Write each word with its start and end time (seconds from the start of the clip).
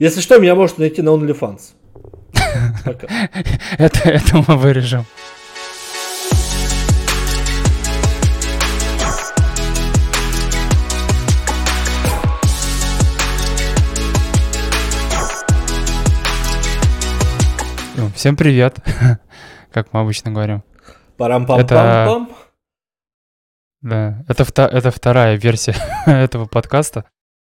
Если 0.00 0.20
что, 0.22 0.38
меня 0.38 0.54
можете 0.54 0.80
найти 0.80 1.02
на 1.02 1.10
OnlyFans. 1.10 1.60
Это, 3.78 4.08
это 4.08 4.44
мы 4.48 4.56
вырежем. 4.56 5.04
Всем 18.14 18.36
привет, 18.36 18.78
как 19.72 19.92
мы 19.92 20.00
обычно 20.00 20.30
говорим. 20.30 20.62
Парам-пам-пам-пам. 21.16 21.60
Это- 22.24 22.36
Да, 23.82 24.24
это, 24.28 24.44
вта- 24.44 24.68
это 24.68 24.90
вторая 24.90 25.36
версия 25.36 25.74
этого 26.06 26.44
подкаста, 26.46 27.04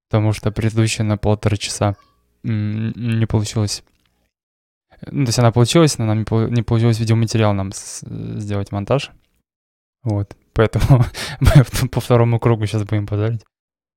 потому 0.09 0.31
что 0.31 0.51
предыдущая 0.51 1.05
на 1.05 1.17
полтора 1.17 1.57
часа 1.57 1.95
не 2.43 3.25
получилось. 3.25 3.83
Ну, 5.11 5.25
то 5.25 5.29
есть 5.29 5.39
она 5.39 5.51
получилась, 5.51 5.97
но 5.97 6.05
нам 6.05 6.19
не, 6.19 6.23
полу- 6.25 6.49
не 6.49 6.61
получилось 6.61 6.99
видеоматериал 6.99 7.53
нам 7.53 7.71
сделать 7.73 8.71
монтаж. 8.71 9.11
Вот, 10.03 10.35
поэтому 10.53 11.03
мы 11.39 11.89
по 11.89 12.01
второму 12.01 12.39
кругу 12.39 12.65
сейчас 12.65 12.83
будем 12.83 13.07
позорить. 13.07 13.43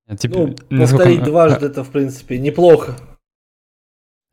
Ну, 0.08 0.54
повторить 0.78 1.24
дважды 1.24 1.66
это, 1.66 1.82
в 1.82 1.90
принципе, 1.90 2.38
неплохо. 2.38 2.96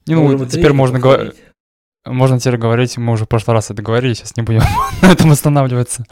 Не, 0.06 0.16
ну, 0.16 0.24
Можем 0.24 0.48
теперь 0.48 0.74
можно 0.74 1.00
говорить. 1.00 1.32
повторить. 1.32 1.54
Можно 2.06 2.40
теперь 2.40 2.58
говорить, 2.58 2.98
мы 2.98 3.14
уже 3.14 3.26
в 3.26 3.30
прошлый 3.30 3.54
раз 3.56 3.72
это 3.72 3.82
говорили, 3.82 4.14
сейчас 4.14 4.36
не 4.36 4.44
будем 4.44 4.62
на 5.02 5.12
этом 5.12 5.32
останавливаться. 5.32 6.06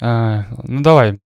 А, 0.00 0.44
ну 0.64 0.80
давай, 0.82 1.20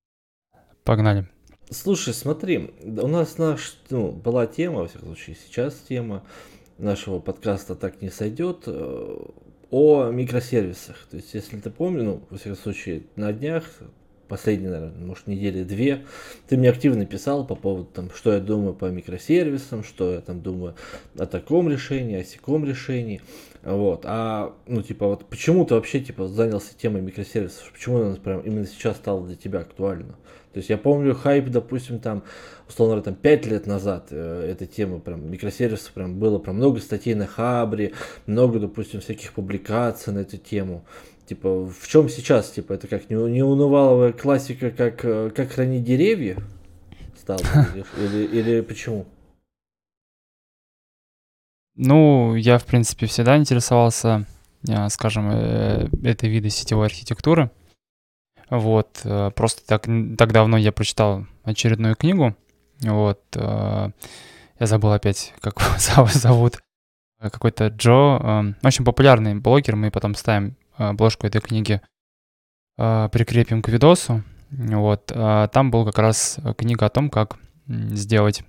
погнали. 0.85 1.29
Слушай, 1.73 2.13
смотри, 2.13 2.71
у 2.83 3.07
нас 3.07 3.39
наш, 3.39 3.79
ну, 3.89 4.11
была 4.13 4.47
тема, 4.47 4.81
во 4.81 4.89
всяком 4.89 5.09
случае, 5.09 5.37
сейчас 5.37 5.75
тема 5.89 6.23
нашего 6.77 7.19
подкаста 7.19 7.75
«Так 7.75 8.03
не 8.03 8.11
сойдет» 8.11 8.65
э, 8.67 9.19
о 9.71 10.11
микросервисах. 10.11 11.07
То 11.11 11.17
есть, 11.17 11.33
если 11.33 11.59
ты 11.59 11.71
помнишь, 11.71 12.05
ну, 12.05 12.23
во 12.29 12.37
всяком 12.37 12.59
случае, 12.59 13.05
на 13.17 13.33
днях, 13.33 13.65
последние, 14.29 14.71
наверное, 14.71 15.07
может, 15.07 15.27
недели 15.27 15.63
две, 15.63 16.05
ты 16.47 16.59
мне 16.59 16.69
активно 16.69 17.07
писал 17.07 17.47
по 17.47 17.55
поводу, 17.55 17.87
там, 17.87 18.11
что 18.15 18.35
я 18.35 18.41
думаю 18.41 18.75
по 18.75 18.87
микросервисам, 18.87 19.83
что 19.83 20.13
я 20.13 20.21
там 20.21 20.43
думаю 20.43 20.75
о 21.17 21.25
таком 21.25 21.71
решении, 21.71 22.21
о 22.21 22.25
сяком 22.25 22.67
решении. 22.67 23.23
Вот, 23.63 24.03
а, 24.05 24.55
ну, 24.67 24.83
типа, 24.83 25.07
вот 25.07 25.25
почему 25.27 25.65
ты 25.65 25.75
вообще, 25.75 26.01
типа, 26.01 26.27
занялся 26.27 26.77
темой 26.77 27.01
микросервисов? 27.01 27.71
Почему 27.73 28.01
она 28.01 28.17
прям 28.17 28.41
именно 28.41 28.67
сейчас 28.67 28.97
стала 28.97 29.25
для 29.25 29.37
тебя 29.37 29.61
актуальна? 29.61 30.17
То 30.53 30.59
есть 30.59 30.69
я 30.69 30.77
помню 30.77 31.15
хайп, 31.15 31.49
допустим, 31.49 32.01
там, 32.01 32.25
условно 32.69 32.97
говоря, 32.97 33.05
там 33.05 33.15
5 33.15 33.47
лет 33.47 33.67
назад 33.67 34.09
э, 34.11 34.51
эта 34.51 34.67
тема 34.67 34.99
прям 34.99 35.31
микросервисов 35.31 35.93
прям 35.93 36.19
было 36.19 36.39
прям 36.39 36.57
много 36.57 36.81
статей 36.81 37.15
на 37.15 37.27
Хабре, 37.27 37.93
много, 38.27 38.59
допустим, 38.59 39.01
всяких 39.01 39.33
публикаций 39.33 40.13
на 40.13 40.19
эту 40.19 40.37
тему. 40.39 40.85
Типа, 41.27 41.65
в 41.65 41.87
чем 41.87 42.09
сейчас, 42.09 42.51
типа, 42.51 42.75
это 42.75 42.89
как 42.89 43.09
не, 43.09 43.17
неунываловая 43.17 44.13
классика, 44.13 44.73
как, 44.73 45.05
э, 45.05 45.31
как 45.35 45.53
хранить 45.53 45.85
деревья 45.85 46.37
стала? 47.17 47.41
Или, 47.97 48.27
или, 48.27 48.39
или 48.41 48.61
почему? 48.61 49.07
Ну, 51.75 52.35
я, 52.35 52.59
в 52.59 52.65
принципе, 52.67 53.07
всегда 53.07 53.37
интересовался, 53.37 54.27
а, 54.69 54.89
скажем, 54.91 55.31
э, 55.33 55.89
этой 56.05 56.29
виды 56.29 56.51
сетевой 56.51 56.87
архитектуры. 56.87 57.51
Вот, 58.51 59.01
э, 59.05 59.31
просто 59.35 59.67
так, 59.67 59.87
так 60.19 60.33
давно 60.33 60.59
я 60.59 60.73
прочитал 60.73 61.27
очередную 61.45 61.97
книгу. 61.97 62.37
Вот, 62.83 63.23
э, 63.37 63.91
я 64.61 64.67
забыл 64.67 64.93
опять, 64.93 65.33
как 65.41 65.59
его 65.61 65.71
зов- 65.79 66.13
зовут. 66.13 66.59
Э, 67.21 67.31
Какой-то 67.31 67.69
Джо, 67.69 68.19
э, 68.21 68.67
очень 68.67 68.85
популярный 68.85 69.35
блогер, 69.35 69.75
мы 69.77 69.91
потом 69.91 70.15
ставим 70.15 70.57
э, 70.77 70.85
обложку 70.85 71.27
этой 71.27 71.41
книги, 71.41 71.81
э, 72.77 73.09
прикрепим 73.11 73.63
к 73.63 73.69
видосу. 73.69 74.23
Вот, 74.51 75.07
там 75.07 75.71
был 75.71 75.87
как 75.87 75.97
раз 75.99 76.37
э, 76.45 76.53
книга 76.53 76.85
о 76.85 76.91
том, 76.91 77.09
как 77.09 77.39
сделать 77.67 78.45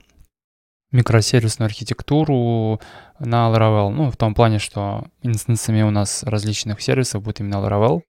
микросервисную 0.94 1.66
архитектуру 1.66 2.80
на 3.20 3.50
Laravel. 3.50 3.90
Ну, 3.90 4.09
в 4.09 4.16
том 4.16 4.34
плане, 4.34 4.59
что 4.59 5.06
инстансами 5.22 5.81
у 5.81 5.92
нас 5.92 6.24
различных 6.24 6.81
сервисов 6.81 7.22
будет 7.22 7.42
именно 7.42 7.56
Laravel. 7.56 8.02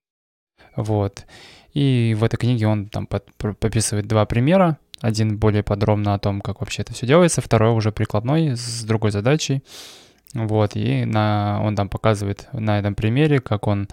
Вот. 0.77 1.25
И 1.73 2.15
в 2.17 2.23
этой 2.23 2.37
книге 2.37 2.67
он 2.67 2.87
там 2.87 3.07
под- 3.07 3.27
пописывает 3.59 4.07
два 4.07 4.25
примера. 4.25 4.77
Один 5.01 5.37
более 5.37 5.61
подробно 5.61 6.13
о 6.13 6.19
том, 6.19 6.39
как 6.39 6.61
вообще 6.61 6.83
это 6.83 6.93
все 6.93 7.05
делается, 7.05 7.41
второй 7.41 7.73
уже 7.73 7.91
прикладной 7.91 8.55
с 8.55 8.83
другой 8.83 9.11
задачей. 9.11 9.61
Вот, 10.33 10.75
и 10.75 11.05
на, 11.05 11.61
он 11.63 11.75
там 11.75 11.89
показывает 11.89 12.47
на 12.51 12.79
этом 12.79 12.95
примере, 12.95 13.39
как 13.39 13.67
он 13.67 13.87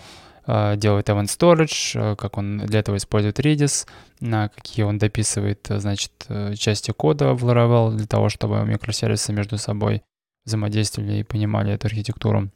делает 0.47 1.09
event 1.09 1.27
storage, 1.27 2.13
э, 2.13 2.17
как 2.17 2.37
он 2.39 2.59
для 2.59 2.81
этого 2.81 2.97
использует 2.97 3.39
Redis, 3.39 3.87
на 4.21 4.49
какие 4.49 4.85
он 4.85 4.99
дописывает, 4.99 5.71
э, 5.71 5.79
значит, 5.79 6.13
э, 6.29 6.55
части 6.55 6.91
кода 6.91 7.35
в 7.35 7.49
Laravel 7.49 7.93
для 7.95 8.07
того, 8.07 8.29
чтобы 8.29 8.65
микросервисы 8.65 9.33
между 9.33 9.59
собой 9.59 10.03
взаимодействовали 10.45 11.19
и 11.19 11.23
понимали 11.23 11.73
эту 11.73 11.87
архитектуру. 11.87 12.51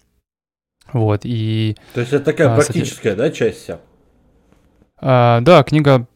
Вот, 0.92 1.20
и 1.24 1.76
То 1.94 2.00
есть 2.00 2.12
это 2.12 2.24
такая 2.24 2.52
А, 2.52 2.56
практическая, 2.56 3.14
да, 3.14 3.30
часть 3.30 3.62
вся? 3.62 3.80
а, 4.98 5.40
да, 5.40 5.62
книга 5.62 6.06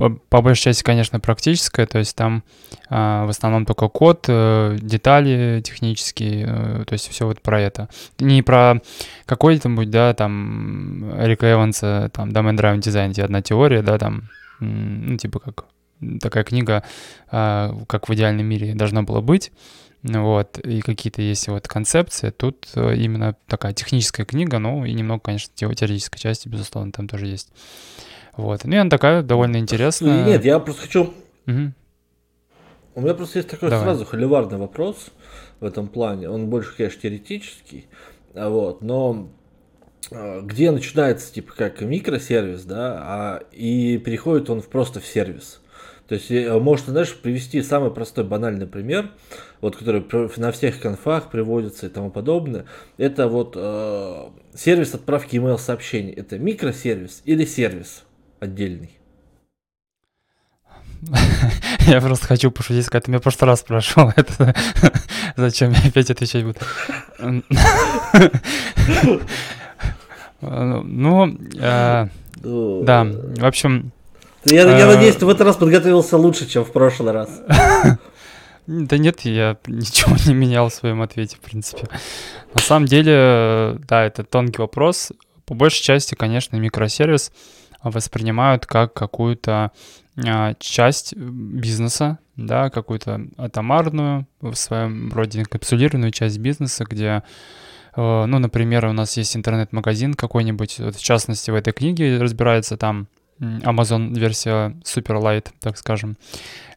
по, 0.00 0.08
по 0.08 0.40
большей 0.40 0.62
части, 0.62 0.82
конечно, 0.82 1.20
практическая, 1.20 1.84
то 1.84 1.98
есть 1.98 2.16
там 2.16 2.42
а, 2.88 3.26
в 3.26 3.28
основном 3.28 3.66
только 3.66 3.86
код, 3.88 4.24
э, 4.28 4.78
детали 4.80 5.60
технические, 5.60 6.46
э, 6.48 6.84
то 6.86 6.94
есть 6.94 7.06
все 7.10 7.26
вот 7.26 7.42
про 7.42 7.60
это. 7.60 7.90
Не 8.18 8.40
про 8.40 8.80
какой-нибудь, 9.26 9.90
да, 9.90 10.14
там, 10.14 11.12
Эрика 11.22 11.52
Эванса, 11.52 12.10
там, 12.14 12.30
Domain 12.30 12.56
Driven 12.56 12.78
Design, 12.78 13.10
где 13.10 13.24
одна 13.24 13.42
теория, 13.42 13.82
да, 13.82 13.98
там, 13.98 14.30
ну, 14.58 15.18
типа 15.18 15.38
как 15.38 15.66
такая 16.22 16.44
книга, 16.44 16.82
а, 17.30 17.76
как 17.86 18.08
в 18.08 18.14
идеальном 18.14 18.46
мире 18.46 18.72
должно 18.72 19.02
было 19.02 19.20
быть, 19.20 19.52
вот, 20.02 20.58
и 20.60 20.80
какие-то 20.80 21.20
есть 21.20 21.46
вот 21.48 21.68
концепции. 21.68 22.30
Тут 22.30 22.68
э, 22.74 22.96
именно 22.96 23.36
такая 23.46 23.74
техническая 23.74 24.24
книга, 24.24 24.58
ну 24.58 24.86
и 24.86 24.94
немного, 24.94 25.20
конечно, 25.20 25.52
тео- 25.54 25.74
теоретической 25.74 26.18
части, 26.18 26.48
безусловно, 26.48 26.90
там 26.90 27.06
тоже 27.06 27.26
есть. 27.26 27.50
Вот. 28.36 28.64
Ну 28.64 28.74
и 28.74 28.76
она 28.76 28.90
такая 28.90 29.22
довольно 29.22 29.58
интересная. 29.58 30.24
Ну, 30.24 30.30
Нет, 30.30 30.44
я 30.44 30.58
просто 30.58 30.82
хочу 30.82 31.12
Мгм. 31.46 31.74
У 32.94 33.00
меня 33.00 33.14
просто 33.14 33.38
есть 33.38 33.48
такой 33.48 33.70
Давай. 33.70 33.84
сразу 33.84 34.04
холиварный 34.04 34.58
вопрос 34.58 35.06
в 35.60 35.64
этом 35.64 35.88
плане. 35.88 36.28
Он 36.28 36.48
больше, 36.48 36.76
конечно, 36.76 37.00
теоретический, 37.00 37.86
а 38.34 38.48
вот, 38.48 38.82
но 38.82 39.28
а, 40.10 40.40
где 40.42 40.70
начинается 40.70 41.32
типа 41.32 41.54
как 41.56 41.80
микросервис, 41.80 42.64
да, 42.64 42.98
а, 43.00 43.42
и 43.52 43.98
переходит 43.98 44.50
он 44.50 44.60
в 44.60 44.68
просто 44.68 45.00
в 45.00 45.06
сервис. 45.06 45.60
То 46.08 46.16
есть, 46.16 46.28
э, 46.32 46.58
можно, 46.58 46.90
знаешь, 46.90 47.14
привести 47.14 47.62
самый 47.62 47.92
простой 47.92 48.24
банальный 48.24 48.66
пример, 48.66 49.12
вот, 49.60 49.76
который 49.76 50.04
на 50.38 50.50
всех 50.50 50.80
конфах 50.80 51.30
приводится 51.30 51.86
и 51.86 51.88
тому 51.88 52.10
подобное. 52.10 52.64
Это 52.96 53.28
вот 53.28 53.54
э, 53.56 54.28
сервис 54.52 54.92
отправки 54.92 55.36
email 55.36 55.56
сообщений. 55.56 56.10
Это 56.12 56.36
микросервис 56.36 57.22
или 57.26 57.44
сервис 57.44 58.02
отдельный? 58.40 58.98
Я 61.86 62.00
просто 62.00 62.26
хочу 62.26 62.50
пошутить, 62.50 62.84
сказать, 62.84 63.04
ты 63.04 63.10
меня 63.10 63.20
в 63.20 63.22
прошлый 63.22 63.48
раз 63.48 63.60
спрашивал 63.60 64.12
это. 64.16 64.54
Зачем 65.36 65.72
я 65.72 65.88
опять 65.88 66.10
отвечать 66.10 66.44
буду? 66.44 66.58
Ну, 70.42 71.36
э, 71.58 72.06
Ну, 72.42 72.82
да, 72.82 73.04
в 73.04 73.44
общем, 73.44 73.92
Я, 74.44 74.62
Э, 74.62 74.86
надеюсь, 74.86 75.16
ты 75.16 75.26
в 75.26 75.28
этот 75.28 75.46
раз 75.46 75.56
подготовился 75.56 76.16
лучше, 76.16 76.48
чем 76.48 76.64
в 76.64 76.72
прошлый 76.72 77.12
раз. 77.12 77.42
Да 78.66 78.98
нет, 78.98 79.20
я 79.22 79.58
ничего 79.66 80.16
не 80.26 80.32
менял 80.32 80.70
в 80.70 80.74
своем 80.74 81.02
ответе, 81.02 81.36
в 81.36 81.40
принципе. 81.40 81.88
На 82.54 82.60
самом 82.60 82.86
деле, 82.86 83.12
э, 83.14 83.76
да, 83.86 84.04
это 84.04 84.24
тонкий 84.24 84.62
вопрос. 84.62 85.12
По 85.44 85.52
большей 85.54 85.82
части, 85.82 86.14
конечно, 86.14 86.56
микросервис 86.56 87.32
воспринимают 87.82 88.66
как 88.66 88.94
какую-то 88.94 89.72
а, 90.26 90.54
часть 90.58 91.16
бизнеса, 91.16 92.18
да, 92.36 92.70
какую-то 92.70 93.20
атомарную, 93.36 94.26
в 94.40 94.54
своем 94.54 95.12
роде 95.12 95.40
инкапсулированную 95.40 96.10
часть 96.10 96.38
бизнеса, 96.38 96.84
где, 96.88 97.22
э, 97.96 98.24
ну, 98.26 98.38
например, 98.38 98.86
у 98.86 98.92
нас 98.92 99.16
есть 99.16 99.36
интернет-магазин 99.36 100.14
какой-нибудь, 100.14 100.78
вот 100.78 100.96
в 100.96 101.02
частности, 101.02 101.50
в 101.50 101.54
этой 101.54 101.72
книге 101.72 102.18
разбирается 102.18 102.76
там 102.76 103.08
Amazon 103.40 104.14
версия 104.18 104.76
Super 104.84 105.20
Light, 105.20 105.48
так 105.60 105.78
скажем. 105.78 106.16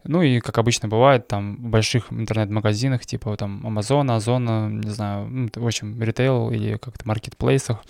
Ну 0.05 0.21
и, 0.21 0.39
как 0.39 0.57
обычно 0.57 0.87
бывает, 0.87 1.27
там 1.27 1.57
в 1.57 1.69
больших 1.69 2.11
интернет-магазинах, 2.11 3.05
типа 3.05 3.35
там 3.35 3.65
Amazon, 3.65 4.13
Озона, 4.15 4.69
не 4.69 4.89
знаю, 4.89 5.49
в 5.53 5.65
общем, 5.65 6.01
ритейл 6.01 6.51
или 6.51 6.77
как-то 6.77 7.07
маркетплейсах, 7.07 7.83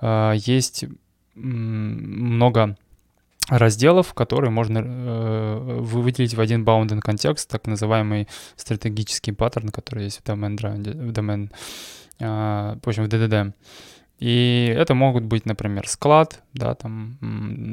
э, 0.00 0.34
есть 0.36 0.84
много 1.34 2.76
разделов, 3.48 4.14
которые 4.14 4.50
можно 4.50 4.78
э, 4.78 5.78
выделить 5.80 6.34
в 6.34 6.40
один 6.40 6.64
bounding 6.64 7.00
контекст, 7.00 7.50
так 7.50 7.66
называемый 7.66 8.28
стратегический 8.56 9.32
паттерн, 9.32 9.70
который 9.70 10.04
есть 10.04 10.20
в 10.20 10.24
домен, 10.24 10.56
в 10.56 11.12
домен 11.12 11.50
э, 12.20 12.76
в 12.82 12.88
общем, 12.88 13.04
в 13.04 13.08
DDD. 13.08 13.52
И 14.20 14.72
это 14.76 14.94
могут 14.94 15.24
быть, 15.24 15.46
например, 15.46 15.88
склад, 15.88 16.42
да, 16.52 16.74
там, 16.74 17.16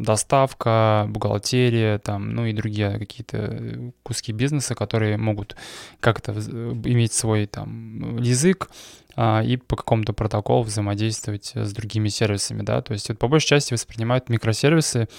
доставка, 0.01 1.05
бухгалтерия, 1.09 1.99
там, 1.99 2.33
ну 2.33 2.45
и 2.45 2.53
другие 2.53 2.97
какие-то 2.97 3.91
куски 4.01 4.31
бизнеса, 4.31 4.73
которые 4.73 5.17
могут 5.17 5.57
как-то 5.99 6.31
иметь 6.31 7.11
свой 7.11 7.47
там 7.47 8.17
язык, 8.19 8.69
а, 9.17 9.43
и 9.43 9.57
по 9.57 9.75
какому-то 9.75 10.13
протоколу 10.13 10.63
взаимодействовать 10.63 11.51
с 11.53 11.73
другими 11.73 12.07
сервисами, 12.07 12.61
да, 12.61 12.81
то 12.81 12.93
есть 12.93 13.09
вот 13.09 13.19
по 13.19 13.27
большей 13.27 13.47
части 13.47 13.73
воспринимают 13.73 14.29
микросервисы 14.29 15.09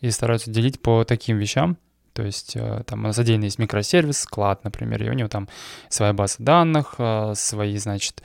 и 0.00 0.10
стараются 0.10 0.50
делить 0.50 0.80
по 0.80 1.04
таким 1.04 1.36
вещам, 1.36 1.76
то 2.14 2.22
есть 2.24 2.56
э, 2.56 2.82
там 2.86 3.00
у 3.00 3.02
нас 3.08 3.18
отдельно 3.18 3.44
есть 3.44 3.58
микросервис, 3.58 4.20
склад, 4.20 4.64
например, 4.64 5.02
и 5.04 5.08
у 5.08 5.12
него 5.12 5.28
там 5.28 5.48
своя 5.88 6.12
база 6.12 6.36
данных, 6.38 6.94
э, 6.98 7.34
свои, 7.36 7.76
значит, 7.76 8.22
а, 8.22 8.24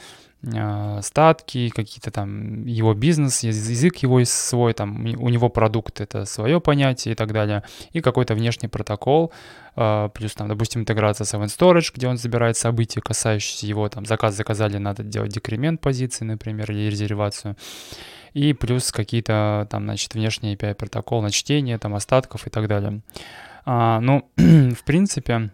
статки, 1.01 1.69
какие-то 1.69 2.12
там 2.12 2.66
его 2.66 2.94
бизнес, 2.94 3.44
язык 3.44 3.98
его 3.98 4.24
свой, 4.25 4.74
там 4.74 5.06
у 5.06 5.30
него 5.30 5.48
продукт 5.48 6.01
это 6.01 6.25
свое 6.25 6.60
понятие 6.60 7.13
и 7.13 7.16
так 7.16 7.31
далее, 7.31 7.63
и 7.94 8.01
какой-то 8.01 8.36
внешний 8.36 8.68
протокол, 8.68 9.31
а, 9.75 10.10
плюс 10.10 10.34
там, 10.34 10.50
допустим, 10.50 10.81
интеграция 10.81 11.24
с 11.24 11.34
Event 11.34 11.45
Storage, 11.45 11.92
где 11.95 12.07
он 12.10 12.18
забирает 12.18 12.57
события, 12.57 13.00
касающиеся 13.00 13.68
его, 13.68 13.88
там 13.88 14.06
заказ 14.06 14.36
заказали, 14.36 14.78
надо 14.78 15.04
делать 15.04 15.31
декремент 15.31 15.80
позиции, 15.80 16.25
например, 16.25 16.69
или 16.72 16.89
резервацию, 16.89 17.56
и 18.34 18.51
плюс 18.51 18.92
какие-то 18.92 19.66
там, 19.69 19.84
значит, 19.84 20.13
внешние 20.13 20.56
API 20.56 20.75
протокол 20.75 21.22
на 21.22 21.31
чтение, 21.31 21.78
там 21.78 21.96
остатков 21.96 22.48
и 22.48 22.50
так 22.50 22.68
далее. 22.68 23.01
А, 23.66 24.01
ну, 24.01 24.30
в 24.36 24.84
принципе, 24.84 25.51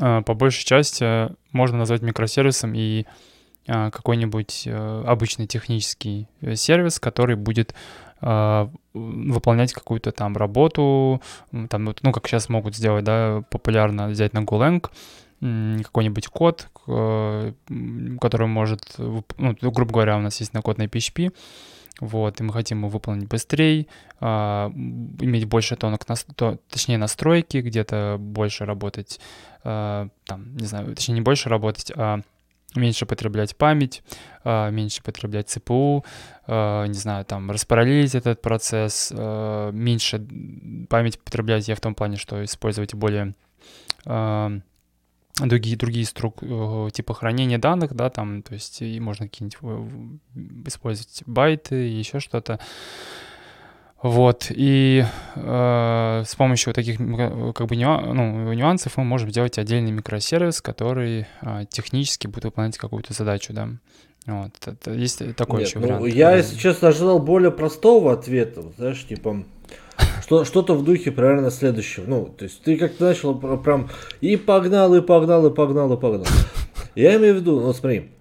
а, 0.00 0.22
по 0.22 0.34
большей 0.34 0.64
части 0.64 1.28
можно 1.50 1.78
назвать 1.78 2.02
микросервисом 2.02 2.72
и 2.74 3.04
а, 3.04 3.35
какой-нибудь 3.66 4.62
э, 4.66 5.04
обычный 5.06 5.46
технический 5.46 6.28
э, 6.40 6.54
сервис, 6.54 7.00
который 7.00 7.36
будет 7.36 7.74
а, 8.22 8.70
выполнять 8.94 9.74
какую-то 9.74 10.10
там 10.10 10.38
работу, 10.38 11.20
там, 11.68 11.84
ну, 11.84 12.12
как 12.12 12.26
сейчас 12.26 12.48
могут 12.48 12.74
сделать, 12.74 13.04
да, 13.04 13.42
популярно 13.50 14.08
взять 14.08 14.32
на 14.32 14.38
Golang 14.38 14.82
какой-нибудь 15.82 16.28
код, 16.28 16.70
который 16.86 18.46
может, 18.46 18.94
ну, 18.96 19.54
грубо 19.60 19.92
говоря, 19.92 20.16
у 20.16 20.22
нас 20.22 20.40
есть 20.40 20.54
на 20.54 20.62
код 20.62 20.78
на 20.78 20.84
PHP, 20.84 21.30
вот, 22.00 22.40
и 22.40 22.42
мы 22.42 22.54
хотим 22.54 22.78
его 22.78 22.88
выполнить 22.88 23.28
быстрее, 23.28 23.86
а, 24.18 24.72
иметь 25.20 25.44
больше 25.44 25.76
тонок, 25.76 26.08
нас, 26.08 26.24
то, 26.36 26.58
точнее 26.70 26.96
настройки, 26.96 27.58
где-то 27.58 28.16
больше 28.18 28.64
работать, 28.64 29.20
там, 29.62 30.10
не 30.56 30.64
знаю, 30.64 30.94
точнее 30.94 31.16
не 31.16 31.20
больше 31.20 31.50
работать, 31.50 31.92
а 31.94 32.20
меньше 32.76 33.06
потреблять 33.06 33.56
память, 33.56 34.02
а, 34.44 34.70
меньше 34.70 35.02
потреблять 35.02 35.48
ЦПУ, 35.48 36.04
а, 36.46 36.86
не 36.86 36.94
знаю, 36.94 37.24
там, 37.24 37.50
распараллелить 37.50 38.14
этот 38.14 38.42
процесс, 38.42 39.12
а, 39.14 39.70
меньше 39.70 40.24
память 40.88 41.18
потреблять 41.18 41.68
я 41.68 41.74
в 41.74 41.80
том 41.80 41.94
плане, 41.94 42.16
что 42.16 42.44
использовать 42.44 42.94
более 42.94 43.34
другие, 45.38 45.76
другие 45.76 46.06
струк, 46.06 46.38
э, 46.42 46.88
типа 46.92 47.12
хранения 47.12 47.58
данных, 47.58 47.94
да, 47.94 48.08
там, 48.08 48.42
то 48.42 48.54
есть 48.54 48.80
и 48.80 48.98
можно 49.00 49.28
какие-нибудь 49.28 49.90
использовать 50.66 51.22
байты, 51.26 51.74
еще 51.74 52.20
что-то. 52.20 52.58
Вот, 54.06 54.46
и 54.50 55.04
э, 55.34 56.22
с 56.24 56.34
помощью 56.36 56.70
вот 56.70 56.76
таких 56.76 56.98
как 56.98 57.66
бы 57.66 57.74
ну, 57.76 58.52
нюансов 58.52 58.96
мы 58.98 59.04
можем 59.04 59.30
сделать 59.30 59.58
отдельный 59.58 59.90
микросервис, 59.90 60.62
который 60.62 61.26
э, 61.42 61.64
технически 61.68 62.28
будет 62.28 62.44
выполнять 62.44 62.78
какую-то 62.78 63.12
задачу, 63.12 63.52
да. 63.52 63.68
Вот, 64.26 64.52
это, 64.64 64.92
есть 64.92 65.34
такой 65.34 65.60
Нет, 65.60 65.68
еще 65.68 65.80
ну, 65.80 65.86
вариант. 65.86 66.14
Я, 66.14 66.36
если 66.36 66.56
честно, 66.56 66.88
ожидал 66.88 67.18
более 67.18 67.50
простого 67.50 68.12
ответа, 68.12 68.62
знаешь, 68.76 69.04
типа, 69.04 69.42
что, 70.22 70.44
что-то 70.44 70.74
в 70.74 70.84
духе 70.84 71.10
примерно 71.10 71.50
следующего. 71.50 72.04
Ну, 72.06 72.26
то 72.26 72.44
есть 72.44 72.62
ты 72.62 72.76
как-то 72.76 73.06
начал 73.06 73.34
прям 73.34 73.90
и 74.20 74.36
погнал, 74.36 74.94
и 74.94 75.00
погнал, 75.00 75.46
и 75.46 75.52
погнал, 75.52 75.92
и 75.92 76.00
погнал. 76.00 76.26
Я 76.94 77.16
имею 77.16 77.34
в 77.34 77.38
виду, 77.38 77.58
ну 77.58 77.72
смотри, 77.72 78.12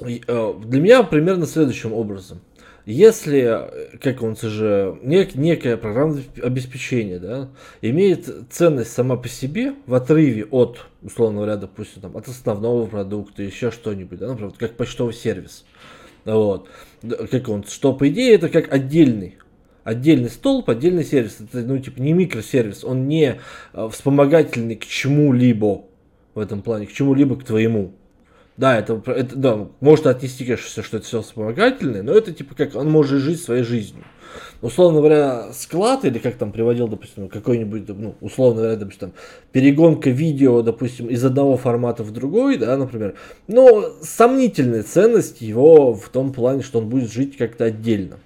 э, 0.00 0.54
для 0.64 0.80
меня 0.80 1.04
примерно 1.04 1.46
следующим 1.46 1.92
образом– 1.92 2.40
если, 2.86 3.96
как 4.00 4.22
он 4.22 4.36
же, 4.36 4.98
нек, 5.02 5.34
некое 5.34 5.76
программное 5.76 6.22
обеспечение, 6.42 7.18
да, 7.18 7.48
имеет 7.80 8.28
ценность 8.50 8.92
сама 8.92 9.16
по 9.16 9.28
себе 9.28 9.74
в 9.86 9.94
отрыве 9.94 10.44
от, 10.44 10.86
условно 11.02 11.38
говоря, 11.38 11.56
допустим, 11.56 12.02
там, 12.02 12.16
от 12.16 12.28
основного 12.28 12.86
продукта, 12.86 13.42
еще 13.42 13.70
что-нибудь, 13.70 14.18
да, 14.18 14.28
например, 14.28 14.52
как 14.58 14.76
почтовый 14.76 15.14
сервис, 15.14 15.64
вот, 16.24 16.68
как 17.30 17.48
он, 17.48 17.64
что 17.64 17.94
по 17.94 18.08
идее 18.08 18.34
это 18.34 18.48
как 18.48 18.72
отдельный 18.72 19.38
отдельный 19.84 20.30
столб, 20.30 20.70
отдельный 20.70 21.04
сервис. 21.04 21.36
Это, 21.40 21.58
ну, 21.58 21.78
типа, 21.78 22.00
не 22.00 22.12
микросервис, 22.14 22.84
он 22.84 23.06
не 23.06 23.38
э, 23.72 23.88
вспомогательный 23.92 24.76
к 24.76 24.86
чему-либо 24.86 25.84
в 26.34 26.38
этом 26.38 26.62
плане, 26.62 26.86
к 26.86 26.92
чему-либо 26.92 27.36
к 27.36 27.44
твоему. 27.44 27.92
Да, 28.56 28.78
это, 28.78 29.02
это 29.06 29.36
да, 29.36 29.68
можно 29.80 30.10
отнести, 30.10 30.44
конечно, 30.44 30.82
что 30.82 30.96
это 30.96 31.06
все 31.06 31.22
вспомогательное, 31.22 32.02
но 32.02 32.12
это 32.12 32.32
типа 32.32 32.54
как 32.54 32.76
он 32.76 32.88
может 32.90 33.20
жить 33.20 33.42
своей 33.42 33.64
жизнью. 33.64 34.04
Условно 34.62 35.00
говоря, 35.00 35.52
склад, 35.52 36.04
или 36.04 36.18
как 36.18 36.36
там 36.36 36.52
приводил, 36.52 36.88
допустим, 36.88 37.28
какой-нибудь, 37.28 37.88
ну, 37.88 38.14
условно 38.20 38.62
говоря, 38.62 38.76
допустим, 38.76 39.10
там, 39.10 39.12
перегонка 39.52 40.10
видео, 40.10 40.62
допустим, 40.62 41.08
из 41.08 41.24
одного 41.24 41.56
формата 41.56 42.02
в 42.02 42.12
другой, 42.12 42.56
да, 42.56 42.76
например, 42.76 43.14
но 43.46 43.92
сомнительная 44.02 44.82
ценность 44.82 45.40
его 45.40 45.92
в 45.94 46.08
том 46.08 46.32
плане, 46.32 46.62
что 46.62 46.78
он 46.78 46.88
будет 46.88 47.12
жить 47.12 47.36
как-то 47.36 47.64
отдельно 47.64 48.18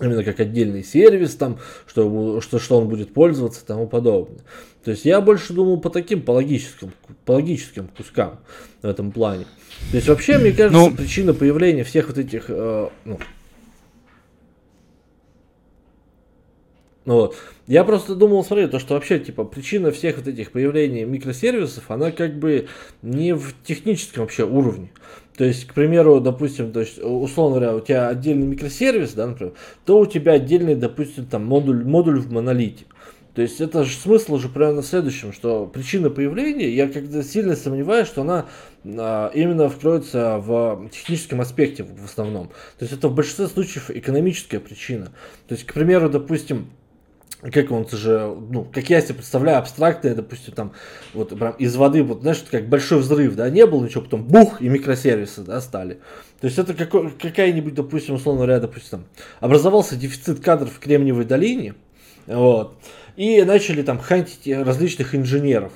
именно 0.00 0.24
как 0.24 0.40
отдельный 0.40 0.84
сервис, 0.84 1.34
там, 1.36 1.58
что, 1.86 2.40
что, 2.40 2.58
что 2.58 2.78
он 2.78 2.88
будет 2.88 3.14
пользоваться 3.14 3.62
и 3.62 3.66
тому 3.66 3.86
подобное. 3.86 4.40
То 4.86 4.92
есть 4.92 5.04
я 5.04 5.20
больше 5.20 5.52
думал 5.52 5.80
по 5.80 5.90
таким, 5.90 6.22
по 6.22 6.30
логическим, 6.30 6.92
по 7.24 7.32
логическим 7.32 7.88
кускам 7.88 8.38
в 8.82 8.86
этом 8.86 9.10
плане. 9.10 9.44
То 9.90 9.96
есть 9.96 10.06
вообще, 10.06 10.38
мне 10.38 10.52
кажется, 10.52 10.78
ну, 10.78 10.94
причина 10.94 11.34
появления 11.34 11.82
всех 11.82 12.06
вот 12.06 12.18
этих, 12.18 12.44
э, 12.46 12.88
ну, 13.04 13.18
вот. 17.04 17.34
Я 17.66 17.82
просто 17.82 18.14
думал, 18.14 18.44
смотри, 18.44 18.68
то, 18.68 18.78
что 18.78 18.94
вообще, 18.94 19.18
типа, 19.18 19.42
причина 19.42 19.90
всех 19.90 20.18
вот 20.18 20.28
этих 20.28 20.52
появлений 20.52 21.04
микросервисов, 21.04 21.90
она 21.90 22.12
как 22.12 22.38
бы 22.38 22.68
не 23.02 23.34
в 23.34 23.56
техническом 23.64 24.22
вообще 24.22 24.46
уровне. 24.46 24.92
То 25.36 25.42
есть, 25.42 25.66
к 25.66 25.74
примеру, 25.74 26.20
допустим, 26.20 26.70
то 26.70 26.78
есть, 26.78 27.00
условно 27.02 27.56
говоря, 27.56 27.76
у 27.76 27.80
тебя 27.80 28.06
отдельный 28.06 28.46
микросервис, 28.46 29.14
да, 29.14 29.26
например, 29.26 29.54
то 29.84 29.98
у 29.98 30.06
тебя 30.06 30.34
отдельный, 30.34 30.76
допустим, 30.76 31.26
там 31.26 31.44
модуль, 31.44 31.82
модуль 31.82 32.20
в 32.20 32.30
монолите. 32.30 32.84
То 33.36 33.42
есть 33.42 33.60
это 33.60 33.84
же 33.84 33.94
смысл 33.94 34.36
уже 34.36 34.48
примерно 34.48 34.80
в 34.80 34.86
следующем, 34.86 35.34
что 35.34 35.66
причина 35.66 36.08
появления, 36.08 36.70
я 36.70 36.88
когда 36.88 37.22
сильно 37.22 37.54
сомневаюсь, 37.54 38.08
что 38.08 38.22
она 38.22 38.46
а, 38.82 39.30
именно 39.34 39.68
вкроется 39.68 40.38
в 40.38 40.88
техническом 40.90 41.42
аспекте 41.42 41.84
в 41.84 42.02
основном. 42.02 42.48
То 42.78 42.84
есть 42.86 42.94
это 42.94 43.08
в 43.08 43.14
большинстве 43.14 43.48
случаев 43.48 43.90
экономическая 43.90 44.58
причина. 44.58 45.12
То 45.48 45.54
есть, 45.54 45.66
к 45.66 45.74
примеру, 45.74 46.08
допустим, 46.08 46.70
как 47.42 47.70
он 47.72 47.86
же, 47.86 48.34
ну, 48.50 48.64
как 48.72 48.88
я 48.88 49.02
себе 49.02 49.16
представляю, 49.16 49.58
абстрактное, 49.58 50.14
допустим, 50.14 50.54
там, 50.54 50.72
вот 51.12 51.38
прям 51.38 51.52
из 51.58 51.76
воды, 51.76 52.02
вот, 52.02 52.22
знаешь, 52.22 52.42
как 52.50 52.70
большой 52.70 53.00
взрыв, 53.00 53.36
да, 53.36 53.50
не 53.50 53.66
было 53.66 53.84
ничего, 53.84 54.00
потом 54.00 54.24
бух, 54.24 54.62
и 54.62 54.68
микросервисы, 54.70 55.42
да, 55.42 55.60
стали. 55.60 56.00
То 56.40 56.46
есть 56.46 56.58
это 56.58 56.72
какая-нибудь, 56.72 57.74
допустим, 57.74 58.14
условно 58.14 58.44
говоря, 58.44 58.60
допустим, 58.60 58.90
там, 58.90 59.04
образовался 59.40 59.94
дефицит 59.94 60.40
кадров 60.40 60.72
в 60.72 60.78
Кремниевой 60.78 61.26
долине, 61.26 61.74
вот, 62.26 62.78
и 63.16 63.42
начали 63.42 63.82
там 63.82 63.98
хантить 63.98 64.46
различных 64.46 65.14
инженеров. 65.14 65.72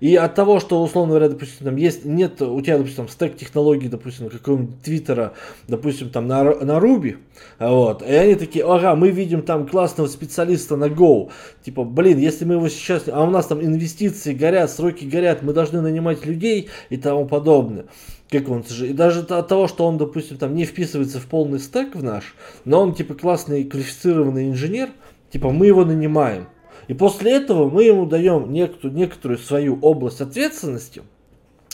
И 0.00 0.14
от 0.14 0.34
того, 0.34 0.60
что, 0.60 0.82
условно 0.82 1.12
говоря, 1.12 1.30
допустим, 1.30 1.64
там 1.64 1.76
есть, 1.76 2.04
нет 2.04 2.42
у 2.42 2.60
тебя, 2.60 2.76
допустим, 2.78 3.08
стек 3.08 3.36
технологий, 3.36 3.88
допустим, 3.88 4.28
какого-нибудь 4.28 4.82
твиттера, 4.82 5.32
допустим, 5.68 6.10
там 6.10 6.26
на, 6.26 6.44
на 6.44 6.78
Ruby, 6.78 7.16
вот, 7.58 8.02
и 8.02 8.12
они 8.12 8.34
такие, 8.34 8.64
ага, 8.66 8.94
мы 8.94 9.10
видим 9.10 9.40
там 9.40 9.66
классного 9.66 10.06
специалиста 10.06 10.76
на 10.76 10.86
Go, 10.86 11.30
типа, 11.64 11.84
блин, 11.84 12.18
если 12.18 12.44
мы 12.44 12.54
его 12.54 12.68
сейчас, 12.68 13.04
а 13.06 13.22
у 13.22 13.30
нас 13.30 13.46
там 13.46 13.62
инвестиции 13.62 14.34
горят, 14.34 14.70
сроки 14.70 15.04
горят, 15.04 15.42
мы 15.42 15.54
должны 15.54 15.80
нанимать 15.80 16.26
людей 16.26 16.68
и 16.90 16.96
тому 16.96 17.26
подобное 17.26 17.86
как 18.28 18.48
он 18.48 18.64
же, 18.64 18.88
и 18.88 18.92
даже 18.92 19.20
от 19.20 19.46
того, 19.46 19.68
что 19.68 19.86
он, 19.86 19.98
допустим, 19.98 20.36
там 20.36 20.54
не 20.56 20.64
вписывается 20.64 21.20
в 21.20 21.26
полный 21.26 21.60
стек 21.60 21.94
в 21.94 22.02
наш, 22.02 22.34
но 22.64 22.82
он 22.82 22.92
типа 22.92 23.14
классный 23.14 23.62
квалифицированный 23.62 24.48
инженер, 24.48 24.88
типа 25.30 25.50
мы 25.50 25.66
его 25.66 25.84
нанимаем. 25.84 26.48
И 26.88 26.94
после 26.94 27.32
этого 27.32 27.68
мы 27.68 27.84
ему 27.84 28.06
даем 28.06 28.52
некоторую, 28.52 28.96
некоторую 28.96 29.38
свою 29.38 29.78
область 29.80 30.20
ответственности, 30.20 31.02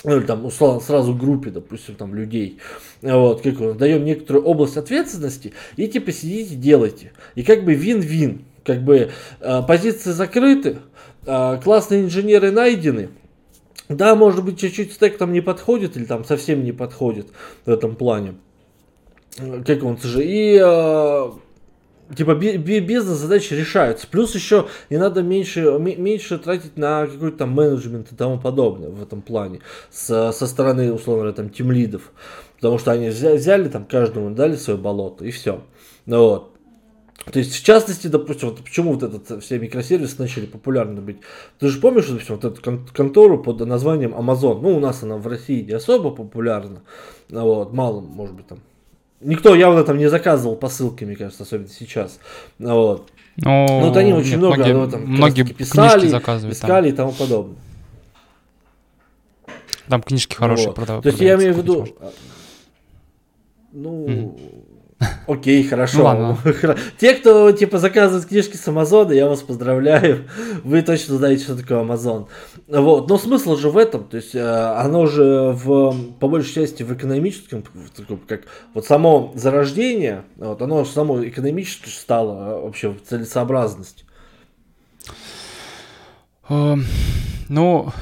ну, 0.04 0.16
или 0.16 0.26
там 0.26 0.44
условно 0.44 0.80
сразу 0.80 1.14
группе, 1.14 1.50
допустим, 1.50 1.94
там 1.94 2.14
людей, 2.14 2.58
вот, 3.02 3.42
как 3.42 3.60
он, 3.60 3.76
даем 3.76 4.04
некоторую 4.04 4.44
область 4.44 4.76
ответственности, 4.76 5.52
и 5.76 5.86
типа 5.86 6.12
сидите, 6.12 6.56
делайте. 6.56 7.12
И 7.34 7.42
как 7.42 7.64
бы 7.64 7.74
вин-вин. 7.74 8.44
как 8.64 8.82
бы 8.82 9.10
э, 9.40 9.62
позиции 9.66 10.10
закрыты, 10.10 10.78
э, 11.26 11.60
классные 11.62 12.02
инженеры 12.02 12.50
найдены. 12.50 13.10
Да, 13.88 14.14
может 14.14 14.44
быть, 14.44 14.58
чуть-чуть 14.58 14.92
стек 14.92 15.18
там 15.18 15.32
не 15.32 15.40
подходит 15.40 15.96
или 15.96 16.04
там 16.04 16.24
совсем 16.24 16.64
не 16.64 16.72
подходит 16.72 17.28
в 17.66 17.70
этом 17.70 17.94
плане. 17.94 18.34
Как 19.66 19.82
он 19.82 19.98
же. 19.98 20.24
И 20.24 20.58
э, 20.62 21.30
типа 22.14 22.34
бизнес-задачи 22.34 23.54
решаются. 23.54 24.06
Плюс 24.06 24.34
еще 24.34 24.68
не 24.90 24.98
надо 24.98 25.22
меньше, 25.22 25.62
меньше 25.78 26.38
тратить 26.38 26.76
на 26.76 27.06
какой-то 27.06 27.38
там 27.38 27.50
менеджмент 27.50 28.12
и 28.12 28.16
тому 28.16 28.38
подобное 28.38 28.90
в 28.90 29.02
этом 29.02 29.22
плане. 29.22 29.60
С, 29.90 30.32
со 30.32 30.46
стороны, 30.46 30.92
условно 30.92 31.22
говоря, 31.22 31.36
там, 31.36 31.50
тимлидов. 31.50 32.12
Потому 32.56 32.78
что 32.78 32.92
они 32.92 33.08
взяли, 33.08 33.36
взяли 33.36 33.68
там 33.68 33.84
каждому 33.84 34.30
дали 34.34 34.56
свое 34.56 34.78
болото 34.78 35.24
и 35.24 35.30
все. 35.30 35.62
Ну, 36.06 36.18
вот. 36.18 36.48
То 37.30 37.38
есть, 37.38 37.54
в 37.54 37.64
частности, 37.64 38.08
допустим, 38.08 38.48
вот 38.48 38.62
почему 38.64 38.94
вот 38.94 39.02
этот 39.02 39.42
все 39.42 39.58
микросервисы 39.58 40.16
начали 40.18 40.46
популярны 40.46 41.00
быть. 41.00 41.18
Ты 41.60 41.68
же 41.68 41.80
помнишь, 41.80 42.06
допустим, 42.06 42.36
вот 42.36 42.44
эту 42.44 42.80
контору 42.92 43.42
под 43.42 43.60
названием 43.60 44.12
Amazon. 44.14 44.60
Ну, 44.60 44.76
у 44.76 44.80
нас 44.80 45.02
она 45.04 45.18
в 45.18 45.26
России 45.26 45.62
не 45.62 45.72
особо 45.72 46.10
популярна. 46.10 46.82
Вот, 47.30 47.72
мало, 47.72 48.00
может 48.00 48.34
быть, 48.34 48.46
там 48.48 48.58
Никто 49.22 49.54
явно 49.54 49.84
там 49.84 49.98
не 49.98 50.08
заказывал 50.08 50.56
посылки, 50.56 51.04
мне 51.04 51.16
кажется, 51.16 51.44
особенно 51.44 51.68
сейчас. 51.68 52.18
Вот. 52.58 53.10
Ну, 53.36 53.66
Но 53.66 53.80
вот 53.80 53.96
они 53.96 54.12
очень 54.12 54.32
нет, 54.32 54.38
много 54.38 54.56
многие, 54.56 54.72
ну, 54.74 54.90
там, 54.90 55.06
многие 55.06 55.42
писали, 55.44 56.08
искали 56.08 56.90
там. 56.90 56.92
и 56.92 56.92
тому 56.92 57.12
подобное. 57.12 57.56
Там 59.88 60.02
книжки 60.02 60.34
хорошие 60.34 60.68
вот. 60.68 60.76
продавают. 60.76 61.02
То 61.02 61.08
есть 61.08 61.20
я 61.20 61.34
имею 61.36 61.54
в 61.54 61.58
виду... 61.58 61.86
Ну, 63.72 64.06
mm-hmm. 64.06 64.61
Окей, 65.26 65.64
хорошо. 65.64 65.98
Ну, 65.98 66.04
ладно. 66.04 66.38
Те, 66.98 67.14
кто 67.14 67.52
типа 67.52 67.78
заказывает 67.78 68.26
книжки 68.26 68.56
с 68.56 68.68
Амазона, 68.68 69.12
я 69.12 69.28
вас 69.28 69.40
поздравляю. 69.40 70.28
Вы 70.64 70.82
точно 70.82 71.16
знаете, 71.16 71.44
что 71.44 71.56
такое 71.56 71.80
Амазон. 71.80 72.28
Вот. 72.68 73.08
Но 73.08 73.18
смысл 73.18 73.56
же 73.56 73.70
в 73.70 73.76
этом, 73.76 74.04
то 74.04 74.16
есть 74.16 74.34
э, 74.34 74.40
оно 74.40 75.06
же 75.06 75.52
в, 75.52 75.94
по 76.20 76.28
большей 76.28 76.54
части 76.54 76.82
в 76.82 76.92
экономическом, 76.92 77.64
как 78.26 78.42
вот 78.74 78.86
само 78.86 79.32
зарождение, 79.34 80.24
вот, 80.36 80.60
оно 80.62 80.84
само 80.84 81.24
экономически 81.24 81.88
стало 81.88 82.60
вообще 82.60 82.90
в 82.90 83.02
целесообразность. 83.02 84.04
Эм, 86.48 86.84
ну, 87.48 87.92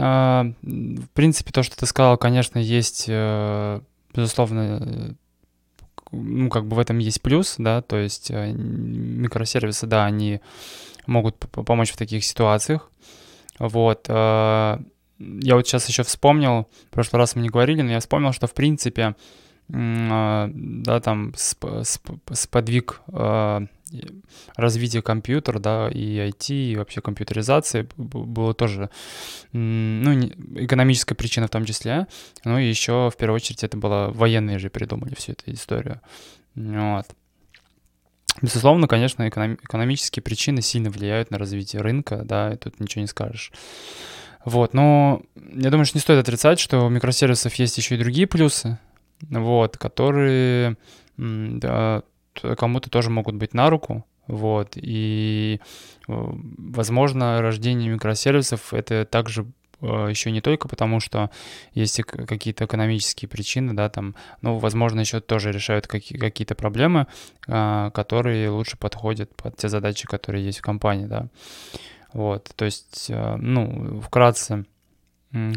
а, 0.00 0.46
в 0.62 1.08
принципе, 1.14 1.52
то, 1.52 1.62
что 1.62 1.76
ты 1.76 1.86
сказал, 1.86 2.16
конечно, 2.16 2.58
есть, 2.58 3.06
э, 3.08 3.80
безусловно, 4.14 5.16
ну, 6.14 6.48
как 6.50 6.66
бы 6.66 6.76
в 6.76 6.78
этом 6.78 6.98
есть 6.98 7.22
плюс, 7.22 7.56
да, 7.58 7.82
то 7.82 7.96
есть 7.96 8.30
э, 8.30 8.52
микросервисы, 8.52 9.86
да, 9.86 10.04
они 10.04 10.40
могут 11.06 11.36
помочь 11.36 11.92
в 11.92 11.96
таких 11.96 12.24
ситуациях. 12.24 12.90
Вот. 13.58 14.06
Э, 14.08 14.78
я 15.18 15.54
вот 15.54 15.66
сейчас 15.66 15.88
еще 15.88 16.02
вспомнил, 16.02 16.68
в 16.88 16.90
прошлый 16.90 17.18
раз 17.18 17.36
мы 17.36 17.42
не 17.42 17.48
говорили, 17.48 17.82
но 17.82 17.92
я 17.92 18.00
вспомнил, 18.00 18.32
что 18.32 18.46
в 18.46 18.54
принципе, 18.54 19.14
да, 19.68 21.00
там 21.00 21.32
сподвиг 21.36 23.00
развития 24.56 25.02
компьютера, 25.02 25.58
да, 25.58 25.88
и 25.88 26.18
IT, 26.18 26.52
и 26.52 26.76
вообще 26.76 27.00
компьютеризации 27.00 27.88
было 27.96 28.54
тоже, 28.54 28.90
ну, 29.52 30.12
экономическая 30.56 31.14
причина 31.14 31.46
в 31.46 31.50
том 31.50 31.64
числе, 31.64 32.06
ну, 32.44 32.58
и 32.58 32.68
еще, 32.68 33.10
в 33.10 33.16
первую 33.16 33.36
очередь, 33.36 33.64
это 33.64 33.76
было 33.76 34.10
военные 34.12 34.58
же 34.58 34.68
придумали 34.68 35.14
всю 35.14 35.32
эту 35.32 35.52
историю. 35.52 36.00
Вот. 36.54 37.06
Безусловно, 38.42 38.88
конечно, 38.88 39.28
эконом- 39.28 39.58
экономические 39.62 40.22
причины 40.22 40.60
сильно 40.60 40.90
влияют 40.90 41.30
на 41.30 41.38
развитие 41.38 41.82
рынка, 41.82 42.22
да, 42.24 42.52
и 42.52 42.56
тут 42.56 42.80
ничего 42.80 43.02
не 43.02 43.06
скажешь. 43.06 43.52
Вот, 44.44 44.74
но 44.74 45.22
я 45.36 45.70
думаю, 45.70 45.86
что 45.86 45.96
не 45.96 46.02
стоит 46.02 46.18
отрицать, 46.18 46.58
что 46.58 46.84
у 46.84 46.90
микросервисов 46.90 47.54
есть 47.54 47.78
еще 47.78 47.94
и 47.94 47.98
другие 47.98 48.26
плюсы, 48.26 48.78
вот, 49.30 49.76
которые 49.76 50.76
да, 51.16 52.02
кому-то 52.56 52.90
тоже 52.90 53.10
могут 53.10 53.36
быть 53.36 53.54
на 53.54 53.70
руку, 53.70 54.04
вот, 54.26 54.72
и, 54.76 55.60
э, 56.08 56.12
возможно, 56.12 57.42
рождение 57.42 57.90
микросервисов— 57.90 58.72
это 58.72 59.04
также 59.04 59.46
э, 59.82 60.06
еще 60.08 60.30
не 60.30 60.40
только 60.40 60.66
потому, 60.66 60.98
что 61.00 61.30
есть 61.74 62.02
какие-то 62.02 62.64
экономические 62.64 63.28
причины, 63.28 63.74
да, 63.74 63.90
там, 63.90 64.14
ну, 64.40 64.58
возможно, 64.58 65.00
еще 65.00 65.20
тоже 65.20 65.52
решают 65.52 65.86
какие-то 65.86 66.54
проблемы, 66.54 67.06
а, 67.46 67.90
которые 67.90 68.48
лучше 68.48 68.78
подходят 68.78 69.34
под 69.36 69.56
те 69.56 69.68
задачи, 69.68 70.06
которые 70.06 70.44
есть 70.44 70.60
в 70.60 70.62
компании, 70.62 71.06
да. 71.06 71.28
Вот, 72.14 72.50
то 72.56 72.64
есть, 72.64 73.10
э, 73.10 73.36
ну, 73.36 74.00
вкратце, 74.00 74.64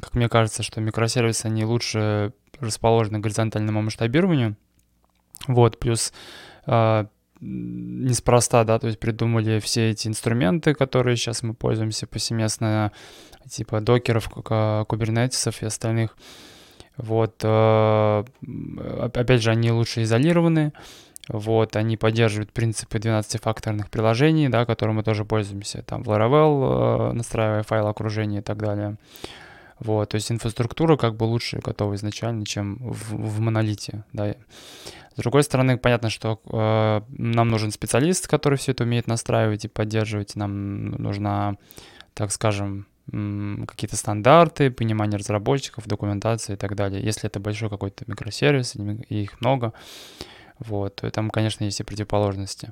как 0.01 0.15
мне 0.15 0.27
кажется, 0.27 0.63
что 0.63 0.81
микросервисы, 0.81 1.45
они 1.45 1.63
лучше 1.63 2.33
расположены 2.59 3.19
к 3.19 3.21
горизонтальному 3.21 3.81
масштабированию, 3.81 4.55
вот, 5.47 5.79
плюс 5.79 6.13
а, 6.65 7.07
неспроста, 7.39 8.63
да, 8.63 8.79
то 8.79 8.87
есть 8.87 8.99
придумали 8.99 9.59
все 9.59 9.91
эти 9.91 10.07
инструменты, 10.07 10.73
которые 10.73 11.15
сейчас 11.15 11.43
мы 11.43 11.53
пользуемся 11.53 12.07
повсеместно, 12.07 12.91
типа 13.49 13.79
докеров, 13.81 14.29
кубернетисов 14.29 15.61
и 15.61 15.65
остальных. 15.65 16.17
Вот, 16.97 17.41
а, 17.43 18.25
опять 19.13 19.43
же, 19.43 19.51
они 19.51 19.71
лучше 19.71 20.01
изолированы, 20.01 20.73
вот, 21.29 21.75
они 21.75 21.97
поддерживают 21.97 22.51
принципы 22.51 22.97
12-факторных 22.97 23.91
приложений, 23.91 24.49
да, 24.49 24.65
которым 24.65 24.95
мы 24.95 25.03
тоже 25.03 25.23
пользуемся, 25.23 25.83
там, 25.83 26.03
в 26.03 26.09
Laravel, 26.09 27.11
а, 27.11 27.13
настраивая 27.13 27.61
файл 27.61 27.87
окружения 27.87 28.39
и 28.39 28.41
так 28.41 28.57
далее. 28.57 28.97
Вот, 29.79 30.09
то 30.09 30.15
есть 30.15 30.31
инфраструктура 30.31 30.97
как 30.97 31.15
бы 31.15 31.25
лучше 31.25 31.59
готова 31.59 31.95
изначально, 31.95 32.45
чем 32.45 32.77
в, 32.77 33.13
в 33.13 33.39
монолите, 33.39 34.03
да. 34.13 34.35
С 35.15 35.19
другой 35.19 35.43
стороны, 35.43 35.77
понятно, 35.77 36.09
что 36.09 36.39
э, 36.45 37.01
нам 37.09 37.49
нужен 37.49 37.71
специалист, 37.71 38.27
который 38.27 38.57
все 38.57 38.71
это 38.71 38.83
умеет 38.83 39.07
настраивать 39.07 39.65
и 39.65 39.67
поддерживать. 39.67 40.35
Нам 40.35 40.91
нужна, 40.91 41.55
так 42.13 42.31
скажем, 42.31 42.85
какие-то 43.11 43.95
стандарты, 43.95 44.69
понимание 44.69 45.17
разработчиков, 45.17 45.87
документация 45.87 46.55
и 46.55 46.57
так 46.57 46.75
далее. 46.75 47.01
Если 47.01 47.27
это 47.27 47.39
большой 47.39 47.69
какой-то 47.69 48.03
микросервис, 48.05 48.75
и 48.75 49.23
их 49.23 49.39
много, 49.41 49.73
вот, 50.59 50.97
то 50.97 51.09
там, 51.09 51.29
конечно, 51.29 51.63
есть 51.63 51.79
и 51.79 51.83
противоположности. 51.83 52.69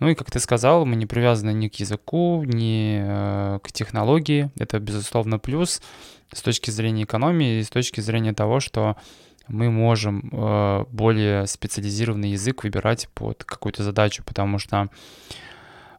Ну 0.00 0.08
и, 0.08 0.14
как 0.14 0.30
ты 0.30 0.40
сказал, 0.40 0.84
мы 0.84 0.96
не 0.96 1.06
привязаны 1.06 1.52
ни 1.52 1.68
к 1.68 1.74
языку, 1.76 2.42
ни 2.44 3.00
э, 3.00 3.58
к 3.62 3.72
технологии. 3.72 4.50
Это, 4.58 4.78
безусловно, 4.78 5.38
плюс 5.38 5.80
с 6.32 6.42
точки 6.42 6.70
зрения 6.70 7.04
экономии 7.04 7.58
и 7.58 7.62
с 7.62 7.68
точки 7.68 8.00
зрения 8.00 8.32
того, 8.32 8.60
что 8.60 8.96
мы 9.48 9.70
можем 9.70 10.28
э, 10.30 10.84
более 10.90 11.46
специализированный 11.46 12.30
язык 12.30 12.64
выбирать 12.64 13.08
под 13.14 13.44
какую-то 13.44 13.82
задачу, 13.82 14.22
потому 14.24 14.58
что 14.58 14.88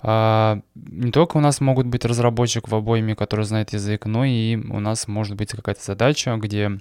э, 0.04 0.62
не 0.76 1.12
только 1.12 1.38
у 1.38 1.40
нас 1.40 1.60
могут 1.60 1.88
быть 1.88 2.06
разработчик 2.06 2.68
в 2.68 2.76
обойме, 2.76 3.16
который 3.16 3.46
знает 3.46 3.74
язык, 3.74 4.06
но 4.06 4.24
и 4.24 4.56
у 4.56 4.80
нас 4.80 5.08
может 5.08 5.36
быть 5.36 5.52
какая-то 5.52 5.84
задача, 5.84 6.36
где 6.38 6.80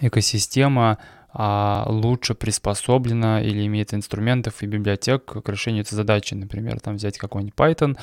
экосистема 0.00 0.98
а, 1.32 1.84
лучше 1.88 2.34
приспособлена 2.34 3.42
или 3.42 3.66
имеет 3.66 3.94
инструментов 3.94 4.62
и 4.62 4.66
библиотек 4.66 5.24
к 5.24 5.48
решению 5.48 5.82
этой 5.82 5.94
задачи. 5.94 6.34
Например, 6.34 6.80
там 6.80 6.96
взять 6.96 7.18
какой-нибудь 7.18 7.54
Python, 7.54 7.96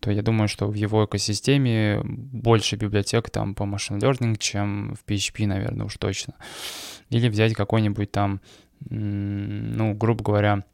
то 0.00 0.10
я 0.10 0.22
думаю, 0.22 0.48
что 0.48 0.66
в 0.66 0.74
его 0.74 1.04
экосистеме 1.06 2.00
больше 2.04 2.76
библиотек 2.76 3.30
там 3.30 3.54
по 3.54 3.62
machine 3.62 3.98
learning, 3.98 4.36
чем 4.38 4.96
в 4.96 5.10
PHP, 5.10 5.46
наверное, 5.46 5.86
уж 5.86 5.96
точно. 5.96 6.34
Или 7.10 7.28
взять 7.28 7.54
какой-нибудь 7.54 8.10
там, 8.10 8.40
ну, 8.80 9.94
грубо 9.94 10.22
говоря, 10.22 10.64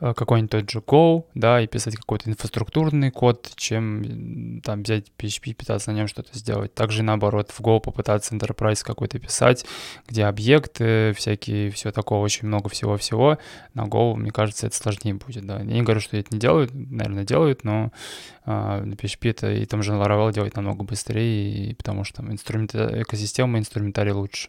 какой-нибудь 0.00 0.50
тот 0.50 0.70
же 0.70 0.78
Go, 0.80 1.24
да, 1.34 1.60
и 1.60 1.66
писать 1.66 1.96
какой-то 1.96 2.30
инфраструктурный 2.30 3.10
код, 3.10 3.50
чем 3.56 4.60
там 4.62 4.82
взять 4.82 5.12
PHP, 5.18 5.54
пытаться 5.54 5.92
на 5.92 5.96
нем 5.96 6.08
что-то 6.08 6.36
сделать. 6.36 6.74
Также 6.74 7.02
наоборот, 7.02 7.50
в 7.50 7.60
Go 7.60 7.80
попытаться 7.80 8.34
Enterprise 8.34 8.82
какой-то 8.84 9.18
писать, 9.18 9.64
где 10.08 10.24
объекты 10.24 11.12
всякие, 11.16 11.70
все 11.70 11.92
такого, 11.92 12.24
очень 12.24 12.48
много 12.48 12.68
всего-всего. 12.68 13.38
На 13.74 13.84
Go, 13.84 14.14
мне 14.14 14.30
кажется, 14.30 14.66
это 14.66 14.76
сложнее 14.76 15.14
будет, 15.14 15.46
да. 15.46 15.58
Я 15.58 15.64
не 15.64 15.82
говорю, 15.82 16.00
что 16.00 16.16
это 16.16 16.28
не 16.32 16.40
делают, 16.40 16.72
наверное, 16.72 17.24
делают, 17.24 17.64
но 17.64 17.92
а, 18.44 18.82
на 18.82 18.94
PHP 18.94 19.30
это 19.30 19.52
и 19.52 19.64
там 19.64 19.82
же 19.82 19.92
Laravel 19.92 20.32
делать 20.32 20.56
намного 20.56 20.84
быстрее, 20.84 21.70
и 21.70 21.74
потому 21.74 22.04
что 22.04 22.18
там 22.18 22.32
инструмент, 22.32 22.74
экосистема, 22.74 23.58
инструментарий 23.58 24.12
лучше. 24.12 24.48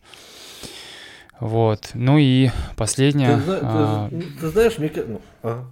Вот. 1.39 1.91
Ну 1.93 2.17
и 2.17 2.49
последнее. 2.75 3.37
Ты, 3.37 3.59
а... 3.61 4.09
ты, 4.09 4.21
ты 4.21 4.47
знаешь, 4.49 4.77
мне... 4.77 4.91
Ну, 4.95 5.21
ага. 5.43 5.65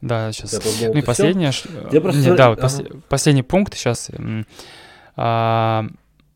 Да, 0.00 0.32
сейчас. 0.32 0.60
ну 0.82 0.94
и 0.94 1.02
последнее. 1.02 1.52
Я 1.92 2.00
просто... 2.00 2.20
Нет, 2.20 2.36
да, 2.36 2.50
вот 2.50 2.58
ага. 2.58 2.68
пос... 2.68 2.82
последний 3.08 3.42
пункт 3.42 3.74
сейчас. 3.74 4.10
А, 5.14 5.86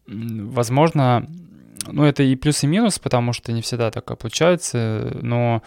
возможно, 0.06 1.26
ну 1.90 2.04
это 2.04 2.22
и 2.22 2.36
плюс 2.36 2.62
и 2.62 2.66
минус, 2.66 2.98
потому 2.98 3.32
что 3.32 3.52
не 3.52 3.62
всегда 3.62 3.90
так 3.90 4.04
получается, 4.18 5.16
но 5.20 5.62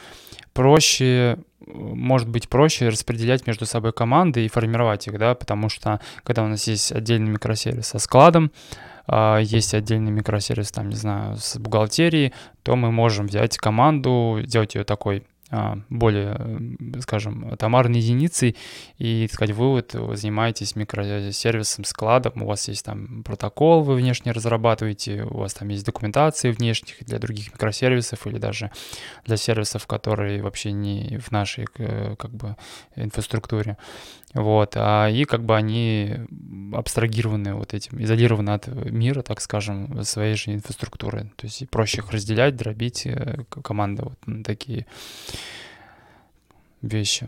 проще 0.54 1.38
может 1.68 2.28
быть 2.28 2.50
проще 2.50 2.90
распределять 2.90 3.46
между 3.46 3.66
собой 3.66 3.94
команды 3.94 4.46
и 4.46 4.50
формировать 4.50 5.08
их, 5.08 5.18
да, 5.18 5.36
потому 5.36 5.70
что 5.70 6.00
когда 6.24 6.44
у 6.44 6.48
нас 6.48 6.66
есть 6.68 6.92
отдельный 6.92 7.30
микросервис 7.30 7.88
со 7.88 8.00
складом, 8.00 8.52
есть 9.42 9.74
отдельный 9.74 10.12
микросервис, 10.12 10.72
там, 10.72 10.90
не 10.90 10.96
знаю, 10.96 11.38
с 11.38 11.58
бухгалтерией, 11.58 12.34
то 12.64 12.76
мы 12.76 12.92
можем 12.92 13.28
взять 13.28 13.58
команду, 13.58 14.40
сделать 14.44 14.76
ее 14.76 14.84
такой 14.84 15.24
а, 15.52 15.80
более, 15.90 16.78
скажем, 17.02 17.58
томарной 17.58 18.00
единицей 18.00 18.56
и, 19.00 19.26
так 19.28 19.34
сказать, 19.34 19.56
вы 19.56 19.70
вот 19.70 19.96
занимаетесь 20.16 20.76
микросервисом, 20.76 21.86
складом, 21.86 22.44
у 22.44 22.46
вас 22.46 22.68
есть 22.68 22.86
там 22.86 23.24
протокол, 23.24 23.82
вы 23.82 23.96
внешне 23.96 24.32
разрабатываете, 24.32 25.24
у 25.24 25.40
вас 25.40 25.56
там 25.56 25.70
есть 25.70 25.88
документации 25.88 26.52
внешних 26.52 27.04
для 27.04 27.18
других 27.18 27.52
микросервисов 27.52 28.28
или 28.28 28.38
даже 28.38 28.70
для 29.26 29.38
сервисов, 29.38 29.88
которые 29.88 30.44
вообще 30.44 30.72
не 30.72 31.18
в 31.18 31.32
нашей 31.32 31.66
э, 31.80 32.16
как 32.16 32.30
бы 32.30 32.56
инфраструктуре. 32.96 33.78
Вот, 34.34 34.74
а, 34.76 35.10
и 35.10 35.26
как 35.26 35.44
бы 35.44 35.56
они 35.56 36.18
абстрагированы 36.74 37.56
вот 37.56 37.74
этим, 37.74 38.02
изолированы 38.02 38.52
от 38.52 38.68
мира, 38.68 39.24
так 39.24 39.42
скажем, 39.42 40.04
своей 40.04 40.36
же 40.36 40.54
инфраструктуры. 40.54 41.32
То 41.36 41.48
есть 41.48 41.68
проще 41.70 42.00
их 42.00 42.12
разделять, 42.12 42.56
дробить 42.56 43.08
э, 43.08 43.44
команды 43.64 44.04
вот 44.04 44.28
на 44.28 44.44
такие 44.44 44.86
вещи. 46.82 47.28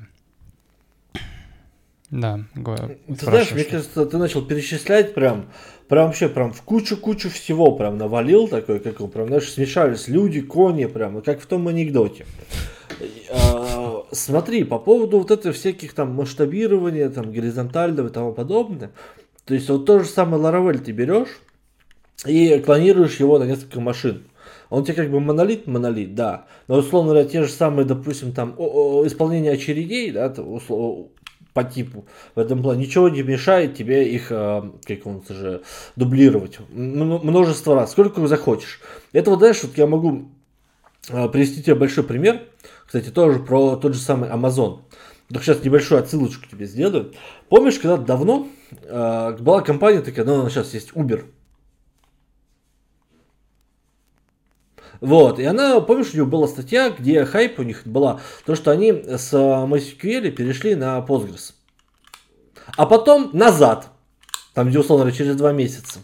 Да, 2.12 2.42
говорю. 2.54 2.98
Ты 3.08 3.26
знаешь, 3.26 3.52
мне 3.52 3.64
кажется, 3.64 4.06
ты 4.06 4.18
начал 4.18 4.42
перечислять 4.42 5.14
прям, 5.14 5.46
прям 5.88 6.08
вообще 6.08 6.28
прям 6.28 6.52
в 6.52 6.62
кучу-кучу 6.62 7.30
всего 7.30 7.72
прям 7.72 7.98
навалил 7.98 8.50
такой, 8.50 8.80
как 8.80 9.00
он 9.00 9.10
прям, 9.10 9.28
знаешь, 9.28 9.50
смешались 9.50 10.10
люди, 10.10 10.42
кони 10.42 10.86
прям, 10.86 11.22
как 11.22 11.42
в 11.42 11.46
том 11.46 11.70
анекдоте. 11.70 12.26
Смотри, 14.12 14.64
по 14.64 14.78
поводу 14.78 15.20
вот 15.20 15.32
этого 15.32 15.54
всяких 15.54 15.94
там 15.94 16.14
масштабирования, 16.14 17.10
там 17.10 17.32
горизонтального 17.32 18.08
и 18.08 18.12
тому 18.12 18.34
подобное, 18.34 18.92
то 19.46 19.54
есть 19.54 19.70
вот 19.70 19.86
то 19.86 20.00
же 20.00 20.06
самое 20.06 20.42
Laravel 20.42 20.78
ты 20.80 20.92
берешь 20.92 21.40
и 22.26 22.60
клонируешь 22.60 23.20
его 23.20 23.40
на 23.40 23.46
несколько 23.46 23.80
машин. 23.80 24.24
Он 24.70 24.84
тебе 24.84 24.96
как 24.96 25.12
бы 25.12 25.20
монолит, 25.20 25.68
монолит, 25.68 26.16
да. 26.16 26.46
Но 26.68 26.78
условно 26.78 27.12
говоря, 27.12 27.28
те 27.28 27.44
же 27.44 27.50
самые, 27.50 27.86
допустим, 27.86 28.32
там 28.32 28.52
исполнение 28.52 29.54
очередей, 29.54 30.12
да, 30.12 30.34
по 31.54 31.64
типу 31.64 32.06
в 32.36 32.40
этом 32.40 32.62
плане. 32.62 32.86
Ничего 32.86 33.10
не 33.10 33.24
мешает 33.24 33.76
тебе 33.76 34.10
их, 34.10 34.28
а, 34.32 34.72
как 34.86 35.06
он 35.06 35.24
же, 35.28 35.62
дублировать 35.96 36.60
множество 36.70 37.76
раз, 37.76 37.92
сколько 37.92 38.26
захочешь. 38.28 38.80
Это 39.12 39.30
вот, 39.32 39.40
знаешь, 39.40 39.62
вот 39.64 39.78
я 39.78 39.88
могу 39.88 40.30
а, 41.10 41.28
привести 41.28 41.62
тебе 41.62 41.76
большой 41.76 42.04
пример. 42.04 42.42
Кстати, 42.92 43.08
тоже 43.10 43.40
про 43.40 43.78
тот 43.78 43.94
же 43.94 44.02
самый 44.02 44.30
Amazon. 44.30 44.82
Так 45.32 45.44
сейчас 45.44 45.64
небольшую 45.64 46.02
отсылочку 46.02 46.46
тебе 46.46 46.66
сделаю. 46.66 47.14
Помнишь, 47.48 47.80
когда 47.80 47.96
давно 47.96 48.50
э, 48.84 49.38
была 49.40 49.62
компания 49.62 50.02
такая, 50.02 50.26
ну, 50.26 50.50
сейчас 50.50 50.74
есть 50.74 50.92
Uber. 50.92 51.24
Вот, 55.00 55.40
и 55.40 55.46
она, 55.46 55.80
помнишь, 55.80 56.10
у 56.12 56.16
нее 56.16 56.26
была 56.26 56.50
статья, 56.50 56.90
где 56.90 57.24
хайп 57.24 57.60
у 57.60 57.64
них 57.64 57.84
была, 57.88 58.20
то, 58.46 58.56
что 58.56 58.72
они 58.72 58.92
с 58.92 59.32
MySQL 59.34 60.30
перешли 60.32 60.76
на 60.76 61.00
Postgres. 61.00 61.54
А 62.76 62.86
потом 62.86 63.30
назад, 63.32 63.91
там, 64.54 64.70
где, 64.70 64.80
условно 64.80 65.06
говоря, 65.06 65.18
через 65.18 65.36
два 65.36 65.54
месяца. 65.54 66.00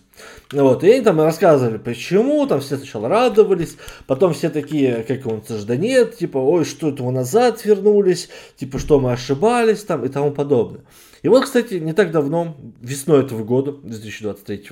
Вот, 0.51 0.83
и 0.83 0.91
они 0.91 1.01
там 1.01 1.19
рассказывали, 1.19 1.77
почему, 1.77 2.47
там 2.47 2.61
все 2.61 2.77
сначала 2.77 3.09
радовались, 3.09 3.75
потом 4.07 4.33
все 4.33 4.49
такие, 4.49 5.03
как 5.07 5.25
он, 5.25 5.43
да 5.65 5.75
нет, 5.75 6.17
типа, 6.17 6.37
ой, 6.37 6.63
что 6.63 6.89
это 6.89 7.03
вы 7.03 7.11
назад 7.11 7.65
вернулись, 7.65 8.29
типа, 8.55 8.79
что 8.79 8.99
мы 8.99 9.11
ошибались, 9.11 9.83
там, 9.83 10.05
и 10.05 10.09
тому 10.09 10.31
подобное. 10.31 10.81
И 11.23 11.29
вот, 11.29 11.43
кстати, 11.43 11.75
не 11.75 11.93
так 11.93 12.11
давно, 12.11 12.55
весной 12.79 13.25
этого 13.25 13.43
года, 13.43 13.73
2023, 13.83 14.69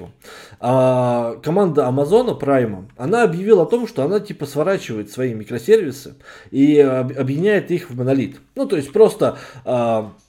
а, 0.61 1.35
команда 1.43 1.87
Амазона 1.87 2.37
Prime, 2.39 2.85
она 2.95 3.23
объявила 3.23 3.63
о 3.63 3.65
том, 3.65 3.87
что 3.87 4.03
она, 4.03 4.21
типа, 4.21 4.45
сворачивает 4.45 5.11
свои 5.11 5.33
микросервисы 5.33 6.15
и 6.51 6.79
объединяет 6.79 7.71
их 7.71 7.89
в 7.89 7.97
монолит. 7.97 8.37
Ну, 8.55 8.67
то 8.67 8.77
есть, 8.77 8.93
просто 8.93 9.37
а, 9.65 10.13
Э, 10.15 10.24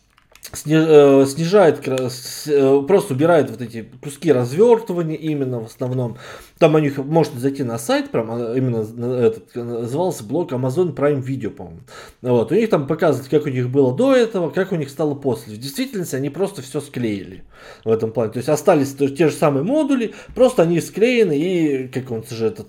снижает, 0.52 1.86
э, 1.86 2.82
просто 2.86 3.14
убирает 3.14 3.50
вот 3.50 3.60
эти 3.62 3.88
куски 4.02 4.32
развертывания 4.32 5.16
именно 5.16 5.60
в 5.60 5.66
основном. 5.66 6.16
Там 6.58 6.74
у 6.74 6.78
них 6.78 6.98
можно 6.98 7.38
зайти 7.40 7.62
на 7.64 7.78
сайт, 7.78 8.10
прям 8.10 8.30
а, 8.30 8.54
именно 8.54 8.84
этот, 9.16 9.54
назывался 9.54 10.24
блок 10.24 10.52
Amazon 10.52 10.94
Prime 10.94 11.22
Video, 11.22 11.50
по-моему. 11.50 11.80
Вот, 12.22 12.52
у 12.52 12.54
них 12.54 12.70
там 12.70 12.86
показывают, 12.86 13.28
как 13.28 13.46
у 13.46 13.50
них 13.50 13.68
было 13.70 13.94
до 13.94 14.14
этого, 14.14 14.50
как 14.50 14.72
у 14.72 14.76
них 14.76 14.90
стало 14.90 15.14
после. 15.14 15.54
В 15.54 15.58
действительности 15.58 16.16
они 16.16 16.30
просто 16.30 16.62
все 16.62 16.80
склеили 16.80 17.44
в 17.84 17.90
этом 17.90 18.12
плане. 18.12 18.32
То 18.32 18.38
есть 18.38 18.48
остались 18.48 18.94
те 18.94 19.28
же 19.28 19.34
самые 19.34 19.64
модули, 19.64 20.14
просто 20.34 20.62
они 20.62 20.80
склеены 20.80 21.38
и, 21.38 21.88
как 21.88 22.10
он 22.10 22.24
же 22.28 22.46
этот, 22.46 22.68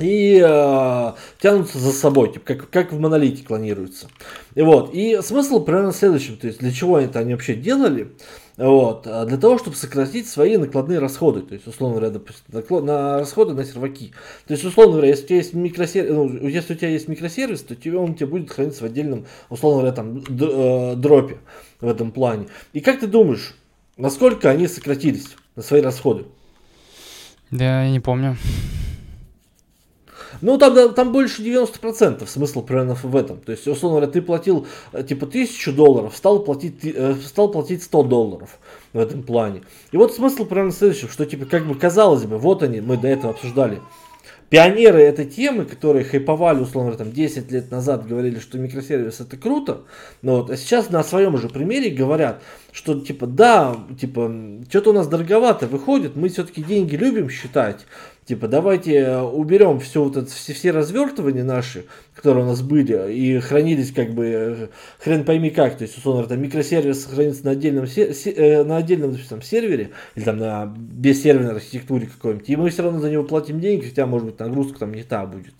и 0.00 0.42
э, 0.44 1.12
тянутся 1.40 1.78
за 1.78 1.92
собой, 1.92 2.32
типа, 2.32 2.54
как, 2.54 2.70
как 2.70 2.92
в 2.92 2.98
монолите 2.98 3.44
клонируются. 3.44 4.08
И 4.54 4.62
вот, 4.62 4.94
и 4.94 5.20
смысл 5.22 5.60
примерно 5.60 5.92
в 5.92 5.96
следующем, 5.96 6.36
то 6.36 6.46
есть 6.46 6.58
для 6.60 6.72
чего 6.72 6.98
это 6.98 7.18
они 7.18 7.34
вообще 7.34 7.54
делали, 7.54 8.12
вот, 8.56 9.06
а 9.06 9.24
для 9.24 9.38
того, 9.38 9.58
чтобы 9.58 9.76
сократить 9.76 10.28
свои 10.28 10.58
накладные 10.58 10.98
расходы, 10.98 11.40
то 11.40 11.54
есть, 11.54 11.66
условно 11.66 11.96
говоря, 11.96 12.12
допустим, 12.12 12.84
на 12.84 13.18
расходы 13.18 13.54
на 13.54 13.64
серваки. 13.64 14.12
То 14.46 14.52
есть, 14.52 14.64
условно 14.64 14.92
говоря, 14.92 15.08
если 15.08 15.24
у 15.24 15.28
тебя 15.28 15.36
есть 15.38 15.54
микросервис, 15.54 16.10
ну, 16.12 16.46
если 16.46 16.74
у 16.74 16.76
тебя 16.76 16.88
есть 16.90 17.08
микросервис, 17.08 17.62
то 17.62 17.74
тебе, 17.74 17.96
он 17.96 18.14
тебе 18.14 18.26
будет 18.26 18.50
храниться 18.50 18.82
в 18.82 18.86
отдельном, 18.86 19.24
условно 19.48 19.80
говоря, 19.80 19.94
там, 19.94 20.18
э, 20.28 20.94
дропе 20.96 21.38
в 21.80 21.88
этом 21.88 22.10
плане. 22.12 22.48
И 22.74 22.80
как 22.80 23.00
ты 23.00 23.06
думаешь, 23.06 23.54
насколько 23.96 24.50
они 24.50 24.66
сократились 24.68 25.36
на 25.56 25.62
свои 25.62 25.80
расходы? 25.80 26.26
Да, 27.50 27.84
я 27.84 27.90
не 27.90 28.00
помню. 28.00 28.36
Ну, 30.40 30.58
там, 30.58 30.94
там 30.94 31.12
больше 31.12 31.42
90% 31.42 32.26
смысл 32.26 32.62
примерно 32.62 32.94
в 32.94 33.16
этом. 33.16 33.38
То 33.38 33.52
есть, 33.52 33.66
условно 33.66 33.98
говоря, 33.98 34.12
ты 34.12 34.22
платил 34.22 34.66
э, 34.92 35.02
типа 35.02 35.26
тысячу 35.26 35.72
долларов, 35.72 36.16
стал 36.16 36.40
платить, 36.40 36.80
э, 36.82 37.14
стал 37.24 37.50
платить 37.50 37.82
100 37.82 38.02
долларов 38.04 38.58
в 38.92 38.98
этом 38.98 39.22
плане. 39.22 39.62
И 39.92 39.96
вот 39.96 40.14
смысл 40.14 40.44
примерно 40.44 40.72
следующий, 40.72 41.08
что 41.08 41.26
типа 41.26 41.44
как 41.44 41.66
бы 41.66 41.74
казалось 41.74 42.24
бы, 42.24 42.38
вот 42.38 42.62
они, 42.62 42.80
мы 42.80 42.96
до 42.96 43.08
этого 43.08 43.32
обсуждали, 43.32 43.80
пионеры 44.50 45.00
этой 45.00 45.24
темы, 45.24 45.64
которые 45.64 46.04
хайповали, 46.04 46.60
условно, 46.60 46.96
там 46.96 47.12
10 47.12 47.50
лет 47.52 47.70
назад, 47.70 48.06
говорили, 48.06 48.40
что 48.40 48.58
микросервис 48.58 49.20
это 49.20 49.36
круто, 49.36 49.82
но 50.22 50.38
вот, 50.38 50.50
а 50.50 50.56
сейчас 50.56 50.90
на 50.90 51.04
своем 51.04 51.38
же 51.38 51.48
примере 51.48 51.90
говорят, 51.90 52.42
что 52.72 52.98
типа 53.00 53.26
да, 53.26 53.76
типа 53.98 54.30
что-то 54.68 54.90
у 54.90 54.92
нас 54.92 55.06
дороговато 55.06 55.68
выходит, 55.68 56.16
мы 56.16 56.28
все-таки 56.28 56.62
деньги 56.62 56.96
любим 56.96 57.30
считать, 57.30 57.86
Типа, 58.30 58.46
давайте 58.46 59.16
уберем 59.16 59.80
все 59.80 60.04
вот 60.04 60.16
это, 60.16 60.30
все, 60.30 60.52
все 60.52 60.70
развертывания 60.70 61.42
наши, 61.42 61.86
которые 62.14 62.44
у 62.44 62.46
нас 62.46 62.62
были, 62.62 63.12
и 63.12 63.40
хранились 63.40 63.90
как 63.90 64.12
бы 64.12 64.70
хрен 65.00 65.24
пойми 65.24 65.50
как. 65.50 65.76
То 65.76 65.82
есть, 65.82 65.98
условно, 65.98 66.28
там 66.28 66.40
микросервис 66.40 67.06
хранится 67.06 67.44
на 67.44 67.50
отдельном, 67.50 67.86
э, 67.86 68.62
на 68.62 68.76
отдельном 68.76 69.10
допустим, 69.10 69.42
сервере, 69.42 69.90
или 70.14 70.22
там 70.22 70.38
на 70.38 70.72
бессерверной 70.76 71.54
архитектуре 71.54 72.06
какой-нибудь, 72.06 72.48
и 72.48 72.54
мы 72.54 72.70
все 72.70 72.84
равно 72.84 73.00
за 73.00 73.10
него 73.10 73.24
платим 73.24 73.58
деньги, 73.58 73.86
хотя, 73.86 74.06
может 74.06 74.26
быть, 74.28 74.38
нагрузка 74.38 74.78
там 74.78 74.94
не 74.94 75.02
та 75.02 75.26
будет. 75.26 75.54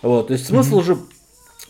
Вот, 0.00 0.28
то 0.28 0.34
есть 0.34 0.46
смысл 0.46 0.76
mm-hmm. 0.76 0.78
уже 0.78 0.96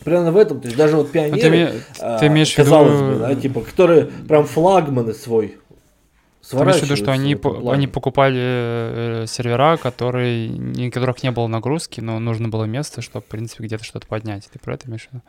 Примерно 0.03 0.31
в 0.31 0.37
этом, 0.37 0.59
то 0.59 0.67
есть 0.67 0.77
даже 0.77 0.97
вот 0.97 1.09
пионеры, 1.09 1.81
а 1.99 2.17
ты, 2.17 2.19
ты 2.19 2.27
имеешь 2.27 2.53
казалось 2.53 2.99
виду... 2.99 3.13
бы, 3.13 3.19
да, 3.19 3.33
типа, 3.33 3.61
которые 3.61 4.09
прям 4.27 4.45
флагманы 4.45 5.13
свой 5.13 5.57
сворачиваются. 6.45 6.95
Ты 6.95 6.95
что 6.95 7.11
они, 7.11 7.35
по, 7.35 7.71
они 7.71 7.87
покупали 7.87 8.39
э, 8.39 9.25
сервера, 9.27 9.77
которые, 9.77 10.91
которых 10.91 11.23
не 11.23 11.31
было 11.31 11.47
нагрузки, 11.47 12.01
но 12.01 12.19
нужно 12.19 12.49
было 12.49 12.65
место, 12.65 13.01
чтобы, 13.01 13.25
в 13.25 13.29
принципе, 13.29 13.65
где-то 13.65 13.83
что-то 13.83 14.07
поднять. 14.07 14.47
Ты 14.51 14.59
про 14.59 14.75
это 14.75 14.87
имеешь 14.87 15.07
в 15.07 15.13
виду? 15.13 15.23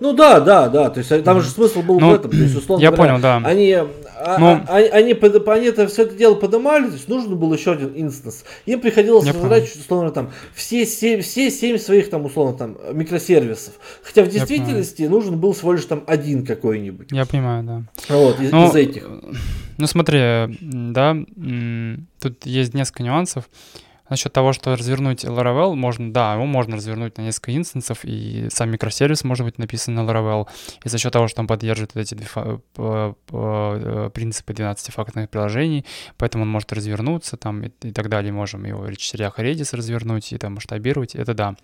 Ну 0.00 0.12
да, 0.12 0.40
да, 0.40 0.68
да. 0.68 0.90
То 0.90 0.98
есть 0.98 1.24
там 1.24 1.40
же 1.40 1.48
смысл 1.48 1.82
был 1.82 2.00
ну, 2.00 2.10
в 2.10 2.14
этом. 2.14 2.30
То 2.30 2.36
есть, 2.36 2.56
условно 2.56 2.82
я 2.82 2.90
говоря, 2.90 3.14
понял, 3.14 3.22
да. 3.22 3.36
Они, 3.44 3.76
а, 4.24 4.38
Но... 4.38 4.64
а, 4.68 4.76
они, 4.76 4.88
они, 4.88 5.12
они 5.12 5.66
это 5.66 5.88
все 5.88 6.02
это 6.02 6.14
дело 6.14 6.34
поднимали, 6.36 6.86
то 6.86 6.92
есть 6.92 7.08
нужно 7.08 7.34
было 7.34 7.54
еще 7.54 7.72
один 7.72 7.92
инстанс. 7.94 8.44
Им 8.66 8.80
приходилось 8.80 9.26
разворачивать, 9.26 9.80
условно, 9.80 10.10
там, 10.10 10.30
все 10.54 10.86
семь, 10.86 11.22
все 11.22 11.50
семь 11.50 11.76
своих 11.76 12.08
там, 12.08 12.24
условно, 12.24 12.56
там, 12.56 12.76
микросервисов. 12.92 13.74
Хотя 14.02 14.22
в 14.22 14.28
действительности 14.28 15.02
нужен 15.02 15.38
был 15.38 15.54
всего 15.54 15.72
лишь 15.72 15.84
там 15.86 16.04
один 16.06 16.46
какой-нибудь. 16.46 17.08
Я 17.10 17.26
понимаю, 17.26 17.64
да. 17.64 17.82
Вот, 18.08 18.40
из, 18.40 18.52
ну, 18.52 18.68
из 18.68 18.74
этих. 18.76 19.08
Ну 19.78 19.86
смотри, 19.88 20.56
да, 20.60 21.16
тут 22.20 22.46
есть 22.46 22.74
несколько 22.74 23.02
нюансов. 23.02 23.48
Насчет 24.12 24.30
того, 24.30 24.52
что 24.52 24.76
развернуть 24.76 25.24
Laravel, 25.24 25.74
можно, 25.74 26.12
да, 26.12 26.34
его 26.34 26.44
можно 26.44 26.76
развернуть 26.76 27.16
на 27.16 27.22
несколько 27.22 27.56
инстансов, 27.56 28.00
и 28.04 28.46
сам 28.50 28.68
микросервис 28.70 29.24
может 29.24 29.46
быть 29.46 29.56
написан 29.56 29.94
на 29.94 30.00
Laravel. 30.00 30.48
И 30.84 30.90
за 30.90 30.98
счет 30.98 31.14
того, 31.14 31.28
что 31.28 31.40
он 31.40 31.46
поддерживает 31.46 31.96
эти 31.96 32.14
э, 32.76 34.10
принципы 34.10 34.52
12-фактных 34.52 35.30
приложений, 35.30 35.86
поэтому 36.18 36.44
он 36.44 36.50
может 36.50 36.74
развернуться 36.74 37.38
там 37.38 37.62
и, 37.62 37.70
и 37.84 37.90
так 37.90 38.10
далее. 38.10 38.34
Можем 38.34 38.66
его 38.66 38.82
в 38.82 38.88
речерях 38.90 39.38
Redis 39.38 39.74
развернуть 39.74 40.30
и 40.34 40.36
там 40.36 40.56
масштабировать, 40.56 41.14
это 41.14 41.32
да. 41.32 41.54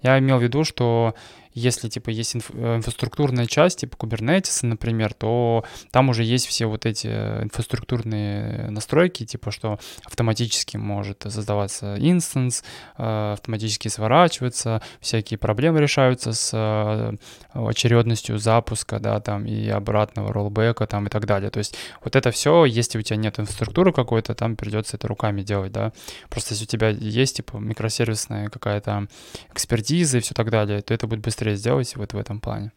Я 0.00 0.20
имел 0.20 0.38
в 0.38 0.42
виду, 0.44 0.62
что 0.62 1.16
если, 1.58 1.88
типа, 1.88 2.10
есть 2.10 2.34
инф- 2.34 2.54
э, 2.54 2.76
инфраструктурная 2.76 3.46
часть, 3.46 3.80
типа 3.80 3.96
Kubernetes, 3.96 4.64
например, 4.66 5.12
то 5.14 5.64
там 5.90 6.08
уже 6.08 6.24
есть 6.24 6.46
все 6.46 6.66
вот 6.66 6.86
эти 6.86 7.06
инфраструктурные 7.06 8.70
настройки, 8.70 9.26
типа, 9.26 9.50
что 9.50 9.78
автоматически 10.04 10.76
может 10.76 11.24
создаваться 11.28 11.96
инстанс, 11.98 12.64
э, 12.96 13.32
автоматически 13.32 13.88
сворачиваться, 13.88 14.82
всякие 15.00 15.38
проблемы 15.38 15.80
решаются 15.80 16.32
с 16.32 16.50
э, 16.54 17.16
очередностью 17.52 18.38
запуска, 18.38 18.98
да, 18.98 19.20
там, 19.20 19.44
и 19.46 19.68
обратного 19.68 20.32
роллбека, 20.32 20.86
там, 20.86 21.06
и 21.06 21.10
так 21.10 21.26
далее. 21.26 21.50
То 21.50 21.58
есть 21.58 21.76
вот 22.02 22.16
это 22.16 22.30
все, 22.30 22.64
если 22.64 22.98
у 22.98 23.02
тебя 23.02 23.16
нет 23.16 23.38
инфраструктуры 23.38 23.92
какой-то, 23.92 24.34
там 24.34 24.56
придется 24.56 24.96
это 24.96 25.08
руками 25.08 25.42
делать, 25.42 25.72
да. 25.72 25.92
Просто 26.30 26.54
если 26.54 26.64
у 26.64 26.68
тебя 26.68 26.88
есть, 26.88 27.36
типа, 27.36 27.56
микросервисная 27.56 28.48
какая-то 28.48 29.08
экспертиза 29.52 30.18
и 30.18 30.20
все 30.20 30.34
так 30.34 30.50
далее, 30.50 30.80
то 30.82 30.94
это 30.94 31.06
будет 31.06 31.20
быстрее 31.20 31.47
сделать 31.54 31.96
вот 31.96 32.12
в 32.12 32.18
этом 32.18 32.40
плане. 32.40 32.72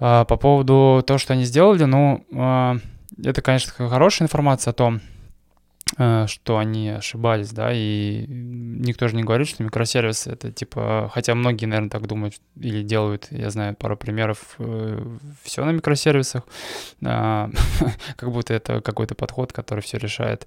А, 0.00 0.24
по 0.24 0.36
поводу 0.36 1.02
того, 1.06 1.18
что 1.18 1.32
они 1.32 1.44
сделали, 1.44 1.84
ну, 1.84 2.24
а, 2.34 2.76
это, 3.22 3.42
конечно, 3.42 3.72
хорошая 3.88 4.26
информация 4.26 4.70
о 4.70 4.74
том, 4.74 5.00
а, 5.96 6.26
что 6.26 6.58
они 6.58 6.90
ошибались, 6.90 7.50
да, 7.50 7.70
и 7.72 8.24
никто 8.28 9.08
же 9.08 9.16
не 9.16 9.24
говорит, 9.24 9.48
что 9.48 9.64
микросервисы 9.64 10.30
это 10.30 10.52
типа, 10.52 11.10
хотя 11.12 11.34
многие, 11.34 11.66
наверное, 11.66 11.90
так 11.90 12.06
думают 12.06 12.34
или 12.56 12.82
делают, 12.82 13.28
я 13.30 13.50
знаю 13.50 13.74
пару 13.74 13.96
примеров, 13.96 14.54
э, 14.58 15.16
все 15.42 15.64
на 15.64 15.70
микросервисах, 15.70 16.42
как 17.00 18.32
будто 18.32 18.54
это 18.54 18.80
какой-то 18.80 19.14
подход, 19.14 19.52
который 19.52 19.80
все 19.80 19.98
решает. 19.98 20.46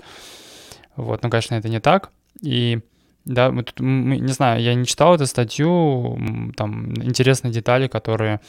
Вот, 0.96 1.24
но, 1.24 1.30
конечно, 1.30 1.56
это 1.56 1.70
не 1.70 1.80
так, 1.80 2.12
и 2.42 2.82
да, 3.26 3.52
мы 3.52 3.64
тут, 3.64 3.80
мы, 3.80 4.18
не 4.18 4.34
знаю, 4.34 4.62
я 4.62 4.74
не 4.74 4.86
читал 4.86 5.16
эту 5.16 5.26
статью, 5.26 6.52
там 6.56 6.94
интересные 6.94 7.52
детали, 7.52 7.88
которые 7.88 8.40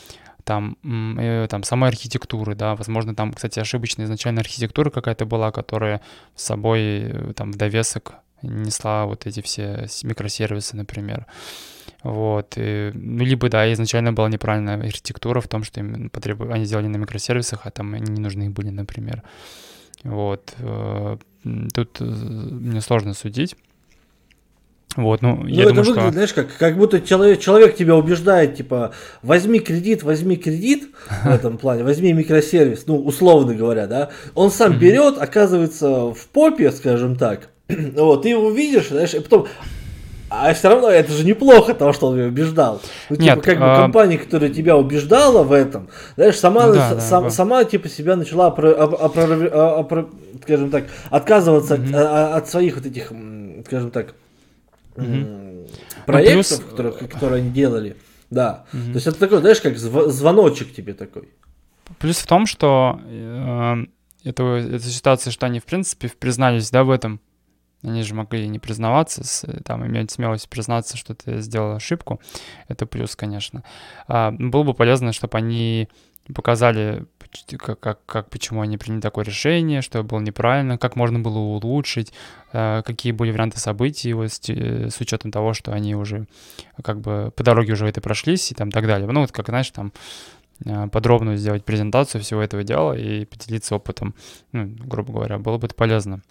там, 0.44 0.76
э, 0.84 1.46
там 1.48 1.62
самой 1.62 1.90
архитектуры, 1.90 2.54
да, 2.54 2.74
возможно, 2.74 3.14
там, 3.14 3.32
кстати, 3.32 3.60
ошибочная 3.60 4.06
изначально 4.06 4.40
архитектура 4.40 4.90
какая-то 4.90 5.24
была, 5.24 5.52
которая 5.52 6.00
с 6.34 6.44
собой 6.44 6.80
э, 6.80 7.32
там 7.36 7.52
в 7.52 7.56
довесок 7.56 8.14
несла 8.42 9.06
вот 9.06 9.26
эти 9.26 9.40
все 9.40 9.86
микросервисы, 10.02 10.76
например. 10.76 11.26
Вот. 12.02 12.54
И, 12.56 12.90
ну, 12.94 13.24
либо, 13.24 13.48
да, 13.48 13.72
изначально 13.72 14.12
была 14.12 14.28
неправильная 14.28 14.76
архитектура 14.76 15.40
в 15.40 15.48
том, 15.48 15.62
что 15.62 15.78
им 15.80 16.10
потреб... 16.10 16.42
они 16.50 16.64
сделали 16.64 16.88
на 16.88 16.96
микросервисах, 16.96 17.66
а 17.66 17.70
там 17.70 17.94
они 17.94 18.10
не 18.12 18.20
нужны 18.20 18.50
были, 18.50 18.70
например. 18.70 19.22
Вот. 20.02 20.54
Э, 20.58 21.18
тут 21.72 22.00
мне 22.00 22.80
сложно 22.80 23.14
судить. 23.14 23.54
Вот, 24.96 25.22
ну, 25.22 25.36
ну 25.36 25.46
я 25.46 25.64
это 25.64 25.70
думаю, 25.70 25.84
выглядит, 25.84 26.02
что... 26.02 26.12
знаешь, 26.12 26.32
как, 26.34 26.56
как 26.58 26.76
будто 26.76 27.00
человек, 27.00 27.40
человек 27.40 27.76
тебя 27.76 27.96
убеждает, 27.96 28.56
типа, 28.56 28.92
возьми 29.22 29.58
кредит, 29.58 30.02
возьми 30.02 30.36
кредит 30.36 30.90
в 31.24 31.28
этом 31.30 31.56
плане, 31.56 31.82
возьми 31.82 32.12
микросервис, 32.12 32.84
ну, 32.86 32.98
условно 32.98 33.54
говоря, 33.54 33.86
да, 33.86 34.10
он 34.34 34.50
сам 34.50 34.78
берет, 34.78 35.16
оказывается 35.18 36.12
в 36.12 36.26
попе, 36.32 36.70
скажем 36.72 37.16
так, 37.16 37.48
вот, 37.68 38.22
ты 38.22 38.30
его 38.30 38.50
видишь, 38.50 38.88
знаешь, 38.88 39.14
и 39.14 39.20
потом, 39.20 39.46
а 40.28 40.52
все 40.54 40.68
равно 40.68 40.88
это 40.88 41.12
же 41.12 41.24
неплохо, 41.24 41.74
того, 41.74 41.92
что 41.92 42.08
он 42.08 42.16
меня 42.16 42.26
убеждал. 42.26 42.80
Ну, 43.10 43.16
типа, 43.16 43.24
Нет, 43.24 43.42
как 43.42 43.58
бы 43.58 43.64
а... 43.64 43.76
компания, 43.76 44.18
которая 44.18 44.50
тебя 44.50 44.76
убеждала 44.76 45.42
в 45.42 45.52
этом, 45.52 45.88
знаешь, 46.16 46.38
сама, 46.38 46.66
ну, 46.66 46.74
да, 46.74 47.00
сам, 47.00 47.24
да, 47.24 47.30
сама 47.30 47.64
типа 47.64 47.88
себя 47.88 48.16
начала, 48.16 48.48
опро, 48.48 48.72
опро, 48.72 49.06
опро, 49.06 49.78
опро, 49.78 50.08
скажем 50.42 50.70
так, 50.70 50.84
отказываться 51.10 51.76
mm-hmm. 51.76 51.94
от, 51.94 52.36
от 52.36 52.48
своих 52.48 52.76
вот 52.76 52.86
этих, 52.86 53.12
скажем 53.66 53.90
так, 53.90 54.14
угу. 54.96 55.68
проектов, 56.06 56.58
ну, 56.58 56.58
плюс... 56.58 56.70
которые, 56.70 56.92
которые 57.08 57.42
они 57.42 57.50
делали. 57.50 57.96
Да. 58.30 58.64
Угу. 58.72 58.82
То 58.82 58.94
есть 58.94 59.06
это 59.06 59.18
такой, 59.18 59.40
знаешь, 59.40 59.60
как 59.60 59.76
звоночек 59.78 60.72
тебе 60.72 60.94
такой. 60.94 61.28
Плюс 61.98 62.18
в 62.18 62.26
том, 62.26 62.46
что 62.46 63.00
э, 63.04 63.84
это, 64.24 64.42
эта 64.44 64.84
ситуация, 64.84 65.30
что 65.30 65.46
они, 65.46 65.60
в 65.60 65.64
принципе, 65.64 66.08
признались, 66.08 66.70
да, 66.70 66.84
в 66.84 66.90
этом. 66.90 67.20
Они 67.82 68.02
же 68.04 68.14
могли 68.14 68.46
не 68.46 68.60
признаваться, 68.60 69.24
с, 69.24 69.44
там, 69.64 69.84
иметь 69.84 70.12
смелость 70.12 70.48
признаться, 70.48 70.96
что 70.96 71.14
ты 71.14 71.38
сделал 71.38 71.74
ошибку. 71.74 72.20
Это 72.68 72.86
плюс, 72.86 73.16
конечно. 73.16 73.64
А, 74.06 74.30
было 74.30 74.62
бы 74.62 74.72
полезно, 74.72 75.12
чтобы 75.12 75.36
они 75.38 75.88
показали, 76.32 77.06
как, 77.58 77.80
как, 77.80 77.98
как, 78.06 78.30
почему 78.30 78.60
они 78.60 78.78
приняли 78.78 79.00
такое 79.00 79.24
решение, 79.24 79.82
что 79.82 80.02
было 80.02 80.20
неправильно, 80.20 80.78
как 80.78 80.96
можно 80.96 81.18
было 81.18 81.38
улучшить, 81.38 82.12
э, 82.52 82.82
какие 82.84 83.12
были 83.12 83.30
варианты 83.30 83.58
событий 83.58 84.12
вот, 84.12 84.32
с, 84.32 84.40
с 84.48 85.00
учетом 85.00 85.30
того, 85.30 85.54
что 85.54 85.72
они 85.72 85.94
уже 85.94 86.26
как 86.82 87.00
бы 87.00 87.32
по 87.34 87.42
дороге 87.42 87.72
уже 87.72 87.88
это 87.88 88.00
прошлись 88.00 88.50
и 88.50 88.54
там 88.54 88.70
так 88.70 88.86
далее. 88.86 89.10
Ну 89.10 89.20
вот 89.20 89.32
как, 89.32 89.48
знаешь, 89.48 89.70
там 89.70 89.92
э, 90.64 90.88
подробную 90.88 91.36
сделать 91.36 91.64
презентацию 91.64 92.20
всего 92.22 92.42
этого 92.42 92.62
дела 92.62 92.92
и 92.92 93.24
поделиться 93.24 93.76
опытом, 93.76 94.14
ну, 94.52 94.66
грубо 94.66 95.14
говоря, 95.14 95.38
было 95.38 95.58
бы 95.58 95.66
это 95.66 95.74
полезно. 95.74 96.22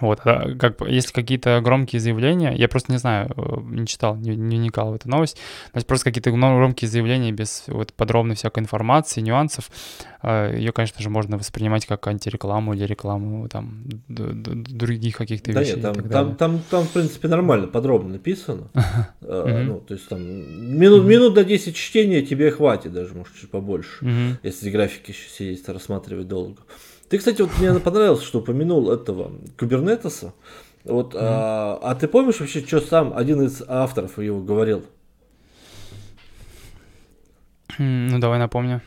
Вот, 0.00 0.20
а 0.24 0.54
как, 0.56 0.80
если 0.86 1.12
какие-то 1.12 1.60
громкие 1.60 2.00
заявления, 2.00 2.52
я 2.54 2.68
просто 2.68 2.92
не 2.92 2.98
знаю, 2.98 3.30
э, 3.36 3.56
не 3.70 3.86
читал, 3.86 4.16
не, 4.16 4.34
не 4.34 4.56
вникал 4.56 4.92
в 4.92 4.94
эту 4.94 5.08
новость, 5.08 5.36
то 5.36 5.76
есть 5.76 5.86
просто 5.86 6.04
какие-то 6.04 6.30
громкие 6.30 6.88
заявления 6.88 7.32
без 7.32 7.64
вот 7.66 7.92
подробной 7.92 8.36
всякой 8.36 8.60
информации, 8.60 9.20
нюансов, 9.20 9.70
э, 10.22 10.54
ее, 10.56 10.72
конечно 10.72 11.02
же, 11.02 11.10
можно 11.10 11.36
воспринимать 11.36 11.86
как 11.86 12.06
антирекламу 12.06 12.74
или 12.74 12.84
рекламу 12.84 13.48
там 13.48 13.84
других 14.08 15.16
каких-то 15.16 15.52
да 15.52 15.60
вещей. 15.60 15.76
Нет, 15.76 15.82
там, 15.82 15.94
там, 16.08 16.36
там, 16.36 16.62
там, 16.70 16.84
в 16.84 16.90
принципе, 16.90 17.28
нормально, 17.28 17.66
подробно 17.66 18.14
написано. 18.14 18.68
Э, 19.22 19.62
ну, 19.64 19.80
то 19.80 19.94
есть 19.94 20.08
там 20.08 20.20
минут, 20.20 21.04
минут 21.04 21.36
на 21.36 21.44
10 21.44 21.76
чтения 21.76 22.22
тебе 22.22 22.50
хватит 22.50 22.92
даже, 22.92 23.14
может, 23.14 23.34
чуть 23.36 23.50
побольше, 23.50 24.38
если 24.42 24.70
графики 24.70 25.10
еще 25.10 25.28
сидеть 25.28 25.68
рассматривать 25.68 26.26
долго. 26.26 26.62
Ты, 27.10 27.18
кстати, 27.18 27.42
вот 27.42 27.50
мне 27.58 27.74
понравилось, 27.80 28.22
что 28.22 28.38
упомянул 28.38 28.92
этого 28.92 29.32
Кубернетеса. 29.58 30.32
Вот, 30.84 31.12
mm-hmm. 31.12 31.18
а, 31.20 31.80
а 31.82 31.94
ты 31.96 32.06
помнишь 32.06 32.38
вообще, 32.38 32.60
что 32.60 32.80
сам 32.80 33.12
один 33.16 33.42
из 33.42 33.62
авторов 33.66 34.20
его 34.20 34.40
говорил? 34.40 34.84
Ну, 37.78 38.18
давай 38.20 38.38
напомню. 38.38 38.80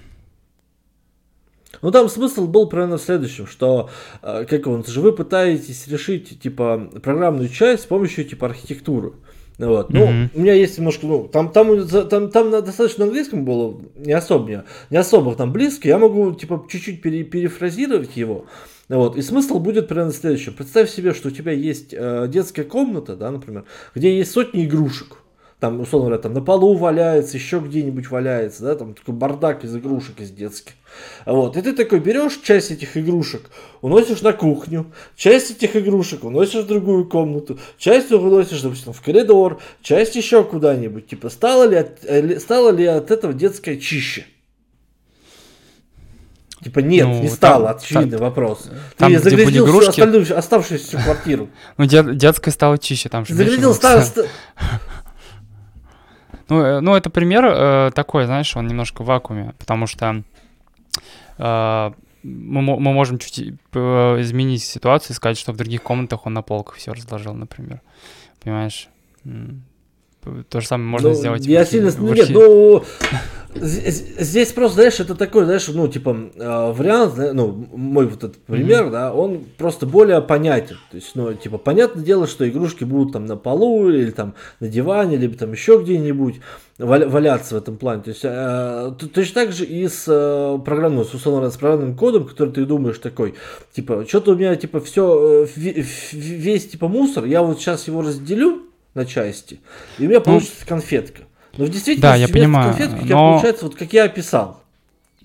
Ну, 1.81 1.91
там 1.91 2.07
смысл 2.07 2.47
был 2.47 2.69
примерно 2.69 2.97
в 2.97 3.01
следующем, 3.01 3.45
что, 3.45 3.89
а, 4.21 4.45
как 4.45 4.67
он, 4.67 4.85
же 4.85 5.01
вы 5.01 5.11
пытаетесь 5.11 5.85
решить, 5.87 6.39
типа, 6.41 6.91
программную 7.03 7.49
часть 7.49 7.83
с 7.83 7.87
помощью, 7.87 8.23
типа, 8.23 8.47
архитектуры. 8.47 9.11
Вот. 9.59 9.91
Ну, 9.91 10.05
mm-hmm. 10.07 10.29
у 10.33 10.39
меня 10.39 10.53
есть 10.53 10.77
немножко, 10.77 11.05
ну, 11.05 11.27
там, 11.27 11.51
там, 11.51 11.87
там, 11.87 12.31
там 12.31 12.51
достаточно 12.51 13.05
английском 13.05 13.45
было, 13.45 13.79
не 13.95 14.13
особо, 14.13 14.49
не, 14.49 14.63
не 14.89 14.97
особо 14.97 15.35
там 15.35 15.53
близко, 15.53 15.87
я 15.87 15.99
могу, 15.99 16.33
типа, 16.33 16.65
чуть-чуть 16.69 17.01
пере, 17.01 17.23
перефразировать 17.23 18.17
его, 18.17 18.45
вот, 18.89 19.15
и 19.15 19.21
смысл 19.21 19.59
будет 19.59 19.87
примерно 19.87 20.11
следующий. 20.11 20.51
Представь 20.51 20.89
себе, 20.89 21.13
что 21.13 21.29
у 21.29 21.31
тебя 21.31 21.51
есть 21.51 21.93
э, 21.93 22.27
детская 22.29 22.63
комната, 22.63 23.15
да, 23.15 23.31
например, 23.31 23.65
где 23.93 24.17
есть 24.17 24.31
сотни 24.31 24.65
игрушек, 24.65 25.17
там, 25.63 25.79
условно 25.79 26.09
говоря, 26.09 26.21
там 26.21 26.33
на 26.33 26.41
полу 26.41 26.75
валяется, 26.75 27.37
еще 27.37 27.59
где-нибудь 27.59 28.11
валяется, 28.11 28.63
да, 28.63 28.75
там 28.75 28.93
такой 28.93 29.13
бардак 29.13 29.63
из 29.63 29.73
игрушек 29.73 30.19
из 30.19 30.29
детских. 30.29 30.73
Вот, 31.25 31.55
и 31.55 31.61
ты 31.61 31.71
такой 31.71 32.01
берешь 32.01 32.41
часть 32.43 32.71
этих 32.71 32.97
игрушек, 32.97 33.49
уносишь 33.79 34.21
на 34.23 34.33
кухню, 34.33 34.91
часть 35.15 35.51
этих 35.51 35.77
игрушек 35.77 36.25
уносишь 36.25 36.65
в 36.65 36.67
другую 36.67 37.07
комнату, 37.07 37.57
часть 37.77 38.11
уносишь, 38.11 38.59
допустим, 38.59 38.91
в 38.91 39.01
коридор, 39.01 39.61
часть 39.81 40.17
еще 40.17 40.43
куда-нибудь. 40.43 41.07
Типа, 41.07 41.29
стало 41.29 41.63
ли 41.63 41.77
от, 41.77 42.03
э, 42.03 42.41
стало 42.41 42.71
ли 42.71 42.85
от 42.85 43.09
этого 43.09 43.31
детское 43.33 43.77
чище? 43.77 44.25
Типа 46.61 46.79
нет, 46.79 47.07
ну, 47.07 47.21
не 47.21 47.29
стало, 47.29 47.67
там, 47.67 47.77
очевидный 47.77 48.17
там, 48.17 48.27
вопрос. 48.27 48.69
Там, 48.97 49.13
Ты 49.13 49.19
загрязнил 49.19 49.65
игрушки... 49.65 49.89
остальную, 49.91 50.37
оставшуюся 50.37 50.97
квартиру. 50.97 51.49
Ну, 51.77 51.85
детская 51.85 52.51
стала 52.51 52.77
чище, 52.77 53.07
там 53.07 53.25
же 53.25 53.33
Загрязнил 53.33 53.73
старый... 53.73 54.03
Ну, 56.49 56.61
э, 56.61 56.79
ну, 56.79 56.95
это 56.95 57.09
пример 57.09 57.45
э, 57.45 57.91
такой, 57.93 58.25
знаешь, 58.25 58.55
он 58.55 58.67
немножко 58.67 59.03
в 59.03 59.05
вакууме, 59.05 59.53
потому 59.59 59.87
что 59.87 60.23
э, 61.37 61.91
мы, 62.23 62.61
мы 62.61 62.93
можем 62.93 63.19
чуть 63.19 63.39
э, 63.73 64.21
изменить 64.21 64.63
ситуацию 64.63 65.11
и 65.11 65.15
сказать, 65.15 65.37
что 65.37 65.51
в 65.51 65.57
других 65.57 65.83
комнатах 65.83 66.25
он 66.25 66.33
на 66.33 66.41
полках 66.41 66.75
все 66.75 66.93
разложил, 66.93 67.33
например. 67.33 67.81
Понимаешь? 68.41 68.89
То 70.49 70.61
же 70.61 70.67
самое 70.67 70.89
можно 70.89 71.09
ну, 71.09 71.15
сделать. 71.15 71.45
Я 71.45 71.65
сильно... 71.65 71.91
Ну, 71.97 72.13
нет, 72.13 72.29
ну, 72.29 72.83
Здесь 73.55 74.51
просто, 74.51 74.75
знаешь, 74.75 74.99
это 74.99 75.15
такой, 75.15 75.45
знаешь, 75.45 75.67
ну, 75.67 75.87
типа, 75.87 76.31
э, 76.35 76.71
вариант, 76.71 77.13
ну, 77.33 77.67
мой 77.71 78.07
вот 78.07 78.23
этот 78.23 78.37
пример, 78.37 78.85
mm-hmm. 78.85 78.91
да, 78.91 79.13
он 79.13 79.45
просто 79.57 79.85
более 79.85 80.21
понятен. 80.21 80.77
То 80.89 80.97
есть, 80.97 81.11
ну, 81.15 81.33
типа, 81.33 81.57
понятное 81.57 82.03
дело, 82.03 82.27
что 82.27 82.47
игрушки 82.47 82.83
будут 82.83 83.13
там 83.13 83.25
на 83.25 83.37
полу, 83.37 83.89
или 83.89 84.11
там 84.11 84.33
на 84.59 84.67
диване, 84.67 85.17
либо 85.17 85.37
там 85.37 85.51
еще 85.51 85.79
где-нибудь 85.81 86.41
валяться 86.79 87.55
в 87.55 87.57
этом 87.57 87.77
плане. 87.77 88.03
То 88.03 88.09
есть, 88.09 88.21
э, 88.23 88.91
точно 89.13 89.33
так 89.33 89.51
же 89.51 89.65
и 89.65 89.87
с 89.87 90.05
э, 90.07 90.59
программным, 90.63 91.05
с, 91.05 91.13
условно, 91.13 91.49
с 91.51 91.57
программным 91.57 91.95
кодом, 91.95 92.25
который 92.25 92.51
ты 92.51 92.65
думаешь 92.65 92.97
такой, 92.97 93.35
типа, 93.73 94.05
что-то 94.07 94.31
у 94.31 94.35
меня, 94.35 94.55
типа, 94.55 94.79
все, 94.79 95.45
э, 95.45 95.47
весь, 95.55 96.67
типа, 96.69 96.87
мусор, 96.87 97.25
я 97.25 97.43
вот 97.43 97.59
сейчас 97.59 97.87
его 97.87 98.01
разделю 98.01 98.63
на 98.95 99.05
части, 99.05 99.59
и 99.99 100.05
у 100.05 100.09
меня 100.09 100.19
ну, 100.19 100.25
получится 100.25 100.65
конфетка. 100.65 101.23
Но 101.57 101.65
в 101.65 101.69
действительности 101.69 102.01
Да, 102.01 102.15
я 102.15 102.27
понимаю, 102.27 102.69
конфетки, 102.75 102.99
как 103.01 103.09
но- 103.09 103.31
получается, 103.33 103.65
вот 103.65 103.75
как 103.75 103.93
я 103.93 104.05
описал. 104.05 104.59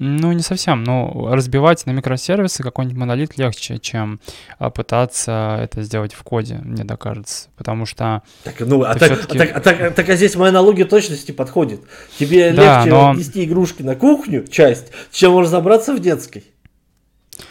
Ну, 0.00 0.30
не 0.30 0.42
совсем. 0.42 0.84
Ну, 0.84 1.26
разбивать 1.32 1.84
на 1.86 1.90
микросервисы 1.90 2.62
какой-нибудь 2.62 2.96
монолит 2.96 3.36
легче, 3.36 3.78
чем 3.78 4.20
а, 4.60 4.70
пытаться 4.70 5.58
это 5.60 5.82
сделать 5.82 6.14
в 6.14 6.22
коде, 6.22 6.60
мне 6.62 6.84
так 6.84 7.00
кажется. 7.00 7.48
Потому 7.56 7.84
что 7.84 8.22
Так, 8.44 8.60
ну, 8.60 8.82
а 8.82 8.94
так, 8.94 9.10
а 9.10 9.16
так, 9.34 9.56
а 9.56 9.60
так, 9.60 9.80
а 9.80 9.90
так, 9.90 10.08
а 10.08 10.14
здесь 10.14 10.36
моя 10.36 10.50
аналогия 10.50 10.84
точности 10.84 11.32
подходит. 11.32 11.80
Тебе 12.16 12.52
Да, 12.52 12.84
легче 12.84 12.90
но- 12.94 13.10
отнести 13.10 13.44
игрушки 13.44 13.82
на 13.82 13.96
кухню, 13.96 14.46
часть, 14.46 14.92
чем 15.10 15.36
разобраться 15.36 15.92
в 15.94 15.98
детской. 15.98 16.44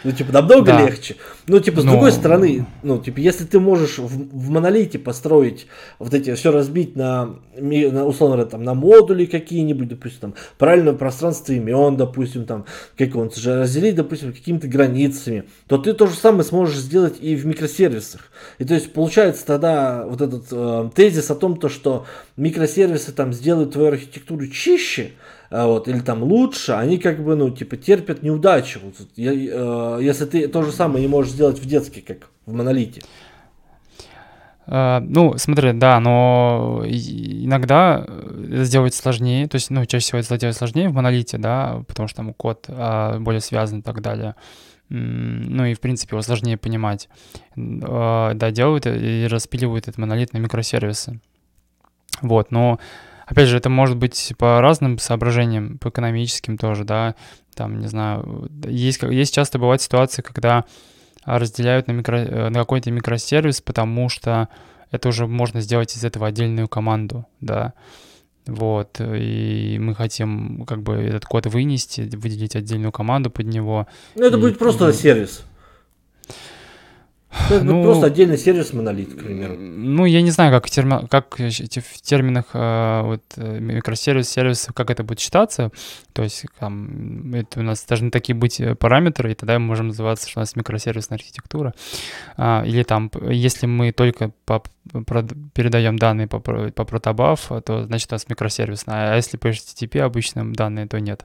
Ну, 0.04 0.12
типа, 0.12 0.32
намного 0.34 0.66
Да. 0.66 0.86
легче. 0.86 1.16
Ну, 1.48 1.60
типа, 1.60 1.82
с 1.82 1.84
Но- 1.84 1.92
другой 1.92 2.12
стороны, 2.12 2.66
ну, 2.84 2.98
типа, 3.00 3.20
если 3.20 3.46
ты 3.46 3.60
можешь 3.60 3.98
в, 4.00 4.08
в 4.08 4.50
монолите 4.50 5.00
построить 5.00 5.68
вот 5.98 6.14
эти, 6.14 6.34
все 6.36 6.52
разбить 6.52 6.96
на, 6.96 7.36
на, 7.58 8.06
условно 8.06 8.36
говоря, 8.36 8.50
там, 8.50 8.64
на 8.64 8.74
модули 8.74 9.26
какие-нибудь, 9.26 9.88
допустим, 9.88 10.20
там, 10.20 10.34
правильное 10.58 10.94
пространство 10.94 11.54
имен, 11.54 11.96
допустим, 11.98 12.46
там, 12.46 12.66
какого-то 12.98 13.40
же 13.40 13.62
разделить, 13.62 13.96
допустим, 13.96 14.34
какими-то 14.34 14.68
границами, 14.68 15.46
то 15.68 15.78
ты 15.78 15.94
то 15.94 16.08
же 16.08 16.16
самое 16.16 16.44
сможешь 16.44 16.78
сделать 16.78 17.16
и 17.22 17.36
в 17.36 17.46
микросервисах. 17.46 18.30
И 18.60 18.66
то 18.66 18.74
есть, 18.74 18.94
получается 18.94 19.46
тогда 19.46 20.06
вот 20.06 20.22
этот 20.22 20.46
э, 20.52 20.90
тезис 20.96 21.32
о 21.32 21.36
том, 21.36 21.58
то, 21.58 21.70
что 21.70 22.06
микросервисы 22.36 23.12
там 23.12 23.34
сделают 23.34 23.72
твою 23.74 23.90
архитектуру 23.90 24.48
чище, 24.48 25.12
вот, 25.50 25.88
или 25.88 26.00
там 26.00 26.24
лучше, 26.24 26.74
они 26.74 26.98
как 26.98 27.24
бы, 27.24 27.36
ну, 27.36 27.50
типа, 27.50 27.78
терпят 27.78 28.24
неудачу. 28.24 28.80
Э, 29.18 30.00
если 30.02 30.26
ты 30.26 30.48
то 30.48 30.64
же 30.64 30.72
самое 30.72 31.02
не 31.02 31.08
можешь 31.08 31.32
сделать 31.32 31.60
в 31.60 31.66
детской, 31.66 32.02
как 32.02 32.30
в 32.46 32.54
монолите. 32.54 33.02
Э, 34.68 35.00
Ну, 35.00 35.38
смотри, 35.38 35.72
да, 35.74 36.00
но 36.00 36.84
иногда 36.86 38.04
э, 38.06 38.48
это 38.52 38.66
сделать 38.66 38.94
сложнее, 38.94 39.48
то 39.48 39.56
есть, 39.56 39.70
ну, 39.70 39.86
чаще 39.86 40.04
всего 40.04 40.20
это 40.20 40.38
делать 40.38 40.58
сложнее 40.58 40.90
в 40.90 40.94
монолите, 40.94 41.38
да, 41.38 41.84
потому 41.88 42.08
что 42.08 42.18
там 42.18 42.34
код 42.34 42.66
а, 42.68 43.18
более 43.20 43.42
связан 43.42 43.80
и 43.80 43.82
так 43.82 44.02
далее. 44.02 44.36
Ну 44.90 45.66
и, 45.66 45.74
в 45.74 45.82
принципе, 45.82 46.16
его 46.16 46.22
сложнее 46.22 46.58
понимать. 46.58 47.10
А, 47.58 48.34
Да, 48.34 48.52
делают 48.52 48.86
и 48.86 49.28
распиливают 49.30 49.88
этот 49.88 49.98
монолит 49.98 50.34
на 50.34 50.38
микросервисы. 50.38 51.20
Вот, 52.22 52.52
но, 52.52 52.80
опять 53.28 53.48
же, 53.48 53.58
это 53.58 53.70
может 53.70 53.98
быть 53.98 54.34
по 54.38 54.60
разным 54.62 54.98
соображениям, 54.98 55.78
по 55.78 55.90
экономическим 55.90 56.58
тоже, 56.58 56.84
да, 56.84 57.16
там, 57.54 57.80
не 57.80 57.88
знаю, 57.88 58.50
есть, 58.66 59.02
есть 59.04 59.34
часто 59.34 59.60
бывают 59.60 59.82
ситуации, 59.82 60.22
когда 60.22 60.66
а, 61.24 61.38
разделяют 61.40 61.88
на, 61.88 61.92
микро, 61.92 62.18
э, 62.18 62.50
на 62.50 62.60
какой-то 62.60 62.90
микросервис, 62.90 63.62
потому 63.62 64.10
что 64.10 64.48
это 64.92 65.10
уже 65.10 65.28
можно 65.28 65.60
сделать 65.62 65.96
из 65.96 66.04
этого 66.04 66.28
отдельную 66.28 66.68
команду, 66.68 67.26
да. 67.42 67.74
Вот, 68.46 69.02
и 69.02 69.78
мы 69.78 69.94
хотим 69.94 70.64
как 70.66 70.82
бы 70.82 70.94
этот 70.96 71.26
код 71.26 71.48
вынести, 71.48 72.10
выделить 72.16 72.56
отдельную 72.56 72.94
команду 72.94 73.30
под 73.30 73.48
него. 73.48 73.88
Ну, 74.16 74.24
это 74.24 74.38
И- 74.38 74.40
будет 74.40 74.58
просто 74.58 74.94
сервис. 74.94 75.44
Будет 77.50 77.64
Ну, 77.64 77.84
просто 77.84 78.08
отдельный 78.08 78.38
сервис 78.38 78.74
монолит, 78.74 79.14
к 79.14 79.24
примеру. 79.24 79.56
Ну, 79.58 80.06
я 80.06 80.22
не 80.22 80.32
знаю, 80.32 80.52
как, 80.52 80.68
терми- 80.68 81.08
как 81.08 81.38
в 81.38 82.02
терминах 82.02 82.46
э, 82.54 83.02
вот, 83.04 83.24
э, 83.38 83.60
микросервис, 83.60 84.30
сервис, 84.30 84.68
как 84.74 84.90
это 84.90 85.04
будет 85.04 85.20
считаться. 85.20 85.72
То 86.14 86.24
есть 86.24 86.46
там, 86.60 87.34
это 87.34 87.60
у 87.60 87.64
нас 87.64 87.86
должны 87.86 88.12
такие 88.12 88.36
быть 88.36 88.60
э, 88.60 88.76
параметры, 88.76 89.32
и 89.32 89.36
тогда 89.36 89.60
мы 89.60 89.66
можем 89.66 89.88
называться, 89.88 90.30
что 90.30 90.40
у 90.40 90.42
нас 90.42 90.56
микросервисная 90.56 91.18
архитектура. 91.18 91.74
А, 92.36 92.64
или 92.66 92.84
там, 92.84 93.12
если 93.30 93.66
мы 93.66 93.92
только 93.92 94.32
по, 94.46 94.64
передаем 95.54 95.98
данные 95.98 96.28
по, 96.28 96.40
по 96.40 96.86
протобаф, 96.86 97.52
то 97.66 97.86
значит 97.86 98.12
у 98.12 98.16
нас 98.16 98.28
микросервисная. 98.28 99.14
А 99.14 99.16
если 99.16 99.38
по 99.38 99.48
HTTP 99.48 100.00
обычным 100.00 100.54
данные, 100.54 100.88
то 100.88 101.00
нет. 101.00 101.24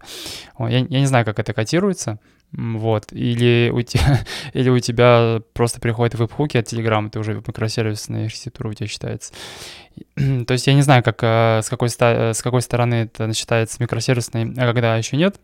Я, 0.59 0.79
я 0.79 1.01
не 1.01 1.07
знаю, 1.07 1.25
как 1.25 1.38
это 1.38 1.53
котируется. 1.53 2.18
Вот. 2.52 3.12
Или 3.12 3.70
у, 3.72 3.82
тебя, 3.82 4.24
или 4.52 4.68
у 4.68 4.78
тебя 4.78 5.40
просто 5.54 5.80
приходят 5.80 6.14
веб-хуки 6.14 6.58
от 6.58 6.72
Telegram, 6.72 7.06
это 7.06 7.20
уже 7.20 7.34
микросервисная 7.34 8.26
архитектура 8.26 8.68
у 8.68 8.74
тебя 8.74 8.88
считается. 8.88 9.32
То 10.16 10.52
есть 10.52 10.66
я 10.66 10.74
не 10.74 10.82
знаю, 10.82 11.02
как, 11.02 11.22
э, 11.22 11.60
с, 11.62 11.68
какой, 11.68 11.88
э, 11.88 12.34
с 12.34 12.42
какой 12.42 12.62
стороны 12.62 12.94
это 12.94 13.32
считается 13.32 13.76
микросервисной, 13.80 14.52
а 14.56 14.66
когда 14.66 14.96
еще 14.96 15.16
нет. 15.16 15.36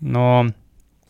Но 0.00 0.48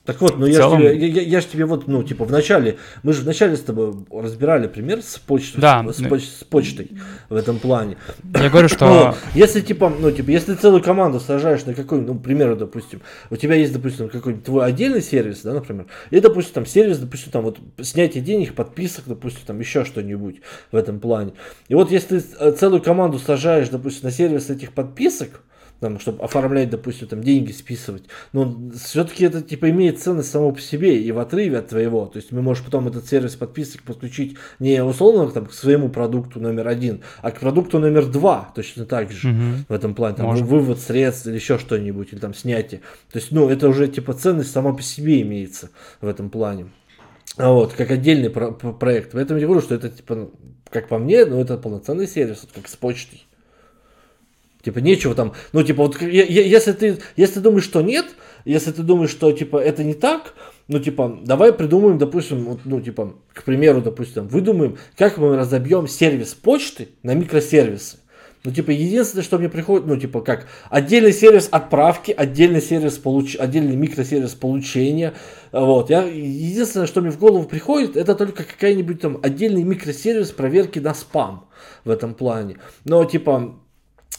Так 0.05 0.21
вот, 0.21 0.37
ну 0.37 0.47
я, 0.47 0.55
целом- 0.59 0.81
ж 0.81 0.83
тебе, 0.95 0.97
я, 1.07 1.07
я- 1.07 1.23
я 1.29 1.41
ж 1.41 1.45
тебе 1.45 1.65
вот, 1.65 1.87
ну, 1.87 2.03
типа, 2.03 2.25
в 2.25 2.31
начале, 2.33 2.77
мы 3.05 3.12
же 3.12 3.23
в 3.23 3.25
начале 3.27 3.57
с 3.57 3.61
тобой 3.61 3.95
разбирали 4.11 4.67
пример 4.67 5.01
с 5.01 5.17
почтой, 5.17 5.61
Да, 5.61 5.85
с, 5.93 6.01
ну- 6.01 6.09
поч- 6.09 6.25
с 6.29 6.43
почтой 6.43 6.91
в 7.29 7.37
этом 7.37 7.61
плане. 7.61 7.97
я 8.35 8.51
говорю, 8.51 8.69
что... 8.69 8.87
Вот. 8.87 9.17
Если 9.37 9.61
типа, 9.61 9.88
ну 9.97 10.11
типа, 10.11 10.31
если 10.31 10.55
ты 10.55 10.61
целую 10.61 10.83
команду 10.83 11.21
сажаешь 11.21 11.65
на 11.67 11.75
какой, 11.75 12.01
ну, 12.01 12.17
к 12.19 12.23
примеру, 12.25 12.57
допустим, 12.57 13.01
у 13.31 13.37
тебя 13.37 13.55
есть, 13.55 13.73
допустим, 13.73 14.09
какой-нибудь 14.09 14.45
твой 14.45 14.67
отдельный 14.67 15.03
сервис, 15.03 15.43
да, 15.43 15.53
например, 15.55 15.87
и, 16.11 16.19
допустим, 16.19 16.55
там 16.55 16.67
сервис, 16.67 16.99
допустим, 16.99 17.31
там 17.31 17.45
вот 17.45 17.61
снятие 17.81 18.25
денег, 18.25 18.55
подписок, 18.57 19.05
допустим, 19.07 19.43
там 19.47 19.61
еще 19.61 19.85
что-нибудь 19.85 20.41
в 20.73 20.77
этом 20.77 20.99
плане. 20.99 21.35
И 21.69 21.77
вот 21.77 21.93
если 21.93 22.19
ты 22.19 22.27
э, 22.41 22.51
целую 22.53 22.83
команду 22.83 23.21
сажаешь, 23.21 23.69
допустим, 23.69 24.01
на 24.07 24.11
сервис 24.11 24.51
этих 24.51 24.73
подписок, 24.73 25.43
там, 25.83 25.99
чтобы 25.99 26.23
оформлять, 26.23 26.71
допустим, 26.71 27.09
там 27.09 27.23
деньги 27.25 27.51
списывать, 27.51 28.05
но 28.33 28.57
все-таки 28.81 29.25
это 29.25 29.42
типа 29.42 29.68
имеет 29.71 29.99
ценность 30.01 30.31
само 30.31 30.53
по 30.53 30.61
себе 30.61 31.03
и 31.03 31.11
в 31.11 31.18
отрыве 31.18 31.59
от 31.59 31.68
твоего. 31.68 32.07
То 32.07 32.18
есть 32.18 32.31
мы 32.31 32.40
можем 32.40 32.64
потом 32.64 32.87
этот 32.87 33.07
сервис 33.09 33.35
подписок 33.35 33.83
подключить 33.83 34.37
не 34.61 34.83
условно 34.83 35.29
там, 35.33 35.47
к 35.47 35.53
своему 35.53 35.88
продукту 35.88 36.38
номер 36.40 36.68
один, 36.68 37.03
а 37.21 37.33
к 37.33 37.40
продукту 37.40 37.81
номер 37.81 38.07
два, 38.07 38.53
точно 38.55 38.87
так 38.87 39.11
же 39.11 39.29
Мгм. 39.29 39.64
в 39.68 39.73
этом 39.73 39.95
плане, 39.95 40.16
там, 40.16 40.27
Можно. 40.27 40.47
вывод 40.47 40.79
средств 40.79 41.27
или 41.27 41.35
еще 41.35 41.59
что-нибудь, 41.59 42.12
или 42.12 42.21
там 42.21 42.33
снятие. 42.33 42.81
То 43.12 43.18
есть, 43.18 43.33
ну, 43.33 43.49
это 43.49 43.68
уже 43.68 43.88
типа 43.88 44.14
ценность 44.14 44.53
сама 44.53 44.73
по 44.73 44.83
себе 44.83 45.21
имеется 45.23 45.71
в 46.01 46.07
этом 46.07 46.31
плане. 46.31 46.66
А 47.38 47.51
вот, 47.51 47.73
как 47.73 47.90
отдельный 47.90 48.31
про- 48.31 48.53
про- 48.53 48.73
проект. 48.73 49.11
Поэтому 49.12 49.40
я 49.40 49.47
говорю, 49.47 49.62
что 49.62 49.75
это, 49.75 49.88
типа, 49.88 50.14
ну, 50.14 50.31
как 50.71 50.87
по 50.87 50.99
мне, 50.99 51.25
ну, 51.25 51.40
это 51.40 51.57
полноценный 51.59 52.07
сервис, 52.07 52.42
вот 52.42 52.53
как 52.55 52.68
с 52.68 52.77
почтой. 52.77 53.25
Типа, 54.62 54.79
нечего 54.79 55.14
там, 55.14 55.33
ну, 55.53 55.62
типа, 55.64 55.83
вот, 55.83 56.01
если 56.01 56.72
ты, 56.72 56.98
если 57.16 57.35
ты 57.35 57.40
думаешь, 57.40 57.64
что 57.64 57.83
нет, 57.83 58.07
если 58.44 58.70
ты 58.70 58.83
думаешь, 58.83 59.11
что, 59.11 59.33
типа, 59.33 59.57
это 59.57 59.83
не 59.83 59.94
так, 59.94 60.35
ну, 60.68 60.79
типа, 60.79 61.18
давай 61.25 61.53
придумаем, 61.53 61.98
допустим, 61.98 62.44
вот, 62.44 62.61
ну, 62.64 62.81
типа, 62.81 63.14
к 63.33 63.42
примеру, 63.42 63.83
допустим, 63.83 64.29
выдумаем, 64.29 64.79
как 64.96 65.18
мы 65.18 65.37
разобьем 65.37 65.88
сервис 65.88 66.35
почты 66.35 66.88
на 67.03 67.14
микросервисы. 67.14 67.98
Ну, 68.44 68.51
типа, 68.51 68.70
единственное, 68.70 69.22
что 69.22 69.38
мне 69.38 69.48
приходит, 69.48 69.87
ну, 69.87 69.96
типа, 69.96 70.20
как 70.20 70.48
отдельный 70.68 71.12
сервис 71.12 71.48
отправки, 71.51 72.11
отдельный 72.11 72.61
сервис 72.61 72.98
получ... 72.98 73.37
отдельный 73.37 73.77
микросервис 73.77 74.33
получения. 74.33 75.14
Вот. 75.53 75.90
Я... 75.90 76.03
Единственное, 76.03 76.88
что 76.88 77.01
мне 77.03 77.12
в 77.12 77.20
голову 77.20 77.44
приходит, 77.44 77.96
это 77.96 78.16
только 78.16 78.42
какая-нибудь 78.42 79.01
там 79.01 79.20
отдельный 79.22 79.62
микросервис 79.62 80.33
проверки 80.33 80.81
на 80.81 80.92
спам 80.92 81.48
в 81.85 81.90
этом 81.90 82.14
плане. 82.14 82.57
Но, 82.85 83.05
типа, 83.05 83.62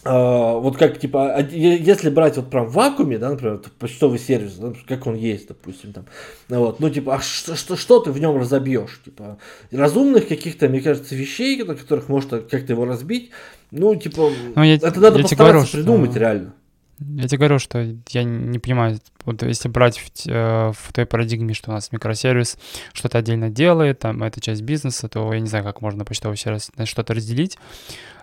вот 0.06 0.78
как, 0.78 1.00
типа, 1.00 1.40
е- 1.50 1.82
если 1.82 2.10
брать 2.10 2.36
вот 2.36 2.50
прям 2.50 2.66
в 2.68 2.74
вакууме, 2.74 3.18
да, 3.18 3.30
например, 3.30 3.62
почтовый 3.80 4.20
сервис, 4.20 4.56
да, 4.56 4.74
как 4.88 5.08
он 5.08 5.16
есть, 5.16 5.48
допустим, 5.48 5.94
там, 5.94 6.06
вот, 6.50 6.80
ну, 6.82 6.90
типа, 6.90 7.16
а 7.16 7.22
что, 7.22 7.56
что, 7.56 7.78
что 7.78 8.00
ты 8.00 8.12
в 8.12 8.20
нем 8.20 8.38
разобьешь? 8.38 9.00
Типа, 9.06 9.38
разумных 9.72 10.28
каких-то, 10.28 10.68
мне 10.68 10.82
кажется, 10.82 11.16
вещей, 11.16 11.64
на 11.64 11.76
которых 11.76 12.10
можно 12.10 12.40
как-то 12.42 12.74
его 12.74 12.86
разбить, 12.86 13.32
ну, 13.72 13.96
типа, 13.96 14.30
Ну, 14.56 14.64
я- 14.64 14.76
это 14.76 15.00
надо 15.00 15.18
я 15.20 15.24
постараться 15.24 15.36
говорю, 15.38 15.66
что- 15.66 15.78
придумать 15.78 16.16
реально. 16.16 16.54
Я 17.00 17.28
тебе 17.28 17.38
говорю, 17.40 17.60
что 17.60 17.80
я 18.10 18.24
не 18.24 18.60
понимаю, 18.60 19.00
вот 19.26 19.42
если 19.44 19.68
брать 19.68 19.98
в, 19.98 20.28
э, 20.30 20.72
в 20.74 20.94
той 20.94 21.06
парадигме, 21.06 21.54
что 21.54 21.72
у 21.72 21.74
нас 21.74 21.92
микросервис 21.92 22.58
что-то 22.94 23.18
отдельно 23.18 23.50
делает, 23.50 24.00
там 24.00 24.22
это 24.22 24.40
часть 24.40 24.62
бизнеса, 24.62 25.08
то 25.10 25.34
я 25.34 25.40
не 25.40 25.48
знаю, 25.48 25.64
как 25.66 25.82
можно 25.82 26.06
почтовый 26.06 26.38
сервис 26.38 26.72
на 26.78 26.86
что-то 26.86 27.14
разделить. 27.14 27.58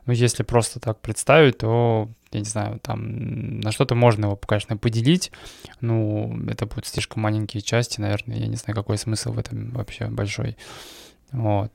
Но 0.06 0.12
если 0.12 0.42
просто 0.42 0.80
так 0.80 1.00
представить, 1.00 1.58
то, 1.58 2.08
я 2.32 2.40
не 2.40 2.46
знаю, 2.46 2.80
там 2.80 3.60
на 3.60 3.72
что-то 3.72 3.94
можно 3.94 4.26
его, 4.26 4.36
конечно, 4.36 4.76
поделить. 4.76 5.32
Ну, 5.80 6.38
это 6.48 6.66
будут 6.66 6.86
слишком 6.86 7.22
маленькие 7.22 7.62
части, 7.62 8.00
наверное. 8.00 8.36
Я 8.36 8.46
не 8.46 8.56
знаю, 8.56 8.74
какой 8.74 8.98
смысл 8.98 9.32
в 9.32 9.38
этом 9.38 9.70
вообще 9.70 10.06
большой. 10.06 10.56
Вот. 11.32 11.70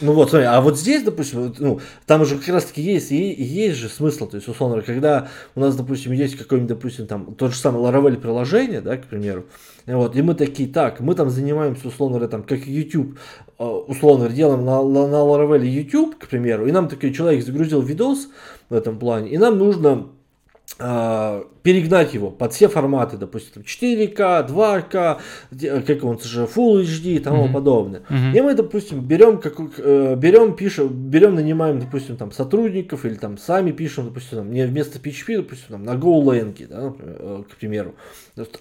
Ну 0.00 0.14
вот, 0.14 0.30
смотри, 0.30 0.46
а 0.46 0.62
вот 0.62 0.78
здесь, 0.78 1.02
допустим, 1.02 1.54
ну, 1.58 1.80
там 2.06 2.22
уже 2.22 2.38
как 2.38 2.48
раз 2.48 2.64
таки 2.64 2.80
есть, 2.80 3.12
и, 3.12 3.32
есть 3.32 3.76
же 3.76 3.90
смысл, 3.90 4.26
то 4.26 4.36
есть, 4.36 4.48
условно, 4.48 4.76
говоря, 4.76 4.94
когда 4.94 5.28
у 5.54 5.60
нас, 5.60 5.76
допустим, 5.76 6.12
есть 6.12 6.36
какой-нибудь, 6.36 6.70
допустим, 6.70 7.06
там, 7.06 7.34
тот 7.34 7.52
же 7.52 7.58
самый 7.58 7.82
Laravel 7.82 8.16
приложение, 8.16 8.80
да, 8.80 8.96
к 8.96 9.04
примеру, 9.04 9.44
вот, 9.86 10.16
и 10.16 10.22
мы 10.22 10.34
такие, 10.34 10.70
так, 10.70 11.00
мы 11.00 11.14
там 11.14 11.28
занимаемся, 11.28 11.88
условно 11.88 12.16
говоря, 12.16 12.30
там, 12.30 12.44
как 12.44 12.66
YouTube, 12.66 13.18
э, 13.58 13.64
условно 13.64 14.20
говоря, 14.20 14.34
делаем 14.34 14.64
на, 14.64 14.82
на, 14.82 15.06
на 15.06 15.16
Laravel 15.16 15.66
YouTube, 15.66 16.16
к 16.16 16.28
примеру, 16.28 16.66
и 16.66 16.72
нам 16.72 16.88
такой 16.88 17.12
человек 17.12 17.44
загрузил 17.44 17.82
видос 17.82 18.28
в 18.70 18.74
этом 18.74 18.98
плане, 18.98 19.28
и 19.28 19.36
нам 19.36 19.58
нужно 19.58 19.90
а, 19.90 20.10
перегнать 20.78 22.14
его 22.14 22.30
под 22.30 22.54
все 22.54 22.68
форматы, 22.68 23.18
допустим, 23.18 23.62
4К, 23.62 24.48
2К, 24.48 25.82
как 25.82 26.04
он 26.04 26.18
же 26.20 26.44
Full 26.44 26.82
HD 26.82 27.16
и 27.16 27.18
тому 27.18 27.46
mm-hmm. 27.46 27.52
подобное. 27.52 28.02
Mm-hmm. 28.08 28.36
И 28.36 28.40
мы, 28.40 28.54
допустим, 28.54 29.00
берем, 29.02 29.40
как, 29.40 29.56
э, 29.76 30.14
берем, 30.16 30.56
пишем, 30.56 30.88
берем, 30.88 31.34
нанимаем, 31.34 31.80
допустим, 31.80 32.16
там 32.16 32.32
сотрудников 32.32 33.04
или 33.04 33.14
там 33.14 33.36
сами 33.36 33.72
пишем, 33.72 34.06
допустим, 34.06 34.38
там, 34.38 34.52
не 34.52 34.66
вместо 34.66 34.98
PHP, 34.98 35.38
допустим, 35.38 35.66
там, 35.68 35.82
на 35.82 35.96
GoLang, 35.96 36.66
да, 36.66 36.80
например, 36.84 37.16
э, 37.18 37.42
к 37.50 37.56
примеру, 37.56 37.94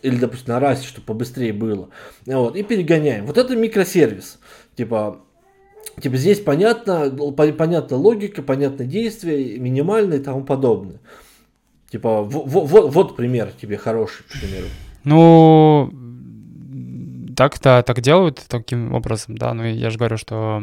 или, 0.02 0.18
допустим, 0.18 0.54
на 0.54 0.60
Rust, 0.60 0.84
чтобы 0.84 1.06
побыстрее 1.06 1.54
было. 1.54 1.88
Вот, 2.26 2.58
и 2.58 2.64
перегоняем. 2.64 3.28
Вот 3.28 3.38
это 3.38 3.56
микросервис. 3.56 4.40
Типа, 4.76 5.22
Типа 6.02 6.16
здесь 6.18 6.40
понятно, 6.40 7.10
понятна 7.36 7.98
логика, 7.98 8.42
понятно 8.42 8.86
действие, 8.86 9.58
минимальное 9.60 10.18
и 10.18 10.22
тому 10.22 10.44
подобное. 10.44 11.00
Типа, 11.90 12.22
вот, 12.22 12.92
вот 12.92 13.16
пример 13.16 13.52
тебе 13.60 13.78
хороший, 13.78 14.24
к 14.24 14.40
примеру. 14.40 14.68
Ну, 15.04 15.92
так-то 17.36 17.84
так 17.88 18.02
делают 18.02 18.44
таким 18.48 18.94
образом, 18.94 19.38
да, 19.38 19.54
но 19.54 19.66
я 19.66 19.90
же 19.90 19.98
говорю, 19.98 20.18
что 20.18 20.62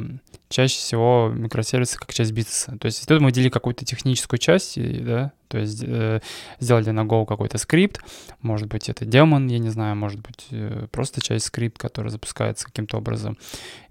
чаще 0.48 0.76
всего 0.76 1.32
микросервисы 1.34 1.98
как 1.98 2.12
часть 2.12 2.32
бизнеса. 2.32 2.76
То 2.78 2.86
есть 2.86 3.08
тут 3.08 3.20
мы 3.20 3.32
делили 3.32 3.48
какую-то 3.48 3.84
техническую 3.84 4.38
часть, 4.38 4.78
да, 5.04 5.32
то 5.48 5.58
есть 5.58 5.82
э, 5.82 6.20
сделали 6.60 6.90
на 6.90 7.04
Go 7.04 7.24
какой-то 7.24 7.58
скрипт, 7.58 8.00
может 8.42 8.68
быть 8.68 8.88
это 8.88 9.04
демон, 9.04 9.46
я 9.48 9.58
не 9.58 9.70
знаю, 9.70 9.96
может 9.96 10.20
быть 10.20 10.48
э, 10.50 10.86
просто 10.92 11.22
часть 11.22 11.46
скрипт, 11.46 11.78
который 11.78 12.10
запускается 12.10 12.66
каким-то 12.66 12.98
образом, 12.98 13.38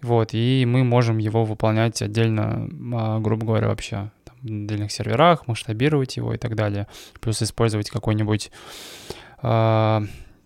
вот, 0.02 0.30
и 0.34 0.64
мы 0.68 0.84
можем 0.84 1.18
его 1.18 1.44
выполнять 1.44 2.02
отдельно, 2.02 2.70
э, 2.70 3.20
грубо 3.20 3.48
говоря, 3.48 3.68
вообще 3.68 4.12
отдельных 4.46 4.92
серверах, 4.92 5.48
масштабировать 5.48 6.18
его 6.18 6.34
и 6.34 6.38
так 6.38 6.56
далее. 6.56 6.88
Плюс 7.20 7.42
использовать 7.42 7.90
какой-нибудь 7.90 8.52
э, 9.42 10.02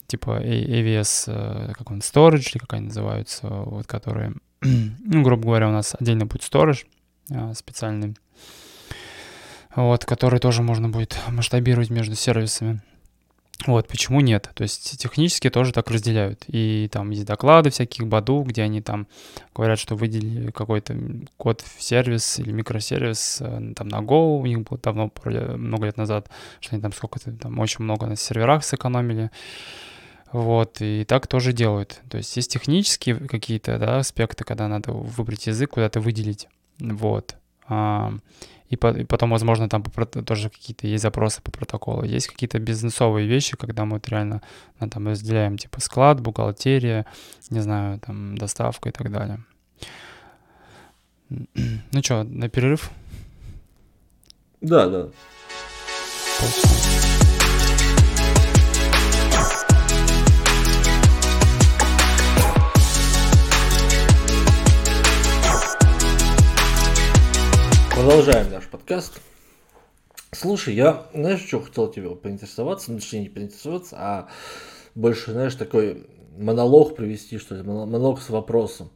типа 0.08 0.42
AVS, 0.42 1.24
э, 1.28 1.74
как 1.74 1.92
он, 1.92 2.00
storage, 2.00 2.52
или 2.52 2.58
как 2.60 2.74
они 2.74 2.88
называются, 2.88 3.48
вот, 3.48 3.88
которые, 3.88 4.34
ну, 4.62 5.24
грубо 5.24 5.44
говоря, 5.44 5.70
у 5.70 5.72
нас 5.72 5.96
отдельно 6.00 6.26
будет 6.26 6.42
storage 6.42 6.86
э, 7.30 7.54
специальный, 7.54 8.16
вот, 9.76 10.06
который 10.06 10.40
тоже 10.40 10.64
можно 10.64 10.90
будет 10.90 11.18
масштабировать 11.30 11.90
между 11.90 12.16
сервисами. 12.16 12.82
Вот, 13.66 13.90
почему 13.90 14.22
нет? 14.22 14.50
То 14.54 14.64
есть 14.64 14.98
технически 14.98 15.50
тоже 15.50 15.74
так 15.74 15.92
разделяют. 15.92 16.46
И 16.48 16.90
там 16.92 17.10
есть 17.10 17.26
доклады 17.26 17.70
всяких 17.70 18.08
Баду, 18.08 18.44
где 18.44 18.64
они 18.64 18.82
там 18.82 19.08
говорят, 19.54 19.80
что 19.80 19.96
выделили 19.96 20.52
какой-то 20.52 20.96
код 21.36 21.62
в 21.62 21.84
сервис 21.84 22.40
или 22.40 22.52
микросервис 22.52 23.40
э, 23.42 23.74
там 23.76 23.90
на 23.90 23.98
Go, 23.98 24.40
у 24.40 24.46
них 24.46 24.62
было 24.62 24.80
давно, 24.80 25.12
много 25.58 25.88
лет 25.88 25.98
назад, 25.98 26.30
что 26.62 26.76
они 26.76 26.82
там 26.82 26.94
сколько-то, 26.94 27.34
там 27.34 27.60
очень 27.60 27.84
много 27.84 28.08
на 28.08 28.16
серверах 28.16 28.64
сэкономили. 28.64 29.30
Вот, 30.32 30.78
и 30.80 31.04
так 31.06 31.28
тоже 31.28 31.52
делают. 31.52 32.02
То 32.10 32.18
есть 32.18 32.36
есть 32.38 32.54
технические 32.54 33.16
какие-то 33.16 33.78
да, 33.78 33.98
аспекты, 33.98 34.46
когда 34.46 34.68
надо 34.68 34.92
выбрать 34.92 35.48
язык, 35.48 35.72
куда-то 35.72 36.00
выделить. 36.00 36.48
Вот. 36.80 37.36
И, 38.70 38.76
по, 38.76 38.92
и 38.92 39.04
потом, 39.04 39.32
возможно, 39.32 39.68
там 39.68 39.84
по, 39.84 40.06
тоже 40.06 40.50
какие-то 40.50 40.88
есть 40.88 41.02
запросы 41.02 41.42
по 41.42 41.52
протоколу. 41.52 42.04
Есть 42.04 42.28
какие-то 42.28 42.60
бизнесовые 42.60 43.28
вещи, 43.28 43.58
когда 43.58 43.86
мы 43.86 43.94
вот 43.94 44.08
реально 44.10 44.42
ну, 44.80 44.90
там 44.90 45.08
разделяем 45.08 45.58
типа 45.58 45.82
склад, 45.82 46.22
бухгалтерия, 46.22 47.06
не 47.50 47.62
знаю, 47.62 48.00
там 48.00 48.38
доставка 48.38 48.90
и 48.90 48.92
так 48.92 49.12
далее. 49.12 49.44
Ну 51.92 52.04
что, 52.04 52.24
на 52.24 52.50
перерыв? 52.50 52.92
Да, 54.62 54.88
да. 54.88 55.10
Точно. 56.40 57.09
Продолжаем 68.00 68.50
наш 68.50 68.66
подкаст. 68.66 69.20
Слушай, 70.32 70.74
я, 70.74 71.08
знаешь, 71.14 71.46
что 71.46 71.60
хотел 71.60 71.92
тебе 71.92 72.10
поинтересоваться, 72.16 72.94
ну, 72.94 73.00
точнее, 73.00 73.24
не 73.24 73.28
поинтересоваться, 73.28 73.98
а 74.00 74.30
больше, 74.96 75.34
знаешь, 75.34 75.54
такой 75.56 76.08
монолог 76.38 76.96
провести, 76.96 77.38
что 77.38 77.56
ли, 77.56 77.62
монолог 77.62 78.22
с 78.22 78.30
вопросом. 78.30 78.90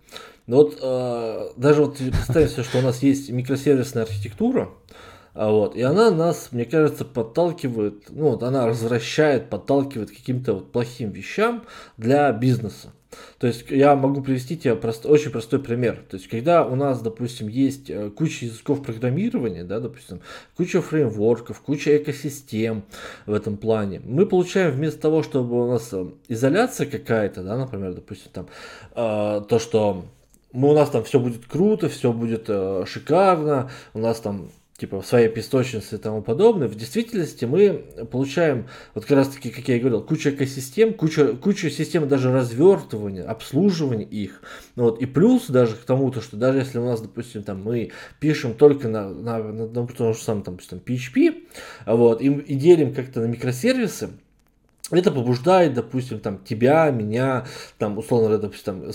Ну 0.48 0.56
вот, 0.56 0.80
э, 0.82 1.50
даже 1.58 1.84
вот 1.84 1.98
представим 1.98 2.48
себе, 2.48 2.64
что 2.64 2.78
у 2.78 2.82
нас 2.82 3.04
есть 3.04 3.30
микросервисная 3.30 4.04
архитектура, 4.04 4.70
а 5.34 5.52
вот, 5.52 5.76
и 5.76 5.82
она 5.82 6.10
нас, 6.10 6.54
мне 6.54 6.64
кажется, 6.64 7.04
подталкивает, 7.04 8.06
ну 8.08 8.30
вот 8.30 8.42
она 8.42 8.68
развращает, 8.68 9.50
подталкивает 9.50 10.12
к 10.12 10.16
каким-то 10.16 10.54
вот 10.54 10.72
плохим 10.72 11.12
вещам 11.12 11.66
для 11.98 12.32
бизнеса. 12.32 12.94
То 13.38 13.48
есть 13.48 13.70
я 13.70 13.96
могу 13.96 14.22
привести 14.22 14.58
тебе 14.58 14.76
прост, 14.76 15.06
очень 15.06 15.32
простой 15.32 15.60
пример. 15.60 16.04
То 16.10 16.18
есть 16.18 16.28
когда 16.28 16.66
у 16.66 16.76
нас, 16.76 17.02
допустим, 17.02 17.48
есть 17.48 17.90
э, 17.90 18.10
куча 18.10 18.46
языков 18.46 18.84
программирования, 18.84 19.64
да, 19.64 19.80
допустим, 19.80 20.22
куча 20.58 20.82
фреймворков, 20.82 21.62
куча 21.62 21.98
экосистем 21.98 22.84
в 23.26 23.34
этом 23.34 23.58
плане, 23.58 24.02
мы 24.04 24.26
получаем 24.26 24.72
вместо 24.72 25.00
того, 25.00 25.24
чтобы 25.24 25.64
у 25.64 25.68
нас 25.68 25.90
э, 25.92 26.06
изоляция 26.28 26.88
какая-то, 26.88 27.44
да, 27.44 27.58
например, 27.58 27.94
допустим, 27.94 28.32
там, 28.32 28.48
э, 28.96 29.42
то, 29.48 29.60
что 29.60 30.06
мы, 30.54 30.70
у 30.70 30.74
нас 30.74 30.90
там 30.90 31.04
все 31.04 31.20
будет 31.20 31.46
круто, 31.46 31.90
все 31.90 32.14
будет 32.14 32.46
э, 32.48 32.86
шикарно, 32.88 33.72
у 33.94 34.00
нас 34.00 34.20
там 34.20 34.50
типа 34.84 35.00
в 35.00 35.06
своей 35.06 35.30
песочнице 35.30 35.96
и 35.96 35.98
тому 35.98 36.22
подобное, 36.22 36.68
в 36.68 36.76
действительности 36.76 37.46
мы 37.46 37.86
получаем, 38.12 38.68
вот 38.94 39.06
как 39.06 39.16
раз 39.16 39.30
таки, 39.30 39.50
как 39.50 39.66
я 39.70 39.78
и 39.78 39.80
говорил, 39.80 40.04
кучу 40.04 40.30
экосистем, 40.32 40.94
кучу, 40.94 41.38
кучу 41.38 41.70
систем 41.70 42.06
даже 42.10 42.34
развертывания, 42.34 43.24
обслуживания 43.24 44.04
их. 44.04 44.42
Вот, 44.76 45.02
и 45.02 45.06
плюс 45.06 45.48
даже 45.48 45.76
к 45.76 45.86
тому, 45.86 46.12
то, 46.12 46.20
что 46.20 46.36
даже 46.36 46.58
если 46.58 46.80
у 46.80 46.86
нас, 46.86 47.00
допустим, 47.00 47.44
там 47.44 47.64
мы 47.64 47.92
пишем 48.20 48.56
только 48.56 48.90
на, 48.90 49.10
на, 49.10 49.42
на, 49.42 49.68
на 49.68 49.88
том 49.88 50.14
же 50.14 50.20
самом 50.20 50.44
там, 50.44 50.58
там, 50.58 50.80
PHP, 50.80 51.44
вот, 51.86 52.22
и, 52.22 52.26
и 52.26 52.56
делим 52.56 52.94
как-то 52.94 53.22
на 53.22 53.28
микросервисы, 53.28 54.10
это 54.92 55.12
побуждает, 55.12 55.74
допустим, 55.74 56.20
там, 56.20 56.44
тебя, 56.44 56.90
меня, 56.92 57.46
там, 57.78 57.98
условно, 57.98 58.38
допустим, 58.38 58.82
там, 58.82 58.92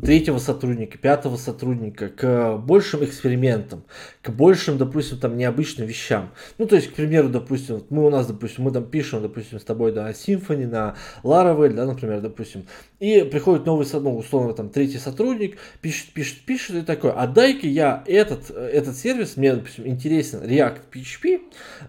третьего 0.00 0.38
сотрудника, 0.38 0.96
пятого 0.96 1.36
сотрудника 1.36 2.08
к 2.08 2.56
большим 2.58 3.04
экспериментам, 3.04 3.82
к 4.22 4.30
большим, 4.30 4.78
допустим, 4.78 5.18
там, 5.18 5.36
необычным 5.36 5.88
вещам. 5.88 6.30
Ну, 6.58 6.66
то 6.66 6.76
есть, 6.76 6.92
к 6.92 6.94
примеру, 6.94 7.28
допустим, 7.28 7.82
мы 7.90 8.06
у 8.06 8.10
нас, 8.10 8.28
допустим, 8.28 8.64
мы 8.64 8.70
там 8.70 8.84
пишем, 8.84 9.22
допустим, 9.22 9.58
с 9.58 9.64
тобой, 9.64 9.90
да, 9.90 10.10
Symfony, 10.12 10.68
на 10.68 10.94
Laravel, 11.24 11.74
да, 11.74 11.84
например, 11.84 12.20
допустим, 12.20 12.66
и 13.04 13.22
приходит 13.22 13.66
новый, 13.66 13.86
ну, 13.92 14.16
условно, 14.16 14.54
там, 14.54 14.70
третий 14.70 14.96
сотрудник, 14.96 15.58
пишет, 15.82 16.14
пишет, 16.14 16.38
пишет, 16.46 16.76
и 16.76 16.80
такой, 16.80 17.12
а 17.12 17.26
дай-ка 17.26 17.66
я 17.66 18.02
этот, 18.06 18.50
этот 18.50 18.96
сервис, 18.96 19.36
мне, 19.36 19.54
допустим, 19.54 19.86
интересен 19.86 20.42
React 20.42 20.80
PHP, 20.90 21.40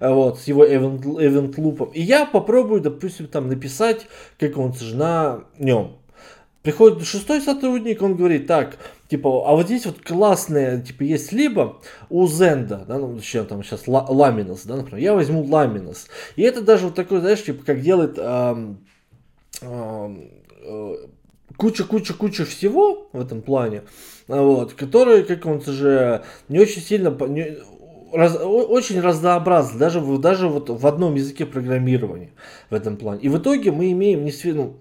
вот, 0.01 0.39
с 0.41 0.43
его 0.49 0.65
event, 0.65 1.01
event 1.04 1.56
loop, 1.56 1.91
и 1.93 2.01
я 2.01 2.25
попробую, 2.25 2.82
допустим, 2.82 3.28
там, 3.28 3.47
написать, 3.47 4.08
как 4.38 4.58
он 4.58 4.73
на 4.93 5.45
нем. 5.58 5.95
Приходит 6.63 7.08
шестой 7.08 7.39
сотрудник, 7.39 8.01
он 8.01 8.17
говорит, 8.17 8.47
так, 8.47 8.78
типа, 9.08 9.47
а 9.47 9.56
вот 9.56 9.67
здесь 9.67 9.86
вот 9.86 10.01
классное, 10.01 10.82
типа, 10.82 11.04
есть 11.04 11.32
либо 11.32 11.78
у 12.10 12.28
Зенда, 12.28 12.84
да, 12.86 12.97
ну, 12.97 13.15
еще 13.15 13.45
там 13.45 13.63
сейчас 13.63 13.88
Ламинус, 13.88 14.63
да, 14.63 14.75
например, 14.75 15.01
я 15.01 15.13
возьму 15.13 15.45
Ламинус. 15.45 16.08
И 16.36 16.41
это 16.41 16.62
даже 16.62 16.88
вот 16.88 16.95
такой, 16.95 17.21
знаешь, 17.21 17.43
типа, 17.43 17.63
как 17.63 17.80
делает 17.80 18.17
эм, 18.17 18.80
эм, 19.62 20.21
э, 20.21 20.44
куча-куча-куча 21.58 22.45
всего 22.45 23.08
в 23.13 23.19
этом 23.19 23.41
плане, 23.41 23.84
вот, 24.28 24.73
которые, 24.73 25.23
как 25.23 25.45
он 25.45 25.62
же 25.62 26.23
не 26.49 26.60
очень 26.60 26.82
сильно, 26.82 27.10
не, 27.28 27.58
раз, 28.12 28.38
очень 28.41 28.99
разнообразно, 28.99 29.80
даже, 29.80 30.01
даже 30.17 30.47
вот 30.47 30.69
в 30.69 30.88
одном 30.88 31.15
языке 31.15 31.45
программирования 31.45 32.32
в 32.69 32.73
этом 32.73 32.97
плане. 32.97 33.21
И 33.21 33.30
в 33.30 33.38
итоге 33.38 33.71
мы 33.71 33.91
имеем 33.91 34.25
не 34.25 34.34
ну, 34.54 34.78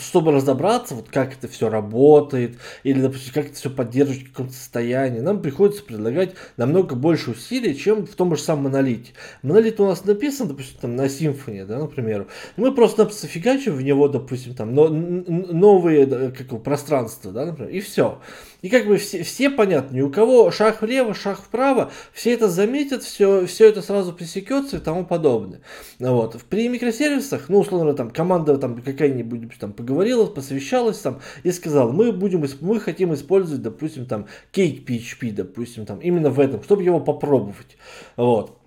чтобы 0.00 0.32
разобраться, 0.32 0.94
вот 0.94 1.08
как 1.10 1.34
это 1.34 1.48
все 1.48 1.68
работает, 1.68 2.58
или, 2.82 3.00
допустим, 3.00 3.32
как 3.32 3.46
это 3.46 3.54
все 3.54 3.70
поддерживать 3.70 4.22
в 4.22 4.30
каком-то 4.30 4.52
состоянии, 4.52 5.20
нам 5.20 5.42
приходится 5.42 5.82
предлагать 5.82 6.34
намного 6.56 6.94
больше 6.94 7.32
усилий, 7.32 7.76
чем 7.76 8.06
в 8.06 8.14
том 8.14 8.34
же 8.34 8.42
самом 8.42 8.64
монолите. 8.64 9.12
Монолит 9.42 9.80
у 9.80 9.86
нас 9.86 10.04
написан, 10.04 10.48
допустим, 10.48 10.78
там, 10.80 10.96
на 10.96 11.08
симфонии, 11.08 11.64
да, 11.64 11.78
например. 11.78 12.26
Мы 12.56 12.74
просто 12.74 13.06
фигачим 13.08 13.74
в 13.74 13.82
него, 13.82 14.08
допустим, 14.08 14.54
там, 14.54 14.74
но, 14.74 14.88
новые 14.88 16.06
как, 16.32 16.62
пространства, 16.62 17.32
да, 17.32 17.46
например, 17.46 17.70
и 17.70 17.80
все. 17.80 18.20
И 18.64 18.70
как 18.70 18.86
бы 18.86 18.96
все, 18.96 19.22
все 19.24 19.50
понятно, 19.50 19.94
ни 19.94 20.00
у 20.00 20.10
кого 20.10 20.50
шаг 20.50 20.80
влево, 20.80 21.12
шаг 21.12 21.38
вправо, 21.38 21.92
все 22.14 22.32
это 22.32 22.48
заметят, 22.48 23.02
все, 23.02 23.44
все 23.44 23.68
это 23.68 23.82
сразу 23.82 24.14
пресекется 24.14 24.78
и 24.78 24.80
тому 24.80 25.04
подобное. 25.04 25.60
Вот. 25.98 26.42
При 26.48 26.66
микросервисах, 26.68 27.50
ну, 27.50 27.58
условно, 27.58 27.92
там, 27.92 28.08
команда 28.08 28.56
там 28.56 28.80
какая-нибудь 28.80 29.58
там 29.60 29.74
поговорила, 29.74 30.24
посвящалась 30.24 30.96
там 30.96 31.20
и 31.42 31.52
сказала, 31.52 31.92
мы 31.92 32.10
будем, 32.10 32.42
мы 32.62 32.80
хотим 32.80 33.12
использовать, 33.12 33.60
допустим, 33.60 34.06
там, 34.06 34.28
Cake 34.54 34.86
PHP, 34.86 35.32
допустим, 35.32 35.84
там, 35.84 35.98
именно 35.98 36.30
в 36.30 36.40
этом, 36.40 36.62
чтобы 36.62 36.84
его 36.84 37.00
попробовать. 37.00 37.76
Вот. 38.16 38.63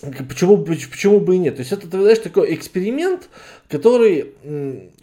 Почему, 0.00 0.58
почему 0.58 1.18
бы 1.18 1.34
и 1.34 1.38
нет? 1.38 1.56
То 1.56 1.60
есть 1.60 1.72
это, 1.72 1.88
ты 1.88 2.00
знаешь, 2.00 2.20
такой 2.20 2.54
эксперимент, 2.54 3.28
который 3.68 4.32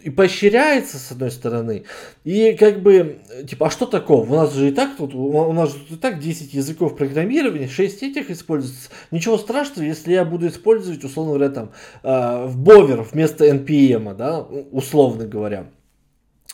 и 0.02 0.08
поощряется, 0.08 0.98
с 0.98 1.12
одной 1.12 1.30
стороны, 1.30 1.84
и 2.24 2.54
как 2.54 2.80
бы, 2.80 3.18
типа, 3.46 3.66
а 3.66 3.70
что 3.70 3.84
такого? 3.84 4.30
У 4.32 4.34
нас 4.34 4.54
же 4.54 4.68
и 4.68 4.72
так 4.72 4.96
тут, 4.96 5.14
у 5.14 5.52
нас 5.52 5.72
же 5.74 5.78
и 5.90 5.96
так 5.96 6.18
10 6.18 6.54
языков 6.54 6.96
программирования, 6.96 7.68
6 7.68 8.02
этих 8.02 8.30
используется. 8.30 8.88
Ничего 9.10 9.36
страшного, 9.36 9.86
если 9.86 10.12
я 10.12 10.24
буду 10.24 10.48
использовать, 10.48 11.04
условно 11.04 11.34
говоря, 11.34 11.50
там, 11.50 11.72
э, 12.02 12.46
в 12.46 12.58
Бовер 12.58 13.02
вместо 13.02 13.46
NPM, 13.46 14.14
да, 14.14 14.40
условно 14.40 15.26
говоря. 15.26 15.66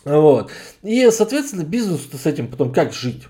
Вот. 0.05 0.51
И, 0.83 1.09
соответственно, 1.13 1.63
бизнес 1.63 2.09
с 2.13 2.27
этим 2.27 2.49
потом 2.49 2.73
как 2.73 2.93
жить? 2.93 3.23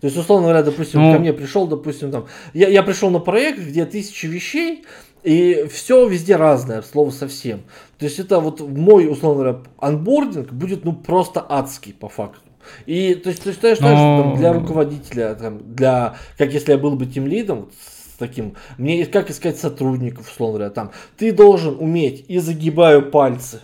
То 0.00 0.06
есть, 0.06 0.16
условно 0.16 0.48
говоря, 0.48 0.62
допустим, 0.62 1.02
ну... 1.02 1.12
ко 1.12 1.18
мне 1.18 1.32
пришел, 1.32 1.66
допустим, 1.66 2.10
там, 2.10 2.26
я, 2.52 2.68
я 2.68 2.82
пришел 2.82 3.10
на 3.10 3.18
проект, 3.18 3.58
где 3.58 3.86
тысячи 3.86 4.26
вещей, 4.26 4.84
и 5.22 5.66
все 5.72 6.06
везде 6.06 6.36
разное, 6.36 6.82
слово 6.82 7.10
совсем. 7.10 7.62
То 7.98 8.04
есть 8.04 8.18
это 8.18 8.38
вот 8.38 8.60
мой, 8.60 9.10
условно 9.10 9.42
говоря, 9.42 9.62
анбординг 9.78 10.52
будет 10.52 10.84
ну 10.84 10.92
просто 10.92 11.44
адский 11.48 11.92
по 11.92 12.08
факту. 12.08 12.40
И 12.84 13.14
то 13.14 13.30
есть 13.30 13.42
ты 13.42 13.52
считаешь, 13.52 13.80
Но... 13.80 13.88
что 13.88 14.22
там, 14.22 14.36
для 14.36 14.52
руководителя, 14.52 15.34
там, 15.34 15.74
для, 15.74 16.16
как 16.38 16.52
если 16.52 16.72
я 16.72 16.78
был 16.78 16.96
бы 16.96 17.06
тем 17.06 17.26
лидом, 17.26 17.70
с 18.14 18.18
таким, 18.18 18.54
мне 18.78 19.04
как 19.06 19.30
искать 19.30 19.58
сотрудников, 19.58 20.30
условно 20.30 20.58
говоря, 20.58 20.70
там, 20.70 20.92
ты 21.16 21.32
должен 21.32 21.76
уметь 21.78 22.24
и 22.28 22.38
загибаю 22.38 23.10
пальцы. 23.10 23.60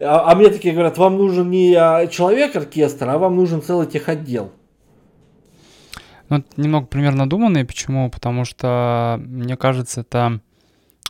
А, 0.00 0.32
а 0.32 0.34
мне 0.34 0.48
такие 0.48 0.74
говорят, 0.74 0.98
вам 0.98 1.16
нужен 1.16 1.50
не 1.50 1.74
а, 1.74 2.06
человек-оркестр, 2.06 3.08
а 3.08 3.18
вам 3.18 3.36
нужен 3.36 3.62
целый 3.62 3.86
техотдел. 3.86 4.52
Ну, 6.32 6.42
немного 6.56 6.86
примерно 6.86 7.24
надуманный. 7.24 7.66
Почему? 7.66 8.10
Потому 8.10 8.46
что, 8.46 9.20
мне 9.22 9.54
кажется, 9.58 10.00
это 10.00 10.40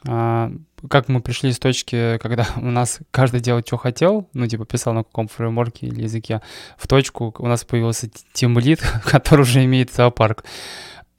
а, 0.05 0.51
как 0.89 1.09
мы 1.09 1.20
пришли 1.20 1.53
с 1.53 1.61
точки, 1.61 2.18
когда 2.18 2.45
у 2.57 2.70
нас 2.70 2.99
каждый 3.12 3.41
делал, 3.41 3.62
что 3.64 3.77
хотел, 3.77 4.29
ну, 4.33 4.49
типа, 4.49 4.64
писал 4.64 4.95
на 4.95 5.05
каком 5.05 5.29
фреймворке 5.29 5.87
или 5.87 6.03
языке, 6.03 6.43
в 6.77 6.89
точку 6.89 7.33
у 7.39 7.47
нас 7.47 7.64
появился 7.64 8.11
тимлит, 8.33 8.81
который 9.05 9.43
уже 9.43 9.64
имеет 9.64 9.93
зоопарк. 9.93 10.45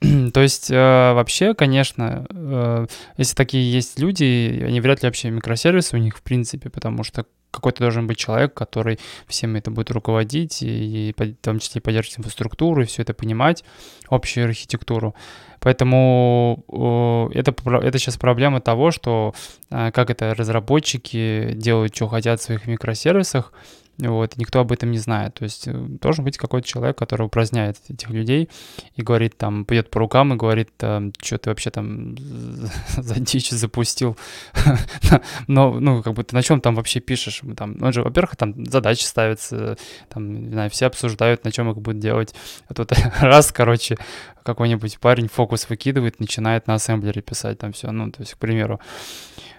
То 0.34 0.40
есть 0.40 0.70
э, 0.70 1.12
вообще, 1.12 1.54
конечно, 1.54 2.26
э, 2.30 2.86
если 3.16 3.34
такие 3.34 3.70
есть 3.70 3.98
люди, 3.98 4.62
они 4.66 4.80
вряд 4.80 5.02
ли 5.02 5.08
вообще 5.08 5.30
микросервисы 5.30 5.96
у 5.96 6.00
них 6.00 6.16
в 6.16 6.22
принципе, 6.22 6.70
потому 6.70 7.04
что 7.04 7.26
какой-то 7.50 7.80
должен 7.80 8.06
быть 8.06 8.18
человек, 8.18 8.52
который 8.52 8.98
всем 9.28 9.54
это 9.54 9.70
будет 9.70 9.90
руководить, 9.92 10.62
и, 10.62 11.10
и 11.10 11.14
в 11.16 11.34
том 11.36 11.60
числе 11.60 11.80
поддерживать 11.80 12.18
инфраструктуру, 12.18 12.82
и 12.82 12.86
все 12.86 13.02
это 13.02 13.14
понимать, 13.14 13.64
общую 14.08 14.46
архитектуру. 14.46 15.14
Поэтому 15.60 16.64
это, 17.32 17.54
это 17.78 17.98
сейчас 17.98 18.16
проблема 18.16 18.60
того, 18.60 18.90
что 18.90 19.34
э, 19.70 19.92
как 19.92 20.10
это 20.10 20.34
разработчики 20.34 21.52
делают, 21.54 21.94
что 21.94 22.08
хотят 22.08 22.40
в 22.40 22.42
своих 22.42 22.66
микросервисах, 22.66 23.52
вот, 23.98 24.36
и 24.36 24.40
никто 24.40 24.60
об 24.60 24.72
этом 24.72 24.90
не 24.90 24.98
знает. 24.98 25.34
То 25.34 25.44
есть 25.44 25.68
э, 25.68 25.72
должен 25.72 26.24
быть 26.24 26.36
какой-то 26.36 26.66
человек, 26.66 26.98
который 26.98 27.26
упраздняет 27.26 27.78
этих 27.88 28.10
людей 28.10 28.48
и 28.96 29.02
говорит 29.02 29.36
там, 29.36 29.64
пьет 29.64 29.90
по 29.90 30.00
рукам 30.00 30.32
и 30.32 30.36
говорит, 30.36 30.70
что 30.78 31.38
ты 31.38 31.50
вообще 31.50 31.70
там 31.70 32.16
за 32.96 33.20
дичь 33.20 33.50
запустил. 33.50 34.16
Но, 35.46 35.74
ну, 35.74 36.02
как 36.02 36.14
бы 36.14 36.24
ты 36.24 36.34
на 36.34 36.42
чем 36.42 36.60
там 36.60 36.74
вообще 36.74 37.00
пишешь? 37.00 37.42
Там, 37.56 37.76
ну, 37.78 37.92
же, 37.92 38.02
во-первых, 38.02 38.36
там 38.36 38.66
задачи 38.66 39.04
ставятся, 39.04 39.76
там, 40.08 40.44
не 40.44 40.50
знаю, 40.50 40.70
все 40.70 40.86
обсуждают, 40.86 41.44
на 41.44 41.52
чем 41.52 41.70
их 41.70 41.76
будут 41.76 42.00
делать. 42.00 42.34
А 42.68 42.74
тут 42.74 42.92
раз, 43.20 43.52
короче, 43.52 43.96
какой-нибудь 44.42 44.98
парень 44.98 45.28
фокус 45.28 45.68
выкидывает, 45.68 46.20
начинает 46.20 46.66
на 46.66 46.74
ассемблере 46.74 47.22
писать 47.22 47.58
там 47.58 47.72
все, 47.72 47.90
ну, 47.90 48.10
то 48.10 48.20
есть, 48.20 48.34
к 48.34 48.38
примеру. 48.38 48.80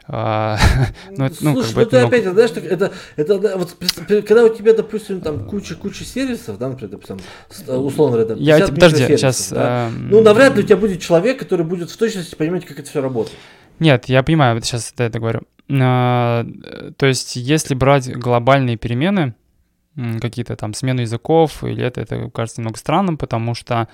А, 0.07 0.57
ну, 1.09 1.29
ну, 1.41 1.53
Слушай, 1.53 1.67
как 1.67 1.75
бы 1.75 1.81
ну 1.81 1.89
ты 1.89 1.97
опять, 1.97 2.23
знаешь, 2.23 2.51
это, 2.51 2.91
это, 3.15 3.57
вот, 3.57 3.75
когда 4.07 4.43
у 4.43 4.49
тебя, 4.49 4.73
допустим, 4.73 5.21
там 5.21 5.47
куча-куча 5.47 6.03
сервисов, 6.03 6.57
да, 6.57 6.69
например, 6.69 6.91
допустим, 6.91 7.19
условно 7.67 8.23
говоря, 8.23 8.35
Я, 8.39 8.67
подожди, 8.67 9.07
сейчас... 9.07 9.51
Да, 9.51 9.87
э, 9.87 9.97
ну, 9.97 10.21
навряд 10.21 10.55
ли 10.55 10.63
у 10.63 10.65
тебя 10.65 10.77
будет 10.77 11.01
человек, 11.01 11.39
который 11.39 11.65
будет 11.65 11.89
в 11.89 11.97
точности 11.97 12.35
понимать, 12.35 12.65
как 12.65 12.79
это 12.79 12.89
все 12.89 13.01
работает. 13.01 13.37
Нет, 13.79 14.05
я 14.05 14.21
понимаю, 14.21 14.61
сейчас 14.61 14.93
это 14.95 15.19
говорю. 15.19 15.41
А, 15.69 16.45
то 16.97 17.05
есть, 17.07 17.35
если 17.35 17.73
брать 17.73 18.11
глобальные 18.15 18.77
перемены, 18.77 19.33
какие-то 20.21 20.55
там 20.55 20.73
смену 20.73 21.01
языков, 21.01 21.63
или 21.63 21.83
это, 21.83 22.01
это 22.01 22.29
кажется 22.29 22.61
немного 22.61 22.77
странным, 22.77 23.17
потому 23.17 23.55
что 23.55 23.87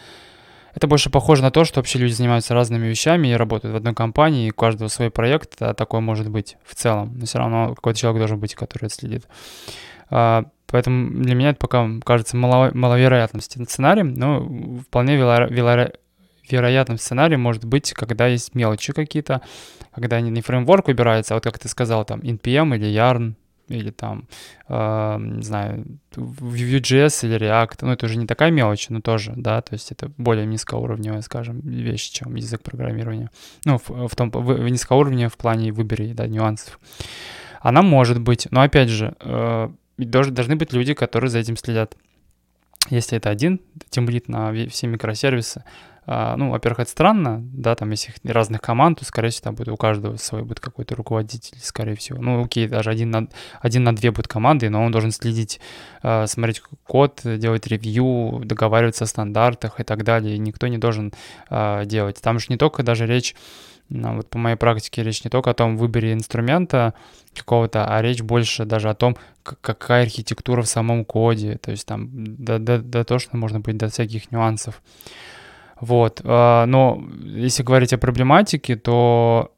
это 0.74 0.88
больше 0.88 1.10
похоже 1.10 1.42
на 1.42 1.52
то, 1.52 1.66
что 1.66 1.80
вообще 1.80 2.00
люди 2.00 2.14
занимаются 2.14 2.54
разными 2.54 2.88
вещами 2.88 3.30
и 3.30 3.34
работают 3.34 3.74
в 3.74 3.76
одной 3.76 3.94
компании, 3.94 4.48
и 4.48 4.52
у 4.52 4.54
каждого 4.54 4.88
свой 4.88 5.12
проект, 5.12 5.62
а 5.62 5.74
такое 5.74 6.02
может 6.02 6.30
быть 6.30 6.58
в 6.64 6.76
целом. 6.76 7.14
Но 7.18 7.26
все 7.26 7.40
равно 7.40 7.76
какой-то 7.76 8.00
человек 8.00 8.20
должен 8.20 8.40
быть, 8.40 8.56
который 8.56 8.86
это 8.86 8.96
следит. 8.96 9.26
А, 10.10 10.46
поэтому 10.68 11.22
для 11.24 11.36
меня 11.36 11.50
это 11.50 11.60
пока 11.60 11.88
кажется 12.04 12.38
мало, 12.38 12.72
маловероятным 12.74 13.42
сценарием, 13.42 14.14
но 14.14 14.82
вполне 14.82 15.18
веро, 15.18 15.48
веро, 15.48 15.92
вероятным 16.50 16.98
сценарием 16.98 17.42
может 17.42 17.66
быть, 17.66 17.94
когда 17.94 18.28
есть 18.28 18.56
мелочи 18.56 18.94
какие-то, 18.94 19.42
когда 19.94 20.22
не 20.22 20.42
фреймворк 20.42 20.88
выбирается, 20.88 21.34
а 21.34 21.38
вот 21.38 21.44
как 21.44 21.60
ты 21.60 21.68
сказал, 21.68 22.06
там 22.06 22.22
NPM 22.22 22.76
или 22.76 22.88
Yarn, 22.88 23.34
или 23.72 23.90
там, 23.90 24.28
э, 24.68 25.18
не 25.20 25.44
знаю, 25.44 25.86
Vue.js 26.16 27.26
или 27.26 27.40
React, 27.40 27.80
ну, 27.82 27.92
это 27.92 28.06
уже 28.06 28.18
не 28.18 28.28
такая 28.28 28.52
мелочь, 28.52 28.90
но 28.90 29.02
тоже, 29.02 29.34
да, 29.36 29.62
то 29.62 29.74
есть 29.74 29.92
это 29.92 30.12
более 30.18 30.46
низкоуровневая, 30.46 31.22
скажем, 31.22 31.60
вещь, 31.62 32.12
чем 32.12 32.36
язык 32.36 32.62
программирования. 32.62 33.30
Ну, 33.66 33.78
в, 33.78 34.08
в 34.08 34.16
том, 34.16 34.30
в, 34.32 34.40
в 34.40 34.70
низкоуровне 34.70 35.30
в 35.30 35.38
плане 35.38 35.72
выборе, 35.72 36.14
да, 36.14 36.28
нюансов. 36.28 36.80
Она 37.62 37.82
может 37.82 38.20
быть, 38.20 38.48
но 38.52 38.62
опять 38.62 38.90
же, 38.90 39.16
э, 39.20 39.70
должны 39.98 40.56
быть 40.56 40.74
люди, 40.74 40.94
которые 40.94 41.30
за 41.30 41.40
этим 41.40 41.58
следят. 41.58 41.96
Если 42.90 43.18
это 43.18 43.30
один 43.30 43.62
темлит 43.90 44.28
на 44.28 44.52
все 44.70 44.88
микросервисы, 44.88 45.64
ну, 46.36 46.50
во-первых, 46.50 46.82
это 46.82 46.92
странно, 46.92 47.42
да, 47.54 47.76
там, 47.76 47.92
если 47.92 48.14
разных 48.24 48.62
команд, 48.62 49.00
то, 49.00 49.06
скорее 49.06 49.30
всего, 49.30 49.46
там 49.46 49.56
будет 49.56 49.70
у 49.70 49.78
каждого 49.78 50.18
свой 50.18 50.44
будет 50.44 50.60
какой-то 50.60 50.96
руководитель, 50.96 51.58
скорее 51.62 51.96
всего. 51.96 52.22
Ну, 52.22 52.44
окей, 52.44 52.68
даже 52.68 52.90
один 52.90 53.12
на, 53.12 53.28
один 53.62 53.84
на 53.84 53.96
две 53.96 54.12
будет 54.12 54.28
команды, 54.28 54.70
но 54.70 54.84
он 54.84 54.92
должен 54.92 55.12
следить, 55.12 55.60
а, 56.04 56.28
смотреть 56.28 56.62
код, 56.86 57.22
делать 57.24 57.68
ревью, 57.68 58.42
договариваться 58.44 59.06
о 59.06 59.08
стандартах 59.08 59.80
и 59.80 59.84
так 59.84 60.04
далее. 60.04 60.36
И 60.36 60.40
никто 60.40 60.68
не 60.68 60.78
должен 60.78 61.14
а, 61.50 61.86
делать. 61.86 62.22
Там 62.22 62.40
же 62.40 62.48
не 62.50 62.58
только 62.58 62.84
даже 62.84 63.06
речь 63.06 63.36
ну, 63.94 64.16
вот 64.16 64.30
по 64.30 64.38
моей 64.38 64.56
практике 64.56 65.04
речь 65.04 65.24
не 65.26 65.30
только 65.30 65.50
о 65.50 65.54
том 65.54 65.76
выборе 65.76 66.14
инструмента 66.14 66.94
какого-то, 67.36 67.86
а 67.86 68.02
речь 68.02 68.22
больше 68.22 68.64
даже 68.64 68.90
о 68.90 68.96
том, 68.96 69.18
какая 69.44 70.04
архитектура 70.04 70.62
в 70.62 70.68
самом 70.68 71.04
коде, 71.04 71.58
то 71.58 71.72
есть 71.72 71.86
там 71.86 72.10
до, 72.14 72.58
до, 72.58 72.80
до 72.80 73.04
того, 73.04 73.20
что 73.20 73.36
можно 73.36 73.60
быть 73.60 73.78
до 73.78 73.90
всяких 73.90 74.32
нюансов. 74.32 74.82
Вот. 75.82 76.22
А, 76.24 76.66
но 76.68 77.04
если 77.24 77.64
говорить 77.64 77.92
о 77.92 77.98
проблематике, 77.98 78.78
то 78.78 79.52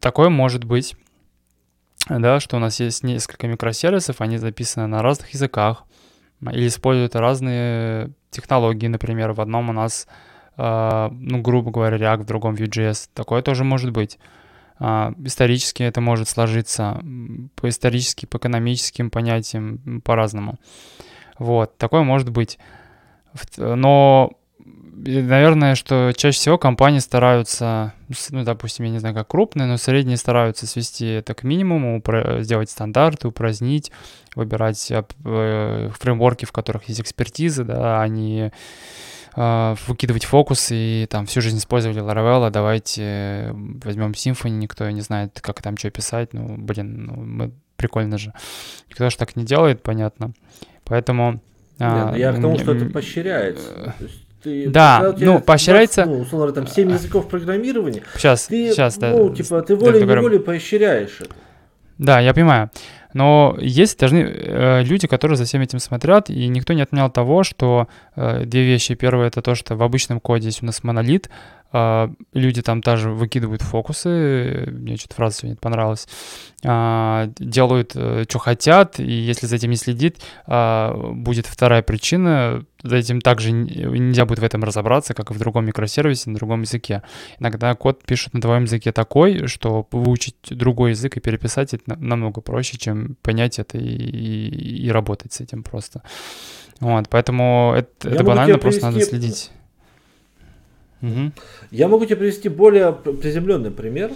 такое 0.00 0.28
может 0.28 0.64
быть, 0.64 0.94
да, 2.08 2.38
что 2.38 2.58
у 2.58 2.60
нас 2.60 2.78
есть 2.78 3.02
несколько 3.02 3.48
микросервисов, 3.48 4.20
они 4.20 4.36
записаны 4.36 4.86
на 4.86 5.02
разных 5.02 5.30
языках 5.30 5.84
или 6.42 6.68
используют 6.68 7.16
разные 7.16 8.10
технологии, 8.30 8.86
например, 8.88 9.32
в 9.32 9.40
одном 9.40 9.70
у 9.70 9.72
нас, 9.72 10.06
а, 10.58 11.08
ну, 11.10 11.40
грубо 11.40 11.70
говоря, 11.70 11.96
React, 11.96 12.22
в 12.22 12.26
другом 12.26 12.54
Vue.js. 12.54 13.08
Такое 13.14 13.40
тоже 13.40 13.64
может 13.64 13.92
быть. 13.92 14.18
А, 14.78 15.14
исторически 15.24 15.82
это 15.82 16.02
может 16.02 16.28
сложиться 16.28 17.02
по 17.54 17.70
исторически, 17.70 18.26
по 18.26 18.36
экономическим 18.36 19.10
понятиям 19.10 20.02
по-разному. 20.04 20.58
Вот, 21.38 21.78
такое 21.78 22.02
может 22.02 22.28
быть. 22.28 22.58
Но 23.56 24.32
наверное, 24.96 25.74
что 25.74 26.12
чаще 26.16 26.38
всего 26.38 26.58
компании 26.58 27.00
стараются, 27.00 27.92
ну, 28.30 28.44
допустим, 28.44 28.84
я 28.86 28.90
не 28.90 28.98
знаю, 28.98 29.14
как 29.14 29.28
крупные, 29.28 29.66
но 29.66 29.76
средние 29.76 30.16
стараются 30.16 30.66
свести 30.66 31.06
это 31.06 31.34
к 31.34 31.42
минимуму, 31.42 32.02
сделать 32.40 32.70
стандарты, 32.70 33.28
упразднить, 33.28 33.92
выбирать 34.34 34.90
э, 34.90 35.90
фреймворки, 35.98 36.44
в 36.44 36.52
которых 36.52 36.84
есть 36.84 37.00
экспертиза, 37.00 37.64
да, 37.64 38.02
а 38.02 38.08
не 38.08 38.52
э, 39.36 39.74
выкидывать 39.86 40.24
фокус 40.24 40.68
и 40.70 41.06
там 41.10 41.26
всю 41.26 41.40
жизнь 41.40 41.58
использовали 41.58 42.02
Laravel, 42.02 42.46
а 42.46 42.50
давайте 42.50 43.50
возьмем 43.52 44.12
Symfony, 44.12 44.50
никто 44.50 44.88
не 44.90 45.02
знает, 45.02 45.40
как 45.40 45.62
там 45.62 45.76
что 45.76 45.90
писать, 45.90 46.32
ну, 46.32 46.56
блин, 46.56 47.04
ну, 47.04 47.14
мы, 47.16 47.52
прикольно 47.76 48.18
же. 48.18 48.32
Никто 48.88 49.08
же 49.10 49.16
так 49.16 49.36
не 49.36 49.44
делает, 49.44 49.82
понятно. 49.82 50.32
Поэтому... 50.84 51.42
Нет, 51.78 51.90
а, 51.92 52.14
я 52.16 52.32
к 52.32 52.40
тому, 52.40 52.58
что 52.58 52.74
это 52.74 52.86
поощряется. 52.86 53.70
Э, 53.70 53.92
То 53.98 54.04
есть 54.04 54.25
ты, 54.42 54.68
да, 54.68 55.14
ну, 55.18 55.40
поощряется... 55.40 56.04
Ну, 56.04 56.20
условно, 56.20 56.52
там 56.52 56.66
7 56.66 56.90
языков 56.90 57.28
программирования. 57.28 58.02
Сейчас, 58.14 58.46
ты, 58.46 58.72
сейчас, 58.72 58.96
да. 58.98 59.10
Ну, 59.10 59.34
типа, 59.34 59.62
ты 59.62 59.76
волей-неволей 59.76 60.38
поощряешь 60.38 61.20
это. 61.20 61.34
Да, 61.98 62.20
я 62.20 62.34
понимаю. 62.34 62.70
Но 63.16 63.56
есть 63.58 63.98
должны 63.98 64.18
э, 64.18 64.82
люди, 64.82 65.06
которые 65.06 65.38
за 65.38 65.44
всем 65.44 65.62
этим 65.62 65.78
смотрят, 65.78 66.28
и 66.28 66.48
никто 66.48 66.74
не 66.74 66.82
отменял 66.82 67.10
того, 67.10 67.44
что 67.44 67.88
э, 68.14 68.44
две 68.44 68.62
вещи. 68.62 68.94
Первое 68.94 69.28
это 69.28 69.40
то, 69.40 69.54
что 69.54 69.74
в 69.74 69.82
обычном 69.82 70.20
коде 70.20 70.48
есть 70.48 70.62
у 70.62 70.66
нас 70.66 70.84
монолит, 70.84 71.30
э, 71.72 72.08
люди 72.34 72.60
там 72.60 72.82
даже 72.82 73.08
выкидывают 73.10 73.62
фокусы, 73.62 74.66
мне 74.70 74.98
что-то 74.98 75.14
фраза 75.14 75.38
сегодня 75.38 75.56
понравилась, 75.56 76.06
э, 76.62 77.28
делают, 77.38 77.92
э, 77.94 78.24
что 78.28 78.38
хотят, 78.38 79.00
и 79.00 79.10
если 79.10 79.46
за 79.46 79.56
этим 79.56 79.70
не 79.70 79.76
следить, 79.76 80.16
э, 80.46 81.12
будет 81.14 81.46
вторая 81.46 81.80
причина, 81.80 82.66
этим 82.92 83.20
также 83.20 83.52
нельзя 83.52 84.26
будет 84.26 84.40
в 84.40 84.44
этом 84.44 84.64
разобраться, 84.64 85.14
как 85.14 85.30
и 85.30 85.34
в 85.34 85.38
другом 85.38 85.66
микросервисе 85.66 86.30
на 86.30 86.36
другом 86.36 86.62
языке. 86.62 87.02
Иногда 87.38 87.74
код 87.74 88.02
пишут 88.04 88.34
на 88.34 88.40
твоем 88.40 88.64
языке 88.64 88.92
такой, 88.92 89.46
что 89.46 89.86
выучить 89.90 90.36
другой 90.50 90.90
язык 90.90 91.16
и 91.16 91.20
переписать 91.20 91.74
это 91.74 91.98
намного 91.98 92.40
проще, 92.40 92.78
чем 92.78 93.16
понять 93.22 93.58
это 93.58 93.78
и, 93.78 93.86
и, 93.86 94.86
и 94.86 94.90
работать 94.90 95.32
с 95.32 95.40
этим 95.40 95.62
просто. 95.62 96.02
Вот, 96.80 97.08
поэтому 97.08 97.74
это, 97.76 98.08
это 98.08 98.24
банально, 98.24 98.58
просто 98.58 98.80
привести... 98.80 98.86
надо 98.86 99.00
следить. 99.04 99.50
Угу. 101.02 101.32
Я 101.70 101.88
могу 101.88 102.04
тебе 102.04 102.16
привести 102.16 102.48
более 102.48 102.92
приземленный 102.92 103.70
пример, 103.70 104.12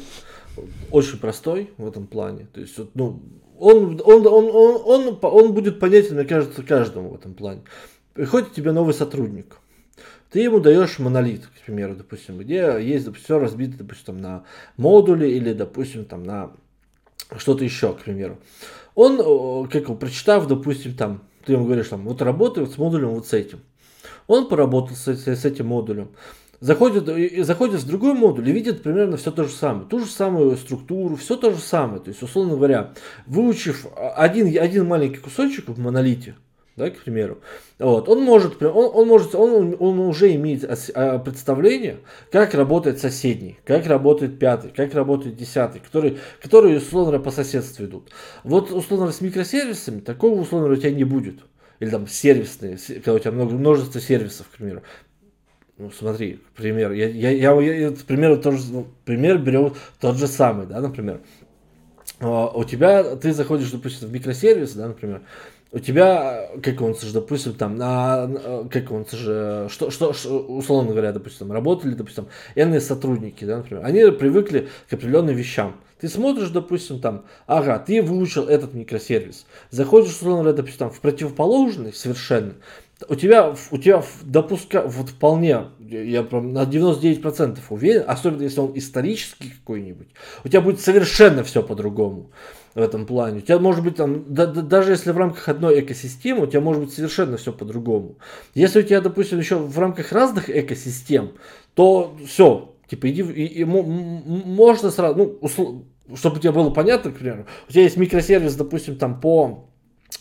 очень 0.91 1.19
простой 1.19 1.71
в 1.79 1.87
этом 1.87 2.07
плане. 2.07 2.47
То 2.53 2.61
есть, 2.61 2.79
ну, 2.95 3.23
он, 3.59 4.01
он, 4.05 4.27
он, 4.27 4.51
он, 4.53 4.83
он, 4.85 5.19
он 5.21 5.53
будет 5.53 5.79
понятен, 5.79 6.17
мне 6.17 6.25
кажется, 6.25 6.63
каждому 6.63 7.11
в 7.11 7.15
этом 7.15 7.35
плане. 7.35 7.61
Приходит 8.15 8.53
тебе 8.53 8.73
новый 8.73 8.95
сотрудник. 8.95 9.57
Ты 10.31 10.41
ему 10.41 10.61
даешь 10.61 10.99
монолит, 10.99 11.47
к 11.47 11.65
примеру, 11.65 11.97
допустим, 11.97 12.39
где 12.39 12.77
есть, 12.81 13.05
допустим, 13.05 13.25
все 13.25 13.39
разбито, 13.39 13.79
допустим, 13.79 14.19
на 14.19 14.45
модули 14.77 15.27
или, 15.27 15.53
допустим, 15.53 16.05
там 16.05 16.23
на 16.23 16.53
что-то 17.37 17.65
еще, 17.65 17.93
к 17.95 18.01
примеру. 18.01 18.39
Он, 18.95 19.69
как 19.69 19.83
его, 19.83 19.95
прочитав, 19.95 20.47
допустим, 20.47 20.95
там, 20.95 21.23
ты 21.45 21.55
ему 21.55 21.65
говоришь, 21.65 21.89
там, 21.89 22.05
вот 22.05 22.23
работай 22.23 22.65
вот 22.65 22.73
с 22.73 22.79
модулем 22.79 23.09
вот 23.09 23.27
с 23.27 23.33
этим. 23.33 23.61
Он 24.27 24.49
поработал 24.49 24.95
с, 24.95 25.09
с, 25.09 25.45
этим 25.45 25.67
модулем. 25.67 26.11
Заходит, 26.61 27.07
заходит 27.45 27.81
в 27.81 27.87
другой 27.87 28.15
модуль 28.15 28.49
и 28.49 28.53
видит 28.53 28.83
примерно 28.83 29.17
все 29.17 29.31
то 29.31 29.45
же 29.45 29.51
самое. 29.51 29.89
Ту 29.89 29.99
же 30.01 30.07
самую 30.07 30.57
структуру, 30.57 31.17
все 31.17 31.37
то 31.37 31.51
же 31.53 31.59
самое. 31.59 32.01
То 32.01 32.11
есть, 32.11 32.23
условно 32.23 32.55
говоря, 32.55 32.93
выучив 33.27 33.87
один, 33.97 34.47
один 34.63 34.87
маленький 34.87 35.19
кусочек 35.19 35.69
в 35.69 35.79
монолите, 35.81 36.37
да, 36.77 36.91
к 36.91 36.99
примеру. 36.99 37.41
Вот. 37.79 38.09
Он 38.09 38.23
может, 38.23 38.63
он, 38.63 38.91
он 38.95 39.09
может, 39.09 39.35
он, 39.35 39.77
он 39.79 39.99
уже 40.01 40.35
имеет 40.35 40.65
а, 40.95 41.19
представление, 41.19 41.99
как 42.31 42.55
работает 42.55 43.01
соседний, 43.01 43.59
как 43.65 43.87
работает 43.87 44.39
пятый, 44.39 44.71
как 44.71 44.95
работает 44.95 45.37
десятый, 45.37 45.81
которые, 45.81 46.19
которые 46.41 46.79
условно 46.79 47.19
по 47.19 47.31
соседству 47.31 47.85
идут. 47.85 48.11
Вот 48.45 48.71
условно 48.71 49.13
с 49.13 49.21
микросервисами 49.21 50.01
такого 50.01 50.41
условно 50.41 50.73
у 50.73 50.77
тебя 50.77 50.91
не 50.91 51.05
будет. 51.05 51.41
Или 51.81 51.91
там 51.91 52.07
сервисные, 52.07 52.77
когда 52.77 53.15
у 53.15 53.19
тебя 53.19 53.33
много, 53.33 53.55
множество 53.55 54.01
сервисов, 54.01 54.47
к 54.49 54.57
примеру. 54.59 54.83
Ну, 55.79 55.91
смотри, 55.91 56.41
пример. 56.55 56.93
Я, 56.93 57.09
я, 57.09 57.31
я, 57.31 57.59
я 57.59 57.91
пример, 58.07 58.37
тоже, 58.37 58.61
пример 59.07 59.39
берем 59.39 59.75
тот 59.99 60.19
же 60.19 60.27
самый, 60.27 60.67
да, 60.67 60.81
например. 60.81 61.23
Uh, 62.21 62.51
у 62.55 62.65
тебя, 62.65 63.17
ты 63.17 63.33
заходишь, 63.33 63.71
допустим, 63.71 64.09
в 64.09 64.13
микросервис, 64.13 64.75
да, 64.75 64.89
например, 64.89 65.23
у 65.73 65.79
тебя, 65.79 66.49
как 66.63 66.81
он 66.81 66.99
же, 66.99 67.13
допустим, 67.13 67.55
там, 67.55 67.77
на, 67.77 68.67
как 68.71 68.91
он 68.91 69.07
же, 69.11 69.69
что, 69.71 69.91
что, 69.91 70.13
что, 70.13 70.39
условно 70.39 70.91
говоря, 70.91 71.13
допустим, 71.13 71.53
работали, 71.53 71.95
допустим, 71.95 72.27
иные 72.57 72.81
сотрудники, 72.81 73.45
да, 73.45 73.59
например, 73.59 73.85
они 73.85 74.11
привыкли 74.11 74.69
к 74.89 74.95
определенным 74.95 75.37
вещам. 75.37 75.77
Ты 76.01 76.09
смотришь, 76.09 76.49
допустим, 76.49 77.01
там, 77.01 77.25
ага, 77.47 77.79
ты 77.79 78.03
выучил 78.03 78.49
этот 78.49 78.75
микросервис, 78.75 79.47
заходишь, 79.71 80.11
условно 80.11 80.43
говоря, 80.43 80.57
допустим, 80.57 80.79
там, 80.79 80.91
в 80.91 81.01
противоположный 81.01 81.93
совершенно, 81.93 82.55
у 83.09 83.15
тебя, 83.15 83.55
у 83.71 83.79
тебя 83.79 84.03
допуска, 84.23 84.83
вот 84.83 85.11
вполне, 85.11 85.67
я 85.79 86.23
прям 86.23 86.53
на 86.53 86.65
99% 86.65 87.59
уверен, 87.71 88.05
особенно 88.07 88.43
если 88.43 88.61
он 88.61 88.73
исторический 88.77 89.51
какой-нибудь, 89.51 90.09
у 90.45 90.49
тебя 90.49 90.61
будет 90.61 90.81
совершенно 90.81 91.45
все 91.45 91.63
по-другому 91.63 92.31
в 92.75 92.81
этом 92.81 93.07
плане. 93.07 93.39
У 93.39 93.41
тебя 93.41 93.59
может 93.59 93.83
быть 93.83 93.97
там, 93.97 94.25
да, 94.33 94.47
да, 94.47 94.63
даже 94.63 94.93
если 94.93 95.11
в 95.11 95.19
рамках 95.19 95.49
одной 95.49 95.81
экосистемы, 95.81 96.45
у 96.45 96.47
тебя 96.47 96.61
может 96.61 96.85
быть 96.85 96.93
совершенно 96.93 97.37
все 97.37 97.53
по-другому. 97.53 98.17
Если 98.55 98.81
у 98.81 98.83
тебя, 98.83 99.01
допустим, 99.01 99.39
еще 99.39 99.57
в 99.57 99.79
рамках 99.79 100.13
разных 100.13 100.49
экосистем, 100.49 101.33
то 101.75 102.17
все, 102.27 102.75
типа 102.89 103.11
иди, 103.11 103.23
и, 103.23 103.61
и, 103.61 103.65
можно 103.65 104.91
сразу, 104.91 105.19
ну, 105.19 105.39
услов, 105.41 105.83
чтобы 106.15 106.37
у 106.37 106.41
тебя 106.41 106.53
было 106.53 106.71
понятно, 106.71 107.11
к 107.11 107.19
примеру, 107.19 107.47
у 107.69 107.73
тебя 107.73 107.83
есть 107.83 107.97
микросервис, 107.97 108.55
допустим, 108.55 108.97
там 108.97 109.21
по 109.21 109.69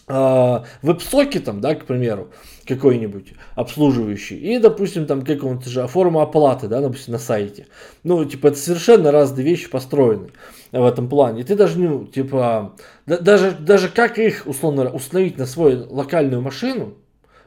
э, 0.08 0.60
веб-сокетам, 0.82 1.62
да, 1.62 1.76
к 1.76 1.86
примеру, 1.86 2.32
какой-нибудь 2.70 3.34
обслуживающий, 3.56 4.38
и, 4.38 4.60
допустим, 4.60 5.06
там 5.06 5.24
какого-то 5.24 5.70
же 5.70 5.86
форма 5.88 6.22
оплаты, 6.22 6.68
да, 6.68 6.80
допустим, 6.80 7.14
на 7.14 7.20
сайте. 7.20 7.68
Ну, 8.04 8.24
типа, 8.24 8.48
это 8.48 8.58
совершенно 8.58 9.12
разные 9.12 9.44
вещи 9.44 9.70
построены 9.70 10.30
в 10.72 10.86
этом 10.86 11.10
плане. 11.10 11.42
И 11.42 11.44
ты 11.44 11.56
даже, 11.56 11.80
ну, 11.80 12.06
типа, 12.06 12.76
да, 13.06 13.18
даже, 13.18 13.52
даже 13.52 13.90
как 13.90 14.18
их, 14.18 14.44
условно, 14.46 14.90
установить 14.90 15.38
на 15.38 15.46
свою 15.46 15.92
локальную 15.92 16.42
машину, 16.42 16.94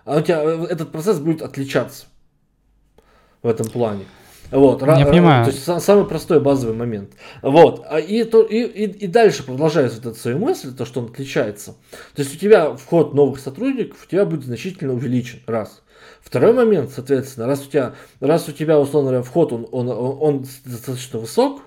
а 0.04 0.18
у 0.18 0.20
тебя 0.20 0.42
э, 0.42 0.66
этот 0.68 0.92
процесс 0.92 1.18
будет 1.18 1.42
отличаться 1.42 2.06
в 3.42 3.48
этом 3.48 3.66
плане. 3.66 4.04
Вот, 4.52 4.82
Я 4.82 5.06
понимаю. 5.06 5.44
То 5.44 5.50
есть 5.50 5.84
самый 5.84 6.04
простой 6.04 6.40
базовый 6.40 6.76
момент. 6.76 7.12
Вот. 7.40 7.84
А 7.88 7.98
и, 7.98 8.24
то, 8.24 8.42
и, 8.42 8.62
и, 8.62 8.84
и 8.84 9.06
дальше 9.06 9.44
продолжается 9.44 9.96
вот 9.96 10.12
эта 10.12 10.20
свою 10.20 10.38
мысль, 10.38 10.74
то, 10.74 10.84
что 10.84 11.00
он 11.00 11.06
отличается. 11.06 11.74
То 12.14 12.22
есть 12.22 12.34
у 12.34 12.38
тебя 12.38 12.74
вход 12.76 13.14
новых 13.14 13.40
сотрудников 13.40 14.04
у 14.04 14.10
тебя 14.10 14.24
будет 14.24 14.44
значительно 14.44 14.92
увеличен. 14.92 15.40
Раз. 15.46 15.82
Второй 16.20 16.52
момент, 16.52 16.90
соответственно, 16.94 17.46
раз 17.46 17.66
у 17.66 17.70
тебя, 17.70 17.94
раз 18.20 18.48
у 18.48 18.52
тебя 18.52 18.78
условно 18.78 19.10
говоря, 19.10 19.24
вход 19.24 19.52
он, 19.52 19.66
он, 19.72 19.88
он, 19.88 20.16
он 20.20 20.46
достаточно 20.64 21.18
высок, 21.18 21.62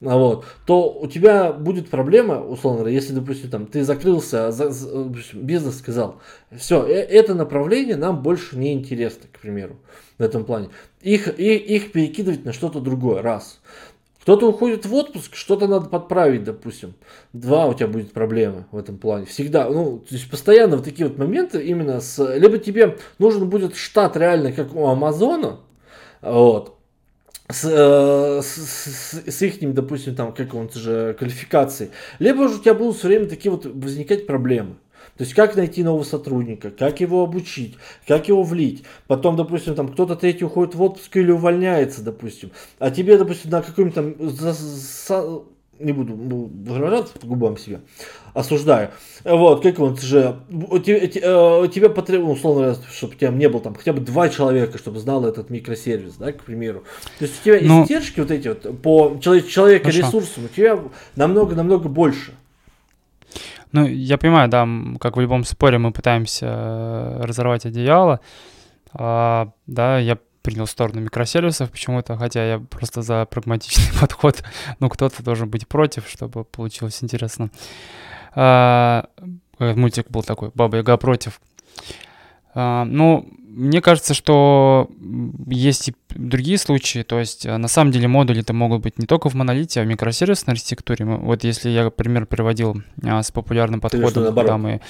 вот, 0.00 0.44
то 0.66 0.92
у 0.92 1.06
тебя 1.06 1.52
будет 1.52 1.88
проблема, 1.88 2.44
условно 2.44 2.80
говоря, 2.80 2.94
если, 2.94 3.14
допустим, 3.14 3.48
там, 3.48 3.66
ты 3.66 3.82
закрылся, 3.82 4.52
за, 4.52 4.70
за, 4.70 5.10
бизнес 5.32 5.78
сказал, 5.78 6.20
все, 6.54 6.84
э, 6.86 6.92
это 6.92 7.34
направление 7.34 7.96
нам 7.96 8.22
больше 8.22 8.58
не 8.58 8.74
интересно, 8.74 9.22
к 9.32 9.40
примеру, 9.40 9.76
в 10.18 10.22
этом 10.22 10.44
плане. 10.44 10.68
Их, 11.00 11.28
их, 11.28 11.62
их 11.62 11.92
перекидывать 11.92 12.44
на 12.44 12.52
что-то 12.52 12.80
другое, 12.80 13.22
раз. 13.22 13.58
Кто-то 14.20 14.48
уходит 14.48 14.84
в 14.84 14.92
отпуск, 14.92 15.34
что-то 15.34 15.68
надо 15.68 15.88
подправить, 15.88 16.42
допустим. 16.42 16.94
Два, 17.32 17.66
у 17.66 17.74
тебя 17.74 17.86
будет 17.86 18.12
проблемы 18.12 18.66
в 18.72 18.76
этом 18.76 18.98
плане. 18.98 19.24
Всегда, 19.24 19.70
ну, 19.70 20.00
то 20.00 20.14
есть 20.14 20.28
постоянно 20.28 20.76
вот 20.76 20.84
такие 20.84 21.08
вот 21.08 21.16
моменты 21.16 21.64
именно 21.64 22.00
с... 22.00 22.34
Либо 22.36 22.58
тебе 22.58 22.98
нужен 23.18 23.48
будет 23.48 23.76
штат 23.76 24.16
реально, 24.16 24.52
как 24.52 24.74
у 24.74 24.88
Амазона, 24.88 25.60
вот, 26.20 26.75
с, 27.48 27.64
э, 27.64 28.42
с, 28.42 28.56
с, 28.56 29.22
с 29.26 29.42
их, 29.42 29.74
допустим, 29.74 30.14
там, 30.14 30.32
как 30.32 30.54
он 30.54 30.70
же, 30.72 31.14
квалификацией. 31.18 31.90
Либо 32.18 32.48
же 32.48 32.56
у 32.56 32.58
тебя 32.58 32.74
будут 32.74 32.96
все 32.96 33.08
время 33.08 33.26
такие 33.26 33.50
вот 33.50 33.66
возникать 33.66 34.26
проблемы. 34.26 34.76
То 35.16 35.24
есть 35.24 35.34
как 35.34 35.56
найти 35.56 35.82
нового 35.82 36.04
сотрудника, 36.04 36.70
как 36.70 37.00
его 37.00 37.22
обучить, 37.22 37.76
как 38.06 38.28
его 38.28 38.42
влить. 38.42 38.84
Потом, 39.06 39.36
допустим, 39.36 39.74
там 39.74 39.88
кто-то 39.88 40.14
третий 40.14 40.44
уходит 40.44 40.74
в 40.74 40.82
отпуск 40.82 41.16
или 41.16 41.30
увольняется, 41.30 42.02
допустим. 42.02 42.50
А 42.78 42.90
тебе, 42.90 43.16
допустим, 43.16 43.50
на 43.50 43.62
каком-то 43.62 44.14
не 45.78 45.92
буду 45.92 46.14
ну, 46.16 46.50
выражаться 46.64 47.18
по 47.18 47.26
губам 47.26 47.56
себя, 47.56 47.80
осуждаю. 48.34 48.90
Вот, 49.24 49.62
как 49.62 49.78
он 49.78 49.96
же, 49.96 50.36
у 50.50 50.78
тебя, 50.78 51.60
у 51.60 51.66
тебя 51.66 51.88
потребно, 51.88 52.30
условно, 52.30 52.76
чтобы 52.90 53.14
у 53.14 53.16
тебя 53.16 53.30
не 53.30 53.48
было 53.48 53.62
там 53.62 53.74
хотя 53.74 53.92
бы 53.92 54.00
два 54.00 54.28
человека, 54.28 54.78
чтобы 54.78 54.98
знал 54.98 55.24
этот 55.24 55.50
микросервис, 55.50 56.14
да, 56.14 56.32
к 56.32 56.44
примеру. 56.44 56.84
То 57.18 57.24
есть 57.24 57.40
у 57.40 57.44
тебя 57.44 57.58
ну, 57.62 57.84
издержки 57.84 58.20
вот 58.20 58.30
эти 58.30 58.48
вот 58.48 58.82
по 58.82 59.18
человека 59.20 59.90
ресурсам 59.90 60.44
у 60.44 60.48
тебя 60.48 60.78
намного-намного 61.16 61.88
больше. 61.88 62.32
Ну, 63.72 63.86
я 63.86 64.16
понимаю, 64.16 64.48
да, 64.48 64.66
как 65.00 65.16
в 65.16 65.20
любом 65.20 65.44
споре 65.44 65.78
мы 65.78 65.92
пытаемся 65.92 66.46
э, 66.46 67.20
разорвать 67.24 67.66
одеяло. 67.66 68.20
А, 68.92 69.50
да, 69.66 69.98
я 69.98 70.18
принял 70.46 70.68
сторону 70.68 71.00
микросервисов 71.00 71.72
почему-то, 71.72 72.16
хотя 72.16 72.44
я 72.44 72.60
просто 72.60 73.02
за 73.02 73.24
прагматичный 73.24 73.92
подход. 74.00 74.44
Ну, 74.78 74.88
кто-то 74.88 75.20
должен 75.24 75.50
быть 75.50 75.66
против, 75.66 76.08
чтобы 76.08 76.44
получилось 76.44 77.02
интересно. 77.02 77.50
А, 78.36 79.06
мультик 79.58 80.08
был 80.08 80.22
такой, 80.22 80.52
Баба 80.54 80.76
Яга 80.76 80.96
против. 80.98 81.40
А, 82.54 82.84
ну, 82.84 83.28
мне 83.40 83.80
кажется, 83.80 84.14
что 84.14 84.88
есть 85.48 85.88
и 85.88 85.94
другие 86.10 86.58
случаи, 86.58 87.02
то 87.02 87.18
есть 87.18 87.44
э, 87.44 87.56
на 87.56 87.68
самом 87.68 87.90
деле 87.90 88.06
модули 88.06 88.42
это 88.42 88.52
могут 88.52 88.82
быть 88.82 88.98
не 88.98 89.06
только 89.06 89.28
в 89.28 89.34
монолите, 89.34 89.80
а 89.80 89.82
в 89.82 89.86
микросервисной 89.88 90.52
архитектуре. 90.52 91.06
Вот 91.06 91.42
если 91.42 91.70
я 91.70 91.90
пример 91.90 92.26
приводил 92.26 92.82
а, 93.02 93.22
с 93.24 93.32
популярным 93.32 93.80
подходом, 93.80 94.32
когда 94.32 94.58
мы 94.58 94.80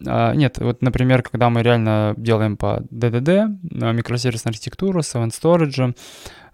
нет, 0.00 0.58
вот, 0.58 0.82
например, 0.82 1.22
когда 1.22 1.48
мы 1.50 1.62
реально 1.62 2.14
делаем 2.16 2.56
по 2.56 2.82
DDD, 2.90 3.58
а, 3.82 3.92
микросервисную 3.92 4.52
архитектуру, 4.52 5.02
с 5.02 5.14
Event 5.14 5.30
Storage, 5.30 5.96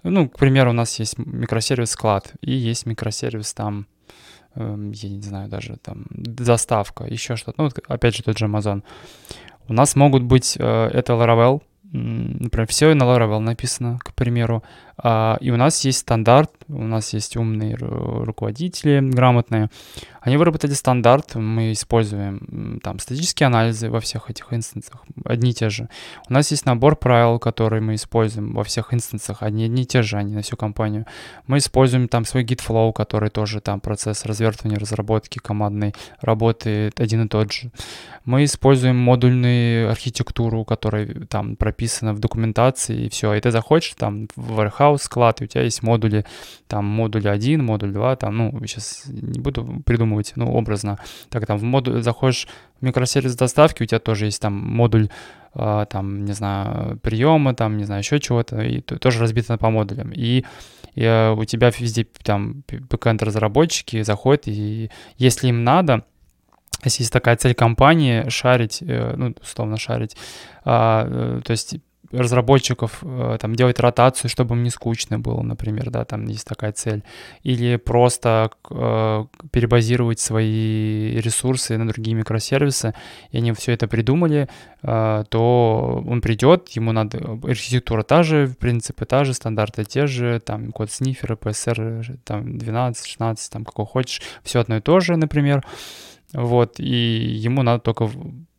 ну, 0.04 0.28
к 0.28 0.38
примеру, 0.38 0.70
у 0.70 0.74
нас 0.74 0.98
есть 0.98 1.18
микросервис 1.18 1.90
склад 1.90 2.32
и 2.40 2.52
есть 2.52 2.86
микросервис 2.86 3.54
там 3.54 3.86
эм, 4.54 4.92
я 4.92 5.08
не 5.08 5.22
знаю, 5.22 5.48
даже 5.48 5.76
там 5.76 6.06
доставка, 6.10 7.04
еще 7.04 7.36
что-то. 7.36 7.62
Ну, 7.62 7.64
вот, 7.64 7.78
опять 7.88 8.16
же, 8.16 8.22
тот 8.22 8.38
же 8.38 8.46
Amazon. 8.46 8.82
У 9.68 9.72
нас 9.72 9.96
могут 9.96 10.22
быть, 10.22 10.56
э, 10.58 10.88
это 10.92 11.12
Laravel, 11.12 11.62
например, 11.92 12.66
все 12.68 12.94
на 12.94 13.04
Laravel 13.04 13.38
написано, 13.38 13.98
к 14.02 14.14
примеру, 14.14 14.62
а, 14.91 14.91
и 14.98 15.50
у 15.50 15.56
нас 15.56 15.84
есть 15.84 15.98
стандарт, 15.98 16.50
у 16.68 16.84
нас 16.84 17.12
есть 17.12 17.36
умные 17.36 17.76
руководители 17.76 19.00
грамотные. 19.00 19.70
Они 20.20 20.36
выработали 20.36 20.72
стандарт, 20.72 21.34
мы 21.34 21.72
используем 21.72 22.78
там 22.80 23.00
статические 23.00 23.48
анализы 23.48 23.90
во 23.90 23.98
всех 23.98 24.30
этих 24.30 24.52
инстансах, 24.52 25.02
одни 25.24 25.50
и 25.50 25.54
те 25.54 25.68
же. 25.68 25.88
У 26.28 26.32
нас 26.32 26.52
есть 26.52 26.64
набор 26.64 26.94
правил, 26.94 27.40
которые 27.40 27.80
мы 27.80 27.96
используем 27.96 28.54
во 28.54 28.62
всех 28.62 28.94
инстансах, 28.94 29.42
они 29.42 29.64
одни 29.64 29.82
и 29.82 29.86
те 29.86 30.02
же, 30.02 30.16
они 30.16 30.34
на 30.34 30.42
всю 30.42 30.56
компанию. 30.56 31.06
Мы 31.48 31.58
используем 31.58 32.06
там 32.06 32.24
свой 32.24 32.44
Git 32.44 32.60
Flow, 32.64 32.92
который 32.92 33.30
тоже 33.30 33.60
там 33.60 33.80
процесс 33.80 34.24
развертывания, 34.24 34.78
разработки 34.78 35.40
командной 35.40 35.92
работает 36.20 37.00
один 37.00 37.24
и 37.24 37.28
тот 37.28 37.52
же. 37.52 37.72
Мы 38.24 38.44
используем 38.44 38.96
модульную 38.96 39.90
архитектуру, 39.90 40.64
которая 40.64 41.06
там 41.28 41.56
прописана 41.56 42.14
в 42.14 42.20
документации, 42.20 43.06
и 43.06 43.08
все. 43.08 43.34
И 43.34 43.40
ты 43.40 43.50
заходишь 43.50 43.94
там 43.98 44.28
в 44.36 44.60
warehouse, 44.60 44.81
warehouse 44.82 44.98
склад, 44.98 45.40
и 45.40 45.44
у 45.44 45.46
тебя 45.46 45.62
есть 45.64 45.82
модули, 45.82 46.24
там 46.66 46.84
модуль 46.84 47.28
1, 47.28 47.64
модуль 47.64 47.92
2, 47.92 48.16
там, 48.16 48.36
ну, 48.36 48.60
сейчас 48.66 49.04
не 49.06 49.40
буду 49.40 49.82
придумывать, 49.84 50.32
ну, 50.36 50.52
образно. 50.52 50.98
Так, 51.28 51.46
там 51.46 51.58
в 51.58 51.62
модуль 51.62 52.02
заходишь 52.02 52.48
в 52.80 52.84
микросервис 52.84 53.34
доставки, 53.36 53.82
у 53.82 53.86
тебя 53.86 53.98
тоже 53.98 54.26
есть 54.26 54.40
там 54.40 54.52
модуль, 54.54 55.08
э, 55.54 55.86
там, 55.88 56.24
не 56.24 56.32
знаю, 56.32 56.98
приема, 57.02 57.54
там, 57.54 57.76
не 57.76 57.84
знаю, 57.84 58.00
еще 58.00 58.18
чего-то, 58.20 58.60
и 58.60 58.80
тоже 58.80 59.20
разбито 59.20 59.58
по 59.58 59.70
модулям. 59.70 60.12
И, 60.12 60.44
и 60.94 61.02
э, 61.02 61.32
у 61.32 61.44
тебя 61.44 61.70
везде 61.70 62.06
там 62.22 62.64
бэкэнд-разработчики 62.68 64.02
заходят, 64.02 64.48
и 64.48 64.90
если 65.16 65.48
им 65.48 65.64
надо, 65.64 66.04
если 66.84 67.02
есть 67.02 67.12
такая 67.12 67.36
цель 67.36 67.54
компании, 67.54 68.28
шарить, 68.28 68.82
э, 68.82 69.14
ну, 69.16 69.34
условно 69.40 69.76
шарить, 69.76 70.16
а, 70.64 71.06
э, 71.08 71.40
то 71.44 71.50
есть 71.52 71.76
разработчиков 72.12 72.98
э, 73.02 73.38
там 73.40 73.54
делать 73.54 73.80
ротацию, 73.80 74.30
чтобы 74.30 74.54
им 74.54 74.62
не 74.62 74.70
скучно 74.70 75.18
было, 75.18 75.42
например, 75.42 75.90
да, 75.90 76.04
там 76.04 76.26
есть 76.26 76.46
такая 76.46 76.72
цель, 76.72 77.02
или 77.42 77.76
просто 77.76 78.50
э, 78.70 79.24
перебазировать 79.50 80.20
свои 80.20 81.18
ресурсы 81.20 81.76
на 81.78 81.88
другие 81.88 82.14
микросервисы, 82.14 82.94
и 83.30 83.38
они 83.38 83.52
все 83.52 83.72
это 83.72 83.88
придумали, 83.88 84.48
э, 84.82 85.24
то 85.28 86.02
он 86.06 86.20
придет, 86.20 86.68
ему 86.70 86.92
надо 86.92 87.38
архитектура 87.42 88.02
та 88.02 88.22
же, 88.22 88.46
в 88.46 88.56
принципе 88.56 89.04
та 89.04 89.24
же, 89.24 89.34
стандарты 89.34 89.84
те 89.84 90.06
же, 90.06 90.40
там 90.40 90.72
код 90.72 90.90
снифера, 90.90 91.36
PSR, 91.36 92.18
там 92.24 92.58
12, 92.58 93.06
16, 93.06 93.52
там 93.52 93.64
какой 93.64 93.86
хочешь, 93.86 94.22
все 94.42 94.60
одно 94.60 94.76
и 94.76 94.80
то 94.80 95.00
же, 95.00 95.16
например, 95.16 95.64
вот, 96.32 96.78
и 96.78 96.84
ему 97.44 97.62
надо 97.62 97.80
только 97.80 98.08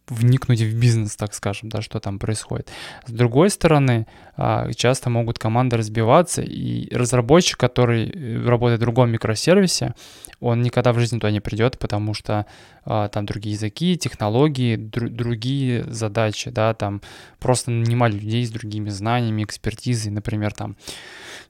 вникнуть 0.10 0.62
в 0.62 0.80
бизнес, 0.80 1.16
так 1.16 1.34
скажем, 1.34 1.70
да, 1.70 1.82
что 1.82 2.00
там 2.00 2.20
происходит. 2.20 2.70
С 3.06 3.12
другой 3.12 3.50
стороны, 3.50 4.06
а, 4.36 4.72
часто 4.74 5.10
могут 5.10 5.40
команды 5.40 5.78
разбиваться, 5.78 6.42
и 6.42 6.94
разработчик, 6.94 7.58
который 7.58 8.10
э, 8.10 8.46
работает 8.46 8.80
в 8.80 8.84
другом 8.84 9.12
микросервисе, 9.12 9.94
он 10.40 10.62
никогда 10.62 10.92
в 10.92 11.00
жизни 11.00 11.20
туда 11.20 11.32
не 11.32 11.40
придет, 11.40 11.80
потому 11.80 12.14
что 12.14 12.46
там 12.86 13.26
другие 13.26 13.54
языки, 13.54 13.98
технологии, 13.98 14.76
дру- 14.78 15.10
другие 15.10 15.84
задачи, 15.86 16.50
да, 16.50 16.74
там 16.74 17.02
просто 17.40 17.72
нанимали 17.72 18.14
людей 18.14 18.46
с 18.46 18.52
другими 18.52 18.90
знаниями, 18.90 19.44
экспертизой, 19.44 20.12
например, 20.12 20.54
там 20.54 20.76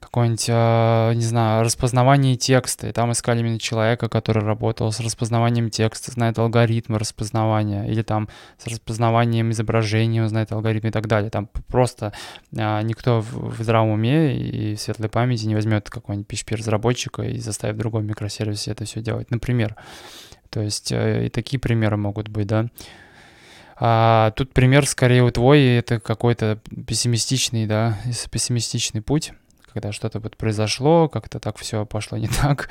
какое-нибудь, 0.00 0.46
а, 0.50 1.12
не 1.12 1.22
знаю, 1.22 1.64
распознавание 1.64 2.36
текста, 2.36 2.88
и 2.88 2.92
там 2.92 3.12
искали 3.12 3.40
именно 3.40 3.58
человека, 3.58 4.08
который 4.08 4.42
работал 4.44 4.92
с 4.92 5.00
распознаванием 5.00 5.70
текста, 5.70 6.12
знает 6.12 6.38
алгоритмы 6.38 6.98
распознавания, 6.98 7.86
или 7.86 8.02
там 8.02 8.28
с 8.58 8.66
распознаванием 8.66 9.50
изображения, 9.50 10.26
знает 10.28 10.52
алгоритмы 10.52 10.90
и 10.90 10.92
так 10.92 11.06
далее. 11.06 11.30
Там 11.30 11.48
просто 11.68 12.12
а, 12.56 12.82
никто 12.82 13.20
в, 13.20 13.56
в 13.56 13.62
здравом 13.62 13.90
уме 13.90 14.36
и 14.36 14.74
в 14.74 14.80
светлой 14.80 15.08
памяти 15.08 15.46
не 15.46 15.54
возьмет 15.54 15.90
какого-нибудь 15.90 16.30
PHP-разработчика 16.30 17.22
и 17.22 17.38
заставит 17.38 17.76
другой 17.76 18.02
микросервисе 18.02 18.70
это 18.70 18.84
все 18.84 19.00
делать, 19.00 19.30
например. 19.30 19.76
То 20.54 20.62
есть 20.62 20.92
э, 20.92 21.26
и 21.26 21.30
такие 21.30 21.58
примеры 21.58 21.96
могут 21.96 22.28
быть, 22.28 22.46
да. 22.46 22.68
А 23.76 24.30
тут 24.36 24.52
пример 24.52 24.86
скорее 24.86 25.24
у 25.24 25.30
твой, 25.32 25.64
это 25.78 25.98
какой-то 25.98 26.60
пессимистичный, 26.86 27.66
да, 27.66 27.98
пессимистичный 28.30 29.02
путь 29.02 29.32
когда 29.72 29.90
что-то 29.90 30.20
вот 30.20 30.36
произошло, 30.36 31.08
как-то 31.08 31.40
так 31.40 31.58
все 31.58 31.84
пошло 31.84 32.16
не 32.16 32.28
так. 32.42 32.68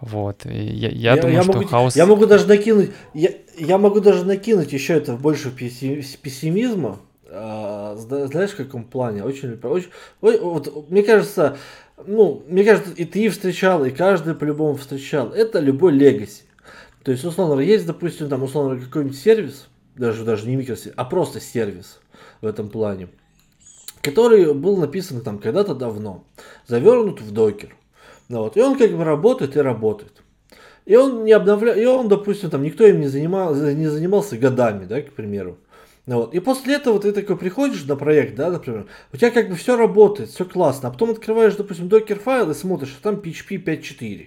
Вот. 0.00 0.46
И 0.46 0.54
я, 0.54 0.88
я, 0.88 1.14
я 1.14 1.16
думаю, 1.16 1.34
я 1.34 1.42
что 1.42 1.52
могу, 1.52 1.66
хаос... 1.66 1.96
Я 1.96 2.06
могу 2.06 2.26
даже 2.26 2.46
накинуть, 2.46 2.92
я, 3.12 3.30
я 3.58 3.76
могу 3.76 3.98
даже 3.98 4.24
накинуть 4.24 4.72
еще 4.72 4.94
это 4.94 5.14
больше 5.14 5.50
пессимизма. 5.50 7.00
А, 7.28 7.96
знаешь, 7.96 8.50
в 8.50 8.56
каком 8.56 8.84
плане? 8.84 9.24
Очень, 9.24 9.58
очень, 9.60 9.88
вот, 10.20 10.88
мне 10.88 11.02
кажется, 11.02 11.56
ну, 12.06 12.44
мне 12.46 12.62
кажется, 12.62 12.92
и 12.92 13.04
ты 13.04 13.28
встречал, 13.30 13.84
и 13.84 13.90
каждый 13.90 14.36
по-любому 14.36 14.76
встречал. 14.76 15.32
Это 15.32 15.58
любой 15.58 15.90
легаси. 15.90 16.43
То 17.04 17.12
есть, 17.12 17.24
условно, 17.24 17.60
есть, 17.60 17.86
допустим, 17.86 18.28
там, 18.28 18.42
условно, 18.42 18.80
какой-нибудь 18.80 19.18
сервис, 19.18 19.68
даже, 19.94 20.24
даже 20.24 20.48
не 20.48 20.56
микросервис, 20.56 20.94
а 20.96 21.04
просто 21.04 21.40
сервис 21.40 22.00
в 22.40 22.46
этом 22.46 22.68
плане 22.68 23.08
который 24.04 24.52
был 24.52 24.76
написан 24.76 25.22
там 25.22 25.38
когда-то 25.38 25.74
давно, 25.74 26.24
завернут 26.66 27.22
в 27.22 27.32
докер. 27.32 27.74
Ну, 28.28 28.40
вот, 28.40 28.56
и 28.56 28.60
он 28.60 28.78
как 28.78 28.92
бы 28.92 29.02
работает 29.02 29.56
и 29.56 29.60
работает. 29.60 30.12
И 30.84 30.94
он 30.94 31.24
не 31.24 31.32
обновляет, 31.32 31.78
и 31.78 31.86
он, 31.86 32.08
допустим, 32.08 32.50
там 32.50 32.62
никто 32.62 32.86
им 32.86 33.00
не, 33.00 33.08
занимал, 33.08 33.54
не 33.54 33.86
занимался 33.86 34.36
годами, 34.36 34.84
да, 34.84 35.00
к 35.00 35.12
примеру. 35.12 35.58
Ну, 36.06 36.16
вот. 36.16 36.34
И 36.34 36.40
после 36.40 36.74
этого 36.74 37.00
ты 37.00 37.12
такой 37.12 37.38
приходишь 37.38 37.84
на 37.84 37.96
проект, 37.96 38.34
да, 38.34 38.50
например, 38.50 38.86
у 39.10 39.16
тебя 39.16 39.30
как 39.30 39.48
бы 39.48 39.56
все 39.56 39.76
работает, 39.76 40.28
все 40.28 40.44
классно, 40.44 40.90
а 40.90 40.92
потом 40.92 41.10
открываешь, 41.10 41.56
допустим, 41.56 41.88
докер 41.88 42.18
файл 42.18 42.50
и 42.50 42.54
смотришь, 42.54 42.94
а 43.00 43.02
там 43.02 43.14
PHP 43.16 43.64
5.4, 43.64 44.26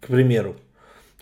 к 0.00 0.06
примеру. 0.08 0.56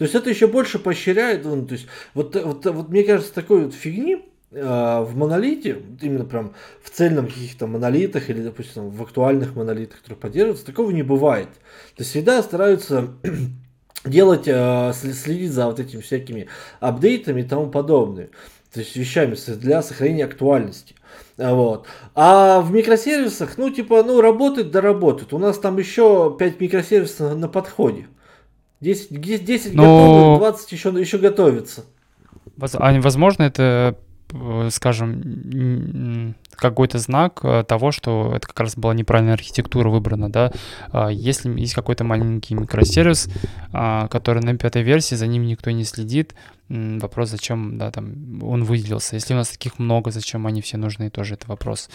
То 0.01 0.05
есть 0.05 0.15
это 0.15 0.31
еще 0.31 0.47
больше 0.47 0.79
поощряет, 0.79 1.45
ну, 1.45 1.67
то 1.67 1.75
есть 1.75 1.87
вот, 2.15 2.35
вот, 2.35 2.65
вот 2.65 2.89
мне 2.89 3.05
кажется, 3.05 3.35
такой 3.35 3.65
вот 3.65 3.75
фигни, 3.75 4.25
а, 4.51 5.03
в 5.03 5.15
монолите, 5.15 5.83
именно 6.01 6.25
прям 6.25 6.55
в 6.83 6.89
цельном 6.89 7.27
каких-то 7.27 7.67
монолитах 7.67 8.31
или, 8.31 8.41
допустим, 8.41 8.89
в 8.89 9.03
актуальных 9.03 9.55
монолитах, 9.55 9.99
которые 9.99 10.19
поддерживаются, 10.19 10.65
такого 10.65 10.91
не 10.91 11.03
бывает. 11.03 11.51
То 11.97 11.99
есть 11.99 12.13
всегда 12.13 12.43
стараются 12.43 13.09
делать, 14.07 14.49
а, 14.49 14.95
следить 14.95 15.53
за 15.53 15.67
вот 15.67 15.79
этими 15.79 16.01
всякими 16.01 16.49
апдейтами 16.81 17.43
и 17.43 17.45
тому 17.45 17.69
подобное. 17.69 18.31
То 18.73 18.81
есть 18.81 18.97
вещами 18.97 19.37
для 19.57 19.83
сохранения 19.83 20.25
актуальности. 20.25 20.95
Вот. 21.37 21.87
А 22.15 22.63
в 22.63 22.73
микросервисах, 22.73 23.59
ну, 23.59 23.69
типа, 23.69 24.03
ну, 24.03 24.23
работает, 24.23 24.71
да 24.71 24.81
работает. 24.81 25.35
У 25.35 25.39
нас 25.39 25.59
там 25.59 25.77
еще 25.77 26.35
5 26.39 26.59
микросервисов 26.59 27.37
на 27.37 27.49
подходе. 27.49 28.07
10, 28.81 29.45
10 29.45 29.75
Но... 29.75 29.83
готовы, 29.83 30.39
20 30.39 30.73
еще, 30.73 30.89
еще 30.91 31.19
готовится. 31.19 31.85
Возможно, 32.57 33.43
это 33.45 33.99
скажем, 34.71 36.35
какой-то 36.61 36.99
знак 36.99 37.41
э, 37.43 37.65
того, 37.67 37.91
что 37.91 38.33
это 38.35 38.47
как 38.47 38.61
раз 38.61 38.77
была 38.77 38.95
неправильная 38.95 39.35
архитектура 39.35 39.89
выбрана, 39.89 40.31
да. 40.31 40.53
А 40.93 41.09
если 41.09 41.59
есть 41.59 41.75
какой-то 41.75 42.05
маленький 42.05 42.55
микросервис, 42.55 43.29
а, 43.73 44.09
который 44.09 44.43
на 44.43 44.57
пятой 44.57 44.83
версии, 44.83 45.15
за 45.15 45.27
ним 45.27 45.47
никто 45.47 45.71
не 45.71 45.85
следит, 45.85 46.35
вопрос, 46.69 47.31
зачем, 47.31 47.79
да, 47.79 47.91
там, 47.91 48.43
он 48.43 48.65
выделился. 48.65 49.17
Если 49.17 49.35
у 49.35 49.37
нас 49.37 49.49
таких 49.49 49.79
много, 49.79 50.11
зачем 50.11 50.47
они 50.47 50.61
все 50.61 50.77
нужны, 50.77 51.11
тоже 51.11 51.35
это 51.35 51.49
вопрос. 51.49 51.91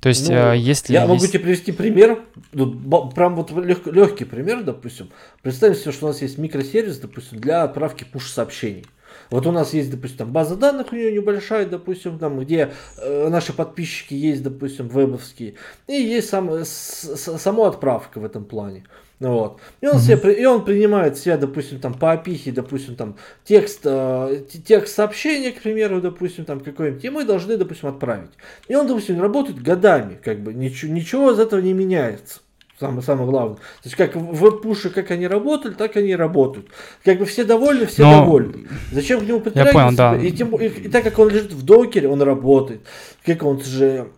То 0.00 0.08
есть, 0.08 0.28
ну, 0.28 0.34
э, 0.34 0.58
если... 0.58 0.92
Я 0.92 1.00
есть... 1.00 1.10
могу 1.10 1.26
тебе 1.26 1.40
привести 1.40 1.72
пример, 1.72 2.20
прям 2.52 3.36
вот 3.36 3.50
лег, 3.52 3.86
легкий 3.86 4.24
пример, 4.24 4.62
допустим. 4.62 5.10
Представим 5.42 5.74
себе, 5.74 5.92
что 5.92 6.06
у 6.06 6.08
нас 6.08 6.22
есть 6.22 6.38
микросервис, 6.38 6.98
допустим, 6.98 7.40
для 7.40 7.64
отправки 7.64 8.04
пуш-сообщений. 8.04 8.84
Вот 9.32 9.46
у 9.46 9.50
нас 9.50 9.72
есть, 9.72 9.90
допустим, 9.90 10.18
там 10.18 10.32
база 10.32 10.56
данных 10.56 10.92
у 10.92 10.94
нее 10.94 11.10
небольшая, 11.10 11.64
допустим, 11.64 12.18
там, 12.18 12.38
где 12.38 12.70
э, 12.98 13.28
наши 13.30 13.54
подписчики 13.54 14.12
есть, 14.12 14.42
допустим, 14.42 14.88
вебовские, 14.88 15.54
и 15.88 15.94
есть 15.94 16.28
сам, 16.28 16.50
с, 16.50 16.66
с, 16.66 17.38
сама 17.38 17.68
отправка 17.68 18.18
в 18.18 18.26
этом 18.26 18.44
плане. 18.44 18.84
Вот. 19.20 19.58
И 19.80 19.86
он, 19.86 20.00
себе, 20.00 20.34
и 20.34 20.44
он 20.44 20.66
принимает 20.66 21.16
себя, 21.16 21.38
допустим, 21.38 21.80
там 21.80 21.94
по 21.94 22.12
опихе, 22.12 22.52
допустим, 22.52 22.94
там 22.94 23.16
текст, 23.42 23.80
э, 23.84 24.44
текст 24.66 24.94
сообщения, 24.94 25.52
к 25.52 25.62
примеру, 25.62 26.02
допустим, 26.02 26.44
там 26.44 26.60
какой-нибудь, 26.60 27.02
и 27.02 27.08
мы 27.08 27.24
должны, 27.24 27.56
допустим, 27.56 27.88
отправить. 27.88 28.32
И 28.68 28.74
он, 28.74 28.86
допустим, 28.86 29.18
работает 29.18 29.62
годами, 29.62 30.18
как 30.22 30.42
бы 30.42 30.52
ничего, 30.52 30.92
ничего 30.92 31.30
из 31.30 31.40
этого 31.40 31.60
не 31.60 31.72
меняется. 31.72 32.40
Самое, 32.82 33.02
самое 33.02 33.30
главное. 33.30 33.56
То 33.56 33.84
есть 33.84 33.94
как 33.94 34.16
веб-пуши, 34.16 34.90
как 34.90 35.12
они 35.12 35.28
работали, 35.28 35.72
так 35.74 35.96
они 35.96 36.08
и 36.08 36.16
работают. 36.16 36.66
Как 37.04 37.16
бы 37.16 37.26
все 37.26 37.44
довольны, 37.44 37.86
все 37.86 38.02
Но... 38.02 38.24
довольны. 38.24 38.66
Зачем 38.90 39.20
к 39.20 39.22
нему 39.22 39.38
притрагиваться? 39.38 39.78
Я 39.78 39.84
понял, 39.84 39.96
да. 39.96 40.16
И, 40.16 40.32
тем, 40.32 40.56
и, 40.56 40.66
и 40.66 40.88
так 40.88 41.04
как 41.04 41.16
он 41.20 41.28
лежит 41.28 41.52
в 41.52 41.64
докере, 41.64 42.08
он 42.08 42.20
работает. 42.20 42.80
Как 43.24 43.44
он 43.44 43.62
же 43.62 44.08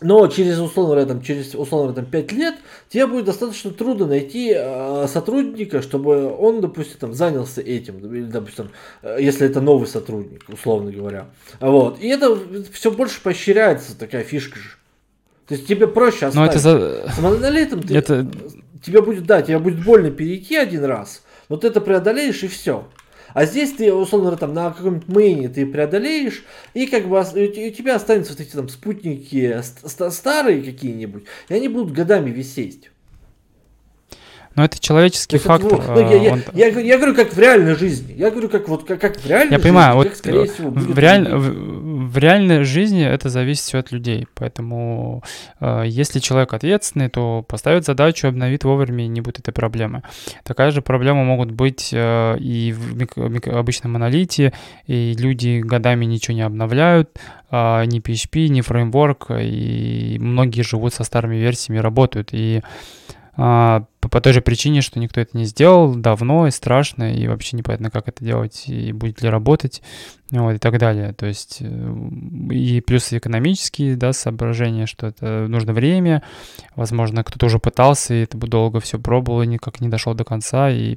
но 0.00 0.28
через, 0.28 0.60
условно 0.60 0.94
говоря, 0.94 1.06
там, 1.06 1.22
через, 1.22 1.56
условно 1.56 1.92
говоря, 1.92 2.02
там, 2.02 2.10
5 2.10 2.32
лет 2.32 2.54
тебе 2.88 3.06
будет 3.08 3.24
достаточно 3.24 3.72
трудно 3.72 4.06
найти 4.06 4.52
э, 4.54 5.06
сотрудника, 5.08 5.82
чтобы 5.82 6.32
он, 6.32 6.60
допустим, 6.60 6.98
там, 7.00 7.14
занялся 7.14 7.60
этим, 7.60 7.98
или, 8.14 8.26
допустим, 8.26 8.70
э, 9.02 9.16
если 9.18 9.48
это 9.48 9.60
новый 9.60 9.88
сотрудник, 9.88 10.44
условно 10.48 10.92
говоря. 10.92 11.26
Вот. 11.58 12.00
И 12.00 12.06
это 12.06 12.38
все 12.72 12.92
больше 12.92 13.20
поощряется, 13.20 13.98
такая 13.98 14.22
фишка 14.22 14.60
же. 14.60 14.77
То 15.48 15.54
есть 15.54 15.66
тебе 15.66 15.86
проще 15.88 16.26
оставить. 16.26 16.34
Но 16.34 16.46
это 16.46 16.58
за... 16.58 17.10
Самонолетом 17.14 17.82
ты, 17.82 17.96
это... 17.96 18.26
тебе 18.84 19.00
будет, 19.00 19.24
да, 19.24 19.40
тебе 19.40 19.58
будет 19.58 19.82
больно 19.82 20.10
перейти 20.10 20.56
один 20.56 20.84
раз, 20.84 21.22
но 21.48 21.56
ты 21.56 21.68
это 21.68 21.80
преодолеешь 21.80 22.42
и 22.42 22.48
все. 22.48 22.86
А 23.32 23.44
здесь 23.44 23.72
ты, 23.72 23.92
условно 23.92 24.30
говоря, 24.30 24.38
там 24.38 24.54
на 24.54 24.70
каком-нибудь 24.70 25.08
мейне 25.08 25.48
ты 25.48 25.66
преодолеешь, 25.66 26.44
и 26.74 26.86
как 26.86 27.08
бы 27.08 27.18
у 27.18 27.70
тебя 27.70 27.96
останутся 27.96 28.32
вот 28.32 28.40
эти 28.40 28.52
там 28.52 28.68
спутники 28.68 29.62
старые 30.10 30.62
какие-нибудь, 30.62 31.24
и 31.48 31.54
они 31.54 31.68
будут 31.68 31.92
годами 31.92 32.30
висеть. 32.30 32.90
Но 34.54 34.64
это 34.64 34.80
человеческий 34.80 35.38
фактор. 35.38 35.80
Вот, 35.80 35.88
ну, 35.88 36.00
я, 36.00 36.16
я, 36.16 36.32
он... 36.32 36.42
я, 36.52 36.66
я, 36.66 36.80
я 36.80 36.96
говорю, 36.96 37.14
как 37.14 37.32
в 37.32 37.38
реальной 37.38 37.76
жизни. 37.76 38.12
Я 38.16 38.30
говорю, 38.32 38.48
как 38.48 38.68
вот 38.68 38.84
как, 38.84 39.00
как 39.00 39.16
в 39.16 39.24
реальной 39.24 39.52
я 39.52 39.58
жизни. 39.58 39.66
Я 39.66 39.72
понимаю, 39.72 39.94
вот 39.94 40.12
всего, 40.14 40.70
в, 40.70 40.98
реаль... 40.98 41.32
в, 41.32 41.87
в 42.08 42.18
реальной 42.18 42.64
жизни 42.64 43.04
это 43.04 43.28
зависит 43.28 43.64
все 43.64 43.78
от 43.78 43.92
людей. 43.92 44.26
Поэтому 44.34 45.22
э, 45.60 45.84
если 45.86 46.18
человек 46.18 46.54
ответственный, 46.54 47.08
то 47.08 47.44
поставит 47.46 47.84
задачу, 47.84 48.28
обновит 48.28 48.64
вовремя, 48.64 49.04
и 49.04 49.08
не 49.08 49.20
будет 49.20 49.40
этой 49.40 49.52
проблемы. 49.52 50.02
Такая 50.44 50.70
же 50.70 50.82
проблема 50.82 51.24
могут 51.24 51.50
быть 51.50 51.90
э, 51.92 52.38
и 52.38 52.72
в 52.72 52.96
мик- 52.96 53.16
мик- 53.16 53.48
обычном 53.48 53.92
монолите, 53.92 54.52
и 54.86 55.14
люди 55.18 55.60
годами 55.60 56.04
ничего 56.04 56.34
не 56.34 56.42
обновляют, 56.42 57.10
э, 57.50 57.84
ни 57.84 58.00
PHP, 58.00 58.48
ни 58.48 58.60
фреймворк, 58.60 59.26
и 59.30 60.16
многие 60.20 60.62
живут 60.62 60.94
со 60.94 61.04
старыми 61.04 61.36
версиями, 61.36 61.78
работают. 61.78 62.30
И 62.32 62.62
а, 63.40 63.84
по, 64.00 64.08
по 64.08 64.20
той 64.20 64.32
же 64.32 64.40
причине, 64.40 64.80
что 64.80 64.98
никто 64.98 65.20
это 65.20 65.36
не 65.38 65.44
сделал 65.44 65.94
давно 65.94 66.48
и 66.48 66.50
страшно, 66.50 67.14
и 67.14 67.28
вообще 67.28 67.56
непонятно, 67.56 67.88
как 67.88 68.08
это 68.08 68.24
делать, 68.24 68.64
и 68.66 68.90
будет 68.90 69.22
ли 69.22 69.28
работать, 69.28 69.80
вот, 70.32 70.54
и 70.54 70.58
так 70.58 70.76
далее. 70.78 71.12
То 71.12 71.26
есть, 71.26 71.58
э, 71.60 71.94
и 72.50 72.80
плюс 72.80 73.12
экономические, 73.12 73.94
да, 73.94 74.12
соображения, 74.12 74.86
что 74.86 75.06
это 75.06 75.46
нужно 75.46 75.72
время, 75.72 76.24
возможно, 76.74 77.22
кто-то 77.22 77.46
уже 77.46 77.60
пытался, 77.60 78.12
и 78.12 78.24
это 78.24 78.36
бы 78.36 78.48
долго 78.48 78.80
все 78.80 78.98
пробовал, 78.98 79.42
и 79.42 79.46
никак 79.46 79.80
не 79.80 79.88
дошел 79.88 80.14
до 80.14 80.24
конца, 80.24 80.68
и 80.68 80.96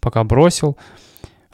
пока 0.00 0.24
бросил. 0.24 0.76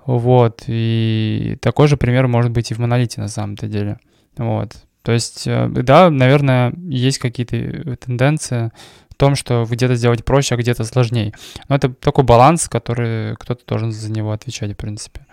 Вот, 0.07 0.65
и 0.67 1.59
такой 1.61 1.89
же 1.89 1.99
пример 1.99 2.27
может 2.27 2.53
быть 2.53 2.71
и 2.71 2.75
в 2.75 2.79
монолите 2.79 3.21
на 3.21 3.29
самом-то 3.29 3.67
деле. 3.67 3.99
Вот, 4.39 4.77
то 5.03 5.13
есть, 5.13 5.47
э, 5.47 5.69
да, 5.69 6.11
наверное, 6.11 6.73
есть 6.77 7.19
какие-то 7.19 7.57
э, 7.57 7.97
тенденции 7.97 8.71
том, 9.23 9.37
что 9.37 9.65
где-то 9.71 9.95
сделать 9.95 10.25
проще, 10.25 10.57
а 10.57 10.59
где-то 10.59 10.83
сложнее. 10.83 11.33
Но 11.69 11.77
это 11.77 11.95
такой 11.95 12.25
баланс, 12.25 12.69
который 12.69 13.37
кто-то 13.37 13.63
должен 13.69 13.93
за 13.93 14.11
него 14.11 14.33
отвечать, 14.33 14.73
в 14.73 14.77
принципе. 14.77 15.25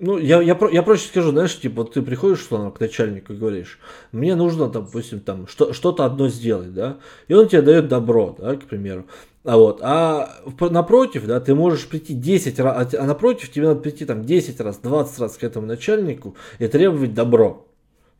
Ну, 0.00 0.18
я, 0.18 0.42
я, 0.42 0.58
я 0.72 0.82
проще 0.82 1.06
скажу, 1.06 1.30
знаешь, 1.30 1.56
типа, 1.60 1.84
ты 1.84 2.02
приходишь 2.02 2.40
что 2.40 2.72
к 2.72 2.80
начальнику 2.80 3.34
и 3.34 3.36
говоришь, 3.36 3.78
мне 4.10 4.34
нужно, 4.34 4.68
там, 4.68 4.86
допустим, 4.86 5.20
там, 5.20 5.46
что, 5.46 5.72
что-то 5.72 6.04
одно 6.04 6.28
сделать, 6.28 6.74
да, 6.74 6.96
и 7.28 7.34
он 7.34 7.46
тебе 7.46 7.62
дает 7.62 7.86
добро, 7.86 8.34
да, 8.36 8.56
к 8.56 8.64
примеру. 8.64 9.06
А 9.44 9.56
вот, 9.56 9.78
а 9.80 10.42
напротив, 10.58 11.26
да, 11.26 11.38
ты 11.38 11.54
можешь 11.54 11.86
прийти 11.86 12.14
10 12.14 12.58
раз, 12.58 12.94
а 12.94 13.04
напротив 13.04 13.52
тебе 13.52 13.68
надо 13.68 13.80
прийти 13.80 14.04
там 14.04 14.24
10 14.24 14.58
раз, 14.60 14.78
20 14.78 15.20
раз 15.20 15.36
к 15.36 15.44
этому 15.44 15.68
начальнику 15.68 16.34
и 16.58 16.66
требовать 16.66 17.14
добро 17.14 17.64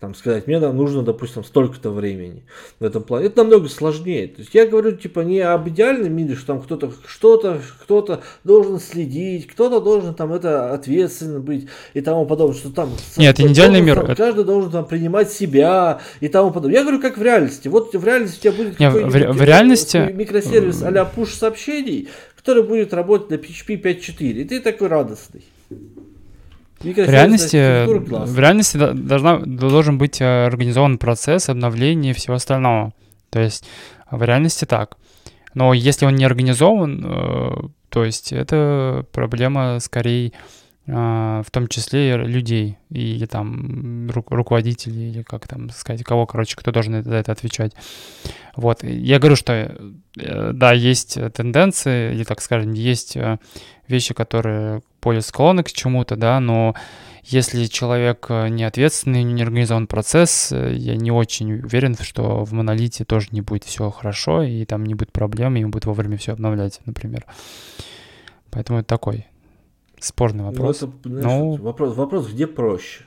там 0.02 0.16
сказать, 0.16 0.48
мне 0.48 0.58
нам 0.58 0.76
нужно, 0.76 1.02
допустим, 1.02 1.44
столько-то 1.44 1.90
времени 1.92 2.42
в 2.80 2.84
этом 2.84 3.04
плане. 3.04 3.26
Это 3.26 3.44
намного 3.44 3.68
сложнее. 3.68 4.26
То 4.26 4.40
есть 4.40 4.52
я 4.52 4.66
говорю, 4.66 4.96
типа, 4.96 5.20
не 5.20 5.38
об 5.38 5.68
идеальном 5.68 6.12
мире, 6.12 6.34
что 6.34 6.48
там 6.48 6.60
кто-то 6.60 6.90
что-то, 7.06 7.60
кто-то 7.82 8.20
должен 8.42 8.80
следить, 8.80 9.46
кто-то 9.46 9.78
должен 9.80 10.12
там 10.16 10.32
это 10.32 10.74
ответственно 10.74 11.38
быть 11.38 11.68
и 11.94 12.00
тому 12.00 12.26
подобное, 12.26 12.56
что 12.56 12.70
там... 12.70 12.90
Нет, 13.16 13.34
это 13.34 13.44
не 13.44 13.52
идеальный 13.52 13.80
мир. 13.80 14.04
Там, 14.04 14.16
каждый 14.16 14.42
должен 14.42 14.72
там 14.72 14.86
принимать 14.86 15.30
себя 15.30 16.00
и 16.18 16.26
тому 16.26 16.50
подобное. 16.50 16.78
Я 16.78 16.82
говорю, 16.82 17.00
как 17.00 17.16
в 17.16 17.22
реальности. 17.22 17.68
Вот 17.68 17.94
в 17.94 18.04
реальности 18.04 18.38
у 18.38 18.50
тебя 18.50 18.64
будет 18.64 18.80
Нет, 18.80 18.92
в, 18.92 19.32
в 19.34 19.42
реальности... 19.44 19.98
микросервис 20.12 20.82
а-ля 20.82 21.08
push 21.16 21.38
сообщений, 21.38 22.08
который 22.34 22.64
будет 22.64 22.92
работать 22.92 23.30
на 23.30 23.34
PHP 23.34 23.80
5.4, 23.80 24.32
и 24.32 24.44
ты 24.46 24.58
такой 24.58 24.88
радостный. 24.88 25.44
В 26.82 27.10
реальности, 27.10 27.86
в 27.86 28.38
реальности 28.38 28.76
должна, 28.76 29.38
должен 29.38 29.98
быть 29.98 30.20
э, 30.20 30.46
организован 30.46 30.98
процесс 30.98 31.48
обновления 31.48 32.10
и 32.10 32.14
всего 32.14 32.34
остального. 32.34 32.92
То 33.30 33.40
есть 33.40 33.64
в 34.10 34.22
реальности 34.22 34.64
так. 34.64 34.96
Но 35.54 35.72
если 35.74 36.06
он 36.06 36.16
не 36.16 36.24
организован, 36.24 37.04
э, 37.04 37.50
то 37.88 38.04
есть 38.04 38.32
это 38.32 39.06
проблема 39.12 39.78
скорее 39.80 40.28
э, 40.28 40.32
в 40.86 41.46
том 41.52 41.68
числе 41.68 42.16
людей 42.16 42.76
или 42.90 43.26
там 43.26 44.08
ру- 44.08 44.26
руководителей 44.28 45.10
или 45.10 45.22
как 45.22 45.46
там 45.46 45.70
сказать, 45.70 46.02
кого, 46.02 46.26
короче, 46.26 46.56
кто 46.56 46.72
должен 46.72 47.04
за 47.04 47.14
это 47.14 47.30
отвечать. 47.30 47.72
Вот. 48.56 48.82
Я 48.82 49.20
говорю, 49.20 49.36
что 49.36 49.76
да, 50.16 50.72
есть 50.72 51.18
тенденции, 51.34 52.12
или 52.12 52.24
так 52.24 52.42
скажем, 52.42 52.72
есть 52.72 53.16
вещи, 53.86 54.12
которые 54.12 54.82
более 55.00 55.22
склонны 55.22 55.62
к 55.62 55.70
чему-то, 55.70 56.16
да, 56.16 56.40
но 56.40 56.74
если 57.22 57.66
человек 57.66 58.26
э, 58.30 58.48
не 58.48 58.64
ответственный, 58.64 59.22
не 59.22 59.42
организован 59.42 59.86
процесс, 59.86 60.50
э, 60.50 60.74
я 60.74 60.96
не 60.96 61.12
очень 61.12 61.52
уверен, 61.60 61.96
что 62.00 62.44
в 62.44 62.52
монолите 62.52 63.04
тоже 63.04 63.28
не 63.30 63.40
будет 63.40 63.62
все 63.62 63.90
хорошо, 63.90 64.42
и 64.42 64.64
там 64.64 64.84
не 64.84 64.94
будет 64.94 65.12
проблем, 65.12 65.54
и 65.54 65.60
ему 65.60 65.70
будет 65.70 65.86
вовремя 65.86 66.16
все 66.16 66.32
обновлять, 66.32 66.80
например. 66.84 67.24
Поэтому 68.50 68.80
это 68.80 68.88
такой 68.88 69.26
спорный 70.04 70.44
ну, 70.44 70.50
вопрос. 70.50 70.80
Ну, 70.80 70.88
это, 70.88 71.08
знаешь, 71.08 71.24
ну... 71.26 71.56
вопрос, 71.56 71.96
вопрос, 71.96 72.28
где 72.28 72.46
проще 72.46 73.04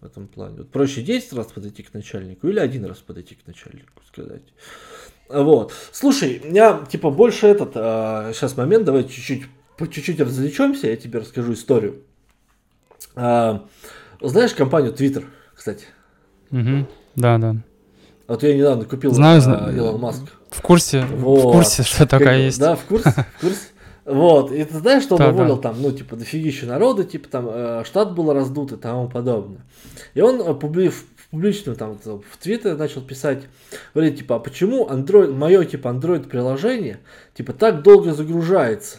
в 0.00 0.06
этом 0.06 0.26
плане. 0.28 0.58
Вот 0.58 0.70
проще 0.70 1.02
10 1.02 1.32
раз 1.32 1.46
подойти 1.46 1.82
к 1.82 1.94
начальнику 1.94 2.48
или 2.48 2.58
один 2.58 2.84
раз 2.84 2.98
подойти 2.98 3.34
к 3.34 3.46
начальнику, 3.46 4.02
сказать. 4.06 4.42
Вот. 5.28 5.72
Слушай, 5.92 6.42
у 6.44 6.48
меня 6.48 6.84
типа 6.88 7.10
больше 7.10 7.46
этот, 7.46 7.72
а, 7.74 8.32
сейчас 8.32 8.56
момент, 8.56 8.84
давай 8.84 9.04
чуть-чуть 9.04 9.44
по 9.76 9.88
чуть-чуть 9.88 10.20
развлечемся, 10.20 10.88
я 10.88 10.96
тебе 10.96 11.18
расскажу 11.20 11.54
историю. 11.54 12.02
А, 13.16 13.66
знаешь 14.20 14.54
компанию 14.54 14.92
Twitter, 14.92 15.24
кстати? 15.54 15.86
Угу. 16.50 16.86
Да, 17.16 17.38
да. 17.38 17.56
Вот 18.26 18.42
я 18.42 18.54
недавно 18.54 18.84
купил 18.84 19.12
знаю, 19.12 19.42
а, 19.46 19.72
Илон 19.72 20.00
Маск. 20.00 20.22
В 20.50 20.62
курсе, 20.62 21.04
вот. 21.04 21.38
в 21.38 21.52
курсе, 21.52 21.82
что 21.82 22.06
такая 22.06 22.44
есть. 22.44 22.58
Да, 22.58 22.76
в 22.76 22.84
курсе, 22.84 23.10
в 23.10 23.40
курсе. 23.40 23.58
Вот, 24.04 24.52
и 24.52 24.62
ты 24.64 24.78
знаешь, 24.78 25.02
что 25.02 25.14
он 25.14 25.20
да, 25.20 25.30
уволил 25.30 25.56
да. 25.56 25.62
там, 25.70 25.80
ну, 25.80 25.90
типа, 25.90 26.16
дофигища 26.16 26.66
народа, 26.66 27.04
типа, 27.04 27.28
там, 27.28 27.48
э, 27.48 27.84
штат 27.86 28.14
был 28.14 28.32
раздут 28.32 28.72
и 28.72 28.76
тому 28.76 29.08
подобное. 29.08 29.62
И 30.12 30.20
он 30.20 30.40
э, 30.42 30.54
публи, 30.54 30.90
в 30.90 31.06
публично 31.30 31.74
там 31.74 31.98
в 31.98 32.36
Твиттере 32.38 32.76
начал 32.76 33.00
писать, 33.00 33.44
говорит, 33.92 34.18
типа, 34.18 34.36
а 34.36 34.38
почему 34.38 34.86
Android, 34.86 35.32
мое, 35.32 35.64
типа, 35.64 35.88
Android 35.88 36.28
приложение, 36.28 37.00
типа, 37.34 37.52
так 37.52 37.82
долго 37.82 38.14
загружается? 38.14 38.98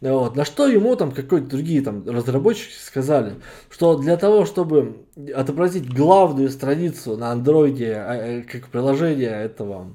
Вот. 0.00 0.36
На 0.36 0.44
что 0.44 0.68
ему 0.68 0.94
там 0.96 1.10
какие-то 1.10 1.46
другие 1.46 1.82
там 1.82 2.06
разработчики 2.06 2.74
сказали, 2.74 3.34
что 3.70 3.96
для 3.96 4.16
того, 4.16 4.44
чтобы 4.44 5.04
отобразить 5.34 5.92
главную 5.92 6.50
страницу 6.50 7.16
на 7.16 7.32
андроиде 7.32 7.94
а, 7.94 8.14
э, 8.14 8.42
как 8.42 8.68
приложение 8.68 9.30
этого 9.30 9.94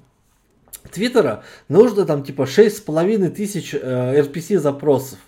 Твиттера, 0.91 1.43
нужно 1.69 2.05
там 2.05 2.23
типа 2.23 2.45
шесть 2.45 2.77
с 2.77 2.81
половиной 2.81 3.29
тысяч 3.29 3.73
э, 3.73 4.21
RPC 4.21 4.59
запросов 4.59 5.19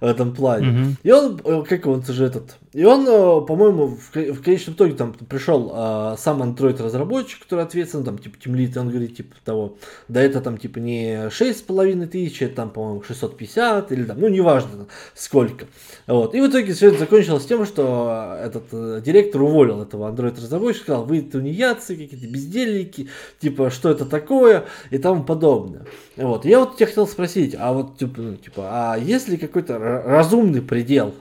в 0.00 0.04
этом 0.04 0.34
плане. 0.34 0.68
Mm-hmm. 0.68 0.94
И 1.02 1.12
он, 1.12 1.40
э, 1.44 1.64
как 1.68 1.86
он 1.86 2.04
же 2.04 2.24
этот, 2.24 2.56
и 2.72 2.84
он, 2.84 3.04
э, 3.08 3.40
по-моему, 3.46 3.98
в, 4.12 4.42
конечном 4.42 4.76
итоге 4.76 4.94
там 4.94 5.12
пришел 5.12 5.72
а, 5.74 6.16
сам 6.16 6.40
Android 6.40 6.80
разработчик, 6.80 7.40
который 7.40 7.64
ответственен, 7.64 8.04
там, 8.04 8.16
типа, 8.16 8.36
тимлит, 8.38 8.76
он 8.76 8.90
говорит, 8.90 9.16
типа, 9.16 9.34
того, 9.44 9.76
да 10.06 10.22
это 10.22 10.40
там, 10.40 10.56
типа, 10.56 10.78
не 10.78 11.28
6,5 11.30 12.06
тысяч, 12.06 12.42
это 12.42 12.54
там, 12.54 12.70
по-моему, 12.70 13.02
650 13.02 13.90
или 13.90 14.04
там, 14.04 14.20
ну, 14.20 14.28
неважно 14.28 14.86
сколько. 15.14 15.66
Вот. 16.06 16.32
И 16.36 16.40
в 16.40 16.48
итоге 16.48 16.72
все 16.72 16.88
это 16.88 17.00
закончилось 17.00 17.44
тем, 17.44 17.66
что 17.66 18.38
этот 18.40 18.64
э, 18.70 19.02
директор 19.04 19.42
уволил 19.42 19.82
этого 19.82 20.08
Android 20.08 20.36
разработчика, 20.36 20.84
сказал, 20.84 21.04
вы 21.06 21.22
тунеядцы, 21.22 21.96
какие-то 21.96 22.28
бездельники, 22.28 23.08
типа, 23.40 23.70
что 23.70 23.90
это 23.90 24.06
такое 24.06 24.66
и 24.90 24.98
тому 24.98 25.24
подобное. 25.24 25.86
Вот. 26.16 26.44
Я 26.44 26.60
вот 26.60 26.76
тебя 26.76 26.86
хотел 26.86 27.08
спросить, 27.08 27.56
а 27.58 27.72
вот, 27.72 27.98
типа, 27.98 28.20
ну, 28.20 28.36
типа, 28.36 28.68
а 28.70 28.96
есть 28.96 29.28
ли 29.28 29.36
какой-то 29.36 29.76
разумный 29.76 30.62
предел 30.62 31.14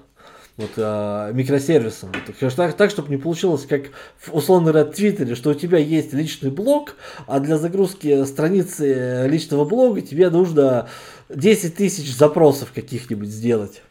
вот, 0.60 0.72
э, 0.76 1.32
микросервисом. 1.34 2.12
Так, 2.58 2.74
так, 2.74 2.92
чтобы 2.92 3.10
не 3.10 3.16
получилось, 3.16 3.66
как 3.66 3.84
условно 4.30 4.72
говоря, 4.72 4.92
Твиттере, 4.92 5.36
что 5.36 5.52
у 5.52 5.54
тебя 5.54 5.78
есть 5.78 6.12
личный 6.12 6.52
блог, 6.52 6.98
а 7.28 7.40
для 7.40 7.58
загрузки 7.58 8.26
страницы 8.26 9.26
личного 9.30 9.64
блога 9.64 10.02
тебе 10.02 10.30
нужно 10.30 10.90
10 11.30 11.76
тысяч 11.76 12.14
запросов 12.14 12.74
каких-нибудь 12.76 13.30
сделать. 13.30 13.82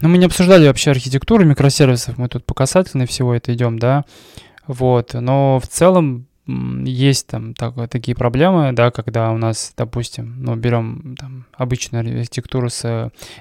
Ну, 0.00 0.08
мы 0.08 0.16
не 0.16 0.24
обсуждали 0.24 0.66
вообще 0.66 0.92
архитектуру 0.92 1.44
микросервисов, 1.44 2.16
мы 2.16 2.28
тут 2.28 2.46
по 2.46 2.54
касательной 2.54 3.06
всего 3.06 3.34
это 3.34 3.52
идем, 3.52 3.78
да. 3.78 4.06
Вот, 4.66 5.12
но 5.12 5.60
в 5.62 5.68
целом 5.68 6.26
есть 6.84 7.26
там 7.26 7.54
так, 7.54 7.74
такие 7.90 8.16
проблемы, 8.16 8.72
да, 8.72 8.90
когда 8.90 9.30
у 9.32 9.38
нас, 9.38 9.72
допустим, 9.76 10.36
ну, 10.38 10.56
берем 10.56 11.16
там 11.18 11.46
обычную 11.52 12.18
архитектуру 12.18 12.68
с 12.68 12.84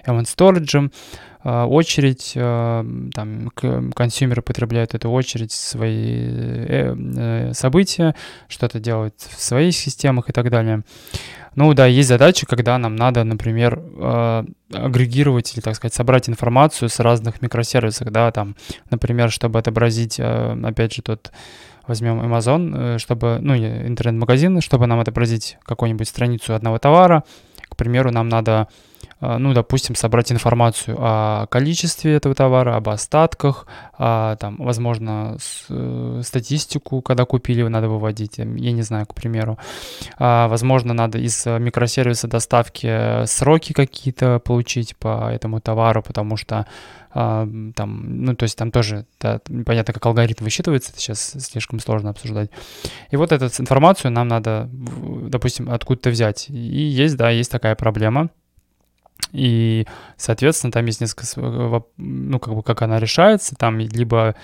Event 0.05 0.25
Storage, 0.25 0.91
а, 1.41 1.65
очередь, 1.65 2.33
а, 2.35 2.85
там, 3.13 3.49
консюмеры 3.95 4.41
потребляют 4.41 4.93
эту 4.93 5.09
очередь, 5.09 5.53
свои 5.53 6.17
э, 6.27 6.95
э, 6.95 7.53
события, 7.53 8.13
что-то 8.49 8.81
делают 8.81 9.15
в 9.19 9.41
своих 9.41 9.73
системах 9.73 10.29
и 10.29 10.33
так 10.33 10.49
далее. 10.49 10.83
Ну 11.55 11.73
да, 11.73 11.85
есть 11.85 12.09
задачи, 12.09 12.45
когда 12.45 12.77
нам 12.77 12.97
надо, 12.97 13.23
например, 13.23 13.81
э, 13.81 14.43
агрегировать 14.73 15.53
или, 15.53 15.61
так 15.61 15.75
сказать, 15.75 15.93
собрать 15.93 16.27
информацию 16.27 16.89
с 16.89 16.99
разных 16.99 17.41
микросервисов, 17.41 18.11
да, 18.11 18.31
там, 18.31 18.57
например, 18.89 19.31
чтобы 19.31 19.59
отобразить, 19.59 20.19
опять 20.19 20.93
же, 20.93 21.01
тот 21.01 21.31
возьмем 21.89 22.21
Amazon, 22.21 22.97
чтобы, 22.99 23.39
ну, 23.41 23.55
интернет-магазин, 23.55 24.61
чтобы 24.61 24.87
нам 24.87 24.99
отобразить 25.01 25.57
какую-нибудь 25.65 26.07
страницу 26.07 26.53
одного 26.53 26.77
товара, 26.77 27.23
к 27.67 27.75
примеру, 27.75 28.11
нам 28.11 28.29
надо 28.29 28.67
ну, 29.21 29.53
допустим, 29.53 29.95
собрать 29.95 30.31
информацию 30.31 30.97
о 30.99 31.47
количестве 31.47 32.13
этого 32.13 32.35
товара, 32.35 32.75
об 32.75 32.87
остатках, 32.87 33.67
а, 33.97 34.37
там, 34.37 34.55
возможно, 34.57 35.35
с, 35.39 35.65
э, 35.69 36.21
статистику, 36.23 37.01
когда 37.01 37.25
купили, 37.25 37.63
надо 37.63 37.89
выводить, 37.89 38.37
я 38.37 38.45
не 38.45 38.81
знаю, 38.81 39.05
к 39.05 39.13
примеру. 39.13 39.57
А, 40.17 40.47
возможно, 40.47 40.93
надо 40.93 41.17
из 41.17 41.45
микросервиса 41.45 42.27
доставки 42.27 43.25
сроки 43.25 43.73
какие-то 43.73 44.39
получить 44.39 44.95
по 44.95 45.29
этому 45.29 45.59
товару, 45.59 46.01
потому 46.01 46.37
что 46.37 46.65
а, 47.11 47.47
там, 47.75 48.23
ну, 48.23 48.35
то 48.35 48.43
есть 48.43 48.57
там 48.57 48.71
тоже, 48.71 49.05
да, 49.19 49.41
понятно, 49.65 49.93
как 49.93 50.05
алгоритм 50.05 50.43
высчитывается, 50.43 50.91
это 50.91 50.99
сейчас 50.99 51.35
слишком 51.39 51.79
сложно 51.79 52.11
обсуждать. 52.11 52.51
И 53.09 53.15
вот 53.15 53.31
эту 53.31 53.45
информацию 53.45 54.11
нам 54.11 54.27
надо, 54.27 54.69
допустим, 54.71 55.69
откуда-то 55.69 56.11
взять. 56.11 56.49
И 56.49 56.53
есть, 56.53 57.17
да, 57.17 57.29
есть 57.31 57.51
такая 57.51 57.75
проблема. 57.75 58.29
И, 59.31 59.85
соответственно, 60.17 60.71
там 60.71 60.85
есть 60.85 61.01
несколько, 61.01 61.25
ну, 61.97 62.39
как 62.39 62.55
бы, 62.55 62.63
как 62.63 62.81
она 62.81 62.99
решается, 62.99 63.55
там 63.55 63.79
либо 63.79 64.35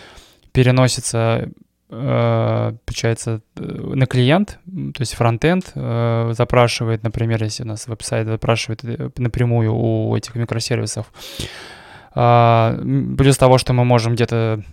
переносится 0.51 1.49
э, 1.89 2.73
получается, 2.85 3.41
э, 3.57 3.61
на 3.61 4.05
клиент, 4.05 4.59
то 4.65 5.01
есть 5.01 5.15
фронтенд 5.15 5.71
э, 5.75 6.33
запрашивает, 6.35 7.03
например, 7.03 7.43
если 7.43 7.63
у 7.63 7.67
нас 7.67 7.87
веб-сайт 7.87 8.27
запрашивает 8.27 8.83
напрямую 9.17 9.73
у 9.73 10.15
этих 10.15 10.35
микросервисов, 10.35 11.11
а, 12.17 12.79
плюс 13.17 13.37
того, 13.37 13.57
что 13.57 13.73
мы 13.73 13.83
можем 13.83 14.15
где-то 14.15 14.63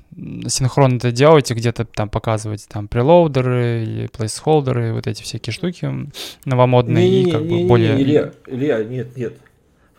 синхронно 0.46 0.98
это 0.98 1.11
делать 1.11 1.50
и 1.50 1.55
где-то 1.55 1.84
там 1.84 2.09
показывать 2.09 2.68
там 2.68 2.86
прелоудеры 2.86 3.82
или 3.82 4.07
плейсхолдеры, 4.07 4.92
вот 4.92 5.09
эти 5.09 5.24
всякие 5.24 5.53
штуки 5.53 5.90
новомодные 6.44 7.11
не, 7.11 7.22
и 7.22 7.30
как 7.32 7.42
не, 7.42 7.48
бы 7.48 7.55
не, 7.55 7.64
более... 7.66 8.00
Илья, 8.00 8.30
Илья, 8.46 8.84
нет, 8.84 9.16
нет, 9.16 9.32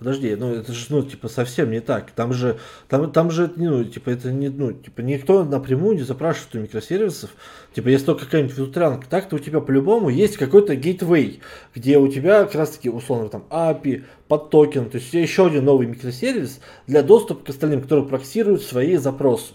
Подожди, 0.03 0.35
ну 0.35 0.53
это 0.53 0.73
же, 0.73 0.85
ну, 0.89 1.01
типа, 1.01 1.29
совсем 1.29 1.71
не 1.71 1.79
так. 1.79 2.11
Там 2.11 2.33
же, 2.33 2.59
там, 2.89 3.09
там 3.09 3.31
же, 3.31 3.49
ну, 3.55 3.85
типа, 3.85 4.09
это 4.09 4.33
не, 4.33 4.49
ну, 4.49 4.73
типа, 4.73 4.99
никто 4.99 5.45
напрямую 5.45 5.95
не 5.95 6.03
запрашивает 6.03 6.55
у 6.55 6.59
микросервисов. 6.59 7.29
Типа, 7.73 7.87
если 7.87 8.07
только 8.07 8.25
какая-нибудь 8.25 8.53
филтрянка, 8.53 9.07
так-то 9.09 9.37
у 9.37 9.39
тебя 9.39 9.61
по-любому 9.61 10.09
есть 10.09 10.35
какой-то 10.35 10.75
гейтвей, 10.75 11.39
где 11.73 11.97
у 11.99 12.09
тебя 12.09 12.43
как 12.43 12.55
раз-таки, 12.55 12.89
условно, 12.89 13.29
там, 13.29 13.45
API, 13.49 14.03
под 14.27 14.49
токен, 14.49 14.89
то 14.89 14.97
есть 14.97 15.13
еще 15.13 15.47
один 15.47 15.63
новый 15.63 15.87
микросервис 15.87 16.59
для 16.85 17.01
доступа 17.01 17.45
к 17.45 17.49
остальным, 17.49 17.81
которые 17.81 18.05
проксируют 18.05 18.61
свои 18.61 18.97
запросы 18.97 19.53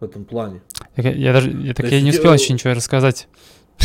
в 0.00 0.04
этом 0.04 0.24
плане. 0.24 0.60
Я, 0.96 1.12
я 1.12 1.32
даже, 1.32 1.52
я, 1.52 1.72
так 1.72 1.86
я 1.86 2.00
не 2.00 2.10
успел 2.10 2.32
еще 2.34 2.52
ничего 2.52 2.72
рассказать. 2.72 3.28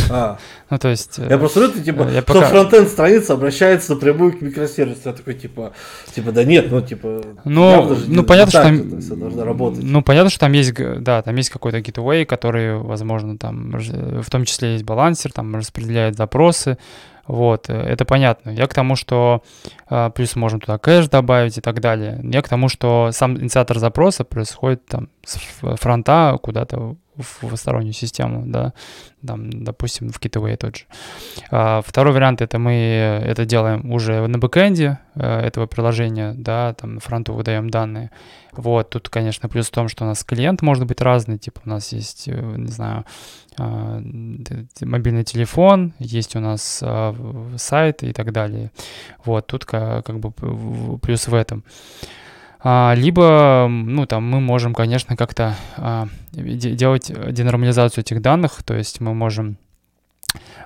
А. 0.09 0.37
Ну, 0.69 0.79
то 0.79 0.87
есть... 0.87 1.19
Я 1.19 1.37
просто 1.37 1.59
смотрю, 1.59 1.77
ты, 1.77 1.85
типа, 1.85 2.07
я 2.09 2.23
что 2.23 2.33
пока... 2.33 2.47
фронтенд 2.47 2.89
страница 2.89 3.33
обращается 3.33 3.93
напрямую 3.93 4.35
к 4.35 4.41
микросервису. 4.41 5.01
Я 5.05 5.13
такой, 5.13 5.35
типа, 5.35 5.73
типа, 6.15 6.31
да 6.31 6.43
нет, 6.43 6.71
ну, 6.71 6.81
типа... 6.81 7.21
Ну, 7.45 7.95
ну 8.07 8.23
понятно, 8.23 8.49
что 8.49 8.63
там... 8.63 9.39
работать. 9.39 9.83
Ну, 9.83 10.01
понятно, 10.01 10.31
что 10.31 10.39
там 10.39 10.53
есть, 10.53 10.73
да, 10.73 11.21
там 11.21 11.35
есть 11.35 11.51
какой-то 11.51 11.77
gateway, 11.77 12.25
который, 12.25 12.79
возможно, 12.79 13.37
там, 13.37 13.71
в 13.77 14.29
том 14.31 14.45
числе 14.45 14.73
есть 14.73 14.83
балансер, 14.83 15.31
там 15.31 15.55
распределяет 15.55 16.17
запросы, 16.17 16.79
вот, 17.25 17.69
э, 17.69 17.73
это 17.73 18.05
понятно. 18.05 18.49
Я 18.49 18.67
к 18.67 18.73
тому, 18.73 18.95
что 18.95 19.43
а, 19.87 20.09
плюс 20.09 20.35
можем 20.35 20.59
туда 20.59 20.77
кэш 20.77 21.07
добавить 21.07 21.57
и 21.57 21.61
так 21.61 21.79
далее. 21.79 22.19
Я 22.23 22.41
к 22.41 22.49
тому, 22.49 22.67
что 22.67 23.09
сам 23.11 23.37
инициатор 23.37 23.79
запроса 23.79 24.23
происходит 24.23 24.85
там 24.85 25.09
с 25.23 25.37
фронта 25.77 26.37
куда-то 26.41 26.95
в 27.15 27.55
стороннюю 27.55 27.93
систему, 27.93 28.43
да, 28.47 28.73
там, 29.25 29.63
допустим, 29.63 30.09
в 30.09 30.19
Gateway 30.19 30.57
тот 30.57 30.77
же. 30.77 30.85
А, 31.51 31.81
второй 31.85 32.13
вариант 32.13 32.41
это 32.41 32.59
мы 32.59 32.73
это 32.73 33.45
делаем 33.45 33.91
уже 33.91 34.25
на 34.27 34.37
бэкэнде 34.37 34.97
э, 35.15 35.39
этого 35.41 35.67
приложения, 35.67 36.33
да, 36.35 36.73
там 36.73 36.95
на 36.95 36.99
фронту 36.99 37.33
выдаем 37.33 37.69
данные. 37.69 38.11
Вот, 38.57 38.89
тут, 38.91 39.09
конечно, 39.09 39.49
плюс 39.49 39.67
в 39.67 39.71
том, 39.71 39.87
что 39.87 40.03
у 40.03 40.07
нас 40.07 40.23
клиент 40.23 40.61
может 40.61 40.85
быть 40.85 41.01
разный, 41.01 41.37
типа 41.37 41.61
у 41.65 41.69
нас 41.69 41.91
есть, 41.91 42.27
э, 42.27 42.55
не 42.57 42.71
знаю, 42.71 43.05
а, 43.57 44.01
мобильный 44.81 45.23
телефон, 45.23 45.93
есть 45.99 46.35
у 46.35 46.39
нас 46.39 46.79
а, 46.83 47.15
сайт 47.57 48.03
и 48.03 48.13
так 48.13 48.31
далее. 48.31 48.71
Вот, 49.25 49.47
тут 49.47 49.65
как, 49.65 50.19
бы 50.19 50.31
плюс 50.99 51.27
в 51.27 51.33
этом. 51.33 51.63
А, 52.59 52.93
либо, 52.95 53.67
ну, 53.69 54.05
там 54.05 54.23
мы 54.23 54.39
можем, 54.39 54.73
конечно, 54.73 55.17
как-то 55.17 55.55
делать 56.31 57.11
денормализацию 57.33 58.03
этих 58.03 58.21
данных, 58.21 58.63
то 58.63 58.73
есть 58.73 59.01
мы 59.01 59.13
можем 59.13 59.57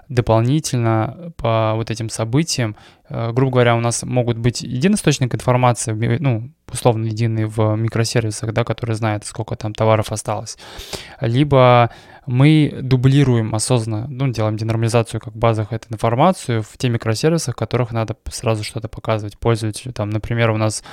дополнительно 0.09 1.33
по 1.37 1.73
вот 1.75 1.91
этим 1.91 2.09
событиям, 2.09 2.75
э, 3.09 3.31
грубо 3.31 3.53
говоря, 3.53 3.75
у 3.75 3.79
нас 3.79 4.03
могут 4.03 4.37
быть 4.37 4.61
единый 4.61 4.95
источник 4.95 5.35
информации, 5.35 5.93
ну, 6.19 6.51
условно 6.71 7.05
единый 7.05 7.45
в 7.45 7.75
микросервисах, 7.75 8.53
да, 8.53 8.63
который 8.63 8.95
знает, 8.95 9.25
сколько 9.25 9.55
там 9.55 9.73
товаров 9.73 10.11
осталось, 10.11 10.57
либо 11.21 11.91
мы 12.25 12.77
дублируем 12.81 13.55
осознанно, 13.55 14.07
ну, 14.09 14.27
делаем 14.27 14.57
денормализацию 14.57 15.21
как 15.21 15.35
базах 15.35 15.71
эту 15.71 15.93
информацию 15.93 16.61
в 16.61 16.77
те 16.77 16.89
микросервисах, 16.89 17.55
в 17.55 17.57
которых 17.57 17.91
надо 17.91 18.15
сразу 18.29 18.63
что-то 18.63 18.89
показывать 18.89 19.37
пользователю. 19.37 19.93
Там, 19.93 20.09
например, 20.09 20.51
у 20.51 20.57
нас 20.57 20.83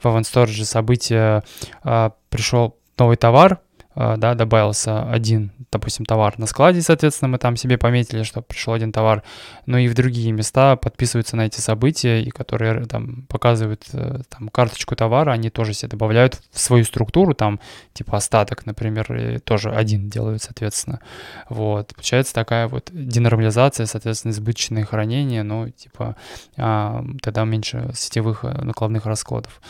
в 0.00 0.06
Event 0.06 0.22
Storage 0.22 0.64
событие 0.64 1.42
а, 1.82 2.12
пришел 2.30 2.76
новый 2.98 3.16
товар, 3.16 3.60
да, 3.96 4.34
добавился 4.34 5.10
один, 5.10 5.52
допустим, 5.72 6.04
товар 6.04 6.38
на 6.38 6.46
складе, 6.46 6.82
соответственно, 6.82 7.30
мы 7.30 7.38
там 7.38 7.56
себе 7.56 7.78
пометили, 7.78 8.22
что 8.24 8.42
пришел 8.42 8.74
один 8.74 8.92
товар, 8.92 9.22
но 9.64 9.78
и 9.78 9.88
в 9.88 9.94
другие 9.94 10.32
места 10.32 10.76
подписываются 10.76 11.36
на 11.36 11.46
эти 11.46 11.60
события, 11.60 12.22
и 12.22 12.30
которые 12.30 12.84
там 12.84 13.22
показывают 13.28 13.84
э, 13.92 14.20
там 14.28 14.48
карточку 14.48 14.94
товара, 14.96 15.32
они 15.32 15.48
тоже 15.48 15.72
себе 15.72 15.88
добавляют 15.88 16.40
в 16.52 16.58
свою 16.58 16.84
структуру, 16.84 17.34
там, 17.34 17.58
типа 17.94 18.18
остаток, 18.18 18.66
например, 18.66 19.40
тоже 19.40 19.70
один 19.70 20.10
делают, 20.10 20.42
соответственно. 20.42 21.00
Вот, 21.48 21.94
получается 21.94 22.34
такая 22.34 22.68
вот 22.68 22.90
денормализация, 22.92 23.86
соответственно, 23.86 24.32
избыточное 24.32 24.84
хранение, 24.84 25.42
ну, 25.42 25.70
типа, 25.70 26.16
а, 26.56 27.04
тогда 27.22 27.44
меньше 27.44 27.90
сетевых 27.94 28.44
э, 28.44 28.62
накладных 28.62 29.06
расходов. 29.06 29.60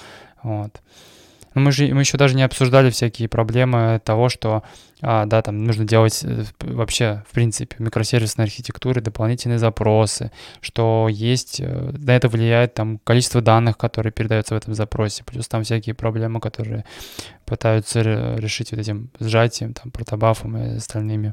Вот. 0.43 0.81
Но 1.57 1.63
мы 1.63 1.73
же 1.73 1.93
мы 1.95 2.03
еще 2.03 2.19
даже 2.19 2.37
не 2.37 2.43
обсуждали 2.43 2.91
всякие 2.91 3.31
проблемы 3.31 3.99
того, 4.05 4.29
что 4.29 4.63
а, 5.01 5.25
да, 5.25 5.41
там 5.41 5.65
нужно 5.65 5.87
делать 5.87 6.23
э, 6.23 6.45
вообще, 6.61 7.25
в 7.27 7.33
принципе, 7.33 7.77
микросервисной 7.79 8.45
архитектуры 8.45 9.01
дополнительные 9.01 9.59
запросы, 9.59 10.31
что 10.61 11.09
есть, 11.11 11.61
э, 11.61 11.93
на 11.97 12.15
это 12.15 12.29
влияет 12.29 12.75
там 12.75 12.99
количество 12.99 13.41
данных, 13.41 13.79
которые 13.79 14.13
передаются 14.13 14.55
в 14.55 14.59
этом 14.59 14.75
запросе, 14.75 15.25
плюс 15.25 15.49
там 15.49 15.65
всякие 15.65 15.95
проблемы, 15.95 16.41
которые 16.41 16.85
пытаются 17.47 18.03
решить 18.03 18.73
вот 18.73 18.81
этим 18.81 19.09
сжатием, 19.19 19.73
там, 19.73 19.91
протобафом 19.91 20.59
и 20.59 20.77
остальными. 20.77 21.33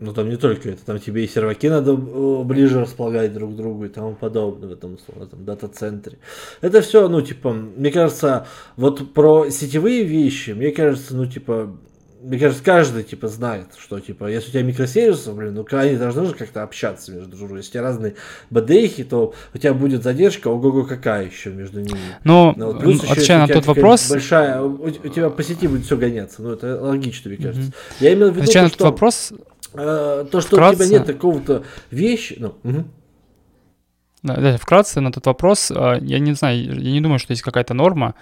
Ну 0.00 0.12
там 0.12 0.28
не 0.28 0.36
только 0.36 0.70
это, 0.70 0.84
там 0.84 0.98
тебе 1.00 1.24
и 1.24 1.28
серваки 1.28 1.68
надо 1.68 1.92
э, 1.92 2.42
ближе 2.44 2.80
располагать 2.80 3.34
друг 3.34 3.52
к 3.52 3.56
другу 3.56 3.84
и 3.84 3.88
тому 3.88 4.14
подобное 4.14 4.68
в 4.68 4.72
этом 4.72 4.94
условном 4.94 5.44
дата-центре. 5.44 6.18
Это 6.60 6.82
все, 6.82 7.08
ну 7.08 7.20
типа, 7.20 7.52
мне 7.52 7.90
кажется, 7.90 8.46
вот 8.76 9.12
про 9.12 9.50
сетевые 9.50 10.04
вещи, 10.04 10.50
мне 10.52 10.70
кажется, 10.70 11.16
ну 11.16 11.26
типа, 11.26 11.76
мне 12.20 12.38
кажется, 12.38 12.62
каждый 12.64 13.04
типа 13.04 13.28
знает, 13.28 13.68
что 13.76 14.00
типа, 14.00 14.26
если 14.26 14.48
у 14.48 14.52
тебя 14.52 14.62
микросервисы, 14.62 15.32
блин, 15.32 15.54
ну 15.54 15.66
они 15.78 15.96
должны 15.96 16.26
же 16.26 16.34
как-то 16.34 16.62
общаться 16.62 17.12
между 17.12 17.36
собой. 17.36 17.58
Если 17.58 17.70
у 17.70 17.72
тебя 17.72 17.82
разные 17.82 18.14
бдхи, 18.50 19.04
то 19.04 19.34
у 19.54 19.58
тебя 19.58 19.74
будет 19.74 20.02
задержка, 20.02 20.48
ого-го 20.48 20.84
какая 20.84 21.26
еще 21.26 21.50
между 21.50 21.80
ними. 21.80 21.98
Ну, 22.24 22.54
ну 22.56 22.72
вот, 22.72 22.80
плюс 22.80 23.02
отвечая 23.04 23.46
на 23.46 23.48
тот 23.52 23.66
вопрос... 23.66 24.10
Большая, 24.10 24.62
у, 24.62 24.74
у 24.84 24.90
тебя 24.90 25.30
по 25.30 25.42
сети 25.42 25.66
будет 25.66 25.84
все 25.84 25.96
гоняться, 25.96 26.42
ну 26.42 26.52
это 26.52 26.80
логично, 26.80 27.30
мне 27.30 27.38
кажется. 27.38 27.70
Mm-hmm. 27.70 27.96
Я 28.00 28.12
имел 28.14 28.28
в 28.28 28.32
виду, 28.32 28.42
отвечая 28.42 28.64
на 28.64 28.70
тот 28.70 28.80
вопрос, 28.80 29.32
Э, 29.74 30.24
то, 30.30 30.40
что 30.40 30.56
Вкратце. 30.56 30.82
у 30.82 30.86
тебя 30.86 30.98
нет 30.98 31.06
какого-то 31.06 31.64
вещи. 31.90 32.36
Ну, 32.38 32.54
угу. 32.62 32.84
Да, 34.22 34.56
вкратце 34.56 35.00
на 35.00 35.12
тот 35.12 35.26
вопрос, 35.26 35.70
а, 35.70 35.96
я 36.00 36.18
не 36.18 36.32
знаю, 36.32 36.58
я 36.58 36.90
не 36.90 37.00
думаю, 37.00 37.20
что 37.20 37.32
есть 37.32 37.42
какая-то 37.42 37.72
норма 37.72 38.16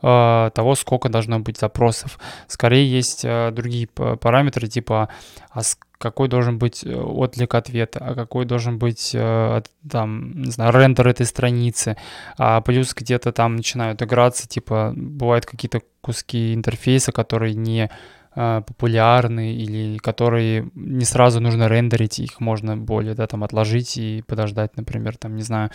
а, 0.00 0.50
того, 0.50 0.76
сколько 0.76 1.08
должно 1.08 1.40
быть 1.40 1.58
запросов. 1.58 2.18
Скорее 2.46 2.88
есть 2.88 3.22
другие 3.24 3.88
параметры, 3.88 4.68
типа 4.68 5.08
а 5.50 5.62
какой 6.00 6.28
должен 6.28 6.58
быть 6.58 6.82
э, 6.82 6.94
отклик 6.94 7.54
ответа, 7.54 7.98
а 8.02 8.14
какой 8.14 8.46
должен 8.46 8.78
быть 8.78 9.10
э, 9.14 9.62
там, 9.88 10.32
не 10.32 10.50
знаю, 10.50 10.72
рендер 10.72 11.06
этой 11.06 11.26
страницы, 11.26 11.98
а 12.38 12.62
плюс 12.62 12.94
где-то 12.94 13.32
там 13.32 13.56
начинают 13.56 14.00
играться, 14.00 14.48
типа 14.48 14.94
бывают 14.96 15.44
какие-то 15.44 15.82
куски 16.00 16.54
интерфейса, 16.54 17.12
которые 17.12 17.54
не 17.54 17.90
популярны 18.34 19.54
или 19.54 19.98
которые 19.98 20.70
не 20.74 21.04
сразу 21.04 21.40
нужно 21.40 21.68
рендерить, 21.68 22.20
их 22.20 22.40
можно 22.40 22.76
более, 22.76 23.14
да, 23.14 23.26
там 23.26 23.42
отложить 23.42 23.96
и 23.96 24.22
подождать, 24.26 24.76
например, 24.76 25.16
там, 25.16 25.34
не 25.34 25.42
знаю, 25.42 25.70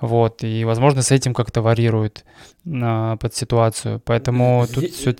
вот, 0.00 0.42
и, 0.42 0.64
возможно, 0.64 1.02
с 1.02 1.12
этим 1.12 1.34
как-то 1.34 1.62
варьирует 1.62 2.24
а, 2.66 3.16
под 3.16 3.34
ситуацию, 3.34 4.02
поэтому 4.04 4.64
Здесь... 4.66 4.74
тут 4.74 4.90
все... 4.92 5.16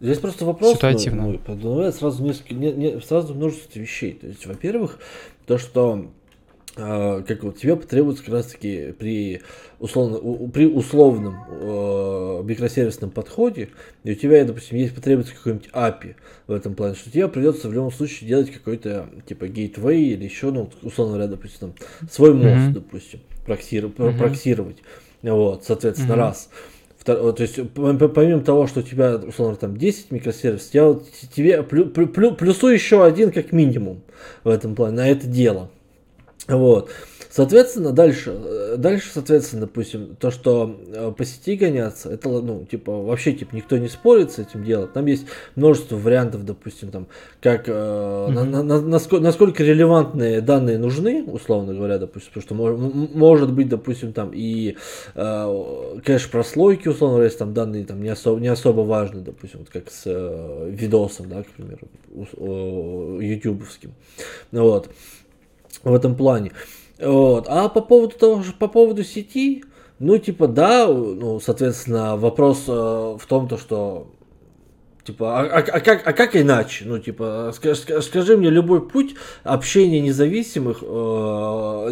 Здесь 0.00 0.18
просто 0.18 0.44
вопрос 0.44 0.76
ситуативно. 0.76 1.40
Ну, 1.46 1.92
сразу, 1.92 2.22
несколько, 2.22 2.54
не, 2.54 2.70
не, 2.72 3.00
сразу 3.00 3.34
множество 3.34 3.80
вещей. 3.80 4.12
То 4.12 4.28
есть, 4.28 4.46
во-первых, 4.46 5.00
то, 5.46 5.58
что 5.58 6.12
как 6.78 7.42
вот 7.42 7.58
тебе 7.58 7.74
потребуется 7.74 8.22
как 8.22 8.34
раз 8.34 8.46
таки 8.46 8.92
при 8.92 9.42
условно 9.80 10.18
у, 10.18 10.48
при 10.48 10.66
условном 10.66 11.36
э, 11.48 12.42
микросервисном 12.44 13.10
подходе, 13.10 13.70
и 14.04 14.12
у 14.12 14.14
тебя, 14.14 14.44
допустим, 14.44 14.76
есть 14.76 14.94
потребуется 14.94 15.34
какой-нибудь 15.34 15.70
API 15.72 16.14
в 16.46 16.52
этом 16.52 16.74
плане, 16.74 16.94
что 16.94 17.10
тебе 17.10 17.26
придется 17.26 17.68
в 17.68 17.72
любом 17.72 17.90
случае 17.90 18.28
делать 18.28 18.52
какой-то 18.52 19.08
типа 19.26 19.44
gateway 19.44 19.96
или 19.96 20.24
еще, 20.24 20.50
ну, 20.52 20.70
условно 20.82 21.14
говоря, 21.14 21.30
допустим, 21.30 21.72
там, 21.72 22.08
свой 22.08 22.32
мост, 22.32 22.46
mm-hmm. 22.46 22.72
допустим, 22.72 23.20
проксировать, 23.44 23.96
mm-hmm. 23.96 24.18
проксировать. 24.18 24.76
Вот, 25.22 25.64
соответственно, 25.64 26.12
mm-hmm. 26.12 26.16
раз. 26.16 26.48
То 27.04 27.36
есть, 27.38 27.58
помимо 27.74 28.40
того, 28.40 28.66
что 28.66 28.80
у 28.80 28.82
тебя, 28.82 29.16
условно, 29.16 29.56
там 29.56 29.76
10 29.76 30.10
микросервисов, 30.10 30.70
тебе, 30.70 31.00
тебе 31.34 31.62
плю, 31.62 31.86
плю, 31.86 32.34
плюсу 32.34 32.68
еще 32.68 33.04
один 33.04 33.32
как 33.32 33.50
минимум 33.50 34.02
в 34.44 34.48
этом 34.48 34.74
плане, 34.74 34.96
на 34.96 35.08
это 35.08 35.26
дело. 35.26 35.70
Вот. 36.48 36.90
Соответственно, 37.30 37.92
дальше, 37.92 38.34
э, 38.34 38.76
дальше, 38.78 39.10
соответственно, 39.12 39.66
допустим, 39.66 40.16
то, 40.16 40.30
что 40.30 40.80
э, 40.88 41.12
по 41.16 41.24
сети 41.26 41.56
гоняться, 41.56 42.10
это, 42.10 42.28
ну, 42.30 42.64
типа, 42.64 42.90
вообще, 43.02 43.32
типа, 43.32 43.54
никто 43.54 43.76
не 43.76 43.88
спорит 43.88 44.32
с 44.32 44.38
этим 44.38 44.64
делом. 44.64 44.88
Там 44.88 45.04
есть 45.06 45.26
множество 45.54 45.96
вариантов, 45.96 46.46
допустим, 46.46 46.90
там, 46.90 47.06
как, 47.42 47.68
mm-hmm. 47.68 48.30
на, 48.30 48.44
на, 48.44 48.62
на, 48.62 48.80
насколько, 48.80 49.22
насколько 49.22 49.62
релевантные 49.62 50.40
данные 50.40 50.78
нужны, 50.78 51.22
условно 51.24 51.74
говоря, 51.74 51.98
допустим, 51.98 52.30
потому 52.32 52.42
что 52.42 52.54
может, 52.54 53.14
может 53.14 53.52
быть, 53.52 53.68
допустим, 53.68 54.14
там 54.14 54.30
и 54.32 54.76
э, 55.14 55.98
кэш-прослойки, 56.04 56.88
условно 56.88 57.16
говоря, 57.16 57.26
если 57.26 57.40
там 57.40 57.52
данные 57.52 57.84
там 57.84 58.02
не 58.02 58.08
особо, 58.08 58.40
не 58.40 58.48
особо 58.48 58.80
важны, 58.80 59.20
допустим, 59.20 59.60
вот 59.60 59.68
как 59.68 59.90
с 59.90 60.02
э, 60.06 60.70
видосом, 60.70 61.28
да, 61.28 61.42
к 61.42 61.48
примеру, 61.48 61.88
э, 62.10 63.18
ютубовским. 63.22 63.92
Вот 64.50 64.88
в 65.82 65.94
этом 65.94 66.14
плане. 66.14 66.52
Вот. 67.00 67.46
А 67.48 67.68
по 67.68 67.80
поводу 67.80 68.16
того, 68.16 68.42
по 68.58 68.68
поводу 68.68 69.04
сети, 69.04 69.64
ну, 69.98 70.18
типа, 70.18 70.48
да, 70.48 70.86
ну, 70.86 71.40
соответственно, 71.40 72.16
вопрос 72.16 72.64
э, 72.68 72.72
в 72.72 73.22
том, 73.26 73.48
то, 73.48 73.56
что 73.58 74.08
Типа, 75.08 75.40
а, 75.40 75.46
а, 75.46 75.58
а, 75.60 75.80
как, 75.80 76.06
а 76.06 76.12
как 76.12 76.36
иначе? 76.36 76.84
Ну, 76.84 76.98
типа, 76.98 77.50
скажи, 77.54 78.02
скажи 78.02 78.36
мне 78.36 78.50
любой 78.50 78.86
путь 78.86 79.14
общения 79.42 80.02
независимых, 80.02 80.82
э, 80.82 80.84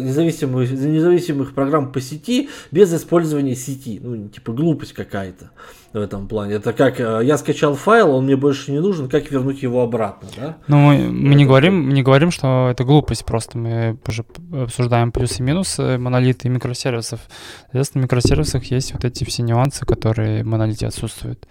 независимых, 0.01 0.69
независимых 0.69 1.55
программ 1.55 1.91
по 1.91 1.99
сети 1.99 2.49
без 2.69 2.93
использования 2.93 3.55
сети. 3.55 3.99
Ну, 4.03 4.27
типа, 4.27 4.53
глупость 4.53 4.93
какая-то 4.93 5.49
в 5.93 5.97
этом 5.97 6.27
плане. 6.27 6.55
Это 6.55 6.73
как 6.73 6.99
э, 6.99 7.21
я 7.23 7.37
скачал 7.37 7.75
файл, 7.75 8.11
он 8.11 8.25
мне 8.25 8.35
больше 8.35 8.71
не 8.71 8.79
нужен, 8.79 9.09
как 9.09 9.31
вернуть 9.31 9.63
его 9.63 9.81
обратно, 9.81 10.29
да? 10.35 10.57
Ну, 10.67 10.77
мы, 10.77 11.09
мы 11.09 11.35
не 11.35 11.45
говорим, 11.45 11.89
не 11.89 12.03
говорим, 12.03 12.31
что 12.31 12.69
это 12.71 12.83
глупость, 12.83 13.25
просто 13.25 13.57
мы 13.57 13.97
уже 14.07 14.25
обсуждаем 14.53 15.11
плюсы 15.11 15.41
и 15.41 15.43
минусы 15.43 15.97
монолита 15.97 16.47
и 16.47 16.51
микросервисов. 16.51 17.21
Соответственно, 17.63 18.01
в 18.01 18.05
микросервисах 18.05 18.63
есть 18.65 18.93
вот 18.93 19.05
эти 19.05 19.23
все 19.23 19.43
нюансы, 19.43 19.85
которые 19.85 20.43
в 20.43 20.47
монолите 20.47 20.87
отсутствуют. 20.87 21.47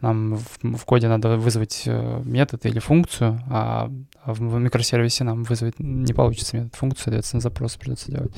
Нам 0.00 0.36
в, 0.36 0.76
в 0.76 0.84
коде 0.84 1.08
надо 1.08 1.36
вызвать 1.36 1.82
э, 1.86 2.22
метод 2.24 2.66
или 2.66 2.78
функцию, 2.78 3.40
а 3.48 3.90
в 4.24 4.58
микросервисе 4.58 5.24
нам 5.24 5.44
вызвать 5.44 5.78
не 5.78 6.12
получится 6.12 6.56
метод 6.56 6.74
функцию, 6.74 7.04
соответственно, 7.04 7.40
запрос 7.40 7.76
придется 7.76 8.10
делать. 8.10 8.32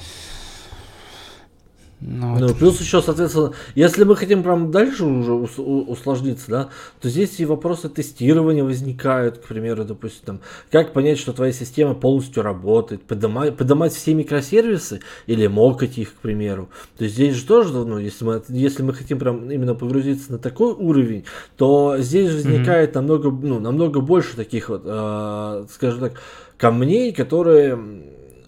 Ну, 2.01 2.39
ну, 2.39 2.55
плюс 2.55 2.81
еще, 2.81 3.03
соответственно, 3.03 3.53
если 3.75 4.05
мы 4.05 4.15
хотим 4.15 4.45
прям 4.45 4.71
дальше 4.71 5.05
уже 5.05 5.33
усложниться, 5.33 6.49
да, 6.49 6.69
то 7.01 7.09
здесь 7.09 7.41
и 7.41 7.45
вопросы 7.45 7.89
тестирования 7.89 8.63
возникают, 8.63 9.39
к 9.39 9.43
примеру, 9.43 9.85
допустим, 9.85 10.23
там, 10.25 10.41
как 10.71 10.93
понять, 10.93 11.19
что 11.19 11.33
твоя 11.33 11.53
система 11.53 11.95
полностью 11.95 12.45
работает, 12.45 13.03
поднимать, 13.03 13.57
поднимать 13.57 13.93
все 13.93 14.15
микросервисы 14.15 15.01
или 15.27 15.49
мокать 15.49 15.99
их, 15.99 16.15
к 16.15 16.19
примеру. 16.19 16.69
То 16.97 17.05
есть 17.05 17.17
здесь 17.17 17.35
же 17.35 17.45
тоже, 17.45 17.73
ну, 17.73 17.99
если 17.99 18.25
мы, 18.25 18.43
если 18.49 18.85
мы 18.85 18.95
хотим 18.95 19.19
прям 19.19 19.51
именно 19.51 19.75
погрузиться 19.75 20.31
на 20.31 20.39
такой 20.39 20.75
уровень, 20.75 21.25
то 21.57 21.97
здесь 21.99 22.33
возникает 22.33 22.91
mm-hmm. 22.91 22.95
намного, 22.95 23.31
ну, 23.31 23.59
намного 23.59 24.01
больше 24.01 24.37
таких 24.37 24.69
вот, 24.69 24.83
э, 24.85 25.67
скажем 25.73 26.01
так, 26.01 26.21
камней, 26.59 27.13
которые 27.13 27.77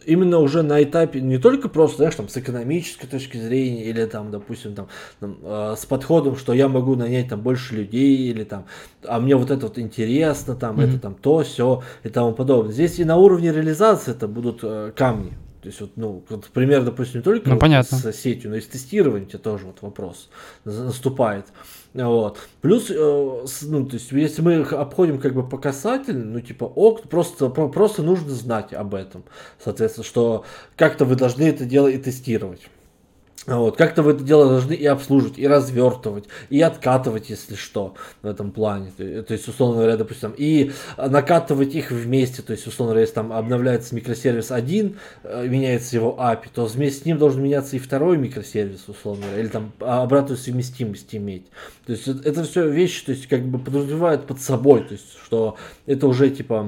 именно 0.05 0.39
уже 0.39 0.63
на 0.63 0.83
этапе 0.83 1.21
не 1.21 1.39
только 1.39 1.69
просто, 1.69 1.99
знаешь, 1.99 2.15
там, 2.15 2.29
с 2.29 2.37
экономической 2.37 3.07
точки 3.07 3.37
зрения, 3.37 3.85
или 3.85 4.05
там, 4.07 4.31
допустим, 4.31 4.75
там, 4.75 4.89
там 5.21 5.39
э, 5.43 5.75
с 5.79 5.87
подходом, 5.87 6.37
что 6.37 6.53
я 6.53 6.69
могу 6.69 6.97
нанять 6.97 7.29
там 7.29 7.41
больше 7.41 7.75
людей, 7.75 8.31
или 8.31 8.45
там, 8.45 8.67
а 9.05 9.21
мне 9.21 9.37
вот 9.37 9.51
это 9.51 9.67
вот 9.67 9.79
интересно, 9.79 10.55
там, 10.55 10.79
mm-hmm. 10.79 10.89
это 10.89 10.99
там 10.99 11.15
то, 11.15 11.43
все 11.43 11.83
и 12.03 12.09
тому 12.09 12.33
подобное. 12.33 12.73
Здесь 12.73 12.99
и 12.99 13.05
на 13.05 13.17
уровне 13.17 13.53
реализации 13.53 14.13
это 14.13 14.29
будут 14.29 14.61
э, 14.63 14.93
камни. 14.95 15.33
То 15.61 15.67
есть, 15.69 15.81
вот, 15.81 15.91
ну, 15.97 16.25
вот 16.29 16.47
пример, 16.47 16.85
допустим, 16.85 17.21
не 17.21 17.23
только 17.23 17.49
ну, 17.49 17.55
вот 17.55 17.61
понятно. 17.61 17.99
с 17.99 18.13
сетью, 18.13 18.51
но 18.51 18.57
и 18.57 18.61
с 18.61 18.67
тестированием 18.67 19.29
тебе 19.29 19.39
тоже 19.39 19.67
вот 19.67 19.83
вопрос 19.83 20.31
наступает. 20.65 21.47
Вот. 21.93 22.39
Плюс, 22.63 22.91
э, 22.91 22.95
ну, 22.95 23.87
то 23.87 23.95
есть, 23.95 24.11
если 24.13 24.41
мы 24.41 24.61
их 24.61 24.73
обходим 24.73 25.21
как 25.21 25.35
бы 25.35 25.47
по 25.47 25.59
касательно, 25.59 26.25
ну, 26.25 26.41
типа, 26.41 26.65
ок, 26.65 27.03
просто, 27.09 27.51
просто 27.51 28.03
нужно 28.03 28.31
знать 28.31 28.73
об 28.73 28.95
этом. 28.95 29.25
Соответственно, 29.63 30.05
что 30.05 30.45
как-то 30.77 31.05
вы 31.05 31.17
должны 31.17 31.43
это 31.43 31.65
дело 31.67 31.89
и 31.89 31.99
тестировать. 31.99 32.63
Вот, 33.47 33.79
как-то 33.79 34.03
вы 34.03 34.13
это 34.13 34.23
дело 34.23 34.49
должны 34.51 34.75
и 34.75 34.85
обслуживать, 34.85 35.39
и 35.39 35.49
развертывать, 35.49 36.25
и 36.51 36.61
откатывать, 36.61 37.31
если 37.31 37.55
что, 37.55 37.95
в 38.21 38.27
этом 38.27 38.53
плане. 38.53 38.93
То, 38.95 39.23
то 39.23 39.33
есть, 39.33 39.49
условно 39.49 39.77
говоря, 39.77 39.97
допустим, 39.97 40.35
и 40.37 40.73
накатывать 40.99 41.75
их 41.75 41.91
вместе. 41.91 42.43
То 42.43 42.53
есть, 42.53 42.67
условно 42.67 42.93
говоря, 42.93 43.01
если 43.01 43.15
там 43.15 43.33
обновляется 43.33 43.95
микросервис 43.95 44.51
один, 44.51 44.99
э, 45.25 45.47
меняется 45.49 45.97
его 45.97 46.15
API, 46.21 46.49
то 46.55 46.67
вместе 46.67 47.01
с 47.01 47.05
ним 47.07 47.17
должен 47.17 47.43
меняться 47.43 47.77
и 47.77 47.79
второй 47.79 48.19
микросервис, 48.19 48.87
условно 48.87 49.25
говоря, 49.25 49.41
или 49.41 49.49
там 49.49 49.73
обратную 49.81 50.37
совместимость 50.37 51.15
иметь. 51.15 51.47
То 51.87 51.93
есть, 51.93 52.07
это, 52.09 52.29
это 52.29 52.45
все 52.45 52.69
вещи, 52.69 53.07
то 53.07 53.13
есть, 53.13 53.27
как 53.27 53.43
бы 53.43 53.59
подразумевают 53.59 54.27
под 54.27 54.43
собой, 54.43 54.83
то 54.83 54.93
есть, 54.93 55.17
что 55.25 55.57
это 55.87 56.07
уже, 56.09 56.29
типа, 56.29 56.63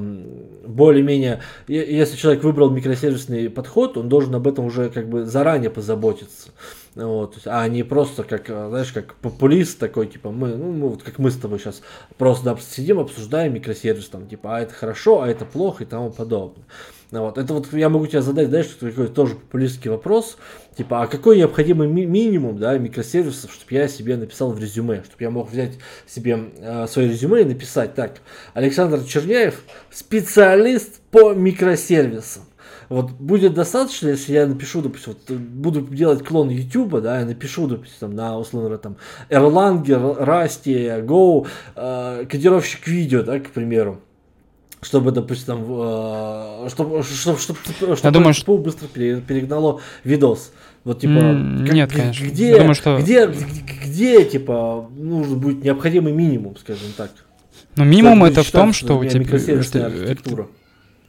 более-менее, 0.67 1.43
если 1.69 2.17
человек 2.17 2.43
выбрал 2.45 2.71
микросервисный 2.71 3.51
подход, 3.51 3.99
он 3.99 4.09
должен 4.09 4.35
об 4.35 4.49
этом 4.49 4.65
уже, 4.65 4.89
как 4.89 5.11
бы, 5.11 5.27
заранее 5.27 5.69
позаботиться. 5.69 6.51
Вот, 6.95 7.39
а 7.47 7.67
не 7.69 7.83
просто 7.85 8.23
как, 8.23 8.47
знаешь, 8.47 8.93
как 8.93 9.15
популист 9.15 9.79
такой, 9.79 10.07
типа, 10.07 10.31
мы, 10.31 10.49
ну, 10.49 10.73
мы 10.73 10.89
вот 10.89 11.03
как 11.03 11.19
мы 11.19 11.31
с 11.31 11.37
тобой 11.37 11.59
сейчас 11.59 11.81
просто 12.19 12.59
сидим, 12.61 12.99
обсуждаем 12.99 13.55
микросервис, 13.55 14.09
там, 14.09 14.27
типа, 14.27 14.57
а 14.57 14.61
это 14.61 14.75
хорошо, 14.75 15.23
а 15.23 15.29
это 15.29 15.47
плохо 15.47 15.85
и 15.85 15.87
тому 15.87 16.11
подобное. 16.11 16.65
Вот, 17.11 17.37
это 17.37 17.53
вот 17.53 17.71
я 17.73 17.91
могу 17.91 18.07
тебе 18.07 18.23
задать, 18.23 18.49
знаешь, 18.49 18.67
такой 18.67 19.09
тоже 19.09 19.35
популистский 19.35 19.91
вопрос, 19.91 20.39
типа, 20.77 21.03
а 21.03 21.07
какой 21.07 21.37
необходимый 21.37 21.87
ми- 21.87 22.07
минимум, 22.07 22.59
да, 22.59 22.77
микросервисов, 22.79 23.53
чтобы 23.53 23.75
я 23.75 23.87
себе 23.87 24.17
написал 24.17 24.53
в 24.53 24.59
резюме, 24.59 25.03
чтобы 25.05 25.23
я 25.23 25.31
мог 25.31 25.51
взять 25.51 25.79
себе 26.07 26.53
э, 26.59 26.87
свое 26.89 27.09
резюме 27.09 27.43
и 27.43 27.45
написать, 27.45 27.95
так, 27.95 28.21
Александр 28.55 29.05
Черняев, 29.05 29.63
специалист 29.91 31.01
по 31.11 31.35
микросервисам. 31.35 32.45
Вот 32.93 33.11
будет 33.13 33.55
достаточно, 33.55 34.09
если 34.09 34.35
я 34.35 34.47
напишу, 34.47 34.83
допустим, 34.83 35.15
вот, 35.15 35.39
буду 35.39 35.81
делать 35.81 36.23
клон 36.23 36.51
YouTube, 36.51 37.01
да, 37.01 37.21
я 37.21 37.25
напишу, 37.25 37.67
допустим, 37.67 38.15
на, 38.15 38.39
условно, 38.39 38.77
там, 38.77 38.97
Erlanger, 39.31 40.23
Rust, 40.23 40.67
Go, 41.07 41.47
э, 41.75 42.27
кодировщик 42.27 42.87
видео, 42.87 43.23
да, 43.23 43.41
к 43.41 43.51
примеру 43.51 44.01
чтобы, 44.83 45.13
допустим, 45.13 45.47
там, 45.47 45.65
э, 45.69 46.69
чтобы, 46.69 47.03
чтобы, 47.05 47.39
чтобы, 47.39 47.59
чтобы, 47.61 47.99
я 48.03 48.11
думаю, 48.11 48.35
что... 48.35 48.59
быстро 48.59 48.89
перегнало 48.89 49.81
видос. 50.03 50.53
Вот 50.85 51.01
типа, 51.01 51.13
mm, 51.13 51.65
как, 51.65 51.75
нет, 51.75 51.93
конечно. 51.93 52.25
Где, 52.27 52.49
я 52.49 52.59
думаю, 52.59 52.75
что... 52.75 52.99
где, 52.99 53.27
где, 53.27 54.25
типа, 54.25 54.91
нужен 54.97 55.39
будет 55.39 55.63
необходимый 55.63 56.13
минимум, 56.13 56.57
скажем 56.57 56.89
так. 56.97 57.13
Ну, 57.77 57.85
минимум 57.85 58.25
это 58.25 58.43
в 58.43 58.51
том, 58.51 58.73
что 58.73 58.99
у 58.99 59.05
тебя... 59.05 59.63
Что, 59.63 59.89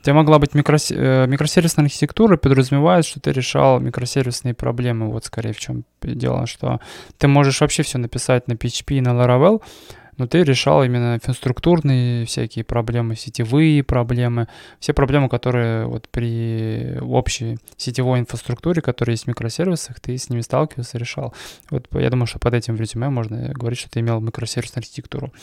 тебя 0.04 0.14
могла 0.14 0.40
быть 0.40 0.54
микрос... 0.54 0.92
Э, 0.92 1.26
микросервисная 1.28 1.86
архитектура, 1.86 2.38
подразумевает, 2.38 3.06
что 3.06 3.20
ты 3.20 3.32
решал 3.32 3.80
микросервисные 3.80 4.54
проблемы. 4.54 5.10
Вот 5.10 5.26
скорее 5.26 5.54
в 5.54 5.60
чем 5.60 5.84
дело, 6.02 6.46
что 6.46 6.80
ты 7.18 7.28
можешь 7.28 7.62
вообще 7.62 7.84
все 7.84 7.98
написать 7.98 8.48
на 8.48 8.54
PHP 8.54 8.96
и 8.96 9.02
на 9.02 9.10
Laravel, 9.10 9.62
но 10.18 10.28
ты 10.28 10.44
решал 10.44 10.84
именно 10.84 11.16
инфраструктурные 11.16 12.26
всякие 12.26 12.64
проблемы, 12.64 13.16
сетевые 13.16 13.84
проблемы, 13.84 14.48
все 14.80 14.94
проблемы, 14.94 15.30
которые 15.30 15.88
вот 15.88 16.08
при 16.10 16.98
общей 17.02 17.58
сетевой 17.78 18.20
инфраструктуре, 18.20 18.82
которая 18.82 19.14
есть 19.14 19.26
в 19.26 19.28
микросервисах, 19.28 20.00
ты 20.00 20.18
с 20.18 20.30
ними 20.30 20.42
сталкивался, 20.42 20.98
решал. 20.98 21.34
Вот 21.70 21.88
я 21.94 22.10
думаю, 22.10 22.28
что 22.28 22.40
под 22.40 22.54
этим 22.54 22.76
в 22.76 22.82
резюме 22.82 23.10
можно 23.10 23.50
говорить, 23.54 23.80
что 23.80 23.90
ты 23.90 24.02
имел 24.02 24.20
микросервисную 24.20 24.82
архитектуру. 24.82 25.34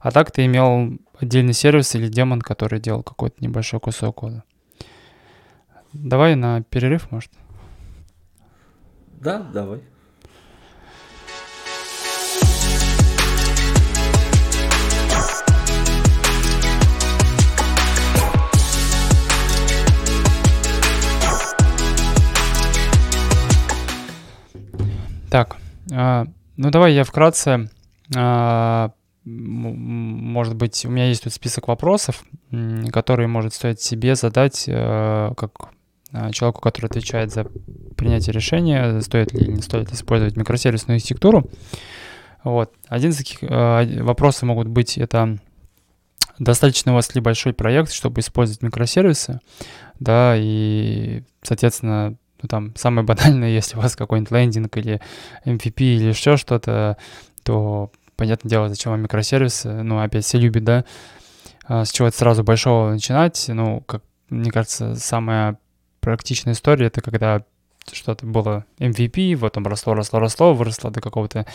А 0.00 0.10
так 0.10 0.30
ты 0.30 0.44
имел 0.44 0.98
отдельный 1.20 1.52
сервис 1.52 1.94
или 1.94 2.08
демон, 2.08 2.40
который 2.40 2.80
делал 2.80 3.02
какой-то 3.02 3.36
небольшой 3.40 3.80
кусок 3.80 4.16
кода. 4.16 4.44
Давай 5.92 6.34
на 6.34 6.62
перерыв, 6.62 7.10
может? 7.10 7.32
Да, 9.20 9.40
давай. 9.40 9.80
Так, 25.30 25.58
э, 25.90 26.24
ну 26.56 26.70
давай 26.70 26.94
я 26.94 27.04
вкратце, 27.04 27.68
э, 28.16 28.88
может 29.28 30.54
быть, 30.54 30.84
у 30.84 30.90
меня 30.90 31.08
есть 31.08 31.24
тут 31.24 31.32
список 31.32 31.68
вопросов, 31.68 32.24
которые 32.92 33.28
может 33.28 33.54
стоить 33.54 33.80
себе 33.80 34.14
задать, 34.14 34.64
э, 34.66 35.32
как 35.36 35.70
человеку, 36.32 36.60
который 36.60 36.86
отвечает 36.86 37.30
за 37.30 37.44
принятие 37.96 38.32
решения, 38.32 39.00
стоит 39.00 39.32
ли 39.34 39.40
или 39.40 39.52
не 39.52 39.62
стоит 39.62 39.92
использовать 39.92 40.36
микросервисную 40.36 40.96
архитектуру. 40.96 41.50
Вот. 42.44 42.72
Один 42.86 43.10
из 43.10 43.18
таких 43.18 43.42
э, 43.42 44.02
вопросов 44.02 44.44
могут 44.44 44.68
быть 44.68 44.96
это 44.96 45.38
достаточно 46.38 46.92
у 46.92 46.94
вас 46.94 47.14
ли 47.14 47.20
большой 47.20 47.52
проект, 47.52 47.92
чтобы 47.92 48.20
использовать 48.20 48.62
микросервисы, 48.62 49.40
да, 49.98 50.34
и, 50.36 51.24
соответственно, 51.42 52.16
ну, 52.42 52.48
там, 52.48 52.74
самое 52.76 53.04
банальное, 53.06 53.50
если 53.50 53.76
у 53.76 53.80
вас 53.80 53.96
какой-нибудь 53.96 54.30
лендинг 54.30 54.76
или 54.76 55.00
MVP 55.44 55.82
или 55.82 56.04
еще 56.04 56.36
что-то, 56.36 56.96
то, 57.42 57.90
понятное 58.18 58.50
дело, 58.50 58.68
зачем 58.68 58.92
вам 58.92 59.02
микросервисы, 59.02 59.82
ну, 59.82 60.00
опять 60.00 60.24
все 60.24 60.38
любят, 60.38 60.64
да, 60.64 60.84
а, 61.64 61.84
с 61.84 61.92
чего-то 61.92 62.16
сразу 62.16 62.42
большого 62.42 62.90
начинать, 62.90 63.42
ну, 63.48 63.80
как 63.82 64.02
мне 64.28 64.50
кажется, 64.50 64.96
самая 64.96 65.58
практичная 66.00 66.52
история, 66.52 66.86
это 66.86 67.00
когда 67.00 67.44
что-то 67.90 68.26
было 68.26 68.66
MVP, 68.78 69.36
вот 69.36 69.52
там 69.52 69.66
росло, 69.66 69.94
росло, 69.94 70.18
росло, 70.18 70.52
выросло 70.52 70.90
до 70.90 71.00
какого-то 71.00 71.46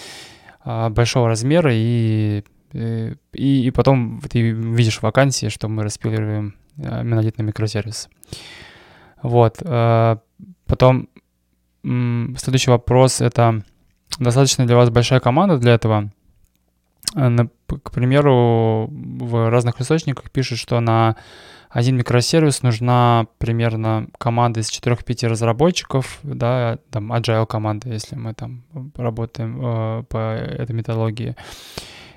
а, 0.64 0.90
большого 0.90 1.28
размера, 1.28 1.72
и, 1.74 2.44
и, 2.72 3.16
и 3.34 3.72
потом 3.72 4.22
ты 4.22 4.52
видишь 4.52 5.02
вакансии, 5.02 5.50
что 5.50 5.68
мы 5.68 5.84
распиливаем 5.84 6.56
а, 6.78 7.04
монолитный 7.04 7.46
микросервис. 7.46 8.10
Вот. 9.22 9.58
Потом 10.66 11.08
следующий 11.84 12.72
вопрос— 12.72 13.22
это 13.22 13.64
достаточно 14.20 14.66
для 14.66 14.76
вас 14.76 14.90
большая 14.90 15.20
команда 15.20 15.58
для 15.58 15.76
этого? 15.76 16.12
Э, 17.16 17.30
к 17.84 17.92
примеру, 17.92 18.88
в 18.90 19.50
разных 19.50 19.82
источниках 19.82 20.32
пишут, 20.32 20.60
что 20.60 20.80
на 20.80 21.16
один 21.70 21.98
микросервис 21.98 22.62
нужна 22.62 23.26
примерно 23.40 24.08
команда 24.20 24.60
из 24.60 24.70
4-5 24.70 25.28
разработчиков, 25.28 26.20
да, 26.22 26.78
там 26.92 27.12
agile 27.12 27.48
команда, 27.48 27.90
если 27.90 28.16
мы 28.16 28.34
там 28.34 28.64
работаем 28.96 29.60
э, 29.60 30.04
по 30.04 30.36
этой 30.36 30.74
методологии. 30.74 31.36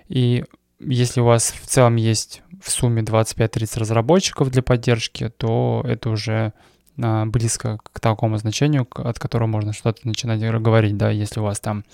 И 0.08 0.44
если 0.78 1.20
у 1.20 1.24
вас 1.24 1.52
в 1.52 1.66
целом 1.66 1.96
есть 1.96 2.42
в 2.62 2.70
сумме 2.70 3.02
25-30 3.02 3.78
разработчиков 3.78 4.50
для 4.50 4.62
поддержки, 4.62 5.30
то 5.30 5.82
это 5.86 6.10
уже 6.10 6.52
а, 7.02 7.26
близко 7.26 7.78
к 7.92 8.00
такому 8.00 8.36
значению, 8.38 8.86
от 8.94 9.18
которого 9.18 9.46
можно 9.48 9.72
что-то 9.72 10.06
начинать 10.06 10.40
говорить, 10.60 10.96
да, 10.96 11.10
если 11.10 11.40
у 11.40 11.44
вас 11.44 11.60
там 11.60 11.84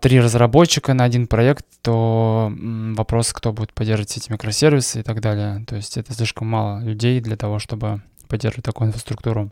три 0.00 0.20
разработчика 0.20 0.94
на 0.94 1.04
один 1.04 1.26
проект, 1.26 1.66
то 1.82 2.52
вопрос, 2.96 3.32
кто 3.32 3.52
будет 3.52 3.72
поддерживать 3.72 4.16
эти 4.16 4.30
микросервисы 4.30 5.00
и 5.00 5.02
так 5.02 5.20
далее. 5.20 5.64
То 5.66 5.76
есть 5.76 5.96
это 5.96 6.12
слишком 6.12 6.48
мало 6.48 6.80
людей 6.80 7.20
для 7.20 7.36
того, 7.36 7.58
чтобы 7.58 8.02
поддерживать 8.28 8.64
такую 8.64 8.88
инфраструктуру. 8.88 9.50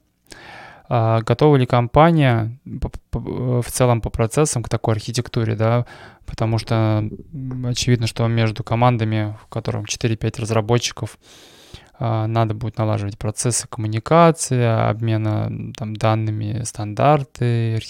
А 0.86 1.22
готова 1.22 1.56
ли 1.56 1.64
компания 1.64 2.58
в 3.12 3.64
целом 3.68 4.00
по 4.00 4.10
процессам 4.10 4.62
к 4.62 4.68
такой 4.68 4.94
архитектуре, 4.94 5.56
да, 5.56 5.86
потому 6.26 6.58
что 6.58 7.08
очевидно, 7.64 8.06
что 8.06 8.26
между 8.28 8.62
командами, 8.62 9.36
в 9.42 9.46
котором 9.48 9.84
4-5 9.84 10.42
разработчиков, 10.42 11.18
надо 12.26 12.54
будет 12.54 12.78
налаживать 12.78 13.18
процессы 13.18 13.66
коммуникации, 13.68 14.62
обмена 14.90 15.72
там, 15.76 15.94
данными, 15.96 16.62
стандарты 16.64 17.80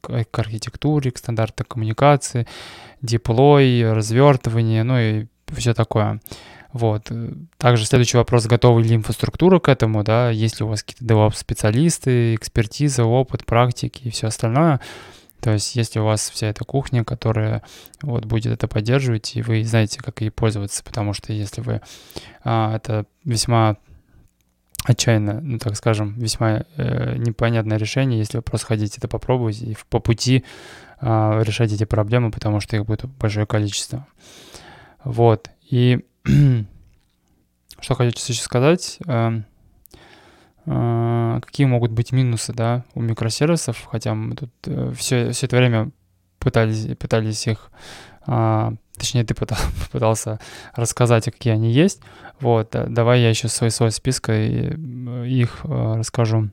к 0.00 0.38
архитектуре, 0.38 1.10
к 1.10 1.18
стандарты 1.18 1.64
коммуникации, 1.64 2.46
деплой, 3.02 3.92
развертывание, 3.92 4.82
ну 4.82 4.98
и 4.98 5.26
все 5.54 5.74
такое. 5.74 6.20
Вот. 6.72 7.10
Также 7.56 7.86
следующий 7.86 8.18
вопрос, 8.18 8.46
готова 8.46 8.78
ли 8.80 8.94
инфраструктура 8.94 9.60
к 9.60 9.68
этому, 9.68 10.04
да, 10.04 10.30
есть 10.30 10.60
ли 10.60 10.66
у 10.66 10.68
вас 10.68 10.82
какие-то 10.82 11.14
DevOps-специалисты, 11.14 12.34
экспертиза, 12.34 13.04
опыт, 13.04 13.46
практики 13.46 14.02
и 14.04 14.10
все 14.10 14.26
остальное. 14.26 14.80
То 15.40 15.52
есть, 15.52 15.76
если 15.76 15.98
у 15.98 16.04
вас 16.04 16.30
вся 16.30 16.48
эта 16.48 16.64
кухня, 16.64 17.04
которая 17.04 17.62
вот 18.02 18.24
будет 18.24 18.52
это 18.52 18.68
поддерживать, 18.68 19.36
и 19.36 19.42
вы 19.42 19.64
знаете, 19.64 20.00
как 20.00 20.20
ей 20.20 20.30
пользоваться, 20.30 20.82
потому 20.82 21.12
что 21.12 21.32
если 21.32 21.60
вы 21.60 21.82
а, 22.42 22.76
это 22.76 23.06
весьма 23.24 23.76
отчаянно, 24.84 25.40
ну 25.40 25.58
так 25.58 25.76
скажем, 25.76 26.14
весьма 26.14 26.64
э, 26.76 27.16
непонятное 27.16 27.76
решение, 27.76 28.18
если 28.18 28.38
вы 28.38 28.42
просто 28.42 28.68
хотите 28.68 28.98
это 28.98 29.08
попробовать 29.08 29.60
и 29.60 29.76
по 29.90 29.98
пути 29.98 30.44
э, 31.00 31.42
решать 31.44 31.72
эти 31.72 31.84
проблемы, 31.84 32.30
потому 32.30 32.60
что 32.60 32.76
их 32.76 32.86
будет 32.86 33.04
большое 33.06 33.46
количество. 33.46 34.06
Вот. 35.02 35.50
И 35.68 36.04
что 37.80 37.94
хочу 37.94 38.16
сейчас 38.16 38.44
сказать. 38.44 38.98
Э, 39.06 39.42
какие 40.66 41.66
могут 41.66 41.92
быть 41.92 42.12
минусы, 42.12 42.52
да, 42.52 42.84
у 42.94 43.00
микросервисов, 43.00 43.88
хотя 43.90 44.14
мы 44.14 44.34
тут 44.34 44.50
все, 44.96 45.28
э, 45.28 45.32
все 45.32 45.46
это 45.46 45.56
время 45.56 45.90
пытались, 46.40 46.96
пытались 46.96 47.46
их, 47.46 47.70
а, 48.26 48.72
точнее, 48.96 49.24
ты 49.24 49.34
пытал, 49.34 49.58
пытался 49.92 50.40
рассказать, 50.74 51.26
какие 51.26 51.52
они 51.52 51.70
есть. 51.70 52.00
Вот, 52.40 52.70
давай 52.70 53.20
я 53.20 53.30
еще 53.30 53.48
свой 53.48 53.70
свой 53.70 53.92
списка 53.92 54.32
их 54.34 55.60
а, 55.64 55.98
расскажу. 55.98 56.50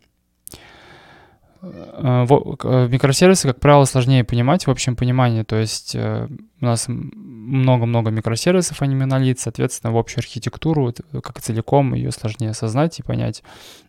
Э, 1.63 2.25
э, 2.27 2.87
микросервисы, 2.89 3.47
как 3.47 3.59
правило, 3.61 3.85
сложнее 3.85 4.25
понимать 4.25 4.67
в 4.67 4.69
общем 4.69 4.97
понимании. 4.97 5.43
То 5.43 5.55
есть 5.55 5.95
э, 5.95 6.27
у 6.59 6.65
нас 6.65 6.85
много-много 6.87 8.11
микросервисов, 8.11 8.81
а 8.81 8.85
не 8.85 8.95
монолит. 8.95 9.39
Соответственно, 9.39 9.93
в 9.93 9.97
общую 9.97 10.19
архитектуру, 10.19 10.93
как 11.23 11.41
целиком, 11.41 11.93
ее 11.93 12.11
сложнее 12.11 12.49
осознать 12.49 12.99
и 12.99 13.03
понять. 13.03 13.43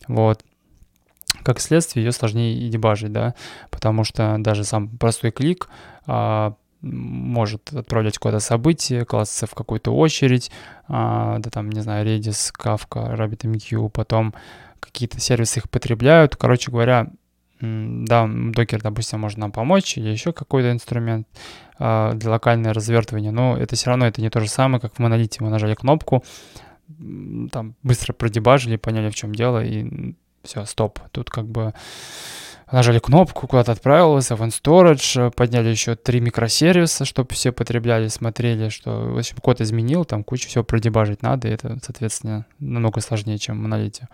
Вот. 0.06 0.44
Как 1.42 1.60
следствие, 1.60 2.04
ее 2.04 2.12
сложнее 2.12 2.56
и 2.56 2.68
дебажить, 2.68 3.10
да, 3.10 3.34
потому 3.70 4.04
что 4.04 4.36
даже 4.38 4.62
сам 4.62 4.88
простой 4.88 5.32
клик 5.32 5.68
а, 6.06 6.54
может 6.80 7.72
отправлять 7.72 8.18
куда-то 8.18 8.38
событие, 8.38 9.04
класситься 9.04 9.46
в 9.46 9.54
какую-то 9.54 9.90
очередь, 9.90 10.52
а, 10.86 11.40
да 11.40 11.50
там, 11.50 11.70
не 11.70 11.80
знаю, 11.80 12.06
Redis, 12.06 12.52
Kafka, 12.56 13.16
RabbitMQ, 13.16 13.90
потом 13.90 14.32
какие-то 14.78 15.18
сервисы 15.18 15.58
их 15.58 15.68
потребляют. 15.68 16.36
Короче 16.36 16.70
говоря, 16.70 17.08
да, 17.60 18.28
докер, 18.28 18.82
допустим, 18.82 19.20
может 19.20 19.38
нам 19.38 19.52
помочь, 19.52 19.96
или 19.96 20.08
еще 20.08 20.32
какой-то 20.32 20.72
инструмент 20.72 21.26
э, 21.78 22.12
для 22.14 22.30
локального 22.30 22.74
развертывания, 22.74 23.30
но 23.30 23.56
это 23.56 23.76
все 23.76 23.90
равно 23.90 24.06
это 24.06 24.20
не 24.20 24.30
то 24.30 24.40
же 24.40 24.48
самое, 24.48 24.80
как 24.80 24.94
в 24.94 24.98
монолите. 24.98 25.42
Мы 25.42 25.50
нажали 25.50 25.74
кнопку, 25.74 26.24
там 27.52 27.74
быстро 27.82 28.12
продебажили, 28.12 28.76
поняли, 28.76 29.10
в 29.10 29.14
чем 29.14 29.34
дело, 29.34 29.64
и 29.64 30.14
все, 30.42 30.64
стоп. 30.64 31.00
Тут 31.12 31.30
как 31.30 31.46
бы 31.46 31.72
нажали 32.70 32.98
кнопку, 32.98 33.46
куда-то 33.46 33.72
отправилось, 33.72 34.30
в 34.30 34.42
InStorage, 34.42 35.30
подняли 35.32 35.68
еще 35.68 35.96
три 35.96 36.20
микросервиса, 36.20 37.04
чтобы 37.04 37.34
все 37.34 37.52
потребляли, 37.52 38.08
смотрели, 38.08 38.68
что, 38.68 39.12
в 39.12 39.18
общем, 39.18 39.36
код 39.38 39.60
изменил, 39.60 40.04
там 40.04 40.24
кучу 40.24 40.48
всего 40.48 40.64
продебажить 40.64 41.22
надо, 41.22 41.48
и 41.48 41.52
это, 41.52 41.78
соответственно, 41.82 42.46
намного 42.58 43.00
сложнее, 43.00 43.38
чем 43.38 43.58
в 43.58 43.62
монолите. 43.62 44.08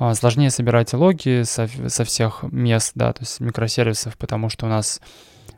А, 0.00 0.14
сложнее 0.14 0.48
собирать 0.48 0.94
логи 0.94 1.42
со, 1.42 1.68
со 1.88 2.04
всех 2.04 2.42
мест, 2.50 2.92
да, 2.94 3.12
то 3.12 3.20
есть 3.20 3.38
микросервисов, 3.38 4.16
потому 4.16 4.48
что 4.48 4.64
у 4.64 4.68
нас 4.70 4.98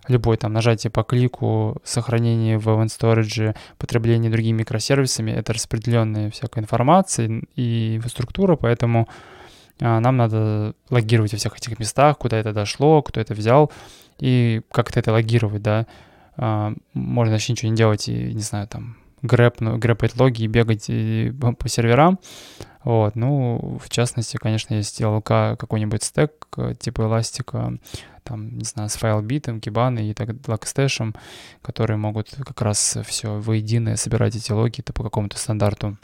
любое 0.09 0.37
там 0.37 0.53
нажатие 0.53 0.91
по 0.91 1.05
клику, 1.05 1.81
сохранение 1.85 2.59
в 2.59 2.67
event 2.69 2.89
storage, 2.89 3.55
потребление 3.79 4.33
другими 4.33 4.59
микросервисами, 4.59 5.31
это 5.31 5.53
распределенная 5.53 6.33
всякая 6.33 6.63
информация 6.63 7.43
и 7.55 7.99
инфраструктура, 7.99 8.57
поэтому 8.57 9.09
а, 9.81 10.01
нам 10.01 10.17
надо 10.17 10.75
логировать 10.91 11.31
во 11.31 11.39
всех 11.39 11.57
этих 11.57 11.79
местах, 11.79 12.19
куда 12.19 12.37
это 12.37 12.53
дошло, 12.53 13.01
кто 13.01 13.21
это 13.21 13.35
взял, 13.35 13.71
и 14.19 14.63
как-то 14.73 14.99
это 14.99 15.13
логировать, 15.13 15.63
да. 15.63 15.87
А, 16.37 16.73
можно 16.95 17.35
вообще 17.35 17.53
ничего 17.53 17.71
не 17.71 17.77
делать 17.77 18.09
и, 18.09 18.35
не 18.35 18.43
знаю, 18.43 18.67
там, 18.67 18.97
grep, 19.23 19.61
ну, 19.61 19.79
grep 19.79 20.02
ать 20.02 20.19
логи 20.19 20.43
и 20.43 20.47
бегать 20.49 20.87
и, 20.89 21.33
по 21.59 21.69
серверам. 21.69 22.19
Вот, 22.85 23.15
ну, 23.15 23.79
в 23.83 23.89
частности, 23.89 24.37
конечно, 24.37 24.75
есть 24.75 25.01
ELK 25.01 25.57
какой-нибудь 25.57 26.03
стек 26.03 26.33
э, 26.57 26.75
типа 26.79 27.03
Elastic 27.03 27.62
а, 27.62 27.79
там, 28.25 28.59
не 28.59 28.65
знаю, 28.65 28.89
с 28.89 28.97
Filebeat 28.97 29.43
ом, 29.43 29.61
Kibana 29.61 29.97
ой 29.97 30.09
и 30.09 30.15
так 30.15 30.31
Logstash 30.47 30.96
ем, 30.96 31.15
которые 31.61 31.97
могут 31.97 32.31
как 32.45 32.61
раз 32.61 32.99
все 33.07 33.39
воедино 33.39 33.97
собирать 33.97 34.35
эти 34.35 34.51
логи-то 34.51 34.93
по 34.93 35.05
какому-то 35.05 35.39
стандарту. 35.39 35.97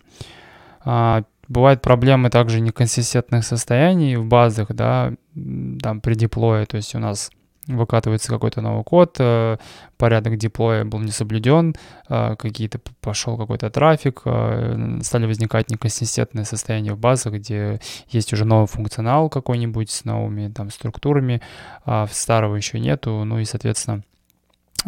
А, 0.85 1.25
бывают 1.49 1.83
проблемы 1.83 2.31
также 2.31 2.61
неконсистентных 2.61 3.45
состояний 3.45 4.17
в 4.17 4.27
базах, 4.27 4.69
да, 4.73 5.13
там 5.35 6.01
при 6.01 6.15
деплое, 6.15 6.67
то 6.67 6.77
есть 6.77 6.95
у 6.95 6.99
нас 6.99 7.31
выкатывается 7.69 8.29
какой-то 8.31 8.61
новый 8.61 8.83
код, 8.83 9.17
э, 9.19 9.59
порядок 9.97 10.37
деплоя 10.37 10.85
был 10.85 11.01
не 11.01 11.13
соблюден, 11.13 11.75
э, 12.09 12.35
какие-то 12.37 12.81
пошел 13.01 13.37
какой-то 13.37 13.71
трафик, 13.71 14.23
э, 14.25 14.99
стали 15.03 15.27
возникать 15.27 15.71
неконсистентные 15.71 16.45
состояния 16.45 16.95
в 16.95 16.99
базах, 16.99 17.35
где 17.35 17.81
есть 18.09 18.33
уже 18.33 18.45
новый 18.45 18.67
функционал 18.67 19.29
какой-нибудь 19.29 19.91
с 19.91 20.05
новыми 20.05 20.49
там 20.49 20.71
структурами, 20.71 21.43
а 21.85 22.07
старого 22.11 22.57
еще 22.57 22.81
нету, 22.81 23.23
ну 23.25 23.39
и, 23.39 23.45
соответственно, 23.45 24.03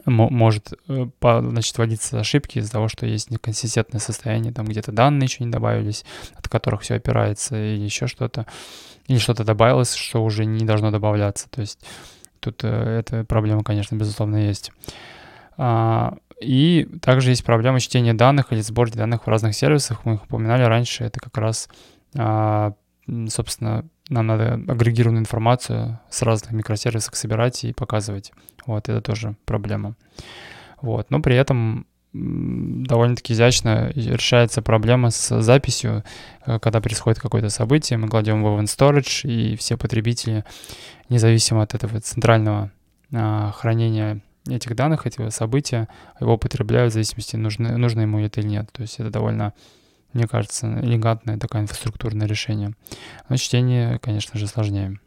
может 0.06 0.72
значит, 1.20 1.76
вводиться 1.76 2.20
ошибки 2.20 2.58
из-за 2.58 2.72
того, 2.72 2.88
что 2.88 3.06
есть 3.06 3.30
неконсистентное 3.30 4.00
состояние, 4.00 4.52
там 4.52 4.66
где-то 4.66 4.92
данные 4.92 5.26
еще 5.26 5.44
не 5.44 5.50
добавились, 5.50 6.04
от 6.36 6.48
которых 6.48 6.82
все 6.82 6.94
опирается, 6.94 7.56
или 7.56 7.82
еще 7.82 8.06
что-то, 8.06 8.46
или 9.08 9.18
что-то 9.18 9.44
добавилось, 9.44 9.94
что 9.94 10.24
уже 10.24 10.44
не 10.44 10.64
должно 10.64 10.92
добавляться. 10.92 11.48
То 11.50 11.60
есть 11.60 11.80
Тут 12.40 12.64
э, 12.64 12.68
эта 12.68 13.24
проблема, 13.24 13.62
конечно, 13.62 13.96
безусловно, 13.96 14.36
есть. 14.36 14.72
А, 15.56 16.16
и 16.40 16.88
также 17.02 17.30
есть 17.30 17.44
проблема 17.44 17.80
чтения 17.80 18.14
данных 18.14 18.52
или 18.52 18.60
сбора 18.60 18.90
данных 18.90 19.26
в 19.26 19.28
разных 19.28 19.54
сервисах. 19.54 20.04
Мы 20.04 20.14
их 20.14 20.24
упоминали 20.24 20.62
раньше. 20.64 21.04
Это 21.04 21.20
как 21.20 21.36
раз, 21.36 21.68
а, 22.16 22.72
собственно, 23.28 23.84
нам 24.08 24.26
надо 24.26 24.54
агрегированную 24.54 25.20
информацию 25.20 26.00
с 26.08 26.22
разных 26.22 26.52
микросервисов 26.52 27.14
собирать 27.14 27.62
и 27.64 27.72
показывать. 27.72 28.32
Вот, 28.66 28.88
это 28.88 29.00
тоже 29.00 29.36
проблема. 29.44 29.96
Вот, 30.80 31.10
но 31.10 31.20
при 31.20 31.36
этом 31.36 31.86
довольно-таки 32.12 33.34
изящно 33.34 33.92
решается 33.94 34.62
проблема 34.62 35.10
с 35.10 35.40
записью, 35.40 36.04
э, 36.44 36.58
когда 36.58 36.80
происходит 36.80 37.20
какое-то 37.20 37.50
событие, 37.50 37.98
мы 37.98 38.08
кладем 38.08 38.40
его 38.40 38.56
в 38.56 38.60
storage, 38.62 39.28
и 39.28 39.56
все 39.56 39.76
потребители, 39.76 40.44
независимо 41.08 41.62
от 41.62 41.74
этого 41.74 42.00
центрального 42.00 42.72
а, 43.12 43.52
хранения 43.52 44.20
этих 44.48 44.74
данных, 44.74 45.06
этого 45.06 45.30
события, 45.30 45.88
его 46.20 46.34
употребляют 46.34 46.92
в 46.92 46.94
зависимости, 46.94 47.36
нужно, 47.36 47.76
нужно 47.76 48.02
ему 48.02 48.18
это 48.20 48.40
или 48.40 48.48
нет. 48.48 48.70
То 48.72 48.82
есть 48.82 48.98
это 48.98 49.10
довольно, 49.10 49.52
мне 50.12 50.26
кажется, 50.26 50.66
элегантное 50.82 51.38
такое 51.38 51.62
инфраструктурное 51.62 52.26
решение. 52.26 52.74
Но 53.28 53.36
чтение, 53.36 53.98
конечно 54.00 54.38
же, 54.38 54.46
сложнее. 54.46 54.98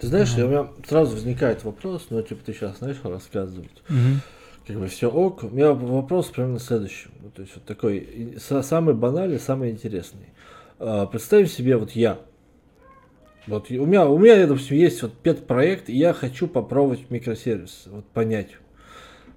Ты 0.00 0.08
знаешь, 0.08 0.34
mm-hmm. 0.34 0.44
у 0.44 0.48
меня 0.48 0.68
сразу 0.86 1.12
возникает 1.12 1.64
вопрос, 1.64 2.08
ну, 2.10 2.20
типа, 2.20 2.44
ты 2.44 2.52
сейчас 2.52 2.80
начал 2.80 3.10
рассказывать. 3.10 3.82
Mm-hmm 3.88 4.18
как 4.66 4.76
бы 4.78 4.86
все 4.88 5.10
ок. 5.10 5.44
У 5.44 5.48
меня 5.48 5.72
вопрос 5.72 6.26
примерно 6.28 6.58
следующий. 6.58 7.08
Ну, 7.22 7.30
то 7.30 7.42
есть 7.42 7.54
вот 7.54 7.64
такой 7.64 8.38
самый 8.38 8.94
банальный, 8.94 9.38
самый 9.38 9.70
интересный. 9.70 10.28
А, 10.78 11.06
представим 11.06 11.46
себе 11.46 11.76
вот 11.76 11.92
я. 11.92 12.18
Вот 13.46 13.70
у 13.70 13.86
меня, 13.86 14.06
у 14.06 14.18
меня, 14.18 14.46
допустим, 14.46 14.76
есть 14.76 15.02
вот 15.02 15.12
пет-проект, 15.12 15.90
и 15.90 15.96
я 15.96 16.14
хочу 16.14 16.46
попробовать 16.46 17.10
микросервис, 17.10 17.84
вот 17.86 18.06
понять, 18.06 18.52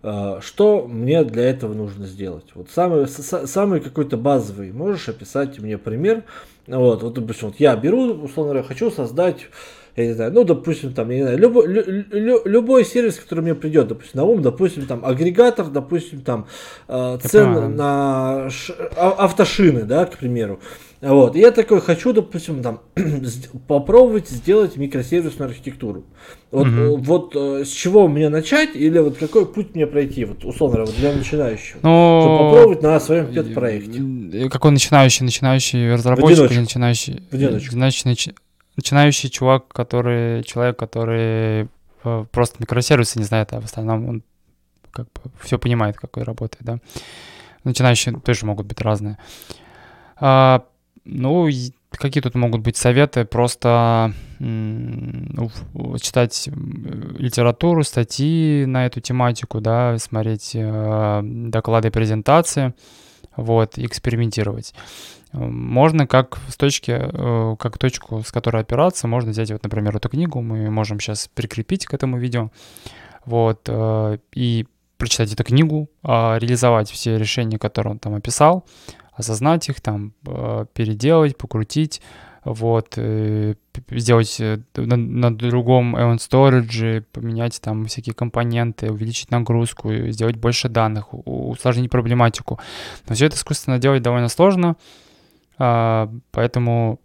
а, 0.02 0.40
что 0.40 0.88
мне 0.88 1.26
для 1.26 1.44
этого 1.44 1.74
нужно 1.74 2.06
сделать. 2.06 2.46
Вот 2.56 2.70
самый, 2.70 3.08
самый 3.08 3.82
какой-то 3.82 4.16
базовый, 4.16 4.72
можешь 4.72 5.10
описать 5.10 5.60
мне 5.60 5.78
пример? 5.78 6.24
Вот, 6.68 7.04
вот, 7.04 7.14
допустим, 7.16 7.50
вот 7.50 7.60
я 7.60 7.76
беру, 7.76 8.14
условно 8.14 8.54
говоря, 8.54 8.68
хочу 8.68 8.92
создать 8.92 9.48
я 9.98 10.06
не 10.06 10.14
знаю, 10.14 10.32
ну, 10.32 10.44
допустим, 10.44 10.94
там, 10.94 11.10
я 11.10 11.18
не 11.18 11.24
знаю, 11.24 11.40
любой, 11.40 11.68
лю, 11.68 12.06
лю, 12.12 12.42
любой 12.46 12.86
сервис, 12.86 13.16
который 13.16 13.42
мне 13.42 13.56
придет, 13.56 13.88
допустим, 13.88 14.20
на 14.20 14.26
ум, 14.26 14.44
допустим, 14.44 14.86
там, 14.86 15.04
агрегатор, 15.04 15.66
допустим, 15.66 16.22
там, 16.22 16.46
э, 16.88 17.18
цен 17.24 17.76
на 17.76 18.48
ш, 18.52 18.76
а, 18.96 19.26
автошины, 19.26 19.84
да, 19.84 20.06
к 20.06 20.20
примеру. 20.20 20.60
Вот, 21.02 21.36
и 21.36 21.40
я 21.40 21.50
такой 21.50 21.82
хочу, 21.82 22.14
допустим, 22.14 22.62
там, 22.62 22.82
попробовать 23.68 24.30
сделать 24.30 24.78
микросервисную 24.78 25.50
архитектуру. 25.50 26.06
Вот, 26.52 26.68
угу. 26.68 26.98
вот 26.98 27.36
э, 27.36 27.66
с 27.66 27.70
чего 27.70 28.08
мне 28.08 28.30
начать, 28.30 28.76
или 28.76 29.00
вот 29.00 29.18
какой 29.18 29.48
путь 29.48 29.74
мне 29.74 29.88
пройти, 29.88 30.26
вот, 30.26 30.46
условно 30.46 30.78
говоря, 30.78 30.92
вот 30.92 31.00
для 31.00 31.14
начинающего, 31.14 31.80
Но... 31.82 32.22
чтобы 32.22 32.38
попробовать 32.52 32.84
на 32.84 33.00
своем 33.00 33.34
пет-проекте. 33.34 34.50
Какой 34.50 34.72
начинающий, 34.72 35.26
начинающий 35.26 35.92
разработчик 35.92 36.52
или 36.52 36.60
начинающий? 36.60 37.24
В 37.32 37.34
одиночку. 37.34 37.72
Значит, 37.72 38.36
начинающий 38.78 39.30
чувак, 39.30 39.68
который, 39.68 40.44
человек, 40.44 40.78
который 40.78 41.68
э, 42.04 42.26
просто 42.32 42.56
микросервисы 42.60 43.20
не 43.20 43.26
знает, 43.26 43.52
а 43.52 43.60
в 43.60 43.66
основном 43.66 44.08
он 44.08 44.24
как 44.92 45.08
бы 45.08 45.32
все 45.42 45.60
понимает, 45.60 45.98
какой 45.98 46.24
работает, 46.24 46.64
да. 46.64 46.78
Начинающие 47.64 48.18
тоже 48.20 48.46
могут 48.46 48.68
быть 48.68 48.80
разные. 48.80 49.18
А, 50.16 50.64
ну, 51.04 51.50
какие 51.92 52.22
тут 52.22 52.36
могут 52.36 52.62
быть 52.62 52.78
советы? 52.78 53.26
Просто 53.26 54.14
читать 54.40 56.50
литературу, 57.18 57.84
статьи 57.84 58.66
на 58.66 58.86
эту 58.86 59.02
тематику, 59.02 59.60
да, 59.60 59.98
смотреть 59.98 60.52
э, 60.54 61.22
доклады, 61.24 61.92
презентации, 61.92 62.74
вот, 63.38 63.78
экспериментировать. 63.78 64.74
Можно 65.32 66.08
как 66.08 66.40
с 66.50 66.58
точки, 66.58 66.92
э, 66.92 67.56
как 67.58 67.78
точку, 67.78 68.24
с 68.24 68.32
которой 68.32 68.64
опираться, 68.64 69.08
можно 69.08 69.32
взять 69.32 69.52
вот, 69.52 69.64
например, 69.64 69.96
эту 69.96 70.10
книгу, 70.10 70.42
мы 70.42 70.70
можем 70.70 71.00
сейчас 71.00 71.30
прикрепить 71.34 71.86
к 71.86 71.94
этому 71.94 72.18
видео, 72.18 72.50
вот, 73.26 73.62
э, 73.68 74.18
и 74.34 74.66
прочитать 74.98 75.32
эту 75.32 75.44
книгу, 75.44 75.90
а, 76.02 76.38
реализовать 76.40 76.90
все 76.90 77.18
решения, 77.18 77.60
которые 77.60 77.92
он 77.92 78.00
там 78.00 78.16
описал, 78.16 78.66
осознать 79.14 79.70
их, 79.70 79.80
там, 79.82 80.14
э, 80.26 80.66
переделать, 80.74 81.38
покрутить, 81.38 82.02
вот, 82.54 82.98
сделать 83.90 84.40
на, 84.76 84.96
на 84.96 85.38
другом 85.38 85.96
event 85.96 86.18
storage, 86.18 87.04
поменять 87.12 87.60
там 87.62 87.86
всякие 87.86 88.14
компоненты, 88.14 88.92
увеличить 88.92 89.32
нагрузку, 89.32 89.92
сделать 90.10 90.38
больше 90.38 90.70
данных, 90.70 91.08
усложнить 91.12 91.92
проблематику. 91.92 92.60
Но 93.08 93.16
все 93.16 93.26
это 93.26 93.36
искусственно 93.36 93.80
делать 93.80 94.02
довольно 94.02 94.30
сложно, 94.30 94.76
а, 95.58 96.10
поэтому 96.32 97.00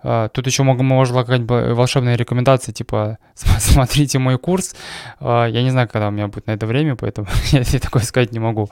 а, 0.00 0.28
тут 0.28 0.46
еще 0.46 0.62
мог, 0.62 0.80
можно 0.80 1.20
какая-нибудь 1.20 1.76
волшебная 1.76 2.16
рекомендация, 2.16 2.72
типа, 2.72 3.18
смотрите 3.34 4.18
мой 4.18 4.38
курс. 4.38 4.74
А, 5.20 5.46
я 5.46 5.62
не 5.62 5.70
знаю, 5.70 5.88
когда 5.88 6.08
у 6.08 6.10
меня 6.10 6.28
будет 6.28 6.46
на 6.46 6.52
это 6.52 6.66
время, 6.66 6.96
поэтому 6.96 7.26
я 7.50 7.64
такое 7.80 8.02
сказать 8.02 8.32
не 8.32 8.38
могу. 8.38 8.68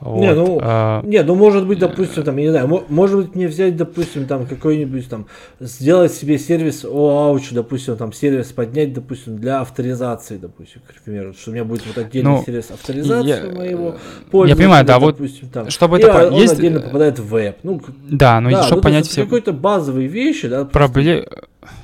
Вот. 0.00 0.20
Не, 0.20 0.32
ну, 0.32 0.60
а, 0.62 1.02
не, 1.04 1.22
ну 1.24 1.34
может 1.34 1.66
быть, 1.66 1.80
допустим, 1.80 2.22
там, 2.22 2.36
я 2.36 2.44
не 2.44 2.50
знаю, 2.50 2.84
может 2.88 3.16
быть 3.16 3.34
мне 3.34 3.48
взять, 3.48 3.76
допустим, 3.76 4.26
там 4.26 4.46
какой-нибудь 4.46 5.08
там, 5.08 5.26
сделать 5.58 6.12
себе 6.12 6.38
сервис 6.38 6.84
OAuch, 6.84 7.48
допустим, 7.50 7.96
там 7.96 8.12
сервис 8.12 8.52
поднять, 8.52 8.92
допустим, 8.92 9.38
для 9.38 9.60
авторизации, 9.60 10.36
допустим, 10.36 10.82
к 10.86 11.02
примеру, 11.02 11.34
что 11.34 11.50
у 11.50 11.54
меня 11.54 11.64
будет 11.64 11.84
вот 11.84 11.98
отдельный 11.98 12.30
ну, 12.30 12.42
сервис 12.46 12.70
авторизации 12.70 13.28
я, 13.28 13.52
моего 13.52 13.96
пользователя, 14.30 14.48
я 14.48 14.68
понимаю, 14.68 14.86
да, 14.86 15.00
допустим, 15.00 15.46
вот, 15.46 15.52
там, 15.52 15.70
чтобы 15.70 15.98
это, 15.98 16.28
он 16.28 16.34
есть... 16.34 16.52
отдельно 16.52 16.80
попадает 16.80 17.18
в 17.18 17.26
веб, 17.26 17.56
ну, 17.64 17.80
да, 18.08 18.40
ну, 18.40 18.50
да, 18.50 18.62
чтобы 18.62 18.76
ну, 18.76 18.82
понять 18.82 19.08
все... 19.08 19.24
Какой-то 19.24 19.52
базовые 19.52 20.06
вещи, 20.06 20.46
да, 20.46 20.64
Пробле 20.64 21.28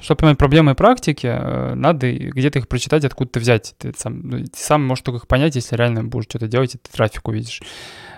чтобы 0.00 0.18
понимать 0.20 0.38
проблемы 0.38 0.74
практики, 0.74 1.26
э, 1.26 1.74
надо 1.74 2.12
где-то 2.12 2.58
их 2.58 2.68
прочитать, 2.68 3.04
откуда-то 3.04 3.40
взять. 3.40 3.74
Ты 3.78 3.92
сам, 3.96 4.20
ну, 4.22 4.38
ты 4.38 4.50
сам 4.54 4.84
можешь 4.84 5.02
только 5.02 5.18
их 5.18 5.26
понять, 5.26 5.56
если 5.56 5.76
реально 5.76 6.04
будешь 6.04 6.26
что-то 6.28 6.46
делать, 6.46 6.74
и 6.74 6.78
ты 6.78 6.90
трафик 6.90 7.26
увидишь. 7.28 7.62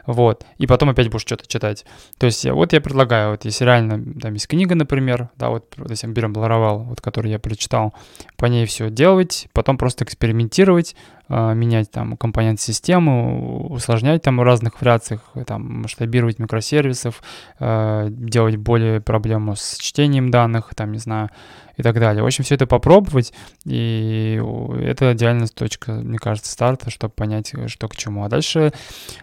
Вот. 0.07 0.45
И 0.59 0.67
потом 0.67 0.91
опять 0.91 1.09
будешь 1.09 1.23
что-то 1.23 1.47
читать. 1.47 1.85
То 2.19 2.27
есть 2.27 2.45
вот 2.45 2.73
я 2.73 2.81
предлагаю, 2.81 3.31
вот 3.31 3.45
если 3.45 3.65
реально 3.65 4.21
там 4.21 4.35
есть 4.35 4.47
книга, 4.47 4.75
например, 4.75 5.31
да, 5.37 5.51
вот, 5.51 5.75
мы 5.77 6.13
берем 6.13 6.33
Laravel, 6.33 6.85
вот, 6.85 7.01
который 7.01 7.31
я 7.31 7.39
прочитал, 7.39 7.93
по 8.37 8.47
ней 8.47 8.67
все 8.67 8.89
делать, 8.91 9.49
потом 9.53 9.79
просто 9.79 10.05
экспериментировать, 10.05 10.95
менять 11.29 11.91
там 11.91 12.17
компонент 12.17 12.61
системы, 12.61 13.67
усложнять 13.69 14.23
там 14.23 14.39
в 14.39 14.43
разных 14.43 14.81
вариациях, 14.81 15.23
там 15.47 15.83
масштабировать 15.83 16.39
микросервисов, 16.39 17.23
а, 17.59 18.09
делать 18.09 18.57
более 18.57 19.01
проблему 19.01 19.57
с 19.57 19.77
чтением 19.79 20.31
данных, 20.31 20.75
там, 20.75 20.93
не 20.93 20.99
знаю, 20.99 21.31
и 21.77 21.83
так 21.83 21.99
далее. 21.99 22.23
В 22.23 22.27
общем, 22.27 22.45
все 22.45 22.55
это 22.55 22.67
попробовать, 22.67 23.33
и 23.65 24.41
это 24.81 25.13
идеальная 25.13 25.49
точка, 25.49 25.93
мне 25.93 26.19
кажется, 26.19 26.51
старта, 26.51 26.91
чтобы 26.91 27.13
понять, 27.13 27.53
что 27.67 27.89
к 27.89 27.97
чему. 27.97 28.25
А 28.25 28.29
дальше, 28.29 28.73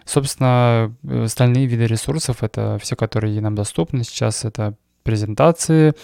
собственно, 0.04 0.94
остальные 1.08 1.66
виды 1.66 1.86
ресурсов, 1.86 2.42
это 2.42 2.78
все, 2.80 2.96
которые 2.96 3.40
нам 3.40 3.54
доступны 3.54 4.04
сейчас, 4.04 4.44
это 4.44 4.74
презентации, 5.02 5.94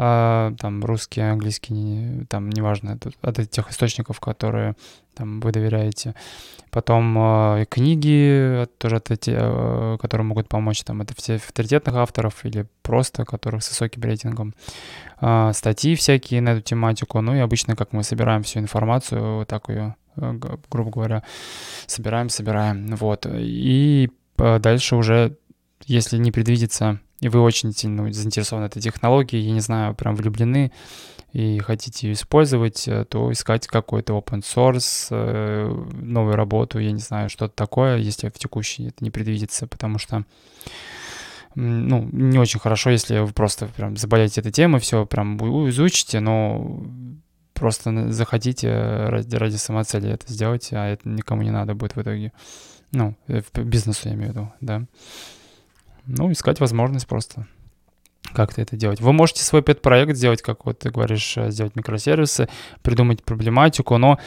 а, 0.00 0.54
там 0.60 0.84
русский, 0.84 1.20
английский, 1.20 2.24
там 2.28 2.50
неважно, 2.50 2.96
от 3.20 3.38
этих 3.40 3.68
источников, 3.70 4.20
которые 4.20 4.76
там 5.14 5.40
вы 5.40 5.50
доверяете. 5.50 6.14
Потом 6.70 7.18
э, 7.18 7.66
книги, 7.68 8.68
тоже 8.78 8.96
от 8.96 9.10
эти, 9.10 9.34
э, 9.34 9.96
которые 10.00 10.24
могут 10.24 10.48
помочь, 10.48 10.84
там 10.84 11.02
это 11.02 11.14
все 11.16 11.34
авторитетных 11.34 11.96
авторов 11.96 12.44
или 12.44 12.66
просто 12.82 13.24
которых 13.24 13.64
с 13.64 13.70
высоким 13.70 14.02
рейтингом. 14.02 14.54
Э, 15.20 15.50
статьи 15.52 15.96
всякие 15.96 16.42
на 16.42 16.50
эту 16.50 16.60
тематику, 16.60 17.20
ну 17.20 17.34
и 17.34 17.40
обычно, 17.40 17.74
как 17.74 17.92
мы 17.92 18.04
собираем 18.04 18.44
всю 18.44 18.60
информацию, 18.60 19.38
вот 19.38 19.48
так 19.48 19.68
ее, 19.68 19.96
грубо 20.14 20.90
говоря, 20.90 21.24
собираем, 21.86 22.28
собираем, 22.28 22.94
вот. 22.94 23.26
И 23.28 24.10
дальше 24.36 24.94
уже, 24.94 25.36
если 25.86 26.18
не 26.18 26.30
предвидится 26.30 27.00
и 27.20 27.28
вы 27.28 27.40
очень 27.40 27.72
сильно 27.72 28.12
заинтересованы 28.12 28.66
этой 28.66 28.80
технологией, 28.80 29.44
я 29.44 29.52
не 29.52 29.60
знаю, 29.60 29.94
прям 29.94 30.14
влюблены 30.14 30.72
и 31.32 31.58
хотите 31.58 32.08
ее 32.08 32.14
использовать, 32.14 32.86
э, 32.86 33.04
то 33.04 33.30
искать 33.32 33.66
какой-то 33.66 34.16
open 34.16 34.42
source, 34.42 35.08
э, 35.10 35.84
новую 36.00 36.36
работу, 36.36 36.78
я 36.78 36.92
не 36.92 37.00
знаю, 37.00 37.28
что-то 37.28 37.54
такое, 37.54 37.96
если 37.98 38.28
в 38.28 38.38
текущей 38.38 38.88
это 38.88 39.04
не 39.04 39.10
предвидится, 39.10 39.66
потому 39.66 39.98
что 39.98 40.24
ну, 41.54 42.08
не 42.12 42.38
очень 42.38 42.60
хорошо, 42.60 42.90
если 42.90 43.18
вы 43.18 43.32
просто 43.32 43.66
прям 43.66 43.96
заболеете 43.96 44.40
этой 44.40 44.52
темой, 44.52 44.80
все 44.80 45.04
прям 45.06 45.36
изучите, 45.68 46.20
но 46.20 46.84
просто 47.52 48.12
захотите 48.12 48.70
ради, 49.08 49.34
ради 49.34 49.56
самоцели 49.56 50.08
это 50.08 50.32
сделать, 50.32 50.68
а 50.72 50.86
это 50.86 51.08
никому 51.08 51.42
не 51.42 51.50
надо 51.50 51.74
будет 51.74 51.96
в 51.96 52.02
итоге. 52.02 52.32
Ну, 52.92 53.16
э, 53.26 53.42
в 53.42 53.64
бизнесу 53.64 54.08
я 54.08 54.14
имею 54.14 54.32
в 54.32 54.34
виду, 54.34 54.52
да 54.60 54.86
ну, 56.08 56.32
искать 56.32 56.58
возможность 56.60 57.06
просто 57.06 57.46
как-то 58.32 58.60
это 58.60 58.76
делать. 58.76 59.00
Вы 59.00 59.12
можете 59.12 59.42
свой 59.42 59.62
пет-проект 59.62 60.16
сделать, 60.16 60.42
как 60.42 60.66
вот 60.66 60.80
ты 60.80 60.90
говоришь, 60.90 61.36
э, 61.36 61.50
сделать 61.50 61.76
микросервисы, 61.76 62.48
придумать 62.82 63.24
проблематику, 63.24 63.96
но 63.98 64.18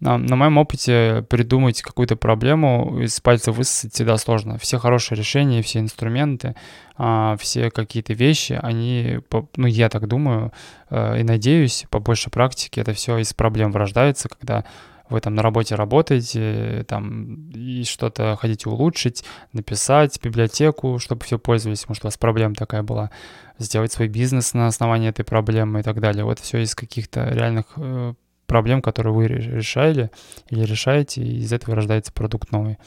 на, 0.00 0.16
на 0.16 0.36
моем 0.36 0.56
опыте 0.56 1.24
придумать 1.28 1.82
какую-то 1.82 2.16
проблему 2.16 3.00
из 3.00 3.20
пальца 3.20 3.52
высосать 3.52 3.92
всегда 3.92 4.16
сложно. 4.16 4.58
Все 4.58 4.78
хорошие 4.78 5.18
решения, 5.18 5.62
все 5.62 5.80
инструменты, 5.80 6.54
а, 6.96 7.36
все 7.38 7.70
какие-то 7.70 8.14
вещи, 8.14 8.58
они, 8.62 9.18
ну, 9.56 9.66
я 9.66 9.90
так 9.90 10.08
думаю 10.08 10.52
э, 10.88 11.20
и 11.20 11.22
надеюсь, 11.22 11.84
по 11.90 11.98
большей 11.98 12.30
практике 12.30 12.80
это 12.80 12.94
все 12.94 13.18
из 13.18 13.34
проблем 13.34 13.72
вырождается, 13.72 14.28
когда 14.28 14.64
вы 15.10 15.20
там 15.20 15.34
на 15.34 15.42
работе 15.42 15.74
работаете, 15.74 16.84
там, 16.88 17.50
и 17.50 17.84
что-то 17.84 18.36
хотите 18.40 18.68
улучшить, 18.70 19.24
написать 19.52 20.18
библиотеку, 20.22 20.98
чтобы 20.98 21.24
все 21.24 21.38
пользовались, 21.38 21.88
может, 21.88 22.04
у 22.04 22.06
вас 22.06 22.16
проблема 22.16 22.54
такая 22.54 22.82
была, 22.82 23.10
сделать 23.58 23.92
свой 23.92 24.08
бизнес 24.08 24.54
на 24.54 24.66
основании 24.68 25.10
этой 25.10 25.24
проблемы 25.24 25.80
и 25.80 25.82
так 25.82 26.00
далее. 26.00 26.24
Вот 26.24 26.38
все 26.38 26.58
из 26.58 26.74
каких-то 26.74 27.28
реальных 27.28 27.66
э, 27.76 28.14
проблем, 28.46 28.82
которые 28.82 29.12
вы 29.12 29.28
решали 29.28 30.10
или 30.48 30.64
решаете, 30.64 31.22
и 31.22 31.40
из 31.40 31.52
этого 31.52 31.76
рождается 31.76 32.12
продукт 32.12 32.52
новый. 32.52 32.78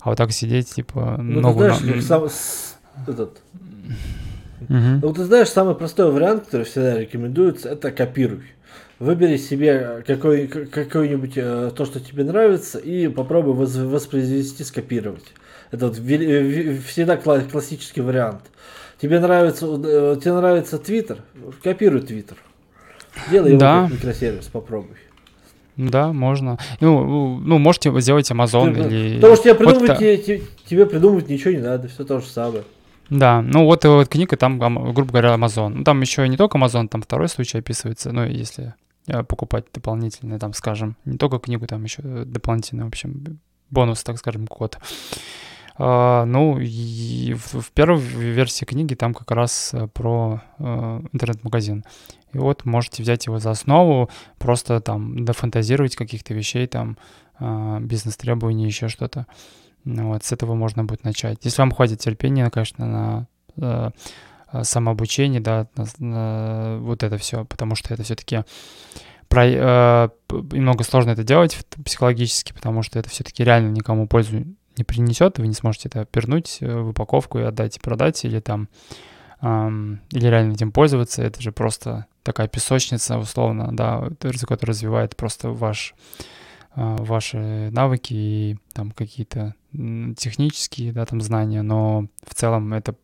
А 0.00 0.10
вот 0.10 0.18
так 0.18 0.32
сидеть, 0.32 0.74
типа, 0.74 1.16
ну, 1.18 1.40
новую... 1.40 1.74
Ты 1.74 2.00
знаешь, 2.00 2.04
сам, 2.04 2.28
этот... 3.06 3.40
Угу. 4.60 5.00
Ну, 5.02 5.12
ты 5.12 5.24
знаешь, 5.24 5.48
самый 5.48 5.74
простой 5.74 6.10
вариант, 6.10 6.44
который 6.44 6.64
всегда 6.64 6.98
рекомендуется, 6.98 7.70
это 7.70 7.90
копируй. 7.90 8.44
Выбери 9.04 9.36
себе 9.36 10.02
какой, 10.06 10.46
какой-нибудь 10.46 11.32
э, 11.36 11.70
то, 11.76 11.84
что 11.84 12.00
тебе 12.00 12.24
нравится, 12.24 12.78
и 12.78 13.08
попробуй 13.08 13.52
воспроизвести, 13.52 14.64
скопировать. 14.64 15.26
Это 15.70 15.88
вот 15.88 15.96
всегда 15.96 17.18
классический 17.18 18.00
вариант. 18.00 18.40
Тебе 18.98 19.20
нравится, 19.20 19.66
э, 19.66 20.16
тебе 20.18 20.32
нравится 20.32 20.78
Твиттер, 20.78 21.18
копируй 21.62 22.00
Твиттер. 22.00 22.38
Делай 23.30 23.50
его 23.50 23.60
да. 23.60 23.82
как 23.82 23.92
микросервис, 23.92 24.46
попробуй. 24.46 24.96
Да, 25.76 26.14
можно. 26.14 26.56
Ну, 26.80 27.38
ну 27.40 27.58
можете 27.58 27.92
сделать 28.00 28.30
Amazon 28.30 28.72
ты, 28.72 28.80
или... 28.80 29.16
Потому 29.16 29.34
что 29.34 29.44
тебе 29.44 29.54
придумывать, 29.54 29.90
вот, 29.90 29.98
тебе, 29.98 30.42
тебе 30.64 30.86
придумывать 30.86 31.28
ничего 31.28 31.50
не 31.50 31.60
надо, 31.60 31.88
все 31.88 32.04
то 32.04 32.20
же 32.20 32.26
самое. 32.26 32.64
Да, 33.10 33.42
ну 33.42 33.66
вот, 33.66 33.84
вот 33.84 34.08
книга 34.08 34.38
там, 34.38 34.58
грубо 34.58 35.10
говоря, 35.10 35.34
Amazon. 35.34 35.68
Ну, 35.68 35.84
там 35.84 36.00
еще 36.00 36.26
не 36.26 36.38
только 36.38 36.56
Amazon, 36.56 36.88
там 36.88 37.02
второй 37.02 37.28
случай 37.28 37.58
описывается, 37.58 38.10
ну, 38.10 38.24
если 38.24 38.72
Э, 38.78 38.83
покупать 39.28 39.66
дополнительные, 39.72 40.38
там, 40.38 40.52
скажем, 40.52 40.96
не 41.04 41.18
только 41.18 41.38
книгу, 41.38 41.66
там 41.66 41.84
еще 41.84 42.02
дополнительный, 42.02 42.84
в 42.84 42.88
общем, 42.88 43.40
бонус, 43.70 44.02
так 44.02 44.18
скажем, 44.18 44.46
код. 44.46 44.78
Uh, 45.76 46.24
ну, 46.24 46.60
и 46.60 47.34
в, 47.34 47.60
в 47.60 47.72
первой 47.72 47.98
версии 47.98 48.64
книги 48.64 48.94
там 48.94 49.12
как 49.12 49.32
раз 49.32 49.74
э, 49.74 49.88
про 49.88 50.40
uh, 50.60 51.04
интернет-магазин. 51.12 51.84
И 52.32 52.38
вот 52.38 52.64
можете 52.64 53.02
взять 53.02 53.26
его 53.26 53.40
за 53.40 53.50
основу, 53.50 54.08
просто 54.38 54.80
там 54.80 55.24
дофантазировать 55.24 55.96
каких-то 55.96 56.32
вещей, 56.32 56.68
там, 56.68 56.96
uh, 57.40 57.80
бизнес-требований, 57.80 58.66
еще 58.66 58.86
что-то. 58.86 59.26
Ну, 59.82 60.12
вот, 60.12 60.22
с 60.22 60.30
этого 60.30 60.54
можно 60.54 60.84
будет 60.84 61.02
начать. 61.02 61.38
Если 61.42 61.60
вам 61.60 61.72
хватит 61.72 61.98
терпения, 61.98 62.48
конечно, 62.50 63.26
на 63.56 63.92
Э, 64.54 64.62
самообучение, 64.62 65.40
да, 65.40 65.66
вот 65.76 67.02
это 67.02 67.18
все, 67.18 67.44
потому 67.44 67.74
что 67.74 67.92
это 67.92 68.04
все-таки 68.04 68.44
про, 69.28 69.46
э, 69.46 70.08
немного 70.52 70.84
сложно 70.84 71.10
это 71.10 71.24
делать 71.24 71.66
психологически, 71.84 72.52
потому 72.52 72.82
что 72.82 72.98
это 73.00 73.08
все-таки 73.08 73.42
реально 73.42 73.70
никому 73.72 74.06
пользу 74.06 74.44
не 74.76 74.84
принесет, 74.84 75.38
вы 75.38 75.48
не 75.48 75.54
сможете 75.54 75.88
это 75.88 76.04
пернуть 76.04 76.58
э, 76.60 76.80
в 76.80 76.90
упаковку 76.90 77.40
и 77.40 77.42
отдать 77.42 77.78
и 77.78 77.80
продать, 77.80 78.24
или 78.24 78.38
там, 78.38 78.68
эм, 79.40 80.00
или 80.12 80.26
реально 80.28 80.52
этим 80.52 80.70
пользоваться, 80.70 81.22
это 81.22 81.42
же 81.42 81.50
просто 81.50 82.06
такая 82.22 82.46
песочница, 82.46 83.18
условно, 83.18 83.70
да, 83.72 84.08
которая 84.20 84.68
развивает 84.68 85.16
просто 85.16 85.50
ваш, 85.50 85.94
э, 86.76 86.96
ваши 87.00 87.70
навыки 87.72 88.14
и 88.14 88.58
там 88.72 88.92
какие-то 88.92 89.54
технические, 89.72 90.92
да, 90.92 91.04
там 91.06 91.20
знания, 91.20 91.62
но 91.62 92.06
в 92.24 92.34
целом 92.34 92.72
это 92.72 92.94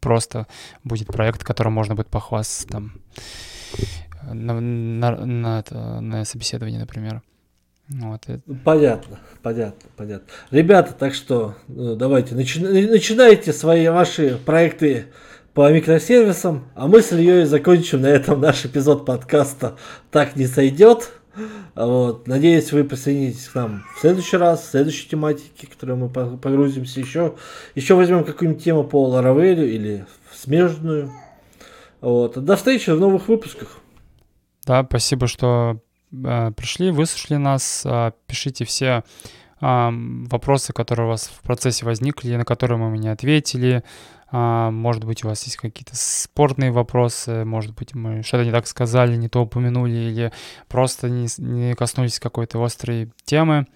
просто 0.00 0.46
будет 0.84 1.08
проект, 1.08 1.44
которым 1.44 1.72
можно 1.74 1.94
будет 1.94 2.08
похвастаться 2.08 2.66
там 2.66 2.92
на, 4.22 4.60
на, 4.60 5.16
на, 5.24 5.64
на, 6.00 6.24
собеседовании, 6.24 6.78
например. 6.78 7.22
Вот. 7.88 8.26
Понятно, 8.64 9.18
понятно, 9.42 9.90
понятно. 9.96 10.26
Ребята, 10.50 10.92
так 10.92 11.12
что 11.12 11.56
э, 11.68 11.96
давайте 11.98 12.36
начи, 12.36 12.60
начинайте 12.60 13.52
свои 13.52 13.88
ваши 13.88 14.38
проекты 14.46 15.06
по 15.54 15.70
микросервисам, 15.72 16.68
а 16.76 16.86
мы 16.86 17.02
с 17.02 17.12
Ильей 17.12 17.44
закончим 17.44 18.02
на 18.02 18.06
этом 18.06 18.40
наш 18.40 18.64
эпизод 18.64 19.04
подкаста 19.04 19.76
«Так 20.12 20.36
не 20.36 20.46
сойдет». 20.46 21.10
Вот. 21.74 22.26
Надеюсь, 22.26 22.72
вы 22.72 22.84
присоединитесь 22.84 23.48
к 23.48 23.54
нам 23.54 23.84
в 23.96 24.00
следующий 24.00 24.36
раз, 24.36 24.62
в 24.62 24.70
следующей 24.70 25.08
тематике, 25.08 25.66
в 25.66 25.70
которую 25.70 25.98
мы 25.98 26.08
погрузимся 26.08 27.00
еще. 27.00 27.34
Еще 27.74 27.94
возьмем 27.94 28.24
какую-нибудь 28.24 28.62
тему 28.62 28.84
по 28.84 29.06
Ларавелю 29.08 29.68
или 29.68 30.06
смежную. 30.32 31.12
Вот. 32.00 32.42
До 32.42 32.56
встречи 32.56 32.90
в 32.90 32.98
новых 32.98 33.28
выпусках. 33.28 33.78
Да, 34.66 34.84
спасибо, 34.84 35.26
что 35.26 35.80
э, 36.12 36.50
пришли, 36.52 36.90
выслушали 36.90 37.36
нас. 37.36 37.82
Э, 37.84 38.12
пишите 38.26 38.64
все 38.64 39.04
э, 39.60 39.88
вопросы, 40.30 40.72
которые 40.72 41.06
у 41.06 41.10
вас 41.10 41.28
в 41.28 41.42
процессе 41.42 41.84
возникли, 41.84 42.34
на 42.36 42.44
которые 42.44 42.78
мы 42.78 42.98
не 42.98 43.08
ответили. 43.08 43.84
А, 44.32 44.70
может 44.70 45.04
быть, 45.04 45.24
у 45.24 45.28
вас 45.28 45.42
есть 45.44 45.56
какие-то 45.56 45.92
спорные 45.94 46.70
вопросы, 46.70 47.44
может 47.44 47.74
быть, 47.74 47.94
мы 47.94 48.22
что-то 48.22 48.44
не 48.44 48.52
так 48.52 48.66
сказали, 48.66 49.16
не 49.16 49.28
то 49.28 49.42
упомянули, 49.42 49.92
или 49.92 50.32
просто 50.68 51.08
не, 51.08 51.26
не 51.38 51.74
коснулись 51.74 52.20
какой-то 52.20 52.62
острой 52.62 53.10
темы. 53.24 53.66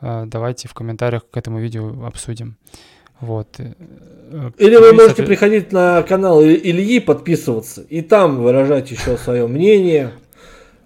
А, 0.00 0.24
давайте 0.26 0.68
в 0.68 0.74
комментариях 0.74 1.28
к 1.28 1.36
этому 1.36 1.58
видео 1.58 2.04
обсудим. 2.06 2.56
Вот. 3.20 3.48
Э, 3.58 3.72
э, 4.30 4.50
или 4.58 4.76
вы 4.76 4.92
можете 4.92 5.22
это... 5.22 5.24
приходить 5.24 5.72
на 5.72 6.02
канал 6.02 6.42
Ильи, 6.42 7.00
подписываться, 7.00 7.82
и 7.88 8.02
там 8.02 8.42
выражать 8.42 8.90
еще 8.90 9.16
свое 9.16 9.46
мнение. 9.46 10.12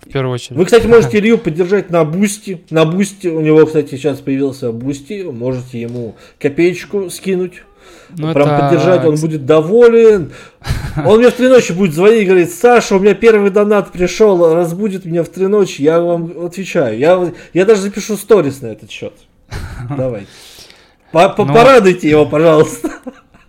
В 0.01 0.09
первую 0.11 0.35
очередь. 0.35 0.57
Вы, 0.57 0.65
кстати, 0.65 0.87
можете 0.87 1.19
Илью 1.21 1.37
поддержать 1.37 1.91
на 1.91 2.05
Boosty. 2.05 2.63
На 2.71 2.87
Boosty. 2.87 3.29
У 3.29 3.41
него, 3.41 3.67
кстати, 3.67 3.97
сейчас 3.97 4.21
появился 4.21 4.73
Boosty. 4.73 5.25
Можете 5.25 5.81
ему 5.81 6.17
копеечку 6.39 7.11
скинуть. 7.11 7.63
Ну, 8.11 8.33
Прям 8.33 8.49
это... 8.49 8.59
поддержать, 8.61 9.05
он 9.05 9.17
будет 9.17 9.47
доволен. 9.47 10.33
Он 11.05 11.19
мне 11.19 11.31
в 11.31 11.35
три 11.35 11.49
ночи 11.49 11.73
будет 11.73 11.95
звонить 11.95 12.23
и 12.23 12.27
говорить, 12.27 12.53
Саша, 12.53 12.97
у 12.97 12.99
меня 12.99 13.15
первый 13.15 13.51
донат 13.51 13.93
пришел, 13.93 14.55
разбудит 14.55 15.05
меня 15.05 15.23
в 15.23 15.29
три 15.29 15.47
ночи, 15.47 15.83
я 15.83 16.01
вам 16.01 16.45
отвечаю. 16.45 16.99
Я, 16.99 17.33
я 17.53 17.65
даже 17.65 17.83
запишу 17.83 18.17
сторис 18.17 18.61
на 18.63 18.69
этот 18.69 18.91
счет. 18.91 19.15
Давайте. 19.97 20.29
Ну, 21.13 21.35
порадуйте 21.37 22.09
его, 22.09 22.27
пожалуйста. 22.27 22.91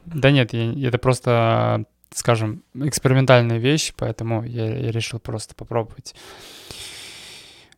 Да 0.05 0.31
нет, 0.31 0.53
это 0.53 0.97
просто, 0.97 1.85
скажем, 2.13 2.63
экспериментальная 2.73 3.57
вещь, 3.59 3.93
поэтому 3.95 4.43
я, 4.43 4.77
я 4.77 4.91
решил 4.91 5.19
просто 5.19 5.55
попробовать. 5.55 6.15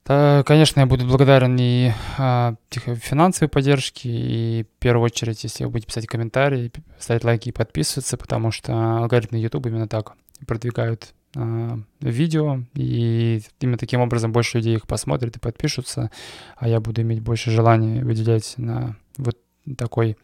Да, 0.06 0.44
конечно, 0.44 0.82
я 0.82 0.86
буду 0.86 1.06
благодарен 1.06 1.56
и 1.58 1.92
а, 2.18 2.56
финансовой 2.70 3.48
поддержке, 3.48 4.10
и 4.10 4.64
в 4.64 4.80
первую 4.80 5.06
очередь, 5.06 5.44
если 5.44 5.64
вы 5.64 5.72
будете 5.72 5.88
писать 5.88 6.08
комментарии, 6.08 6.72
ставить 7.00 7.24
лайки 7.24 7.50
и 7.50 7.54
подписываться, 7.54 8.18
потому 8.18 8.52
что 8.52 8.98
алгоритмы 8.98 9.38
YouTube 9.38 9.68
именно 9.68 9.88
так 9.88 10.14
продвигают 10.46 11.14
а, 11.38 11.80
видео, 12.02 12.60
и 12.74 13.42
именно 13.62 13.78
таким 13.78 14.02
образом 14.02 14.34
больше 14.34 14.58
людей 14.58 14.76
их 14.76 14.88
посмотрят 14.88 15.38
и 15.38 15.40
подпишутся, 15.40 16.12
а 16.58 16.68
я 16.68 16.82
буду 16.82 17.02
иметь 17.02 17.22
больше 17.22 17.50
желания 17.50 18.04
выделять 18.04 18.56
на 18.58 18.98
вот 19.18 19.38
такой, 19.78 20.18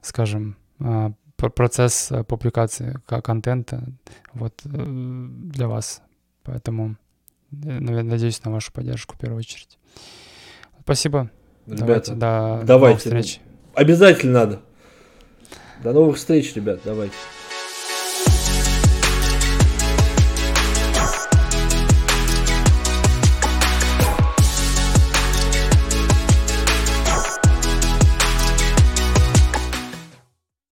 скажем, 0.00 0.56
а, 0.78 1.12
процесс 1.36 2.10
публикации 2.26 2.98
контента 3.06 3.82
вот 4.32 4.60
э, 4.64 4.68
для 4.68 5.68
вас. 5.68 6.02
Поэтому 6.42 6.96
Надеюсь 7.50 8.42
на 8.44 8.50
вашу 8.50 8.72
поддержку 8.72 9.14
в 9.14 9.18
первую 9.18 9.38
очередь. 9.40 9.78
Спасибо. 10.82 11.30
Ребята, 11.66 11.84
давайте, 11.84 12.12
до 12.12 12.62
давайте. 12.64 12.74
новых 12.74 12.98
встреч. 12.98 13.40
Обязательно 13.74 14.32
надо. 14.32 14.60
До 15.82 15.92
новых 15.92 16.16
встреч, 16.16 16.54
ребят, 16.54 16.80
давайте. 16.84 17.14